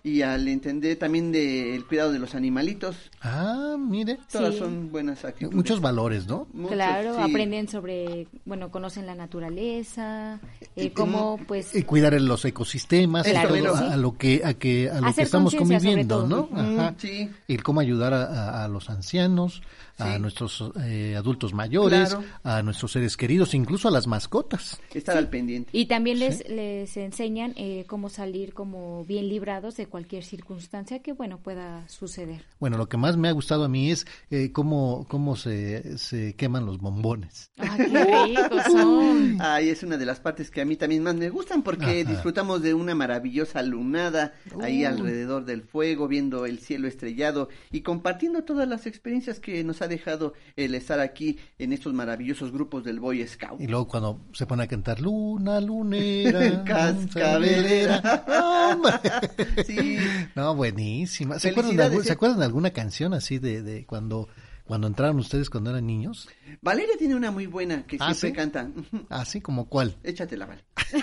y 0.03 0.23
al 0.23 0.49
entender 0.49 0.97
también 0.99 1.33
del 1.33 1.85
cuidado 1.85 2.13
de 2.13 2.19
los 2.19 2.35
animalitos. 2.35 2.97
Ah, 3.21 3.77
mire. 3.79 4.19
Todas 4.33 4.55
Sí. 4.55 4.61
son 4.61 4.91
buenas 4.91 5.23
actitudes. 5.23 5.55
Muchos 5.55 5.83
valores, 5.83 6.27
¿no? 6.27 6.47
Muchos, 6.55 6.73
Claro, 6.73 7.17
sí. 7.17 7.21
aprenden 7.31 7.69
sobre, 7.69 8.27
bueno, 8.47 8.71
conocen 8.71 9.05
la 9.05 9.15
naturaleza, 9.15 10.41
eh, 10.77 10.93
cómo 10.93 11.39
pues 11.47 11.75
Y 11.75 11.83
cuidar 11.83 12.19
los 12.23 12.43
ecosistemas, 12.47 13.27
y 13.27 13.31
Claro, 13.33 13.49
todo 13.55 13.77
sí. 13.77 13.85
a, 13.85 13.93
a 13.93 13.97
lo 13.99 14.17
que 14.17 14.41
a 14.45 14.55
que 14.55 14.89
a 14.91 15.01
lo 15.01 15.09
Hacer 15.09 15.15
que 15.17 15.23
estamos 15.25 15.55
conviviendo. 15.55 16.27
¿no? 16.27 16.49
Ajá. 16.55 16.95
sí. 16.97 17.29
Y 17.49 17.59
cómo 17.59 17.81
ayudar 17.81 18.15
a, 18.15 18.25
a- 18.25 18.65
a 18.65 18.69
los 18.69 18.89
ancianos, 18.89 19.63
a 19.99 20.15
Sí. 20.15 20.21
nuestros 20.21 20.65
eh, 20.83 21.15
adultos 21.17 21.55
mayores, 21.55 22.11
Claro. 22.11 22.25
a 22.43 22.63
nuestros 22.63 22.93
seres 22.93 23.17
queridos, 23.17 23.55
incluso 23.55 23.89
a 23.89 23.91
las 23.91 24.07
mascotas. 24.07 24.81
Estar 24.93 25.17
al 25.17 25.29
pendiente. 25.29 25.71
y 25.73 25.87
también 25.87 26.19
les 26.19 26.49
les 26.49 26.97
enseñan 26.97 27.53
eh, 27.57 27.85
cómo 27.87 28.09
salir 28.09 28.53
como 28.55 29.05
bien 29.05 29.29
librados 29.29 29.77
de 29.77 29.87
cualquier 29.87 30.25
circunstancia 30.25 31.01
que 31.01 31.13
bueno 31.13 31.39
pueda 31.39 31.87
suceder. 31.89 32.45
Bueno, 32.61 32.77
lo 32.79 32.89
que 32.89 32.97
más 32.97 33.17
me 33.17 33.29
ha 33.29 33.33
gustado 33.33 33.65
a 33.65 33.69
mí 33.69 33.91
es 33.91 34.07
eh, 34.31 34.51
cómo 34.53 35.07
cómo 35.09 35.37
se, 35.37 35.97
se 35.99 36.35
queman 36.35 36.67
los 36.67 36.79
bombones. 36.79 37.51
¡Ah, 37.59 37.77
qué 37.77 38.25
ricos 38.27 38.63
son! 38.73 39.39
Ay, 39.41 39.69
es 39.69 39.83
una 39.83 39.97
de 39.97 40.07
las 40.07 40.21
partes 40.21 40.51
que 40.51 40.61
a 40.61 40.65
mí 40.65 40.77
también 40.77 41.03
más 41.03 41.15
me 41.15 41.29
gustan 41.31 41.63
porque 41.63 42.03
Ajá. 42.03 42.11
disfrutamos 42.11 42.63
de 42.63 42.75
una 42.75 42.95
maravillosa 42.95 43.63
lunada 43.63 44.35
ahí 44.61 44.85
Uh. 44.85 44.89
alrededor 44.89 45.45
del 45.45 45.63
fuego, 45.63 46.09
viendo 46.09 46.47
el 46.47 46.59
cielo 46.59 46.89
estrellado 46.89 47.49
y 47.71 47.83
compartiendo 47.83 48.43
todas 48.45 48.67
las 48.69 48.87
experiencias 48.87 49.39
que 49.41 49.63
nos 49.65 49.83
ha 49.85 49.89
dejado 49.89 50.35
el 50.57 50.75
estar 50.75 51.01
aquí 51.01 51.39
en 51.59 51.73
estos 51.73 51.93
maravillosos 51.95 52.53
grupos 52.53 52.85
del 52.85 53.01
Boy 53.01 53.27
Scout. 53.27 53.61
Y 53.61 53.67
luego 53.67 53.87
cuando 53.89 54.21
se 54.33 54.47
pone 54.47 54.65
a 54.65 54.67
cantar 54.67 55.01
Luna, 55.01 55.61
lunera, 55.61 56.65
Cascabelera. 56.65 58.25
Sí. 59.67 59.99
No, 60.35 60.55
buenísima. 60.55 61.39
¿Se 61.39 61.51
acuerdan, 61.51 61.77
de, 61.77 62.03
¿Se 62.03 62.11
eh. 62.11 62.13
acuerdan 62.13 62.39
de 62.41 62.45
alguna 62.45 62.71
canción 62.71 63.15
así 63.15 63.39
de, 63.39 63.63
de 63.63 63.87
cuando, 63.87 64.29
cuando 64.65 64.87
entraron 64.87 65.19
ustedes 65.19 65.51
cuando 65.51 65.71
eran 65.71 65.87
niños? 65.87 66.29
Valeria 66.63 66.97
tiene 66.99 67.15
una 67.15 67.31
muy 67.31 67.47
buena 67.47 67.87
que 67.87 67.97
¿Ah, 68.01 68.15
siempre 68.15 68.31
sí? 68.31 68.35
canta. 68.37 68.71
Así 69.11 69.41
como 69.41 69.69
cuál. 69.69 69.97
Échatela, 70.03 70.47
Vale. 70.47 70.65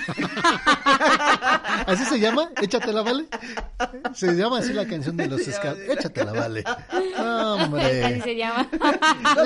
¿Así 1.88 2.06
se 2.06 2.20
llama? 2.20 2.50
Échatela, 2.62 3.02
vale. 3.02 3.28
Se 4.14 4.34
llama 4.36 4.60
así 4.60 4.74
la 4.74 4.88
canción 4.88 5.18
de 5.18 5.28
los 5.28 5.42
Scouts. 5.44 5.80
Échatela, 5.90 6.32
vale. 6.34 6.64
Así 6.66 7.14
Hombre. 7.20 8.22
se 8.22 8.36
llama. 8.36 8.68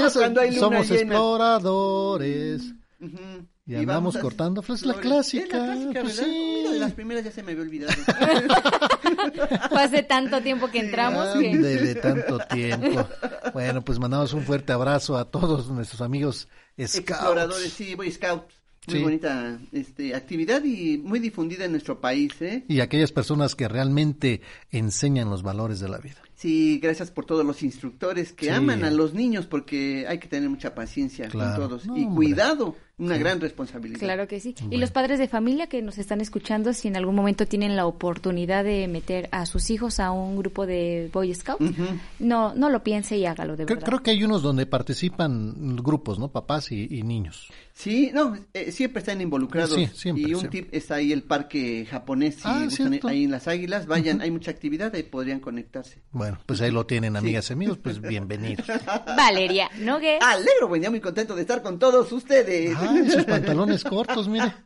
Eso, 0.05 0.19
cuando 0.19 0.41
hay 0.41 0.49
luna 0.49 0.59
somos 0.61 0.89
llena. 0.89 1.01
exploradores. 1.01 2.61
Ujú. 2.99 3.45
Y 3.67 3.73
Y 3.73 3.75
andamos 3.77 4.15
cortando 4.17 4.61
flores. 4.61 4.85
La 4.85 4.93
clásica. 4.95 5.45
Es 5.45 5.51
la 5.51 5.91
clásica, 5.91 6.01
pues 6.01 6.17
¿verdad? 6.17 6.31
sí. 6.33 6.63
De 6.73 6.79
las 6.79 6.93
primeras 6.93 7.23
ya 7.23 7.31
se 7.31 7.41
me 7.43 7.51
había 7.53 7.63
olvidado. 7.63 7.93
Fue 9.69 9.81
hace 9.83 10.03
tanto 10.03 10.41
tiempo 10.41 10.69
que 10.69 10.79
entramos 10.79 11.27
que 11.39 11.49
Ándele, 11.51 11.95
tanto 11.95 12.37
tiempo. 12.51 13.07
Bueno, 13.53 13.83
pues 13.83 13.99
mandamos 13.99 14.33
un 14.33 14.43
fuerte 14.43 14.71
abrazo 14.73 15.17
a 15.17 15.25
todos 15.25 15.69
nuestros 15.69 16.01
amigos 16.01 16.47
Scouts. 16.79 16.95
Exploradores, 17.09 17.73
sí, 17.73 17.95
Boy 17.95 18.11
Scouts. 18.11 18.53
Muy 18.87 18.97
Sí. 18.97 19.01
bonita 19.03 19.57
este, 19.71 20.13
actividad 20.13 20.63
y 20.63 20.99
muy 20.99 21.17
difundida 21.19 21.65
en 21.65 21.71
nuestro 21.71 21.99
país, 21.99 22.33
¿eh? 22.39 22.65
Y 22.67 22.81
aquellas 22.81 23.11
personas 23.11 23.55
que 23.55 23.67
realmente 23.67 24.41
enseñan 24.69 25.27
los 25.31 25.41
valores 25.41 25.79
de 25.79 25.89
la 25.89 25.97
vida. 25.97 26.17
Sí, 26.35 26.79
gracias 26.83 27.09
por 27.09 27.25
todos 27.25 27.43
los 27.43 27.63
instructores 27.63 28.31
que 28.31 28.45
Sí. 28.45 28.51
aman 28.51 28.83
a 28.83 28.91
los 28.91 29.15
niños 29.15 29.47
porque 29.47 30.05
hay 30.07 30.19
que 30.19 30.27
tener 30.27 30.51
mucha 30.51 30.75
paciencia 30.75 31.29
Claro. 31.29 31.61
con 31.61 31.69
todos 31.69 31.85
No, 31.87 31.97
y 31.97 32.03
hombre. 32.03 32.15
cuidado, 32.15 32.75
una 32.97 33.15
Sí. 33.15 33.19
gran 33.19 33.41
responsabilidad. 33.41 33.99
Claro 33.99 34.27
que 34.27 34.39
sí. 34.39 34.55
Y 34.71 34.77
los 34.77 34.91
padres 34.91 35.19
de 35.19 35.27
familia 35.27 35.67
que 35.67 35.81
nos 35.81 35.97
están 35.97 36.21
escuchando, 36.21 36.71
si 36.73 36.87
en 36.87 36.95
algún 36.95 37.15
momento 37.15 37.45
tienen 37.45 37.75
la 37.75 37.85
oportunidad 37.85 38.63
de 38.63 38.87
meter 38.87 39.27
a 39.31 39.45
sus 39.45 39.69
hijos 39.69 39.99
a 39.99 40.11
un 40.11 40.37
grupo 40.37 40.65
de 40.65 41.09
Boy 41.11 41.33
Scouts, 41.35 41.61
Ujú. 41.61 41.83
no 42.19 42.53
no 42.55 42.69
lo 42.69 42.83
piense 42.83 43.17
y 43.17 43.25
hágalo 43.25 43.57
de 43.57 43.65
Creo, 43.65 43.75
verdad. 43.77 43.87
creo 43.89 44.03
que 44.03 44.11
hay 44.11 44.23
unos 44.23 44.41
donde 44.41 44.65
participan 44.65 45.75
grupos, 45.77 46.19
¿no? 46.19 46.29
Papás 46.29 46.71
y, 46.71 46.87
y 46.89 47.03
niños. 47.03 47.49
Sí, 47.73 48.09
no, 48.13 48.37
eh, 48.53 48.71
siempre 48.71 48.99
están 48.99 49.19
involucrados. 49.19 49.75
Sí, 49.75 49.87
siempre, 49.93 50.29
y 50.29 50.33
un 50.33 50.39
siempre. 50.39 50.61
tip 50.61 50.73
está 50.73 50.95
ahí 50.95 51.11
el 51.11 51.23
parque 51.23 51.85
japonés, 51.89 52.35
si 52.35 52.41
Ah, 52.45 52.61
gustan, 52.63 52.87
cierto. 52.91 53.09
ahí 53.09 53.25
en 53.25 53.31
las 53.31 53.49
Águilas, 53.49 53.85
vayan, 53.85 54.21
hay 54.21 54.31
mucha 54.31 54.49
actividad, 54.51 54.95
ahí 54.95 55.03
podrían 55.03 55.41
conectarse. 55.41 55.99
Bueno, 56.13 56.37
pues 56.45 56.61
ahí 56.61 56.71
lo 56.71 56.85
tienen, 56.85 57.17
amigas 57.17 57.49
y 57.49 57.53
amigos, 57.53 57.77
pues 57.77 57.99
bienvenidos. 57.99 58.65
Valeria 59.17 59.69
Nogue. 59.79 60.19
Alegro, 60.21 60.69
buen 60.69 60.79
día, 60.79 60.89
muy 60.89 61.01
contento 61.01 61.35
de 61.35 61.41
estar 61.41 61.61
con 61.61 61.77
todos 61.77 62.09
ustedes. 62.13 62.77
Ay, 62.89 63.09
sus 63.09 63.23
pantalones 63.25 63.83
cortos, 63.83 64.27
mire. 64.27 64.53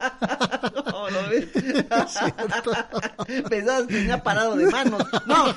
No, 0.91 1.09
¿lo 1.09 1.29
ves? 1.29 1.45
Pensabas 3.49 3.87
que 3.87 3.93
tenía 3.93 4.21
parado 4.21 4.55
de 4.55 4.67
manos. 4.67 5.01
No. 5.25 5.45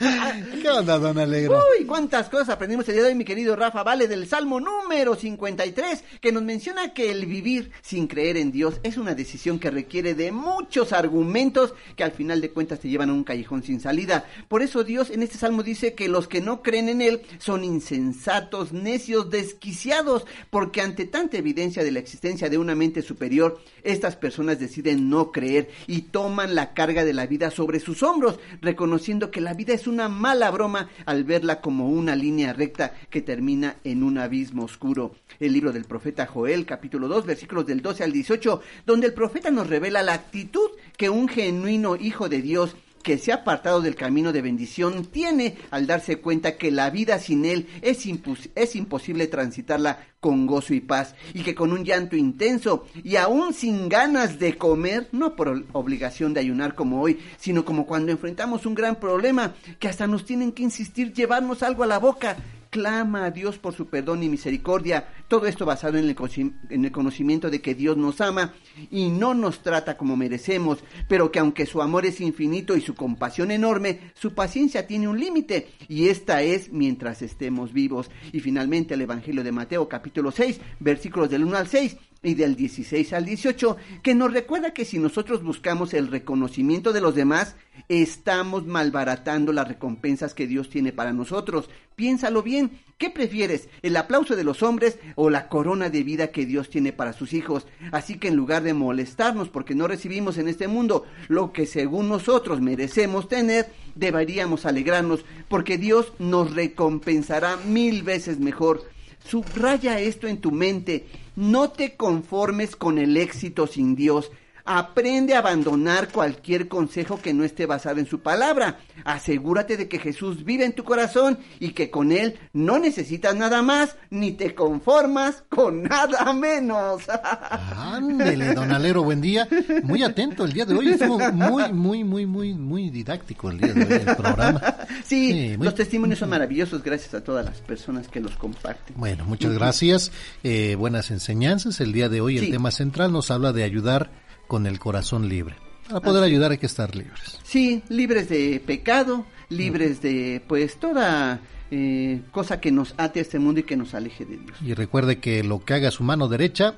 ¿Qué 0.00 0.70
onda, 0.70 0.98
don 0.98 1.18
Alegro? 1.18 1.62
Uy, 1.78 1.84
cuántas 1.84 2.30
cosas 2.30 2.48
aprendimos 2.48 2.88
el 2.88 2.94
día 2.94 3.02
de 3.02 3.10
hoy, 3.10 3.14
mi 3.14 3.26
querido 3.26 3.54
Rafa 3.54 3.82
Vale, 3.82 4.08
del 4.08 4.26
Salmo 4.26 4.58
número 4.58 5.14
53, 5.14 6.04
que 6.22 6.32
nos 6.32 6.42
menciona 6.42 6.94
que 6.94 7.10
el 7.10 7.26
vivir 7.26 7.70
sin 7.82 8.06
creer 8.06 8.38
en 8.38 8.50
Dios 8.50 8.80
es 8.82 8.96
una 8.96 9.14
decisión 9.14 9.58
que 9.58 9.70
requiere 9.70 10.14
de 10.14 10.32
muchos 10.32 10.94
argumentos 10.94 11.74
que 11.96 12.04
al 12.04 12.12
final 12.12 12.40
de 12.40 12.50
cuentas 12.50 12.80
te 12.80 12.88
llevan 12.88 13.10
a 13.10 13.12
un 13.12 13.24
callejón 13.24 13.62
sin 13.62 13.78
salida. 13.78 14.24
Por 14.48 14.62
eso 14.62 14.84
Dios 14.84 15.10
en 15.10 15.22
este 15.22 15.36
salmo 15.36 15.62
dice 15.62 15.92
que 15.92 16.08
los 16.08 16.28
que 16.28 16.40
no 16.40 16.62
creen 16.62 16.88
en 16.88 17.02
Él 17.02 17.20
son 17.38 17.62
insensatos, 17.62 18.72
necios, 18.72 19.28
desquiciados, 19.28 20.24
porque 20.48 20.80
ante 20.80 21.04
tanta 21.04 21.36
evidencia 21.36 21.84
de 21.84 21.90
la 21.90 21.98
existencia 21.98 22.48
de 22.48 22.56
una 22.56 22.74
mente 22.74 23.02
superior, 23.02 23.60
estas 23.82 24.16
personas 24.16 24.58
deciden 24.58 25.10
no 25.10 25.30
creer 25.30 25.68
y 25.86 26.02
toman 26.02 26.54
la 26.54 26.72
carga 26.72 27.04
de 27.04 27.12
la 27.12 27.26
vida 27.26 27.50
sobre 27.50 27.80
sus 27.80 28.02
hombros, 28.02 28.38
reconociendo 28.62 29.30
que 29.30 29.42
la 29.42 29.52
vida 29.52 29.74
es 29.74 29.89
una 29.90 30.08
mala 30.08 30.50
broma 30.50 30.88
al 31.04 31.24
verla 31.24 31.60
como 31.60 31.90
una 31.90 32.16
línea 32.16 32.52
recta 32.52 32.94
que 33.10 33.20
termina 33.20 33.76
en 33.84 34.02
un 34.02 34.18
abismo 34.18 34.64
oscuro. 34.64 35.16
El 35.38 35.52
libro 35.52 35.72
del 35.72 35.84
profeta 35.84 36.26
Joel, 36.26 36.64
capítulo 36.64 37.08
2, 37.08 37.26
versículos 37.26 37.66
del 37.66 37.82
12 37.82 38.04
al 38.04 38.12
18, 38.12 38.62
donde 38.86 39.08
el 39.08 39.12
profeta 39.12 39.50
nos 39.50 39.66
revela 39.66 40.02
la 40.02 40.14
actitud 40.14 40.70
que 40.96 41.10
un 41.10 41.28
genuino 41.28 41.96
hijo 41.96 42.28
de 42.28 42.40
Dios 42.40 42.76
que 43.02 43.18
se 43.18 43.32
ha 43.32 43.36
apartado 43.36 43.80
del 43.80 43.94
camino 43.94 44.32
de 44.32 44.42
bendición 44.42 45.06
tiene 45.06 45.56
al 45.70 45.86
darse 45.86 46.16
cuenta 46.16 46.56
que 46.56 46.70
la 46.70 46.90
vida 46.90 47.18
sin 47.18 47.44
él 47.44 47.66
es, 47.82 48.06
es 48.54 48.76
imposible 48.76 49.26
transitarla 49.26 50.06
con 50.20 50.46
gozo 50.46 50.74
y 50.74 50.80
paz 50.80 51.14
y 51.32 51.42
que 51.42 51.54
con 51.54 51.72
un 51.72 51.84
llanto 51.84 52.14
intenso 52.14 52.84
y 53.02 53.16
aún 53.16 53.54
sin 53.54 53.88
ganas 53.88 54.38
de 54.38 54.56
comer, 54.58 55.08
no 55.12 55.34
por 55.34 55.64
obligación 55.72 56.34
de 56.34 56.40
ayunar 56.40 56.74
como 56.74 57.00
hoy, 57.00 57.18
sino 57.38 57.64
como 57.64 57.86
cuando 57.86 58.12
enfrentamos 58.12 58.66
un 58.66 58.74
gran 58.74 58.96
problema 58.96 59.54
que 59.78 59.88
hasta 59.88 60.06
nos 60.06 60.24
tienen 60.24 60.52
que 60.52 60.62
insistir 60.62 61.12
llevarnos 61.12 61.62
algo 61.62 61.84
a 61.84 61.86
la 61.86 61.98
boca, 61.98 62.36
clama 62.70 63.24
a 63.26 63.30
Dios 63.30 63.58
por 63.58 63.74
su 63.74 63.88
perdón 63.88 64.22
y 64.22 64.28
misericordia. 64.28 65.08
Todo 65.28 65.46
esto 65.46 65.66
basado 65.66 65.98
en 65.98 66.08
el, 66.08 66.16
conoci- 66.16 66.54
en 66.70 66.84
el 66.84 66.92
conocimiento 66.92 67.50
de 67.50 67.60
que 67.60 67.74
Dios 67.74 67.96
nos 67.96 68.20
ama 68.20 68.54
y 68.90 69.08
no 69.10 69.34
nos 69.34 69.60
trata 69.62 69.96
como 69.96 70.16
merecemos, 70.16 70.78
pero 71.08 71.30
que 71.30 71.40
aunque 71.40 71.66
su 71.66 71.82
amor 71.82 72.06
es 72.06 72.20
infinito 72.20 72.76
y 72.76 72.80
su 72.80 72.94
compasión 72.94 73.50
enorme, 73.50 74.12
su 74.14 74.34
paciencia 74.34 74.86
tiene 74.86 75.08
un 75.08 75.18
límite 75.20 75.68
y 75.88 76.08
esta 76.08 76.42
es 76.42 76.72
mientras 76.72 77.22
estemos 77.22 77.72
vivos. 77.72 78.10
Y 78.32 78.40
finalmente 78.40 78.94
el 78.94 79.02
Evangelio 79.02 79.44
de 79.44 79.52
Mateo 79.52 79.88
capítulo 79.88 80.30
6, 80.30 80.60
versículos 80.78 81.28
del 81.28 81.44
1 81.44 81.56
al 81.56 81.66
6 81.68 81.96
y 82.22 82.34
del 82.34 82.54
16 82.54 83.12
al 83.14 83.24
18, 83.24 83.76
que 84.02 84.14
nos 84.14 84.32
recuerda 84.32 84.74
que 84.74 84.84
si 84.84 84.98
nosotros 84.98 85.42
buscamos 85.42 85.94
el 85.94 86.08
reconocimiento 86.08 86.92
de 86.92 87.00
los 87.00 87.14
demás, 87.14 87.56
estamos 87.88 88.66
malbaratando 88.66 89.52
las 89.52 89.66
recompensas 89.66 90.34
que 90.34 90.46
Dios 90.46 90.68
tiene 90.68 90.92
para 90.92 91.14
nosotros. 91.14 91.70
Piénsalo 91.96 92.42
bien, 92.42 92.72
¿qué 92.98 93.08
prefieres? 93.08 93.68
¿El 93.80 93.96
aplauso 93.96 94.36
de 94.36 94.44
los 94.44 94.62
hombres 94.62 94.98
o 95.14 95.30
la 95.30 95.48
corona 95.48 95.88
de 95.88 96.02
vida 96.02 96.30
que 96.30 96.44
Dios 96.44 96.68
tiene 96.68 96.92
para 96.92 97.14
sus 97.14 97.32
hijos? 97.32 97.66
Así 97.90 98.18
que 98.18 98.28
en 98.28 98.36
lugar 98.36 98.62
de 98.62 98.74
molestarnos 98.74 99.48
porque 99.48 99.74
no 99.74 99.88
recibimos 99.88 100.36
en 100.36 100.48
este 100.48 100.68
mundo 100.68 101.06
lo 101.28 101.52
que 101.52 101.64
según 101.64 102.10
nosotros 102.10 102.60
merecemos 102.60 103.28
tener, 103.28 103.72
deberíamos 103.94 104.66
alegrarnos 104.66 105.24
porque 105.48 105.78
Dios 105.78 106.12
nos 106.18 106.54
recompensará 106.54 107.56
mil 107.56 108.02
veces 108.02 108.38
mejor. 108.38 108.84
Subraya 109.24 110.00
esto 110.00 110.26
en 110.26 110.38
tu 110.38 110.50
mente. 110.50 111.06
No 111.40 111.70
te 111.70 111.96
conformes 111.96 112.76
con 112.76 112.98
el 112.98 113.16
éxito 113.16 113.66
sin 113.66 113.96
Dios. 113.96 114.30
Aprende 114.72 115.34
a 115.34 115.38
abandonar 115.38 116.10
cualquier 116.10 116.68
consejo 116.68 117.20
que 117.20 117.34
no 117.34 117.42
esté 117.42 117.66
basado 117.66 117.98
en 117.98 118.06
su 118.06 118.20
palabra. 118.20 118.78
Asegúrate 119.02 119.76
de 119.76 119.88
que 119.88 119.98
Jesús 119.98 120.44
vive 120.44 120.64
en 120.64 120.74
tu 120.74 120.84
corazón 120.84 121.40
y 121.58 121.70
que 121.70 121.90
con 121.90 122.12
él 122.12 122.38
no 122.52 122.78
necesitas 122.78 123.34
nada 123.34 123.62
más 123.62 123.96
ni 124.10 124.30
te 124.30 124.54
conformas 124.54 125.42
con 125.48 125.82
nada 125.82 126.32
menos. 126.34 127.02
Ándele, 127.76 128.54
don 128.54 128.70
Alero, 128.70 129.02
buen 129.02 129.20
día. 129.20 129.48
Muy 129.82 130.04
atento 130.04 130.44
el 130.44 130.52
día 130.52 130.64
de 130.64 130.76
hoy. 130.76 130.90
Estuvo 130.90 131.18
muy, 131.32 131.72
muy, 131.72 132.04
muy, 132.04 132.26
muy, 132.26 132.54
muy 132.54 132.90
didáctico 132.90 133.50
el 133.50 133.58
día 133.58 133.74
de 133.74 133.82
hoy 133.82 134.02
el 134.06 134.14
programa. 134.14 134.62
Sí, 135.04 135.56
los 135.58 135.74
testimonios 135.74 136.20
son 136.20 136.28
maravillosos 136.28 136.84
gracias 136.84 137.12
a 137.14 137.24
todas 137.24 137.44
las 137.44 137.58
personas 137.58 138.06
que 138.06 138.20
los 138.20 138.36
comparten. 138.36 138.94
Bueno, 138.96 139.24
muchas 139.24 139.52
gracias. 139.52 140.12
Eh, 140.44 140.76
buenas 140.78 141.10
enseñanzas. 141.10 141.80
El 141.80 141.92
día 141.92 142.08
de 142.08 142.20
hoy 142.20 142.38
el 142.38 142.52
tema 142.52 142.70
central 142.70 143.10
nos 143.10 143.32
habla 143.32 143.52
de 143.52 143.64
ayudar 143.64 144.10
con 144.50 144.66
el 144.66 144.80
corazón 144.80 145.28
libre. 145.28 145.54
Para 145.86 146.00
poder 146.00 146.24
ayudar 146.24 146.50
hay 146.50 146.58
que 146.58 146.66
estar 146.66 146.96
libres. 146.96 147.38
Sí, 147.44 147.84
libres 147.88 148.28
de 148.28 148.60
pecado, 148.66 149.24
libres 149.48 150.02
de 150.02 150.42
pues 150.44 150.76
toda 150.80 151.40
eh, 151.70 152.20
cosa 152.32 152.60
que 152.60 152.72
nos 152.72 152.94
ate 152.96 153.20
a 153.20 153.22
este 153.22 153.38
mundo 153.38 153.60
y 153.60 153.62
que 153.62 153.76
nos 153.76 153.94
aleje 153.94 154.24
de 154.24 154.38
Dios. 154.38 154.58
Y 154.60 154.74
recuerde 154.74 155.20
que 155.20 155.44
lo 155.44 155.64
que 155.64 155.74
haga 155.74 155.92
su 155.92 156.02
mano 156.02 156.26
derecha 156.26 156.74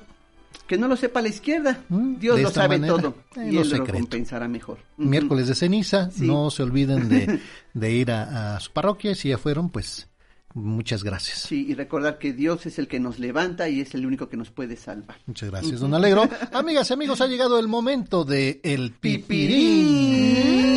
que 0.67 0.77
no 0.77 0.87
lo 0.87 0.95
sepa 0.95 1.23
la 1.23 1.29
izquierda. 1.29 1.83
Mm, 1.89 2.19
Dios 2.19 2.39
lo 2.39 2.51
sabe 2.51 2.79
todo. 2.79 3.15
y 3.37 3.57
él 3.57 3.67
lo 3.67 3.83
recompensará 3.85 4.47
mejor. 4.47 4.77
Miércoles 4.97 5.47
de 5.47 5.55
ceniza, 5.55 6.11
no 6.17 6.51
se 6.51 6.61
olviden 6.61 7.09
de, 7.09 7.39
de 7.73 7.91
ir 7.91 8.11
a, 8.11 8.55
a, 8.55 8.59
su 8.59 8.71
parroquia. 8.71 9.15
Si 9.15 9.29
ya 9.29 9.39
fueron, 9.39 9.71
pues 9.71 10.07
muchas 10.53 11.03
gracias. 11.03 11.39
Sí, 11.39 11.65
y 11.67 11.73
recordar 11.73 12.17
que 12.17 12.33
Dios 12.33 12.65
es 12.65 12.79
el 12.79 12.87
que 12.87 12.99
nos 12.99 13.19
levanta 13.19 13.69
y 13.69 13.81
es 13.81 13.93
el 13.95 14.05
único 14.05 14.29
que 14.29 14.37
nos 14.37 14.49
puede 14.51 14.75
salvar. 14.75 15.17
Muchas 15.25 15.49
gracias, 15.49 15.79
don 15.79 15.93
Alegro. 15.93 16.27
Amigas 16.53 16.89
y 16.89 16.93
amigos, 16.93 17.21
ha 17.21 17.27
llegado 17.27 17.59
el 17.59 17.67
momento 17.67 18.23
de 18.25 18.59
el 18.63 18.91
pipirín. 18.91 20.73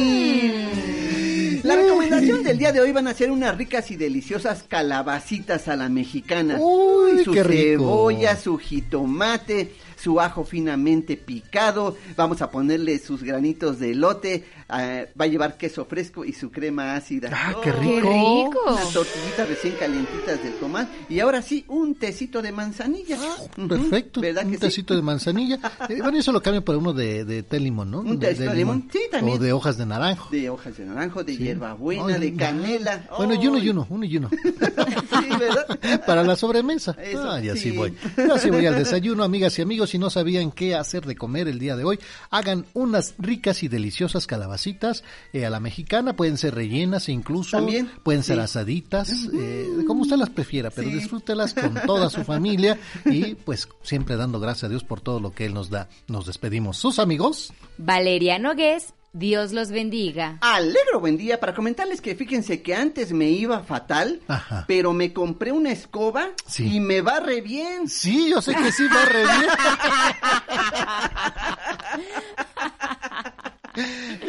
La 1.67 1.75
recomendación 1.75 2.45
del 2.45 2.59
día 2.59 2.71
de 2.71 2.81
hoy 2.81 2.93
van 2.93 3.09
a 3.09 3.15
ser 3.15 3.31
unas 3.31 3.57
ricas 3.57 3.91
y 3.91 3.97
deliciosas 3.97 4.63
calabacitas 4.63 5.67
a 5.67 5.75
la 5.75 5.89
mexicana. 5.89 6.59
Uy, 6.61 7.25
su 7.25 7.33
qué 7.33 7.43
rico. 7.43 7.83
cebolla, 7.83 8.37
su 8.37 8.57
jitomate, 8.57 9.75
su 9.97 10.21
ajo 10.21 10.45
finamente 10.45 11.17
picado, 11.17 11.97
vamos 12.17 12.41
a 12.43 12.51
ponerle 12.53 13.01
sus 13.01 13.25
granitos 13.25 13.81
de 13.81 13.91
elote, 13.91 14.45
va 14.71 15.25
a 15.25 15.27
llevar 15.27 15.57
queso 15.57 15.85
fresco 15.85 16.25
y 16.25 16.33
su 16.33 16.51
crema 16.51 16.95
ácida. 16.95 17.31
¡Ah, 17.33 17.55
qué 17.63 17.73
rico! 17.73 17.95
¡Qué 17.95 18.01
rico! 18.01 18.59
Unas 18.69 18.93
tortillitas 18.93 19.49
recién 19.49 19.75
calientitas 19.75 20.43
del 20.43 20.55
comal 20.57 20.89
y 21.09 21.21
ahora 21.21 21.43
sí, 21.43 21.65
un 21.69 21.95
tecito 21.95 22.43
de 22.43 22.53
manzanilla. 22.53 23.19
Ah, 23.21 23.37
perfecto, 23.69 24.21
¿verdad 24.21 24.45
un 24.47 24.53
que 24.53 24.59
tecito 24.59 24.95
de 24.95 25.03
manzanilla. 25.03 25.59
Eh, 25.89 26.01
bueno, 26.03 26.19
eso 26.19 26.33
lo 26.33 26.43
cambia 26.43 26.63
por 26.63 26.75
uno 26.77 26.93
de, 26.93 27.25
de 27.25 27.43
té 27.45 27.61
limón, 27.61 27.91
¿no? 27.93 28.01
Un 28.01 28.19
de, 28.19 28.29
tecito 28.29 28.51
de 28.51 28.57
limón, 28.57 28.89
sí, 28.93 28.99
también. 29.11 29.37
O 29.37 29.41
de 29.41 29.53
hojas 29.53 29.77
de 29.77 29.87
naranjo. 29.87 30.31
De 30.31 30.51
hojas 30.51 30.77
de 30.77 30.85
naranjo, 30.85 31.23
de 31.23 31.37
Sí. 31.37 31.39
hierbabuena, 31.45 32.15
Ay, 32.15 32.21
de 32.21 32.35
canela. 32.35 33.07
Bueno, 33.17 33.35
y 33.41 33.47
uno 33.47 33.59
y 33.59 33.69
uno, 33.69 33.87
uno 33.89 34.05
y 34.05 34.17
uno. 34.17 34.29
Sí, 34.31 35.29
¿verdad? 35.39 36.03
Para 36.07 36.25
la 36.25 36.35
sobremesa. 36.35 36.97
Eso, 37.01 37.31
ah, 37.31 37.41
y 37.41 37.51
así 37.51 37.71
sí. 37.71 37.77
voy. 37.77 37.95
Yo 38.17 38.35
así 38.35 38.51
voy 38.51 38.67
al 38.67 38.75
desayuno, 38.77 39.23
amigas 39.23 39.57
y 39.59 39.63
amigos. 39.63 39.91
Si 39.91 39.99
no 39.99 40.11
sabían 40.11 40.51
qué 40.51 40.75
hacer 40.75 41.05
de 41.07 41.15
comer 41.15 41.47
el 41.47 41.59
día 41.59 41.77
de 41.77 41.85
hoy, 41.85 41.99
hagan 42.31 42.67
unas 42.75 43.15
ricas 43.19 43.63
y 43.63 43.69
deliciosas 43.69 44.27
calabacitas 44.57 45.05
eh, 45.33 45.45
a 45.47 45.51
la 45.51 45.61
mexicana. 45.61 46.17
Pueden 46.17 46.39
ser 46.39 46.55
rellenas 46.55 47.09
incluso. 47.09 47.57
También, 47.57 47.91
Pueden 48.03 48.23
ser 48.23 48.37
sí. 48.37 48.43
asaditas, 48.43 49.13
eh, 49.35 49.69
como 49.87 50.03
usted 50.03 50.17
las 50.17 50.31
prefiera, 50.31 50.71
pero 50.71 50.89
Sí. 50.89 50.95
disfrútelas 50.95 51.55
con 51.55 51.75
toda 51.87 52.11
su 52.11 52.25
familia 52.25 52.79
y 53.05 53.35
pues 53.35 53.69
siempre 53.83 54.17
dando 54.17 54.41
gracias 54.41 54.65
a 54.65 54.69
Dios 54.69 54.85
por 54.85 55.01
todo 55.01 55.21
lo 55.21 55.33
que 55.33 55.47
Él 55.47 55.55
nos 55.55 55.71
da. 55.71 55.89
Nos 56.09 56.27
despedimos. 56.27 56.77
Sus 56.79 56.99
amigos. 56.99 57.53
Valeria 57.79 58.39
Nogués, 58.39 58.95
Dios 59.13 59.53
los 59.53 59.71
bendiga. 59.71 60.39
Alegro 60.43 61.01
buen 61.01 61.17
día 61.17 61.39
para 61.41 61.55
comentarles 61.55 62.01
que 62.03 62.15
fíjense 62.15 62.61
que 62.63 62.75
antes 62.75 63.13
me 63.13 63.31
iba 63.31 63.61
fatal, 63.61 64.21
Ajá. 64.29 64.65
pero 64.69 64.93
me 64.93 65.13
compré 65.13 65.53
una 65.53 65.71
escoba 65.73 66.29
Sí. 66.47 66.77
y 66.77 66.81
me 66.81 67.01
va 67.01 67.21
re 67.21 67.41
bien. 67.41 67.89
Sí, 67.89 68.29
yo 68.31 68.43
sé 68.43 68.55
que 68.55 68.71
sí 68.73 68.85
va 68.95 69.05
re 69.07 69.23
bien. 69.23 69.51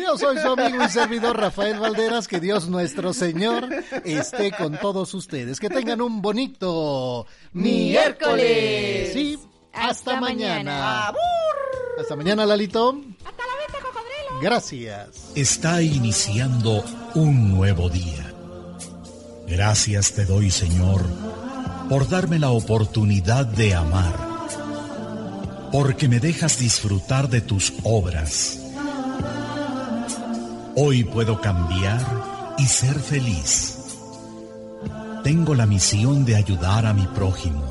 Yo 0.01 0.17
soy 0.17 0.37
su 0.39 0.47
amigo 0.47 0.83
y 0.83 0.89
servidor 0.89 1.37
Rafael 1.37 1.79
Valderas. 1.79 2.27
Que 2.27 2.39
Dios 2.39 2.67
nuestro 2.67 3.13
Señor 3.13 3.67
esté 4.03 4.51
con 4.51 4.77
todos 4.77 5.13
ustedes. 5.13 5.59
Que 5.59 5.69
tengan 5.69 6.01
un 6.01 6.21
bonito 6.21 7.25
Miércoles. 7.53 9.11
Sí, 9.13 9.39
hasta, 9.73 9.89
Hasta 9.89 10.21
mañana. 10.21 10.71
mañana. 10.71 11.13
Hasta 11.99 12.15
mañana, 12.15 12.45
Lalito. 12.45 12.89
Hasta 13.25 13.43
la 13.47 13.53
vista, 13.65 13.79
cocodrilo. 13.81 14.41
Gracias. 14.41 15.31
Está 15.35 15.81
iniciando 15.81 16.83
un 17.15 17.51
nuevo 17.55 17.89
día. 17.89 18.33
Gracias 19.47 20.11
te 20.13 20.25
doy, 20.25 20.51
Señor, 20.51 21.01
por 21.89 22.09
darme 22.09 22.37
la 22.37 22.49
oportunidad 22.51 23.45
de 23.45 23.73
amar, 23.75 24.13
porque 25.71 26.09
me 26.09 26.19
dejas 26.19 26.59
disfrutar 26.59 27.29
de 27.29 27.39
tus 27.41 27.73
obras. 27.83 28.59
Hoy 30.79 31.03
puedo 31.03 31.41
cambiar 31.41 31.99
y 32.59 32.65
ser 32.67 32.99
feliz. 32.99 33.79
Tengo 35.23 35.55
la 35.55 35.65
misión 35.65 36.23
de 36.23 36.35
ayudar 36.35 36.85
a 36.85 36.93
mi 36.93 37.07
prójimo, 37.07 37.67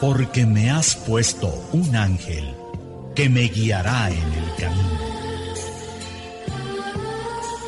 porque 0.00 0.46
me 0.46 0.70
has 0.70 0.94
puesto 0.94 1.52
un 1.72 1.96
ángel 1.96 2.54
que 3.16 3.28
me 3.28 3.48
guiará 3.48 4.08
en 4.08 4.32
el 4.34 4.54
camino. 4.56 5.00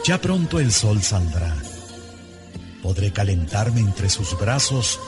Ya 0.04 0.18
pronto 0.20 0.60
el 0.60 0.70
sol 0.70 1.02
saldrá. 1.02 1.56
Podré 2.80 3.12
calentarme 3.12 3.80
entre 3.80 4.08
sus 4.08 4.38
brazos 4.38 5.00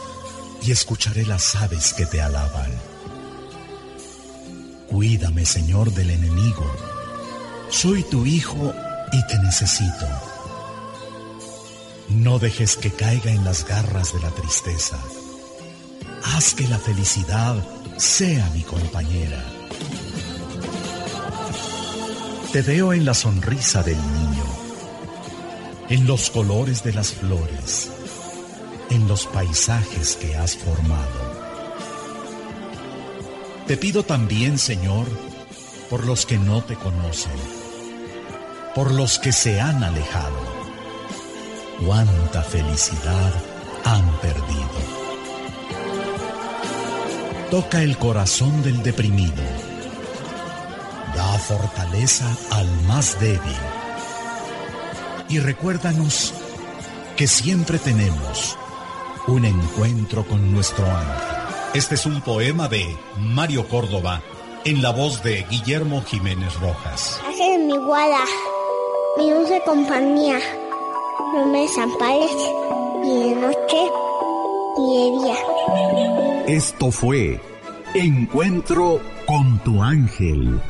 y 0.60 0.72
escucharé 0.72 1.24
las 1.24 1.54
aves 1.54 1.94
que 1.94 2.04
te 2.04 2.20
alaban. 2.20 2.72
Cuídame, 4.88 5.46
Señor, 5.46 5.92
del 5.92 6.10
enemigo. 6.10 6.93
Soy 7.70 8.02
tu 8.04 8.24
hijo 8.24 8.72
y 9.12 9.26
te 9.26 9.38
necesito. 9.38 10.06
No 12.08 12.38
dejes 12.38 12.76
que 12.76 12.90
caiga 12.90 13.30
en 13.30 13.44
las 13.44 13.66
garras 13.66 14.12
de 14.12 14.20
la 14.20 14.30
tristeza. 14.30 14.98
Haz 16.22 16.54
que 16.54 16.68
la 16.68 16.78
felicidad 16.78 17.56
sea 17.96 18.48
mi 18.50 18.62
compañera. 18.62 19.42
Te 22.52 22.62
veo 22.62 22.92
en 22.92 23.04
la 23.04 23.14
sonrisa 23.14 23.82
del 23.82 23.96
niño, 23.96 24.44
en 25.88 26.06
los 26.06 26.30
colores 26.30 26.84
de 26.84 26.92
las 26.92 27.12
flores, 27.12 27.90
en 28.90 29.08
los 29.08 29.26
paisajes 29.26 30.16
que 30.16 30.36
has 30.36 30.56
formado. 30.56 31.34
Te 33.66 33.76
pido 33.76 34.04
también, 34.04 34.58
Señor, 34.58 35.06
por 35.94 36.06
los 36.06 36.26
que 36.26 36.38
no 36.38 36.60
te 36.60 36.74
conocen, 36.74 37.30
por 38.74 38.90
los 38.90 39.20
que 39.20 39.30
se 39.30 39.60
han 39.60 39.84
alejado. 39.84 40.40
Cuánta 41.86 42.42
felicidad 42.42 43.32
han 43.84 44.04
perdido. 44.18 44.80
Toca 47.48 47.80
el 47.80 47.96
corazón 47.96 48.64
del 48.64 48.82
deprimido. 48.82 49.40
Da 51.14 51.38
fortaleza 51.38 52.26
al 52.50 52.68
más 52.88 53.20
débil. 53.20 53.62
Y 55.28 55.38
recuérdanos 55.38 56.34
que 57.16 57.28
siempre 57.28 57.78
tenemos 57.78 58.58
un 59.28 59.44
encuentro 59.44 60.26
con 60.26 60.52
nuestro 60.52 60.86
ángel. 60.86 61.28
Este 61.72 61.94
es 61.94 62.04
un 62.04 62.20
poema 62.20 62.66
de 62.66 62.84
Mario 63.16 63.68
Córdoba 63.68 64.20
en 64.64 64.82
la 64.82 64.90
voz 64.90 65.22
de 65.22 65.44
Guillermo 65.50 66.02
Jiménez 66.02 66.58
Rojas. 66.60 67.20
Hace 67.28 67.58
mi 67.58 67.76
guada, 67.76 68.24
mi 69.18 69.30
dulce 69.30 69.60
compañía. 69.66 70.38
No 71.34 71.46
me 71.46 71.62
desampares 71.62 72.30
ni 73.02 73.28
de 73.28 73.34
noche 73.36 73.90
ni 74.78 74.96
de 74.96 75.24
día. 75.24 76.56
Esto 76.56 76.90
fue 76.90 77.40
Encuentro 77.94 79.00
con 79.26 79.58
tu 79.60 79.82
ángel. 79.82 80.60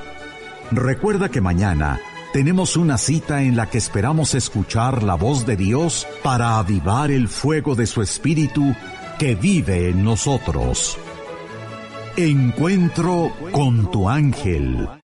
Recuerda 0.70 1.28
que 1.28 1.40
mañana 1.40 2.00
tenemos 2.32 2.76
una 2.76 2.98
cita 2.98 3.42
en 3.42 3.56
la 3.56 3.70
que 3.70 3.78
esperamos 3.78 4.34
escuchar 4.34 5.02
la 5.02 5.14
voz 5.14 5.46
de 5.46 5.56
Dios 5.56 6.06
para 6.22 6.58
avivar 6.58 7.10
el 7.10 7.28
fuego 7.28 7.74
de 7.76 7.86
su 7.86 8.02
espíritu 8.02 8.74
que 9.18 9.36
vive 9.36 9.88
en 9.90 10.04
nosotros. 10.04 10.98
Encuentro 12.16 13.32
con 13.50 13.90
tu 13.90 14.08
ángel. 14.08 15.02